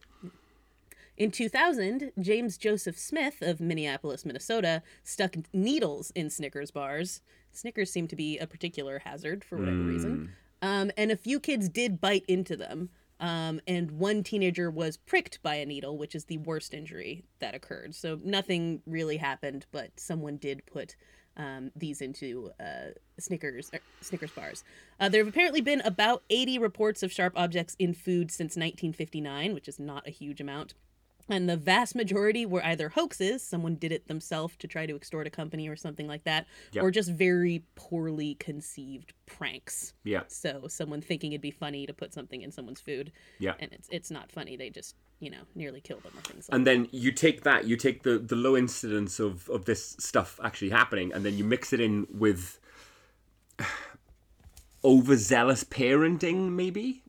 In 1.17 1.31
2000, 1.31 2.11
James 2.19 2.59
Joseph 2.59 2.95
Smith 2.95 3.41
of 3.41 3.59
Minneapolis, 3.59 4.23
Minnesota, 4.23 4.83
stuck 5.03 5.35
needles 5.51 6.11
in 6.13 6.29
Snickers 6.29 6.69
bars. 6.69 7.21
Snickers 7.51 7.91
seem 7.91 8.07
to 8.09 8.15
be 8.15 8.37
a 8.37 8.45
particular 8.45 8.99
hazard 8.99 9.43
for 9.43 9.57
whatever 9.57 9.77
reason. 9.77 10.33
Um, 10.61 10.91
and 10.95 11.11
a 11.11 11.17
few 11.17 11.39
kids 11.39 11.69
did 11.69 11.99
bite 11.99 12.25
into 12.27 12.55
them. 12.55 12.89
Um, 13.19 13.59
and 13.67 13.91
one 13.91 14.23
teenager 14.23 14.69
was 14.69 14.97
pricked 14.97 15.41
by 15.41 15.55
a 15.55 15.65
needle, 15.65 15.97
which 15.97 16.13
is 16.13 16.25
the 16.25 16.37
worst 16.37 16.73
injury 16.73 17.25
that 17.39 17.55
occurred. 17.55 17.95
So 17.95 18.19
nothing 18.23 18.81
really 18.85 19.17
happened, 19.17 19.65
but 19.71 19.99
someone 19.99 20.37
did 20.37 20.65
put 20.65 20.95
um, 21.35 21.71
these 21.75 22.01
into 22.01 22.51
uh, 22.59 22.91
Snickers 23.19 23.69
er, 23.73 23.79
Snickers 24.01 24.31
bars. 24.31 24.63
Uh, 24.99 25.09
there 25.09 25.21
have 25.21 25.27
apparently 25.27 25.61
been 25.61 25.81
about 25.81 26.23
80 26.29 26.59
reports 26.59 27.03
of 27.03 27.11
sharp 27.11 27.33
objects 27.35 27.75
in 27.79 27.93
food 27.93 28.31
since 28.31 28.55
1959, 28.55 29.53
which 29.53 29.67
is 29.67 29.79
not 29.79 30.07
a 30.07 30.11
huge 30.11 30.41
amount. 30.41 30.73
And 31.29 31.49
the 31.49 31.57
vast 31.57 31.93
majority 31.95 32.45
were 32.45 32.63
either 32.65 32.89
hoaxes, 32.89 33.43
someone 33.43 33.75
did 33.75 33.91
it 33.91 34.07
themselves 34.07 34.55
to 34.57 34.67
try 34.67 34.85
to 34.85 34.95
extort 34.95 35.27
a 35.27 35.29
company 35.29 35.67
or 35.67 35.75
something 35.75 36.07
like 36.07 36.23
that, 36.23 36.47
Yep. 36.71 36.83
or 36.83 36.91
just 36.91 37.09
very 37.11 37.63
poorly 37.75 38.35
conceived 38.35 39.13
pranks. 39.25 39.93
Yeah, 40.03 40.23
So 40.27 40.67
someone 40.69 41.01
thinking 41.01 41.33
it'd 41.33 41.41
be 41.41 41.51
funny 41.51 41.85
to 41.85 41.93
put 41.93 42.13
something 42.13 42.41
in 42.41 42.51
someone's 42.51 42.79
food, 42.81 43.11
yeah. 43.39 43.55
and 43.59 43.73
it's 43.73 43.89
it's 43.91 44.09
not 44.11 44.31
funny. 44.31 44.55
They 44.55 44.69
just 44.69 44.95
you 45.19 45.31
know 45.31 45.41
nearly 45.55 45.81
kill 45.81 45.99
them 45.99 46.11
or 46.15 46.21
things 46.21 46.47
like. 46.47 46.55
and 46.55 46.67
then 46.67 46.87
you 46.91 47.11
take 47.11 47.41
that 47.43 47.65
you 47.65 47.75
take 47.75 48.03
the 48.03 48.19
the 48.19 48.35
low 48.35 48.55
incidence 48.55 49.19
of 49.19 49.49
of 49.49 49.65
this 49.65 49.95
stuff 49.99 50.39
actually 50.43 50.69
happening 50.69 51.11
and 51.11 51.25
then 51.25 51.35
you 51.35 51.43
mix 51.43 51.73
it 51.73 51.79
in 51.81 52.05
with 52.11 52.59
overzealous 54.83 55.63
parenting 55.63 56.51
maybe 56.51 57.01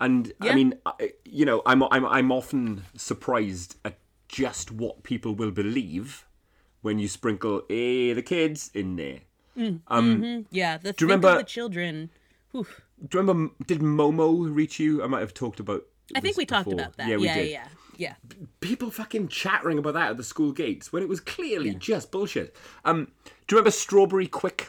Yeah. 0.00 0.06
and 0.06 0.32
i 0.40 0.54
mean 0.54 0.74
I, 0.84 1.12
you 1.24 1.44
know 1.46 1.62
i'm 1.66 1.82
i'm 1.84 2.04
i'm 2.06 2.30
often 2.32 2.84
surprised 2.96 3.76
at 3.84 3.98
just 4.28 4.70
what 4.72 5.02
people 5.02 5.34
will 5.34 5.50
believe 5.52 6.26
when 6.82 6.98
you 6.98 7.08
sprinkle 7.08 7.62
eh 7.70 8.12
the 8.14 8.22
kids 8.22 8.70
in 8.74 8.96
there 8.96 9.20
um 9.88 10.46
Yeah, 10.50 10.76
the 10.76 10.92
Do 10.92 11.04
you 11.04 11.08
remember- 11.08 11.38
the 11.38 11.44
children. 11.44 12.10
Whew. 12.52 12.66
do 13.08 13.18
you 13.18 13.20
remember 13.24 13.54
did 13.66 13.80
momo 13.80 14.54
reach 14.54 14.78
you 14.78 15.02
i 15.02 15.06
might 15.06 15.20
have 15.20 15.32
talked 15.34 15.60
about 15.60 15.82
I 16.14 16.20
think 16.20 16.36
we 16.36 16.46
talked 16.46 16.72
about 16.72 16.96
that. 16.98 17.08
yeah 17.08 17.16
we 17.16 17.24
yeah, 17.26 17.34
did 17.34 17.50
yeah, 17.50 17.68
yeah. 17.96 18.14
people 18.60 18.90
fucking 18.90 19.28
chattering 19.28 19.78
about 19.78 19.94
that 19.94 20.10
at 20.10 20.16
the 20.16 20.22
school 20.24 20.52
gates 20.52 20.92
when 20.92 21.02
it 21.02 21.08
was 21.08 21.18
clearly 21.20 21.74
just 21.74 22.12
bullshit. 22.12 22.54
Um, 22.84 23.08
do 23.24 23.54
you 23.56 23.58
remember 23.58 23.72
Strawberry 23.72 24.28
Quik? 24.28 24.66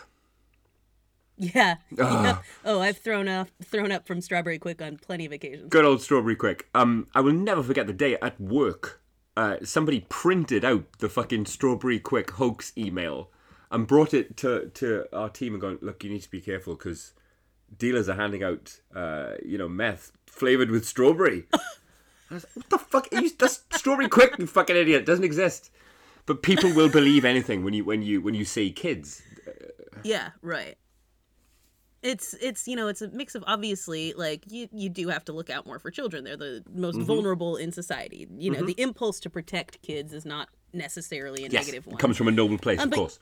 Yeah. 1.37 1.75
Ah. 1.99 2.23
yeah. 2.23 2.37
Oh, 2.65 2.81
I've 2.81 2.97
thrown 2.97 3.27
up 3.27 3.49
thrown 3.63 3.91
up 3.91 4.07
from 4.07 4.21
Strawberry 4.21 4.59
Quik 4.59 4.81
on 4.85 4.97
plenty 4.97 5.25
of 5.25 5.31
occasions. 5.31 5.69
Good 5.69 5.85
old 5.85 6.01
Strawberry 6.01 6.35
Quik. 6.35 6.63
Um, 6.73 7.07
I 7.13 7.21
will 7.21 7.33
never 7.33 7.63
forget 7.63 7.87
the 7.87 7.93
day 7.93 8.17
at 8.21 8.39
work. 8.39 9.01
Uh, 9.35 9.57
somebody 9.63 10.05
printed 10.09 10.65
out 10.65 10.85
the 10.99 11.09
fucking 11.09 11.45
Strawberry 11.45 11.99
Quik 11.99 12.31
hoax 12.31 12.73
email 12.75 13.29
and 13.71 13.87
brought 13.87 14.13
it 14.13 14.35
to 14.37 14.69
to 14.75 15.05
our 15.13 15.29
team 15.29 15.53
and 15.53 15.61
going, 15.61 15.77
look, 15.81 16.03
you 16.03 16.09
need 16.09 16.23
to 16.23 16.31
be 16.31 16.41
careful 16.41 16.75
because 16.75 17.13
dealers 17.77 18.09
are 18.09 18.15
handing 18.15 18.43
out, 18.43 18.79
uh, 18.95 19.33
you 19.45 19.57
know, 19.57 19.69
meth 19.69 20.11
flavored 20.25 20.71
with 20.71 20.85
strawberry. 20.85 21.45
I 22.29 22.33
was 22.33 22.45
like, 22.45 22.55
what 22.55 22.69
the 22.69 22.77
fuck? 22.77 23.07
You, 23.11 23.29
that's 23.37 23.63
Strawberry 23.71 24.09
Quik, 24.09 24.37
you 24.37 24.47
fucking 24.47 24.75
idiot. 24.75 25.03
It 25.03 25.05
doesn't 25.05 25.23
exist. 25.23 25.71
But 26.25 26.43
people 26.43 26.73
will 26.73 26.89
believe 26.89 27.23
anything 27.23 27.63
when 27.63 27.73
you 27.73 27.85
when 27.85 28.01
you 28.01 28.21
when 28.21 28.33
you 28.33 28.43
say 28.43 28.69
kids. 28.69 29.21
Yeah, 30.03 30.31
right. 30.41 30.77
It's 32.03 32.33
it's 32.35 32.67
you 32.67 32.75
know 32.75 32.87
it's 32.87 33.01
a 33.01 33.09
mix 33.09 33.33
of 33.35 33.43
obviously 33.47 34.13
like 34.13 34.43
you 34.49 34.67
you 34.71 34.87
do 34.89 35.07
have 35.09 35.25
to 35.25 35.33
look 35.33 35.49
out 35.49 35.65
more 35.65 35.79
for 35.79 35.89
children. 35.91 36.23
They're 36.23 36.37
the 36.37 36.63
most 36.73 36.95
Mm-hmm. 36.95 37.05
vulnerable 37.05 37.57
in 37.57 37.71
society. 37.71 38.27
You 38.37 38.51
know, 38.51 38.63
the 38.65 38.79
impulse 38.79 39.19
to 39.21 39.29
protect 39.29 39.81
kids 39.81 40.13
is 40.13 40.25
not 40.25 40.49
necessarily 40.73 41.43
a 41.43 41.49
Yes, 41.49 41.65
negative 41.65 41.87
one. 41.87 41.95
it 41.95 41.99
comes 41.99 42.15
from 42.17 42.27
a 42.27 42.31
noble 42.31 42.57
place, 42.59 42.79
Um, 42.79 42.85
of 42.85 42.89
but- 42.91 42.95
course. 42.97 43.19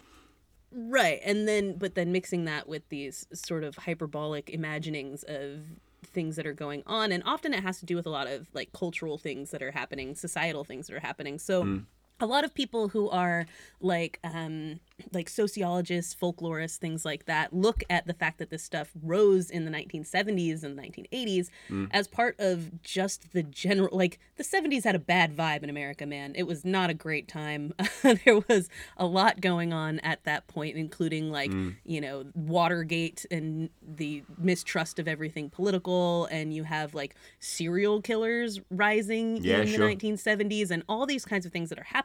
Right. 0.72 1.22
And 1.24 1.48
then 1.48 1.78
but 1.78 1.96
then 1.96 2.12
mixing 2.12 2.46
that 2.46 2.68
with 2.68 2.88
these 2.90 3.26
sort 3.34 3.64
of 3.64 3.76
hyperbolic 3.78 4.50
imaginings 4.50 5.24
of 5.24 5.62
things 6.06 6.36
that 6.36 6.46
are 6.46 6.54
going 6.54 6.84
on 6.86 7.12
and 7.12 7.24
often 7.26 7.54
it 7.54 7.64
has 7.64 7.80
to 7.80 7.86
do 7.86 7.96
with 7.96 8.06
a 8.06 8.10
lot 8.10 8.28
of 8.28 8.48
like 8.54 8.72
cultural 8.74 9.18
things 9.18 9.52
that 9.52 9.62
are 9.64 9.72
happening, 9.72 10.16
societal 10.16 10.64
things 10.66 10.88
that 10.88 10.96
are 10.96 11.00
happening. 11.00 11.40
So 11.40 11.82
a 12.20 12.26
lot 12.26 12.44
of 12.46 12.54
people 12.54 12.90
who 12.90 13.10
are 13.10 13.46
like 13.82 14.20
um 14.24 14.80
like 15.12 15.28
sociologists, 15.28 16.16
folklorists, 16.16 16.78
things 16.78 17.04
like 17.04 17.26
that 17.26 17.54
look 17.54 17.84
at 17.90 18.08
the 18.08 18.14
fact 18.14 18.38
that 18.40 18.50
this 18.50 18.64
stuff 18.64 18.92
rose 19.04 19.50
in 19.50 19.66
the 19.66 19.72
1970s 19.72 20.64
and 20.64 20.80
1980s 20.80 21.50
as 21.92 22.08
part 22.08 22.36
of 22.40 22.82
just 22.82 23.34
the 23.34 23.44
general 23.44 23.90
like 23.92 24.20
the 24.38 24.44
70s 24.44 24.86
had 24.86 24.96
a 24.96 25.00
bad 25.00 25.36
vibe 25.36 25.64
in 25.64 25.70
America, 25.70 26.06
man. 26.06 26.32
It 26.36 26.44
was 26.44 26.64
not 26.64 26.90
a 26.90 26.94
great 26.94 27.28
time. 27.28 27.74
there 28.04 28.40
was 28.48 28.70
a 28.96 29.06
lot 29.06 29.42
going 29.42 29.74
on 29.74 30.00
at 30.00 30.24
that 30.24 30.48
point 30.48 30.78
including 30.78 31.30
like, 31.30 31.52
you 31.84 32.00
know, 32.00 32.24
Watergate 32.34 33.26
and 33.30 33.70
the 33.86 34.24
mistrust 34.38 34.98
of 34.98 35.10
everything 35.10 35.50
political 35.50 36.26
and 36.28 36.54
you 36.54 36.64
have 36.64 36.94
like 36.96 37.16
serial 37.42 38.02
killers 38.02 38.62
rising 38.72 39.38
Yeah, 39.44 39.60
in 39.60 39.68
sure. 39.68 39.90
the 39.90 39.96
1970s 39.98 40.72
and 40.72 40.84
all 40.88 41.06
these 41.06 41.26
kinds 41.26 41.46
of 41.46 41.52
things 41.52 41.68
that 41.70 41.78
are 41.78 41.84
happening. 41.84 42.05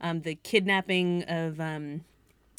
Um, 0.00 0.22
the 0.22 0.34
kidnapping 0.36 1.24
of 1.24 1.60
um, 1.60 2.04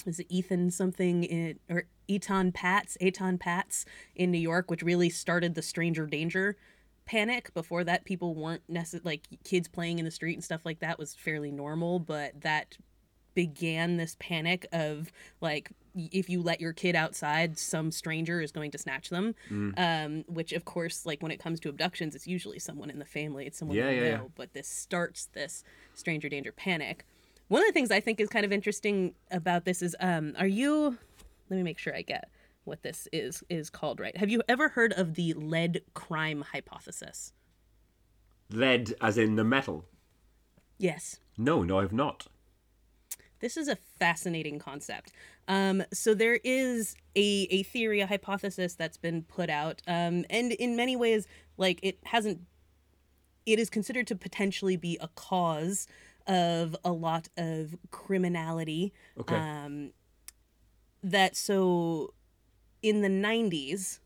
is 0.05 0.19
it 0.19 0.27
Ethan 0.29 0.71
something 0.71 1.23
in 1.23 1.59
or 1.69 1.85
Etan 2.09 2.53
Patz, 2.53 2.97
Etan 3.01 3.39
Patz 3.39 3.85
in 4.15 4.31
New 4.31 4.39
York, 4.39 4.71
which 4.71 4.81
really 4.81 5.09
started 5.09 5.55
the 5.55 5.61
stranger 5.61 6.07
danger 6.07 6.57
panic. 7.05 7.53
Before 7.53 7.83
that, 7.83 8.05
people 8.05 8.35
weren't 8.35 8.63
necessarily 8.67 9.05
like 9.05 9.43
kids 9.43 9.67
playing 9.67 9.99
in 9.99 10.05
the 10.05 10.11
street 10.11 10.35
and 10.35 10.43
stuff 10.43 10.65
like 10.65 10.79
that 10.79 10.99
was 10.99 11.15
fairly 11.15 11.51
normal, 11.51 11.99
but 11.99 12.41
that 12.41 12.77
began 13.35 13.97
this 13.97 14.15
panic 14.19 14.67
of 14.71 15.11
like 15.41 15.71
if 16.11 16.29
you 16.29 16.41
let 16.41 16.61
your 16.61 16.73
kid 16.73 16.95
outside 16.95 17.57
some 17.59 17.91
stranger 17.91 18.39
is 18.41 18.51
going 18.51 18.71
to 18.71 18.77
snatch 18.77 19.09
them. 19.09 19.35
Um 19.77 20.23
which 20.27 20.53
of 20.53 20.65
course 20.65 21.05
like 21.05 21.21
when 21.21 21.31
it 21.31 21.39
comes 21.39 21.59
to 21.61 21.69
abductions 21.69 22.15
it's 22.15 22.27
usually 22.27 22.59
someone 22.59 22.89
in 22.89 22.99
the 22.99 23.05
family 23.05 23.45
it's 23.45 23.57
someone 23.57 23.77
Yeah, 23.77 23.89
you 23.89 23.95
yeah, 24.01 24.01
know. 24.17 24.23
yeah. 24.23 24.29
but 24.35 24.53
this 24.53 24.67
starts 24.67 25.25
this 25.33 25.63
stranger 25.93 26.29
danger 26.29 26.51
panic. 26.51 27.05
One 27.47 27.61
of 27.61 27.67
the 27.67 27.73
things 27.73 27.91
i 27.91 27.99
think 27.99 28.19
is 28.19 28.29
kind 28.29 28.45
of 28.45 28.51
interesting 28.51 29.13
about 29.31 29.65
this 29.65 29.81
is 29.81 29.95
um 29.99 30.33
are 30.37 30.47
you 30.47 30.97
let 31.49 31.57
me 31.57 31.63
make 31.63 31.77
sure 31.79 31.95
i 31.95 32.01
get 32.01 32.29
what 32.65 32.83
this 32.83 33.07
is 33.11 33.43
is 33.49 33.69
called 33.71 33.99
right. 33.99 34.15
Have 34.17 34.29
you 34.29 34.43
ever 34.47 34.69
heard 34.69 34.93
of 34.93 35.15
the 35.15 35.33
lead 35.33 35.81
crime 35.95 36.43
hypothesis? 36.51 37.33
Lead, 38.51 38.93
as 39.01 39.17
in 39.17 39.35
the 39.35 39.43
metal. 39.43 39.85
yes. 40.77 41.19
No, 41.37 41.63
no, 41.63 41.79
I've 41.79 41.93
not. 41.93 42.27
This 43.39 43.57
is 43.57 43.67
a 43.67 43.77
fascinating 43.99 44.59
concept. 44.59 45.11
Um, 45.47 45.83
so 45.93 46.13
there 46.13 46.39
is 46.43 46.95
a, 47.15 47.47
a 47.49 47.63
theory, 47.63 48.01
a 48.01 48.07
hypothesis 48.07 48.75
that's 48.75 48.97
been 48.97 49.23
put 49.23 49.49
out, 49.49 49.81
um, 49.87 50.25
and 50.29 50.51
in 50.53 50.75
many 50.75 50.95
ways, 50.95 51.27
like 51.57 51.79
it 51.83 51.99
hasn't. 52.05 52.41
it 53.45 53.59
is 53.59 53.69
considered 53.69 54.07
to 54.07 54.15
potentially 54.15 54.77
be 54.77 54.97
a 55.01 55.07
cause 55.09 55.87
of 56.27 56.75
a 56.83 56.91
lot 56.91 57.29
of 57.37 57.75
criminality. 57.91 58.93
Okay. 59.19 59.35
Um, 59.35 59.91
that 61.01 61.35
so 61.35 62.13
in 62.81 63.01
the 63.01 63.07
90s, 63.09 63.99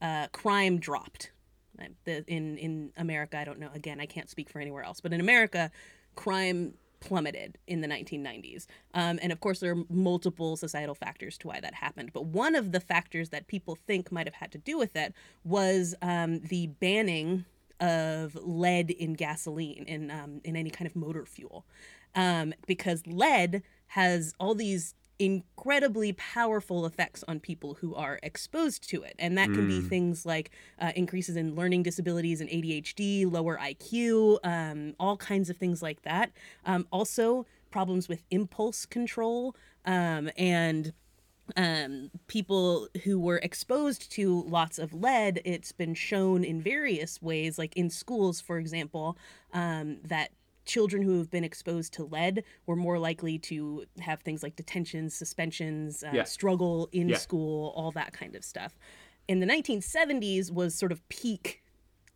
uh, 0.00 0.28
crime 0.28 0.78
dropped. 0.78 1.32
Uh, 1.80 1.86
In 2.28 2.56
in 2.58 2.92
America, 2.96 3.36
I 3.38 3.44
don't 3.44 3.58
know. 3.58 3.70
Again, 3.74 3.98
I 4.00 4.06
can't 4.06 4.30
speak 4.30 4.48
for 4.50 4.60
anywhere 4.60 4.84
else, 4.84 5.00
but 5.00 5.12
in 5.12 5.20
America, 5.20 5.70
crime 6.14 6.74
plummeted 7.04 7.58
in 7.66 7.80
the 7.80 7.88
1990s. 7.88 8.66
Um, 8.94 9.18
and 9.22 9.30
of 9.30 9.40
course, 9.40 9.60
there 9.60 9.72
are 9.72 9.84
multiple 9.90 10.56
societal 10.56 10.94
factors 10.94 11.36
to 11.38 11.48
why 11.48 11.60
that 11.60 11.74
happened. 11.74 12.12
But 12.12 12.26
one 12.26 12.54
of 12.54 12.72
the 12.72 12.80
factors 12.80 13.28
that 13.30 13.46
people 13.46 13.76
think 13.86 14.10
might 14.10 14.26
have 14.26 14.34
had 14.34 14.50
to 14.52 14.58
do 14.58 14.78
with 14.78 14.96
it 14.96 15.14
was 15.44 15.94
um, 16.02 16.40
the 16.40 16.68
banning 16.68 17.44
of 17.80 18.36
lead 18.36 18.90
in 18.90 19.14
gasoline 19.14 19.84
in 19.86 20.10
um, 20.10 20.40
in 20.44 20.56
any 20.56 20.70
kind 20.70 20.86
of 20.86 20.96
motor 20.96 21.26
fuel, 21.26 21.66
um, 22.14 22.54
because 22.66 23.06
lead 23.06 23.62
has 23.88 24.32
all 24.38 24.54
these 24.54 24.94
incredibly 25.18 26.12
powerful 26.12 26.84
effects 26.86 27.22
on 27.28 27.38
people 27.40 27.74
who 27.74 27.94
are 27.94 28.18
exposed 28.22 28.88
to 28.88 29.02
it 29.02 29.14
and 29.18 29.38
that 29.38 29.46
can 29.52 29.66
be 29.66 29.80
Mm. 29.80 29.88
things 29.88 30.26
like 30.26 30.50
uh, 30.80 30.92
increases 30.96 31.36
in 31.36 31.54
learning 31.54 31.82
disabilities 31.82 32.40
and 32.40 32.50
adhd 32.50 33.30
lower 33.30 33.56
iq 33.58 34.38
um, 34.44 34.94
all 34.98 35.16
kinds 35.16 35.48
of 35.50 35.56
things 35.56 35.82
like 35.82 36.02
that 36.02 36.32
um, 36.66 36.86
also 36.90 37.46
problems 37.70 38.08
with 38.08 38.22
impulse 38.30 38.86
control 38.86 39.54
um, 39.84 40.30
and 40.36 40.92
um, 41.56 42.10
people 42.26 42.88
who 43.04 43.20
were 43.20 43.36
exposed 43.38 44.10
to 44.12 44.44
lots 44.48 44.78
of 44.78 44.94
lead, 44.94 45.42
it's 45.44 45.72
been 45.72 45.94
shown 45.94 46.42
in 46.42 46.62
various 46.62 47.20
ways, 47.20 47.58
like 47.58 47.76
in 47.76 47.90
schools, 47.90 48.40
for 48.40 48.56
example, 48.58 49.18
um, 49.52 49.98
that 50.04 50.30
children 50.64 51.02
who 51.02 51.18
have 51.18 51.30
been 51.30 51.44
exposed 51.44 51.92
to 51.94 52.04
lead 52.04 52.44
were 52.66 52.76
more 52.76 52.98
likely 52.98 53.38
to 53.38 53.84
have 54.00 54.20
things 54.22 54.42
like 54.42 54.56
detentions, 54.56 55.14
suspensions, 55.14 56.02
uh, 56.02 56.10
Yeah. 56.14 56.24
struggle 56.24 56.88
in 56.92 57.08
Yeah. 57.10 57.16
school, 57.16 57.72
all 57.76 57.90
that 57.92 58.12
kind 58.12 58.34
of 58.36 58.44
stuff. 58.44 58.78
In 59.28 59.40
the 59.40 59.46
1970s 59.46 60.50
was 60.52 60.74
sort 60.74 60.92
of 60.92 61.06
peak 61.08 61.62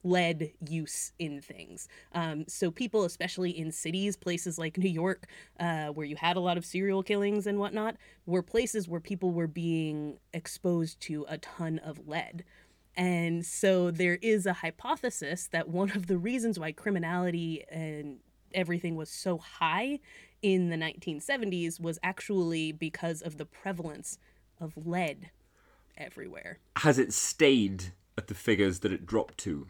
lead 0.05 0.53
use 0.67 1.13
in 1.19 1.41
things. 1.41 1.89
Um, 2.13 2.45
so 2.47 2.71
people, 2.71 3.05
especially 3.05 3.51
in 3.51 3.73
cities, 3.73 4.17
places 4.17 4.57
like 4.59 4.79
New 4.79 4.89
York, 4.89 5.27
uh, 5.59 5.89
where 5.89 6.07
you 6.07 6.15
had 6.17 6.37
a 6.37 6.41
lot 6.41 6.57
of 6.57 6.65
serial 6.65 7.03
killings 7.03 7.47
and 7.47 7.59
whatnot, 7.59 7.97
were 8.25 8.43
places 8.43 8.89
where 8.89 9.01
people 9.01 9.33
were 9.33 9.49
being 9.49 10.19
exposed 10.33 11.01
to 11.01 11.27
a 11.29 11.39
ton 11.39 11.79
of 11.81 12.07
lead. 12.07 12.45
And 12.97 13.45
so 13.45 13.91
there 13.91 14.19
is 14.23 14.47
a 14.47 14.53
hypothesis 14.55 15.49
that 15.49 15.69
one 15.69 15.91
of 15.91 16.07
the 16.07 16.17
reasons 16.19 16.59
why 16.59 16.73
criminality 16.73 17.65
and 17.71 18.21
everything 18.55 18.97
was 18.97 19.11
so 19.11 19.39
high 19.39 20.01
in 20.43 20.71
the 20.71 20.77
1970s 20.77 21.81
was 21.81 21.99
actually 22.03 22.73
because 22.73 23.23
of 23.23 23.39
the 23.39 23.45
prevalence 23.45 24.19
of 24.61 24.77
lead 24.77 25.31
everywhere. 25.97 26.59
Has 26.77 26.99
it 26.99 27.13
stayed 27.13 27.93
at 28.17 28.29
the 28.29 28.35
figures 28.35 28.81
that 28.81 28.93
it 28.93 29.07
dropped 29.07 29.39
to? 29.39 29.69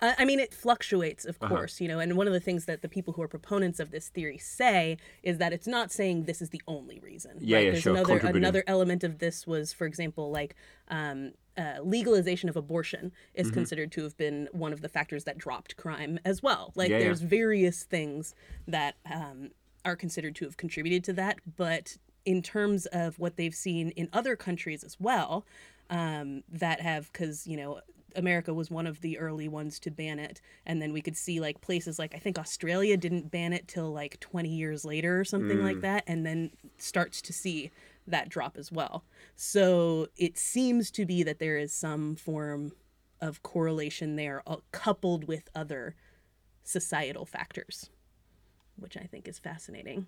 I 0.00 0.24
mean, 0.24 0.40
it 0.40 0.52
fluctuates, 0.52 1.24
of 1.24 1.38
Uh-huh. 1.40 1.54
course, 1.54 1.80
you 1.80 1.88
know, 1.88 1.98
and 1.98 2.16
one 2.16 2.26
of 2.26 2.32
the 2.32 2.40
things 2.40 2.64
that 2.66 2.82
the 2.82 2.88
people 2.88 3.14
who 3.14 3.22
are 3.22 3.28
proponents 3.28 3.80
of 3.80 3.90
this 3.90 4.08
theory 4.08 4.38
say 4.38 4.98
is 5.22 5.38
that 5.38 5.52
it's 5.52 5.66
not 5.66 5.90
saying 5.92 6.24
this 6.24 6.42
is 6.42 6.50
the 6.50 6.60
only 6.66 6.98
reason. 7.00 7.38
Yeah, 7.40 7.58
yeah, 7.58 7.70
There's 7.70 7.82
sure, 7.82 7.92
Another 7.92 8.18
another 8.18 8.64
element 8.66 9.04
of 9.04 9.18
this 9.18 9.46
was, 9.46 9.72
for 9.72 9.86
example, 9.86 10.30
like 10.30 10.54
um, 10.88 11.32
uh, 11.56 11.76
legalization 11.82 12.48
of 12.48 12.56
abortion 12.56 13.12
is 13.34 13.46
Mm-hmm. 13.46 13.54
considered 13.54 13.92
to 13.92 14.02
have 14.02 14.16
been 14.16 14.48
one 14.52 14.72
of 14.72 14.80
the 14.80 14.88
factors 14.88 15.24
that 15.24 15.38
dropped 15.38 15.76
crime 15.76 16.18
as 16.24 16.42
well. 16.42 16.72
Like, 16.74 16.90
Yeah, 16.90 16.98
yeah. 16.98 17.04
there's 17.04 17.20
various 17.22 17.84
things 17.84 18.34
that 18.66 18.96
um, 19.10 19.50
are 19.84 19.96
considered 19.96 20.34
to 20.36 20.44
have 20.44 20.56
contributed 20.56 21.04
to 21.04 21.12
that, 21.14 21.38
but 21.56 21.96
in 22.24 22.42
terms 22.42 22.86
of 22.86 23.18
what 23.18 23.36
they've 23.36 23.54
seen 23.54 23.90
in 23.90 24.08
other 24.12 24.34
countries 24.34 24.82
as 24.82 24.98
well, 24.98 25.44
um, 25.90 26.42
that 26.50 26.80
have 26.80 27.12
because 27.12 27.46
you 27.46 27.56
know 27.56 27.80
America 28.14 28.52
was 28.54 28.70
one 28.70 28.86
of 28.86 29.00
the 29.00 29.18
early 29.18 29.48
ones 29.48 29.78
to 29.80 29.90
ban 29.90 30.18
it, 30.18 30.40
and 30.66 30.80
then 30.80 30.92
we 30.92 31.00
could 31.00 31.16
see 31.16 31.40
like 31.40 31.60
places 31.60 31.98
like 31.98 32.14
I 32.14 32.18
think 32.18 32.38
Australia 32.38 32.96
didn't 32.96 33.30
ban 33.30 33.52
it 33.52 33.68
till 33.68 33.92
like 33.92 34.20
20 34.20 34.48
years 34.48 34.84
later 34.84 35.20
or 35.20 35.24
something 35.24 35.62
like 35.62 35.80
that, 35.82 36.04
and 36.06 36.24
then 36.24 36.50
starts 36.78 37.20
to 37.22 37.32
see 37.32 37.70
that 38.06 38.28
drop 38.28 38.56
as 38.56 38.70
well. 38.70 39.04
So 39.36 40.08
it 40.16 40.38
seems 40.38 40.90
to 40.92 41.06
be 41.06 41.22
that 41.22 41.38
there 41.38 41.56
is 41.56 41.72
some 41.72 42.16
form 42.16 42.72
of 43.20 43.42
correlation 43.42 44.16
there, 44.16 44.42
uh, 44.46 44.56
coupled 44.72 45.26
with 45.26 45.48
other 45.54 45.94
societal 46.62 47.24
factors, 47.24 47.90
which 48.76 48.96
I 48.96 49.04
think 49.04 49.26
is 49.28 49.38
fascinating 49.38 50.06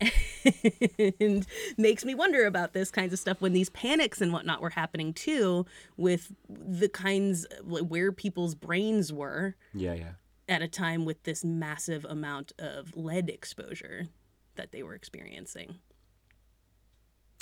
and 1.20 1.46
makes 1.76 2.04
me 2.04 2.14
wonder 2.14 2.46
about 2.46 2.72
this 2.72 2.90
kinds 2.90 3.12
of 3.12 3.18
stuff 3.18 3.40
when 3.40 3.52
these 3.52 3.70
panics 3.70 4.20
and 4.20 4.32
whatnot 4.32 4.60
were 4.60 4.70
happening 4.70 5.12
too 5.12 5.66
with 5.96 6.32
the 6.48 6.88
kinds 6.88 7.46
where 7.64 8.12
people's 8.12 8.54
brains 8.54 9.12
were 9.12 9.56
Yeah, 9.74 9.94
yeah. 9.94 10.12
at 10.48 10.62
a 10.62 10.68
time 10.68 11.04
with 11.04 11.22
this 11.24 11.44
massive 11.44 12.04
amount 12.08 12.52
of 12.58 12.96
lead 12.96 13.28
exposure 13.28 14.08
that 14.56 14.72
they 14.72 14.82
were 14.82 14.94
experiencing 14.94 15.78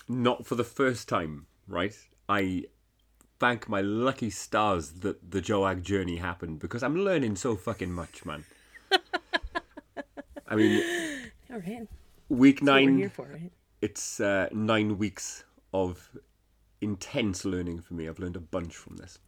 Not 0.09 0.47
for 0.47 0.55
the 0.55 0.65
first 0.65 1.09
time, 1.09 1.47
right? 1.67 1.95
I 2.29 2.65
thank 3.39 3.69
my 3.69 3.81
lucky 3.81 4.31
stars 4.31 4.91
that 5.01 5.31
the 5.31 5.41
Joag 5.41 5.83
journey 5.85 6.17
happened 6.17 6.59
because 6.59 6.83
I'm 6.83 6.97
learning 6.97 7.37
so 7.37 7.57
fucking 7.57 7.93
much, 7.93 8.25
man. 8.25 8.45
I 10.49 10.57
mean, 10.57 10.83
all 11.53 11.59
right 11.59 11.87
week 12.29 12.61
that's 12.61 12.67
what 12.69 12.85
we're 12.85 12.91
nine, 12.91 13.09
for 13.11 13.29
right 13.33 13.53
it's 13.81 14.21
uh, 14.21 14.49
nine 14.53 14.99
weeks 14.99 15.45
of 15.73 16.11
intense 16.81 17.45
learning 17.45 17.81
for 17.81 17.95
me. 17.95 18.09
I've 18.09 18.19
learned 18.19 18.37
a 18.37 18.41
bunch 18.41 18.75
from 18.77 18.97
this. 18.97 19.19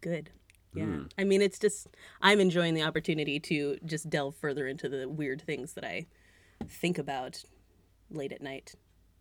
good 0.00 0.30
yeah 0.74 0.84
Hmm. 0.84 1.02
i 1.16 1.24
mean 1.24 1.40
it's 1.40 1.58
just 1.58 1.86
i'm 2.20 2.38
enjoying 2.40 2.74
the 2.74 2.82
opportunity 2.82 3.40
to 3.40 3.78
just 3.84 4.10
delve 4.10 4.36
further 4.36 4.66
into 4.66 4.88
the 4.90 5.08
weird 5.08 5.40
things 5.40 5.72
that 5.74 5.84
i 5.84 6.06
think 6.68 6.98
about 6.98 7.42
late 8.10 8.32
at 8.32 8.42
night 8.42 8.74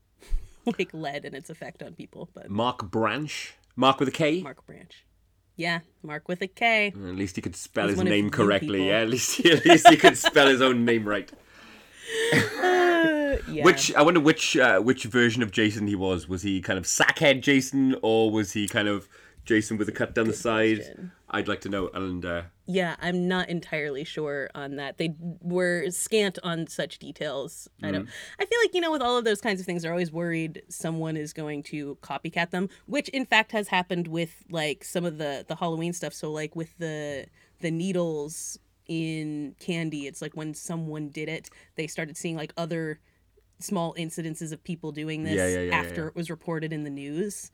like 0.66 0.94
lead 0.94 1.24
and 1.24 1.34
its 1.36 1.50
effect 1.50 1.82
on 1.82 1.94
people 1.94 2.30
but 2.34 2.50
Mark 2.50 2.90
Branch, 2.92 3.54
Mark 3.76 4.00
with 4.00 4.10
a 4.10 4.12
K. 4.12 4.42
Mark 4.42 4.66
Branch. 4.66 5.06
Yeah, 5.58 5.80
Mark 6.04 6.28
with 6.28 6.42
a 6.42 6.48
K. 6.48 6.88
At 6.88 6.96
least 6.96 7.36
he 7.38 7.42
could 7.42 7.56
spell 7.56 7.88
He's 7.88 7.96
his 7.98 8.04
name 8.04 8.30
correctly. 8.30 8.88
Yeah, 8.90 9.00
at 9.02 9.10
least 9.10 9.40
at 9.46 9.66
least 9.66 9.88
he 9.90 9.96
could 9.96 10.18
spell 10.18 10.48
his 10.48 10.62
own 10.62 10.84
name 10.84 11.08
right. 11.08 11.32
Uh, 12.34 13.38
yeah. 13.52 13.64
Which 13.64 13.94
I 13.96 14.02
wonder 14.02 14.20
which 14.20 14.58
uh, 14.58 14.80
which 14.80 15.04
version 15.04 15.44
of 15.44 15.52
Jason 15.52 15.88
he 15.88 15.96
was. 15.96 16.28
Was 16.28 16.42
he 16.42 16.62
kind 16.62 16.78
of 16.78 16.86
sackhead 16.86 17.42
Jason, 17.42 17.96
or 18.02 18.32
was 18.32 18.54
he 18.54 18.68
kind 18.68 18.88
of 18.88 19.08
Jason 19.46 19.78
with 19.78 19.90
a 19.90 19.92
cut 19.92 20.16
down 20.16 20.28
the 20.28 20.34
side? 20.34 20.78
question. 20.78 21.12
I'd 21.30 21.48
like 21.48 21.62
to 21.62 21.70
know. 21.70 21.90
And 21.94 22.24
uh, 22.24 22.44
Yeah, 22.66 22.96
I'm 23.02 23.28
not 23.28 23.50
entirely 23.50 24.04
sure 24.04 24.50
on 24.56 24.76
that. 24.78 24.98
They 24.98 25.16
were 25.42 25.90
scant 25.90 26.40
on 26.44 26.68
such 26.68 27.00
details. 27.00 27.68
I 27.84 27.92
don't. 27.92 28.08
I 28.40 28.46
feel 28.46 28.60
like 28.64 28.74
you 28.74 28.82
know, 28.82 28.92
with 28.92 29.02
all 29.02 29.18
of 29.18 29.26
those 29.26 29.42
kinds 29.42 29.60
of 29.60 29.66
things, 29.66 29.82
they're 29.82 29.92
always 29.92 30.12
worried 30.12 30.62
someone 30.70 31.18
is 31.18 31.34
going 31.34 31.64
to 31.64 31.98
copycat 32.02 32.52
them, 32.52 32.70
which 32.86 33.10
in 33.10 33.26
fact 33.26 33.52
has 33.52 33.68
happened 33.68 34.08
with 34.08 34.44
like 34.50 34.84
some 34.84 35.04
of 35.04 35.18
the 35.18 35.46
the 35.48 35.56
Halloween 35.56 35.94
stuff. 35.94 36.14
So 36.14 36.32
like 36.32 36.56
with 36.56 36.78
the 36.78 37.26
the 37.60 37.72
needles 37.72 38.60
in 38.88 39.56
candy, 39.60 40.08
it's 40.08 40.22
like 40.22 40.36
when 40.36 40.54
someone 40.54 41.10
did 41.10 41.30
it, 41.30 41.50
they 41.76 41.88
started 41.88 42.18
seeing 42.18 42.36
like 42.36 42.54
other 42.58 43.00
small 43.60 43.94
incidences 43.96 44.52
of 44.52 44.64
people 44.64 44.92
doing 44.92 45.24
this 45.24 45.36
Yeah, 45.36 45.48
yeah, 45.48 45.70
yeah, 45.70 45.76
after 45.76 46.08
it 46.08 46.16
was 46.16 46.30
reported 46.30 46.74
in 46.74 46.84
the 46.84 46.90
news. 46.90 47.52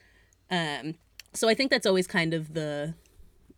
Um, 0.50 0.96
so 1.34 1.48
I 1.48 1.54
think 1.54 1.70
that's 1.72 1.86
always 1.86 2.08
kind 2.08 2.34
of 2.34 2.54
the 2.54 2.96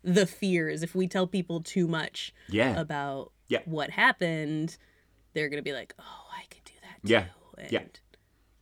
the 0.02 0.26
fear 0.26 0.68
is 0.68 0.82
if 0.82 0.94
we 0.94 1.08
tell 1.08 1.26
people 1.26 1.62
too 1.62 1.88
much 1.88 2.32
yeah, 2.48 2.78
about 2.78 3.32
Yeah. 3.48 3.60
what 3.64 3.88
happened, 3.90 4.76
they're 5.32 5.48
gonna 5.48 5.62
be 5.62 5.72
like, 5.72 5.94
"Oh, 5.98 6.26
I 6.30 6.44
could 6.50 6.64
do 6.64 6.74
that 6.82 7.02
too," 7.06 7.12
Yeah. 7.12 7.26
and 7.58 7.72
Yeah. 7.72 7.82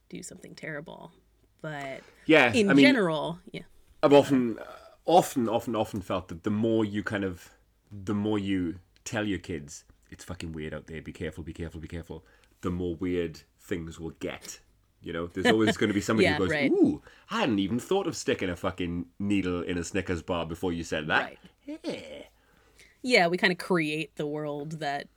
do 0.09 0.22
something 0.22 0.55
terrible. 0.55 1.12
But 1.60 2.02
yeah. 2.26 2.52
in 2.52 2.70
I 2.70 2.74
mean, 2.74 2.84
general, 2.86 3.40
yeah, 3.51 3.62
I've 4.02 4.12
often, 4.12 4.59
often, 5.05 5.48
often, 5.48 5.74
often 5.74 6.01
felt 6.01 6.28
that 6.28 6.44
the 6.44 6.51
more 6.51 6.84
you 6.84 7.02
kind 7.02 7.24
of, 7.24 7.51
the 7.90 8.14
more 8.14 8.39
you 8.39 8.78
tell 9.05 9.27
your 9.27 9.39
kids 9.39 9.85
it's 10.11 10.24
fucking 10.24 10.53
weird 10.53 10.74
out 10.74 10.87
there. 10.87 11.01
Be 11.01 11.12
careful. 11.12 11.43
Be 11.43 11.55
careful. 11.55 11.81
Be 11.81 11.89
careful. 11.89 12.24
The 12.61 12.70
more 12.70 12.95
weird 12.95 13.41
things 13.59 13.99
will 13.99 14.11
get. 14.20 14.61
You 15.01 15.12
know, 15.12 15.27
there's 15.27 15.47
always 15.47 15.77
going 15.77 15.89
to 15.89 15.95
be 15.95 16.01
somebody 16.09 16.27
Yeah, 16.27 16.35
who 16.35 16.45
goes, 16.45 16.51
right. 16.51 16.70
"Ooh, 16.70 17.03
I 17.31 17.41
hadn't 17.41 17.59
even 17.59 17.81
thought 17.81 18.07
of 18.07 18.16
sticking 18.16 18.51
a 18.51 18.57
fucking 18.57 19.07
needle 19.19 19.62
in 19.62 19.79
a 19.79 19.85
Snickers 19.85 20.23
bar 20.23 20.47
before 20.47 20.73
you 20.73 20.85
said 20.85 21.09
that." 21.09 21.23
right. 21.23 21.39
Yeah, 21.85 22.23
yeah, 23.03 23.27
we 23.29 23.37
kind 23.37 23.53
of 23.53 23.59
create 23.59 24.15
the 24.16 24.27
world 24.27 24.81
that 24.81 25.09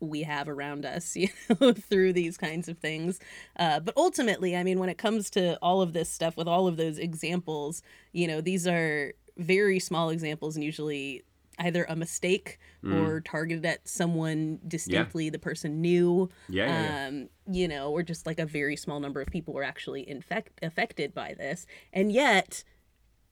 we 0.00 0.22
have 0.22 0.48
around 0.48 0.84
us, 0.84 1.16
you 1.16 1.28
know, 1.60 1.72
through 1.72 2.12
these 2.12 2.36
kinds 2.36 2.68
of 2.68 2.78
things. 2.78 3.20
Uh, 3.56 3.80
but 3.80 3.96
ultimately, 3.96 4.56
I 4.56 4.62
mean, 4.64 4.78
when 4.78 4.88
it 4.88 4.98
comes 4.98 5.30
to 5.30 5.56
all 5.58 5.82
of 5.82 5.92
this 5.92 6.08
stuff, 6.08 6.36
with 6.36 6.48
all 6.48 6.66
of 6.66 6.76
those 6.76 6.98
examples, 6.98 7.82
you 8.12 8.26
know, 8.26 8.40
these 8.40 8.66
are 8.66 9.12
very 9.36 9.78
small 9.78 10.10
examples 10.10 10.56
and 10.56 10.64
usually 10.64 11.22
either 11.58 11.84
a 11.88 11.96
mistake 11.96 12.58
or 12.84 13.20
targeted 13.20 13.66
at 13.66 13.86
someone 13.88 14.60
distinctly 14.66 15.30
the 15.30 15.38
person 15.38 15.80
knew. 15.80 16.28
Yeah, 16.48 16.66
yeah, 16.66 16.82
yeah. 16.82 17.08
Um, 17.08 17.28
you 17.50 17.68
know, 17.68 17.90
or 17.90 18.02
just 18.02 18.26
like 18.26 18.38
a 18.38 18.46
very 18.46 18.76
small 18.76 19.00
number 19.00 19.20
of 19.20 19.28
people 19.28 19.54
were 19.54 19.64
actually 19.64 20.08
infect 20.08 20.62
affected 20.62 21.14
by 21.14 21.34
this. 21.34 21.66
And 21.92 22.12
yet 22.12 22.64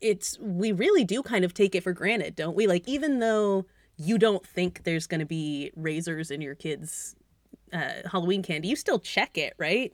it's 0.01 0.39
we 0.41 0.73
really 0.73 1.05
do 1.05 1.23
kind 1.23 1.45
of 1.45 1.55
take 1.55 1.75
it 1.75 1.83
for 1.83 1.93
granted, 1.93 2.35
don't 2.35 2.57
we? 2.57 2.67
Like 2.67 2.87
even 2.89 3.21
though 3.21 3.67
you 3.97 4.19
don't 4.19 4.47
think 4.47 4.85
there's 4.85 5.07
going 5.07 5.21
to 5.21 5.27
be 5.27 5.71
razors 5.75 6.31
in 6.31 6.41
your 6.41 6.55
kids 6.55 7.17
uh, 7.73 8.09
Halloween 8.11 8.43
candy, 8.43 8.69
you 8.69 8.77
still 8.77 8.99
check 8.99 9.39
it, 9.39 9.55
right? 9.59 9.93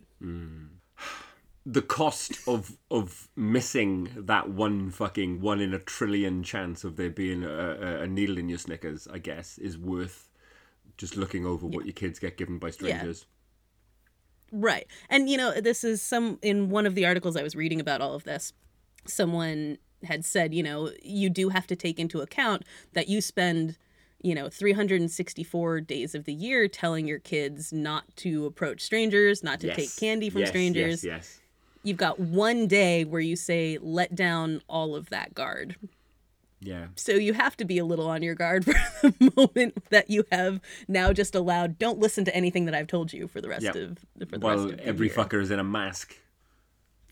The 1.64 1.82
cost 1.82 2.38
of 2.48 2.76
of 2.90 3.28
missing 3.36 4.08
that 4.16 4.50
one 4.50 4.90
fucking 4.90 5.40
one 5.40 5.60
in 5.60 5.72
a 5.72 5.78
trillion 5.78 6.42
chance 6.42 6.82
of 6.84 6.96
there 6.96 7.10
being 7.10 7.44
a, 7.44 8.00
a, 8.02 8.06
needle 8.06 8.38
in 8.38 8.48
your 8.48 8.58
Snickers, 8.58 9.06
I 9.12 9.18
guess, 9.18 9.58
is 9.58 9.78
worth 9.78 10.28
just 10.96 11.16
looking 11.16 11.46
over 11.46 11.66
what 11.66 11.86
your 11.86 11.92
kids 11.92 12.18
get 12.18 12.36
given 12.36 12.58
by 12.58 12.70
strangers. 12.70 13.26
Right. 14.50 14.86
And 15.08 15.30
you 15.30 15.36
know, 15.36 15.60
this 15.60 15.84
is 15.84 16.02
some 16.02 16.38
in 16.42 16.68
one 16.68 16.84
of 16.86 16.94
the 16.94 17.06
articles 17.06 17.36
I 17.36 17.42
was 17.42 17.54
reading 17.54 17.80
about 17.80 18.00
all 18.00 18.14
of 18.14 18.24
this, 18.24 18.52
someone 19.06 19.78
had 20.04 20.24
said, 20.24 20.52
you 20.52 20.62
know, 20.64 20.90
you 21.02 21.30
do 21.30 21.48
have 21.50 21.66
to 21.68 21.76
take 21.76 21.98
into 21.98 22.20
account 22.20 22.64
that 22.92 23.08
you 23.08 23.20
spend, 23.20 23.78
you 24.20 24.34
know, 24.34 24.48
364 24.48 25.80
days 25.80 26.14
of 26.16 26.24
the 26.24 26.34
year 26.34 26.66
telling 26.66 27.06
your 27.06 27.20
kids 27.20 27.72
not 27.72 28.04
to 28.16 28.46
approach 28.46 28.80
strangers, 28.80 29.44
not 29.44 29.60
to 29.60 29.68
Yes. 29.68 29.76
take 29.76 29.96
candy 29.96 30.28
from 30.28 30.40
Yes, 30.40 30.50
strangers. 30.50 31.04
Yes, 31.04 31.24
yes. 31.28 31.41
You've 31.82 31.96
got 31.96 32.20
one 32.20 32.66
day 32.68 33.04
where 33.04 33.20
you 33.20 33.36
say 33.36 33.78
let 33.80 34.14
down 34.14 34.62
all 34.68 34.94
of 34.94 35.10
that 35.10 35.34
guard. 35.34 35.76
Yeah. 36.60 36.86
So 36.94 37.12
you 37.12 37.32
have 37.32 37.56
to 37.56 37.64
be 37.64 37.78
a 37.78 37.84
little 37.84 38.08
on 38.08 38.22
your 38.22 38.36
guard 38.36 38.64
for 39.00 39.10
the 39.10 39.32
moment 39.36 39.82
that 39.90 40.08
you 40.10 40.24
have 40.30 40.60
now 40.86 41.12
just 41.12 41.34
allowed 41.34 41.76
don't 41.78 41.98
listen 41.98 42.24
to 42.26 42.34
anything 42.36 42.66
that 42.66 42.74
I've 42.74 42.86
told 42.86 43.12
you 43.12 43.26
for 43.26 43.40
the 43.40 43.48
rest 43.48 43.64
Yep. 43.64 43.74
of 43.74 43.98
for 43.98 44.38
the 44.38 44.38
rest 44.38 44.42
Well, 44.42 44.70
of 44.70 44.78
every 44.78 45.08
year. 45.08 45.16
fucker 45.16 45.40
is 45.42 45.50
in 45.50 45.58
a 45.58 45.64
mask. 45.64 46.16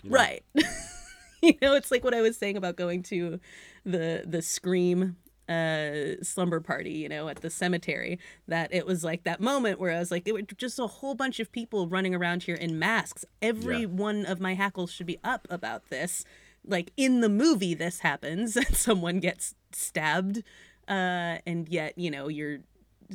Right. 0.05 0.45
you 1.43 1.55
know, 1.61 1.75
it's 1.75 1.91
like 1.91 2.05
what 2.05 2.15
I 2.15 2.23
was 2.23 2.37
saying 2.37 2.57
about 2.57 2.77
going 2.77 3.03
to 3.05 3.41
the 3.85 4.23
the 4.27 4.41
scream 4.41 5.17
uh 5.51 6.23
slumber 6.23 6.61
party, 6.61 6.93
you 6.93 7.09
know, 7.09 7.29
at 7.29 7.41
the 7.43 7.51
cemetery. 7.51 8.19
That 8.49 8.73
it 8.73 8.87
was 8.87 9.03
like 9.05 9.25
that 9.25 9.41
moment 9.41 9.81
where 9.81 9.93
I 9.95 9.99
was 9.99 10.11
like, 10.11 10.27
it 10.29 10.33
was 10.35 10.45
just 10.57 10.79
a 10.79 10.87
whole 10.87 11.15
bunch 11.15 11.41
of 11.41 11.51
people 11.53 11.89
running 11.89 12.15
around 12.15 12.45
here 12.45 12.55
in 12.55 12.79
masks. 12.79 13.25
Every 13.43 13.81
Yeah. 13.81 13.87
one 13.87 14.25
of 14.27 14.41
my 14.41 14.55
hackles 14.55 14.93
should 14.93 15.07
be 15.07 15.19
up 15.25 15.47
about 15.51 15.91
this. 15.91 16.25
Like 16.65 16.93
in 16.97 17.21
the 17.21 17.29
movie 17.29 17.75
this 17.75 18.01
happens 18.01 18.57
and 18.63 18.77
someone 18.77 19.19
gets 19.21 19.55
stabbed. 19.73 20.43
Uh 20.89 21.39
and 21.47 21.69
yet, 21.69 21.99
you 21.99 22.11
know, 22.11 22.29
you're 22.29 22.59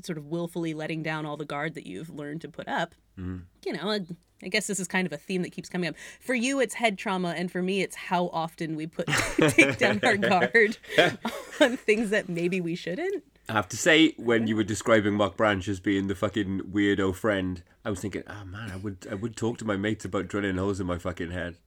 sort 0.03 0.17
of 0.17 0.25
willfully 0.27 0.73
letting 0.73 1.01
down 1.03 1.25
all 1.25 1.37
the 1.37 1.45
guard 1.45 1.73
that 1.75 1.87
you've 1.87 2.09
learned 2.09 2.41
to 2.41 2.49
put 2.49 2.67
up 2.67 2.95
you 3.65 3.71
know, 3.71 3.97
I, 4.41 4.45
I 4.45 4.49
guess 4.49 4.67
this 4.67 4.79
is 4.79 4.87
kind 4.87 5.05
of 5.05 5.13
a 5.13 5.17
theme 5.17 5.41
that 5.43 5.51
keeps 5.51 5.69
coming 5.69 5.89
up. 5.89 5.95
For 6.19 6.33
you, 6.33 6.59
it's 6.59 6.75
head 6.75 6.97
trauma, 6.97 7.33
and 7.37 7.51
for 7.51 7.61
me, 7.61 7.81
it's 7.81 7.95
how 7.95 8.29
often 8.33 8.75
we 8.75 8.87
put 8.87 9.07
take 9.49 9.77
down 9.77 9.99
our 10.03 10.17
guard 10.17 10.77
on 11.61 11.77
things 11.77 12.09
that 12.09 12.29
maybe 12.29 12.61
we 12.61 12.75
shouldn't. 12.75 13.23
I 13.47 13.53
have 13.53 13.69
to 13.69 13.77
say, 13.77 14.13
when 14.17 14.47
you 14.47 14.55
were 14.55 14.63
describing 14.63 15.13
Mark 15.13 15.37
Branch 15.37 15.67
as 15.67 15.79
being 15.79 16.07
the 16.07 16.15
fucking 16.15 16.61
weirdo 16.61 17.13
friend, 17.13 17.61
I 17.83 17.91
was 17.91 17.99
thinking, 17.99 18.23
oh 18.27 18.45
man, 18.45 18.71
I 18.71 18.77
would 18.77 19.07
I 19.09 19.13
would 19.15 19.35
talk 19.35 19.59
to 19.59 19.65
my 19.65 19.77
mates 19.77 20.05
about 20.05 20.27
drilling 20.27 20.57
holes 20.57 20.79
in 20.79 20.87
my 20.87 20.97
fucking 20.97 21.31
head. 21.31 21.57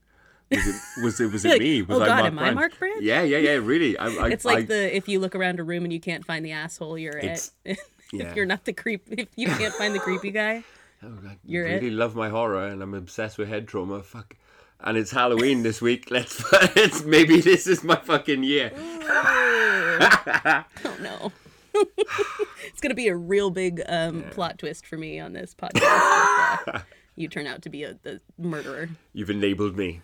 Was 0.51 0.66
it 0.66 1.03
was 1.03 1.20
it 1.20 1.32
was 1.32 1.45
it 1.45 1.51
Like, 1.51 1.61
me? 1.61 1.82
Was 1.82 1.99
oh 1.99 2.03
I 2.03 2.07
God, 2.07 2.20
Mark 2.20 2.27
am 2.27 2.39
I 2.39 2.43
Branch? 2.43 2.55
Mark 2.57 2.78
Branch? 2.78 3.03
Yeah, 3.03 3.23
yeah, 3.23 3.39
yeah. 3.39 3.51
Really, 3.53 3.97
I, 3.97 4.07
I, 4.09 4.28
It's 4.31 4.45
like 4.45 4.59
I, 4.59 4.62
the 4.62 4.97
if 4.97 5.09
you 5.09 5.20
look 5.20 5.36
around 5.36 5.61
a 5.61 5.62
room 5.65 5.85
and 5.85 5.93
you 5.93 6.01
can't 6.01 6.24
find 6.24 6.45
the 6.45 6.53
asshole, 6.53 6.99
you're 6.99 7.16
it. 7.16 7.51
yeah. 7.65 7.74
if 8.12 8.36
you're 8.36 8.47
not 8.47 8.65
the 8.65 8.73
creep, 8.73 9.05
if 9.11 9.28
you 9.36 9.47
can't 9.47 9.74
find 9.74 9.95
the 9.95 10.01
creepy 10.01 10.32
guy, 10.32 10.65
Oh, 11.03 11.12
I 11.27 11.37
You're 11.45 11.66
it. 11.66 11.75
really 11.75 11.91
love 11.91 12.15
my 12.16 12.29
horror, 12.29 12.66
and 12.66 12.83
I'm 12.83 12.95
obsessed 12.95 13.39
with 13.39 13.49
head 13.49 13.69
trauma. 13.69 14.03
Fuck. 14.03 14.37
And 14.81 14.97
it's 14.97 15.11
Halloween 15.11 15.62
this 15.62 15.81
week. 15.81 16.11
Let's. 16.11 16.43
It's, 16.77 17.05
maybe 17.07 17.41
this 17.41 17.66
is 17.66 17.83
my 17.85 17.97
fucking 17.97 18.43
year. 18.43 18.73
oh 18.77 20.65
no. 21.01 21.33
it's 21.75 22.81
gonna 22.81 22.95
be 22.95 23.09
a 23.09 23.16
real 23.16 23.51
big 23.51 23.83
um, 23.89 24.25
plot 24.31 24.59
twist 24.59 24.87
for 24.87 24.97
me 24.97 25.20
on 25.20 25.33
this 25.33 25.55
podcast. 25.55 26.62
if, 26.66 26.75
uh, 26.75 26.81
you 27.15 27.29
turn 27.29 27.47
out 27.47 27.62
to 27.62 27.69
be 27.69 27.85
a 27.85 27.95
the 28.03 28.20
murderer. 28.37 28.89
You've 29.12 29.31
enabled 29.31 29.77
me. 29.77 30.03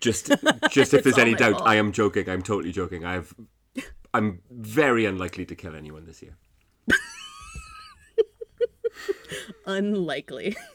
Just, 0.00 0.32
just 0.70 0.92
if 0.94 1.04
there's 1.04 1.18
any 1.18 1.34
doubt, 1.34 1.52
fault. 1.58 1.68
I 1.68 1.76
am 1.76 1.92
joking. 1.92 2.28
I'm 2.28 2.42
totally 2.42 2.72
joking. 2.72 3.04
I've, 3.04 3.34
I'm 4.12 4.40
very 4.50 5.04
unlikely 5.04 5.46
to 5.46 5.54
kill 5.54 5.74
anyone 5.76 6.04
this 6.04 6.22
year. 6.22 6.36
Unlikely. 9.66 10.56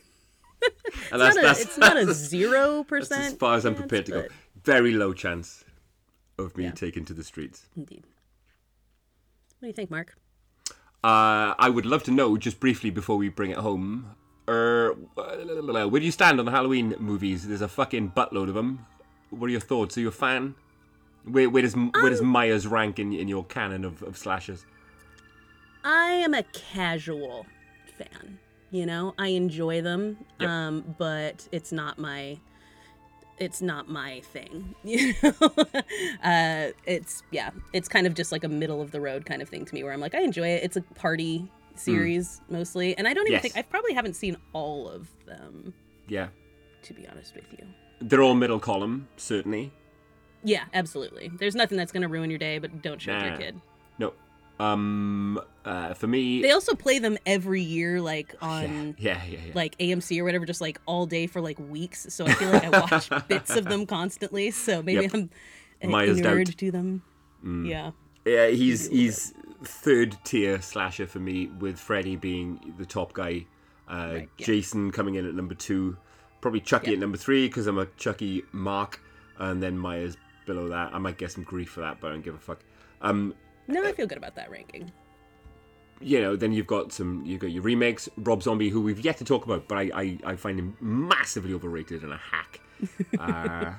It's 0.66 1.10
that's 1.10 1.36
not 1.36 1.38
a, 1.38 1.42
that's, 1.48 1.62
it's 1.62 1.78
not 1.78 1.98
a 1.98 2.14
zero 2.14 2.86
percent. 2.86 3.22
as 3.26 3.34
far 3.34 3.56
as 3.56 3.66
I'm 3.66 3.76
prepared 3.76 4.06
to 4.06 4.12
go. 4.14 4.26
Very 4.64 4.94
low 4.94 5.12
chance 5.12 5.66
of 6.40 6.56
me 6.56 6.64
Yeah. 6.64 6.72
taking 6.72 7.04
to 7.06 7.14
the 7.14 7.24
streets. 7.26 7.66
Indeed. 7.76 8.06
What 9.60 9.64
do 9.64 9.68
you 9.68 9.74
think, 9.74 9.92
Mark? 9.92 10.16
Uh, 11.04 11.54
I 11.60 11.70
would 11.70 11.86
love 11.86 12.04
to 12.04 12.12
know, 12.12 12.38
just 12.38 12.62
briefly 12.62 12.92
before 12.92 13.18
we 13.18 13.28
bring 13.28 13.52
it 13.52 13.58
home, 13.58 14.16
uh, 14.48 14.92
where 15.16 16.00
do 16.00 16.06
you 16.06 16.12
stand 16.12 16.40
on 16.40 16.46
the 16.46 16.52
Halloween 16.52 16.96
movies? 16.98 17.46
There's 17.46 17.60
a 17.62 17.68
fucking 17.68 18.12
buttload 18.12 18.48
of 18.48 18.54
them. 18.54 18.86
What 19.32 19.48
are 19.48 19.52
your 19.52 19.60
thoughts? 19.60 19.98
Are 19.98 20.02
you 20.02 20.08
a 20.08 20.12
fan? 20.12 20.56
Where, 21.26 21.50
where 21.50 21.62
does 21.64 21.76
where 21.76 22.10
does 22.10 22.22
Um, 22.22 22.28
Myers 22.28 22.68
rank 22.68 23.00
in, 23.00 23.12
in 23.12 23.28
your 23.28 23.44
canon 23.44 23.84
of, 23.84 24.02
of 24.02 24.18
slashers? 24.18 24.66
I 25.84 26.12
am 26.12 26.34
a 26.34 26.44
casual 26.44 27.46
fan. 27.98 28.40
You 28.72 28.86
know, 28.86 29.14
I 29.20 29.28
enjoy 29.30 29.82
them, 29.82 30.18
Yep. 30.40 30.50
um, 30.50 30.96
but 30.98 31.48
it's 31.52 31.72
not 31.72 32.00
my 32.00 32.40
it's 33.40 33.62
not 33.62 33.90
my 33.90 34.22
thing. 34.22 34.76
You 34.84 35.14
know, 35.24 35.32
uh, 36.24 36.72
it's 36.86 37.24
yeah, 37.32 37.50
it's 37.74 37.88
kind 37.88 38.06
of 38.08 38.14
just 38.14 38.32
like 38.32 38.44
a 38.44 38.48
middle 38.50 38.82
of 38.82 38.92
the 38.92 39.02
road 39.02 39.26
kind 39.26 39.42
of 39.42 39.50
thing 39.50 39.66
to 39.66 39.74
me, 39.74 39.84
where 39.84 39.94
I'm 39.94 40.00
like, 40.00 40.16
I 40.16 40.22
enjoy 40.22 40.48
it. 40.48 40.64
It's 40.64 40.78
a 40.78 40.82
party 40.82 41.48
series 41.76 42.42
mostly, 42.50 42.96
and 42.98 43.08
I 43.08 43.14
don't 43.14 43.26
even 43.28 43.34
Yes. 43.34 43.42
think 43.42 43.58
I 43.58 43.62
probably 43.64 43.94
haven't 43.94 44.16
seen 44.16 44.38
all 44.54 44.88
of 44.88 45.08
them, 45.26 45.74
Yeah, 46.08 46.28
to 46.84 46.94
be 46.94 47.08
honest 47.08 47.34
with 47.36 47.46
you. 47.52 47.66
they're 48.02 48.22
all 48.22 48.36
middle 48.36 48.60
column, 48.60 49.08
certainly. 49.18 49.72
Yeah, 50.44 50.66
absolutely. 50.74 51.32
There's 51.40 51.56
nothing 51.56 51.78
that's 51.78 51.92
gonna 51.92 52.08
ruin 52.10 52.30
your 52.30 52.40
day, 52.40 52.60
but 52.60 52.82
don't 52.82 53.02
show 53.02 53.14
it 53.14 53.20
to 53.22 53.28
your 53.28 53.38
kid. 53.38 53.62
No, 53.98 54.14
um, 54.60 55.40
uh, 55.66 55.94
for 55.94 56.08
me, 56.08 56.42
They 56.42 56.52
also 56.52 56.76
play 56.76 57.00
them 57.00 57.18
every 57.26 57.62
year, 57.62 58.00
like 58.02 58.36
on 58.42 58.96
yeah, 59.00 59.22
yeah, 59.30 59.40
yeah. 59.48 59.52
like 59.56 59.78
AMC 59.78 60.20
or 60.20 60.24
whatever, 60.24 60.46
just 60.46 60.62
like 60.62 60.80
all 60.86 61.06
day 61.06 61.28
for 61.28 61.42
like 61.42 61.58
weeks. 61.60 62.06
So 62.10 62.26
I 62.26 62.34
feel 62.34 62.50
like 62.50 62.64
I 62.66 62.70
watch 62.80 63.10
bits 63.28 63.56
of 63.56 63.66
them 63.66 63.86
constantly. 63.86 64.52
So 64.52 64.82
maybe 64.84 65.04
Yep. 65.04 65.14
I'm 65.84 65.92
Myers 65.92 66.22
doubt. 66.22 66.46
to 66.48 66.72
them. 66.72 67.02
Mm. 67.44 67.68
Yeah. 67.68 67.92
Yeah, 68.26 68.48
he's 68.48 68.88
he's 68.88 69.34
third 69.64 70.18
tier 70.24 70.62
slasher 70.62 71.08
for 71.08 71.20
me, 71.20 71.48
with 71.60 71.80
Freddy 71.80 72.16
being 72.16 72.74
the 72.78 72.86
top 72.86 73.14
guy, 73.14 73.46
uh, 73.90 73.94
Right, 74.14 74.30
yeah. 74.38 74.46
Jason 74.46 74.92
coming 74.92 75.16
in 75.16 75.26
at 75.28 75.34
number 75.36 75.56
two, 75.56 75.98
probably 76.42 76.60
Chucky 76.62 76.88
Yep. 76.92 76.94
at 76.98 77.00
number 77.00 77.18
three 77.18 77.48
because 77.48 77.68
I'm 77.68 77.78
a 77.80 77.86
Chucky 77.98 78.44
mark, 78.54 79.02
and 79.40 79.62
then 79.64 79.78
Myers 79.78 80.16
below 80.46 80.70
that. 80.70 80.94
I 80.94 81.00
might 81.00 81.18
get 81.18 81.32
some 81.32 81.44
grief 81.44 81.70
for 81.72 81.82
that, 81.82 82.00
but 82.00 82.08
I 82.08 82.10
don't 82.12 82.22
give 82.24 82.36
a 82.36 82.40
fuck. 82.40 82.60
Um, 83.02 83.34
No, 83.68 83.84
I 83.84 83.92
feel 83.94 84.08
good 84.08 84.18
about 84.18 84.36
that 84.36 84.50
ranking. 84.52 84.92
you 86.02 86.20
know, 86.22 86.36
then 86.36 86.52
you've 86.52 86.68
got 86.68 86.92
some, 86.92 87.24
you've 87.26 87.40
got 87.40 87.52
your 87.52 87.64
remakes, 87.64 88.10
Rob 88.18 88.44
Zombie, 88.44 88.70
who 88.70 88.82
we've 88.82 89.00
yet 89.00 89.18
to 89.18 89.24
talk 89.24 89.46
about, 89.46 89.68
but 89.68 89.78
I 89.78 89.92
I, 89.94 90.18
I 90.26 90.36
find 90.36 90.60
him 90.60 90.76
massively 90.82 91.54
overrated 91.54 92.04
and 92.04 92.14
a 92.14 92.18
hack. 92.18 92.60
Uh, 93.20 93.74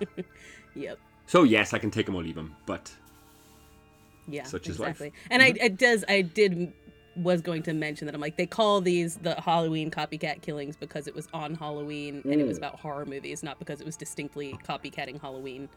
Yep. 0.74 0.98
so 1.27 1.43
yes, 1.43 1.74
I 1.74 1.78
can 1.78 1.90
take 1.90 2.09
him 2.09 2.15
or 2.15 2.23
leave 2.23 2.36
him, 2.36 2.55
but 2.66 2.90
Yeah. 4.27 4.44
Such 4.44 4.69
is 4.69 4.78
life. 4.81 4.97
Mm-hmm. 4.97 5.05
exactly. 5.05 5.12
And 5.31 5.43
I 5.43 5.48
it 5.65 5.77
does 5.77 6.05
I 6.09 6.23
did 6.23 6.73
was 7.16 7.40
going 7.43 7.62
to 7.65 7.73
mention 7.74 8.06
that 8.06 8.15
I'm 8.15 8.20
like 8.20 8.36
they 8.36 8.47
call 8.47 8.81
these 8.81 9.16
the 9.19 9.35
Halloween 9.40 9.90
copycat 9.90 10.40
killings 10.43 10.77
because 10.77 11.06
it 11.06 11.15
was 11.15 11.28
on 11.32 11.55
Halloween 11.55 12.23
and 12.24 12.40
it 12.40 12.47
was 12.47 12.56
Mm. 12.56 12.62
about 12.62 12.81
horror 12.81 13.05
movies, 13.06 13.43
not 13.43 13.59
because 13.59 13.81
it 13.81 13.85
was 13.86 13.97
distinctly 13.97 14.59
copycatting 14.66 15.20
Halloween. 15.20 15.69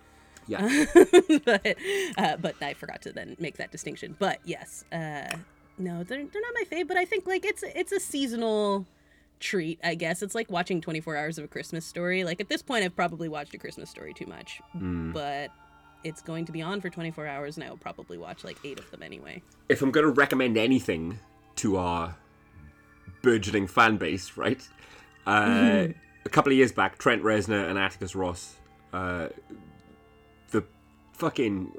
Yeah, 0.47 0.85
but 1.45 1.75
uh, 2.17 2.37
but 2.37 2.55
I 2.61 2.73
forgot 2.73 3.01
to 3.03 3.11
then 3.11 3.35
make 3.39 3.57
that 3.57 3.71
distinction. 3.71 4.15
But 4.17 4.39
yes, 4.45 4.83
uh, 4.91 5.29
no, 5.77 6.03
they're 6.03 6.25
they're 6.25 6.41
not 6.41 6.53
my 6.55 6.63
fave. 6.69 6.87
But 6.87 6.97
I 6.97 7.05
think 7.05 7.27
like 7.27 7.45
it's 7.45 7.63
it's 7.63 7.91
a 7.91 7.99
seasonal 7.99 8.85
treat. 9.39 9.79
I 9.83 9.95
guess 9.95 10.21
it's 10.23 10.33
like 10.33 10.49
watching 10.49 10.81
24 10.81 11.15
Hours 11.15 11.37
of 11.37 11.45
a 11.45 11.47
Christmas 11.47 11.85
Story. 11.85 12.23
Like 12.23 12.41
at 12.41 12.49
this 12.49 12.61
point, 12.63 12.83
I've 12.83 12.95
probably 12.95 13.29
watched 13.29 13.53
a 13.53 13.57
Christmas 13.57 13.89
Story 13.89 14.13
too 14.13 14.25
much, 14.25 14.61
Mm. 14.75 15.13
but 15.13 15.51
it's 16.03 16.21
going 16.21 16.45
to 16.45 16.51
be 16.51 16.61
on 16.61 16.79
for 16.81 16.89
24 16.89 17.27
hours, 17.27 17.57
and 17.57 17.63
I 17.63 17.69
will 17.69 17.77
probably 17.77 18.17
watch 18.17 18.43
like 18.43 18.57
eight 18.63 18.79
of 18.79 18.89
them 18.91 19.03
anyway. 19.03 19.41
if 19.69 19.81
I'm 19.81 19.91
going 19.91 20.05
to 20.05 20.11
recommend 20.11 20.57
anything 20.57 21.19
to 21.57 21.77
our 21.77 22.15
burgeoning 23.21 23.67
fan 23.67 23.97
base, 23.97 24.37
right? 24.37 24.61
Uh, 25.25 25.87
a 26.25 26.29
couple 26.29 26.51
of 26.51 26.57
years 26.57 26.71
back, 26.71 26.97
Trent 26.97 27.23
Reznor 27.23 27.69
and 27.69 27.77
Atticus 27.77 28.15
Ross, 28.15 28.55
uh, 28.93 29.27
fucking 31.17 31.71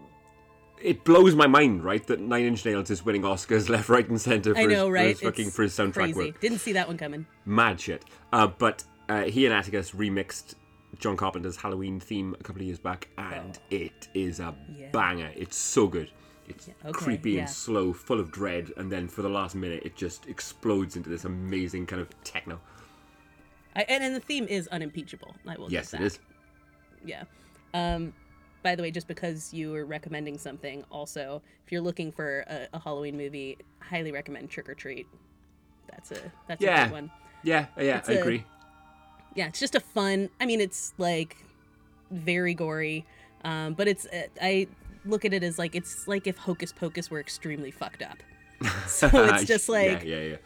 it 0.81 1.03
blows 1.05 1.35
my 1.35 1.47
mind, 1.49 1.83
right, 1.83 2.07
that 2.07 2.21
Nine 2.21 2.45
Inch 2.45 2.65
Nails 2.65 2.89
is 2.91 3.05
winning 3.05 3.23
Oscars 3.23 3.69
left, 3.75 3.89
right, 3.89 4.09
and 4.09 4.21
center 4.21 4.55
for, 4.55 4.61
I 4.61 4.65
know, 4.67 4.85
his, 4.87 4.93
right? 4.93 5.03
for 5.03 5.09
his 5.09 5.21
fucking 5.21 5.47
It's 5.49 5.57
for 5.57 5.63
his 5.63 5.73
soundtrack 5.77 5.93
crazy. 5.95 6.19
work. 6.19 6.41
Didn't 6.41 6.59
see 6.59 6.73
that 6.75 6.87
one 6.87 6.97
coming. 6.97 7.27
Mad 7.45 7.81
shit. 7.81 8.05
Uh, 8.33 8.47
but 8.47 8.85
uh, 9.09 9.25
he 9.25 9.45
and 9.47 9.53
Atticus 9.55 9.91
remixed 9.91 10.55
John 11.01 11.17
Carpenter's 11.17 11.57
Halloween 11.57 11.99
theme 11.99 12.37
a 12.39 12.43
couple 12.45 12.63
of 12.63 12.67
years 12.67 12.79
back, 12.79 13.09
and 13.19 13.59
it 13.71 14.09
is 14.15 14.39
a 14.41 14.55
Oh. 14.57 14.73
Yeah. 14.77 14.91
banger. 14.93 15.31
It's 15.35 15.57
so 15.57 15.89
good. 15.89 16.11
It's 16.47 16.69
okay, 16.69 16.93
creepy 16.93 17.33
yeah. 17.33 17.41
and 17.41 17.51
slow, 17.51 17.93
full 17.93 18.21
of 18.21 18.31
dread, 18.31 18.71
and 18.77 18.91
then 18.91 19.07
for 19.09 19.23
the 19.23 19.29
last 19.29 19.55
minute, 19.55 19.83
it 19.85 19.97
just 19.97 20.27
explodes 20.29 20.97
into 20.97 21.11
this 21.11 21.25
amazing 21.25 21.87
kind 21.87 22.01
of 22.01 22.09
techno. 22.25 22.59
I, 23.77 23.83
and, 23.83 24.03
and 24.03 24.15
the 24.15 24.21
theme 24.21 24.47
is 24.49 24.67
unimpeachable. 24.69 25.35
I 25.47 25.59
will. 25.59 25.71
Yes, 25.71 25.93
it 25.93 26.01
is. 26.01 26.21
Yeah. 27.05 27.25
Um, 27.75 28.15
by 28.63 28.75
the 28.75 28.83
way, 28.83 28.91
just 28.91 29.07
because 29.09 29.53
you 29.55 29.71
were 29.73 29.85
recommending 29.85 30.39
something, 30.39 30.85
also, 30.91 31.43
if 31.65 31.73
you're 31.73 31.81
looking 31.81 32.11
for 32.13 32.41
a, 32.49 32.69
a 32.73 32.79
Halloween 32.79 33.17
movie, 33.17 33.59
highly 33.81 34.13
recommend 34.13 34.51
Trick 34.51 34.69
or 34.69 34.75
Treat. 34.75 35.07
That's 35.91 36.11
a 36.13 36.33
that's 36.47 36.63
a 36.63 36.65
Yeah. 36.67 36.85
good 36.85 36.93
one. 36.93 37.11
Yeah, 37.43 37.67
yeah, 37.79 37.99
It's 37.99 38.09
I 38.09 38.15
a- 38.15 38.21
agree. 38.21 38.45
Yeah, 39.35 39.47
it's 39.49 39.61
just 39.61 39.75
a 39.75 39.81
fun. 39.81 40.31
I 40.41 40.47
mean, 40.47 40.61
it's 40.61 40.93
like 40.99 41.37
very 42.11 42.55
gory, 42.55 43.07
um, 43.45 43.75
but 43.75 43.87
it's 43.89 44.07
uh, 44.07 44.23
I 44.43 44.67
look 45.05 45.25
at 45.25 45.33
it 45.33 45.43
as 45.45 45.59
like 45.59 45.75
it's 45.75 46.09
like 46.09 46.27
if 46.27 46.37
Hocus 46.37 46.73
Pocus 46.73 47.11
were 47.11 47.21
extremely 47.21 47.71
fucked 47.71 48.03
up. 48.03 48.19
So 48.89 49.09
it's 49.13 49.45
just 49.45 49.69
like 49.69 50.03
yeah, 50.03 50.17
yeah, 50.17 50.23
yeah. 50.23 50.37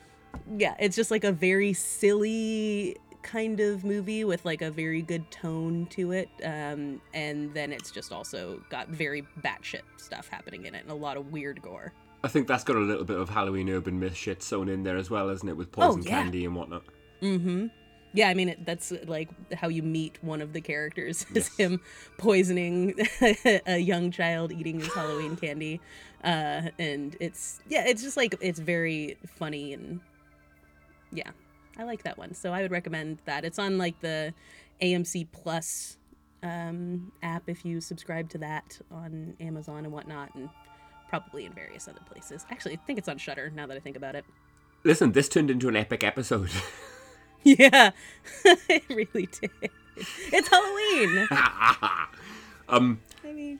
yeah, 0.59 0.75
it's 0.79 0.95
just 0.97 1.11
like 1.11 1.25
a 1.25 1.33
very 1.33 1.73
silly 1.73 2.97
kind 3.23 3.61
of 3.61 3.85
movie 3.85 4.25
with 4.25 4.45
like 4.45 4.63
a 4.63 4.71
very 4.71 5.03
good 5.03 5.31
tone 5.31 5.87
to 5.91 6.13
it. 6.13 6.29
Um, 6.45 7.01
and 7.15 7.53
then 7.55 7.73
it's 7.73 7.91
just 7.91 8.13
also 8.13 8.63
got 8.71 8.89
very 8.89 9.23
batshit 9.43 9.83
stuff 9.97 10.29
happening 10.29 10.67
in 10.67 10.75
it 10.75 10.83
and 10.83 10.91
a 10.91 10.95
lot 10.95 11.17
of 11.17 11.33
weird 11.33 11.63
gore. 11.63 11.93
I 12.25 12.29
think 12.29 12.47
that's 12.47 12.63
got 12.65 12.77
a 12.77 12.81
little 12.81 13.05
bit 13.05 13.19
of 13.19 13.29
Halloween 13.29 13.69
urban 13.71 13.99
myth 13.99 14.15
shit 14.17 14.43
sewn 14.43 14.69
in 14.69 14.85
there 14.85 14.97
as 14.97 15.11
well, 15.11 15.29
isn't 15.31 15.49
it, 15.49 15.57
with 15.57 15.69
Oh, 15.77 15.89
poison 15.95 16.03
yeah. 16.03 16.11
candy 16.11 16.45
and 16.45 16.55
whatnot. 16.55 16.85
Mm-hmm. 17.21 17.67
Yeah, 18.15 18.29
I 18.29 18.35
mean 18.35 18.51
it, 18.51 18.67
that's 18.67 18.93
like 19.07 19.31
how 19.55 19.69
you 19.69 19.83
meet 19.83 20.19
one 20.23 20.43
of 20.43 20.53
the 20.53 20.61
characters 20.61 21.25
is 21.35 21.49
Yes. 21.49 21.57
him 21.57 21.81
poisoning 22.19 22.95
a 23.67 23.79
young 23.79 24.11
child 24.11 24.53
eating 24.53 24.81
his 24.81 24.93
Halloween 24.93 25.35
candy, 25.37 25.81
uh, 26.23 26.69
and 26.79 27.17
it's 27.21 27.61
yeah, 27.69 27.85
it's 27.87 28.03
just 28.03 28.19
like 28.19 28.35
it's 28.43 28.59
very 28.61 29.17
funny 29.39 29.73
and 29.73 30.01
yeah, 31.11 31.31
I 31.79 31.85
like 31.85 32.03
that 32.05 32.19
one. 32.19 32.35
So 32.35 32.53
I 32.53 32.63
would 32.63 32.71
recommend 32.71 33.19
that. 33.25 33.45
It's 33.45 33.59
on 33.59 33.79
like 33.79 34.01
the 34.01 34.35
AMC 34.81 35.29
Plus 35.33 35.97
um, 36.43 37.13
app 37.23 37.45
if 37.47 37.65
you 37.65 37.81
subscribe 37.81 38.29
to 38.31 38.39
that 38.39 38.81
on 38.91 39.35
Amazon 39.41 39.85
and 39.85 39.93
whatnot, 39.93 40.35
and 40.35 40.49
probably 41.09 41.45
in 41.45 41.53
various 41.53 41.89
other 41.89 42.01
places. 42.11 42.45
Actually, 42.51 42.75
I 42.75 42.77
think 42.87 42.99
it's 42.99 43.09
on 43.09 43.19
Shudder. 43.19 43.51
Now 43.55 43.67
that 43.67 43.77
I 43.77 43.81
think 43.81 43.97
about 43.97 44.15
it. 44.15 44.25
Listen, 44.85 45.13
this 45.13 45.29
turned 45.29 45.51
into 45.51 45.69
an 45.69 45.77
epic 45.77 46.03
episode. 46.05 46.51
Yeah, 47.45 47.91
it 48.45 48.85
really 48.89 49.27
did. 49.27 49.51
It's 49.97 50.49
Halloween. 50.49 51.29
um, 52.69 53.01
I 53.25 53.33
mean, 53.33 53.59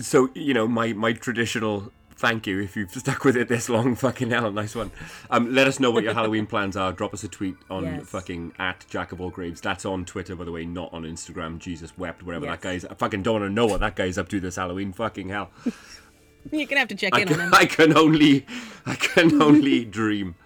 so 0.00 0.30
you 0.34 0.54
know 0.54 0.66
my 0.66 0.92
my 0.92 1.12
traditional 1.12 1.92
thank 2.20 2.46
you 2.46 2.60
if 2.60 2.76
you've 2.76 2.90
stuck 3.04 3.24
with 3.24 3.36
it 3.36 3.48
this 3.48 3.68
long. 3.68 3.94
Fucking 3.96 4.30
hell, 4.30 4.50
nice 4.52 4.74
one. 4.74 4.90
Um, 5.30 5.52
let 5.54 5.66
us 5.66 5.80
know 5.80 5.90
what 5.90 6.04
your 6.04 6.14
Halloween 6.14 6.46
plans 6.46 6.76
are. 6.76 6.92
Drop 6.92 7.12
us 7.14 7.24
a 7.24 7.28
tweet 7.28 7.56
on 7.70 7.84
Yes. 7.84 8.08
fucking 8.08 8.52
at 8.58 8.84
Jack 8.88 9.12
of 9.12 9.20
all 9.20 9.30
graves. 9.30 9.60
That's 9.60 9.84
on 9.84 10.04
Twitter, 10.04 10.36
by 10.36 10.44
the 10.44 10.52
way, 10.52 10.64
not 10.64 10.92
on 10.92 11.02
Instagram. 11.02 11.58
Jesus 11.58 11.96
wept, 11.98 12.22
whatever 12.22 12.46
Yes. 12.46 12.54
that 12.56 12.60
guy's. 12.62 12.84
I 12.84 12.94
fucking 12.94 13.22
don't 13.22 13.40
want 13.40 13.50
to 13.50 13.54
know 13.54 13.66
what 13.66 13.80
that 13.80 13.96
guy's 13.96 14.18
up 14.18 14.28
to 14.28 14.38
this 14.40 14.56
Halloween. 14.56 14.92
Fucking 14.92 15.28
hell. 15.30 15.50
You're 16.52 16.66
gonna 16.66 16.78
have 16.80 16.88
to 16.88 16.94
check 16.94 17.14
I 17.14 17.20
in 17.20 17.32
on 17.32 17.40
him. 17.40 17.50
I 17.54 17.66
can 17.66 17.96
only, 17.96 18.46
I 18.86 18.94
can 18.94 19.42
only 19.42 19.84
dream. 19.98 20.36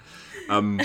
Um, 0.49 0.81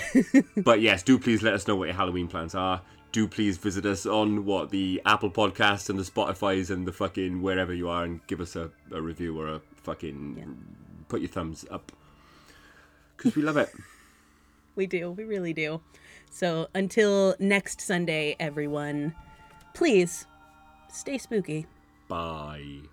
but 0.55 0.81
yes, 0.81 1.01
do 1.03 1.17
please 1.19 1.41
let 1.41 1.53
us 1.53 1.67
know 1.67 1.75
what 1.75 1.85
your 1.85 1.95
Halloween 1.95 2.27
plans 2.27 2.53
are. 2.55 2.81
Do 3.11 3.27
please 3.27 3.57
visit 3.57 3.87
us 3.87 4.05
on 4.05 4.45
what 4.45 4.69
the 4.69 5.01
Apple 5.05 5.31
Podcasts 5.31 5.89
and 5.89 5.97
the 5.97 6.03
Spotify's 6.03 6.69
and 6.69 6.87
the 6.87 6.91
fucking 6.93 7.41
wherever 7.41 7.73
you 7.73 7.89
are, 7.89 8.03
and 8.03 8.25
give 8.27 8.39
us 8.39 8.55
a, 8.55 8.69
a 8.91 9.01
review 9.01 9.37
or 9.39 9.47
a 9.47 9.61
fucking 9.89 10.35
Yeah. 10.37 10.45
put 11.07 11.21
your 11.21 11.29
thumbs 11.29 11.65
up 11.71 11.91
because 13.17 13.35
we 13.35 13.41
love 13.41 13.57
it. 13.57 13.69
We 14.75 14.87
do. 14.87 15.11
We 15.11 15.25
really 15.25 15.51
do. 15.51 15.81
So 16.31 16.69
until 16.73 17.35
next 17.37 17.81
Sunday, 17.81 18.37
everyone, 18.39 19.13
please 19.73 20.25
stay 20.87 21.17
spooky. 21.17 21.65
Bye. 22.07 22.83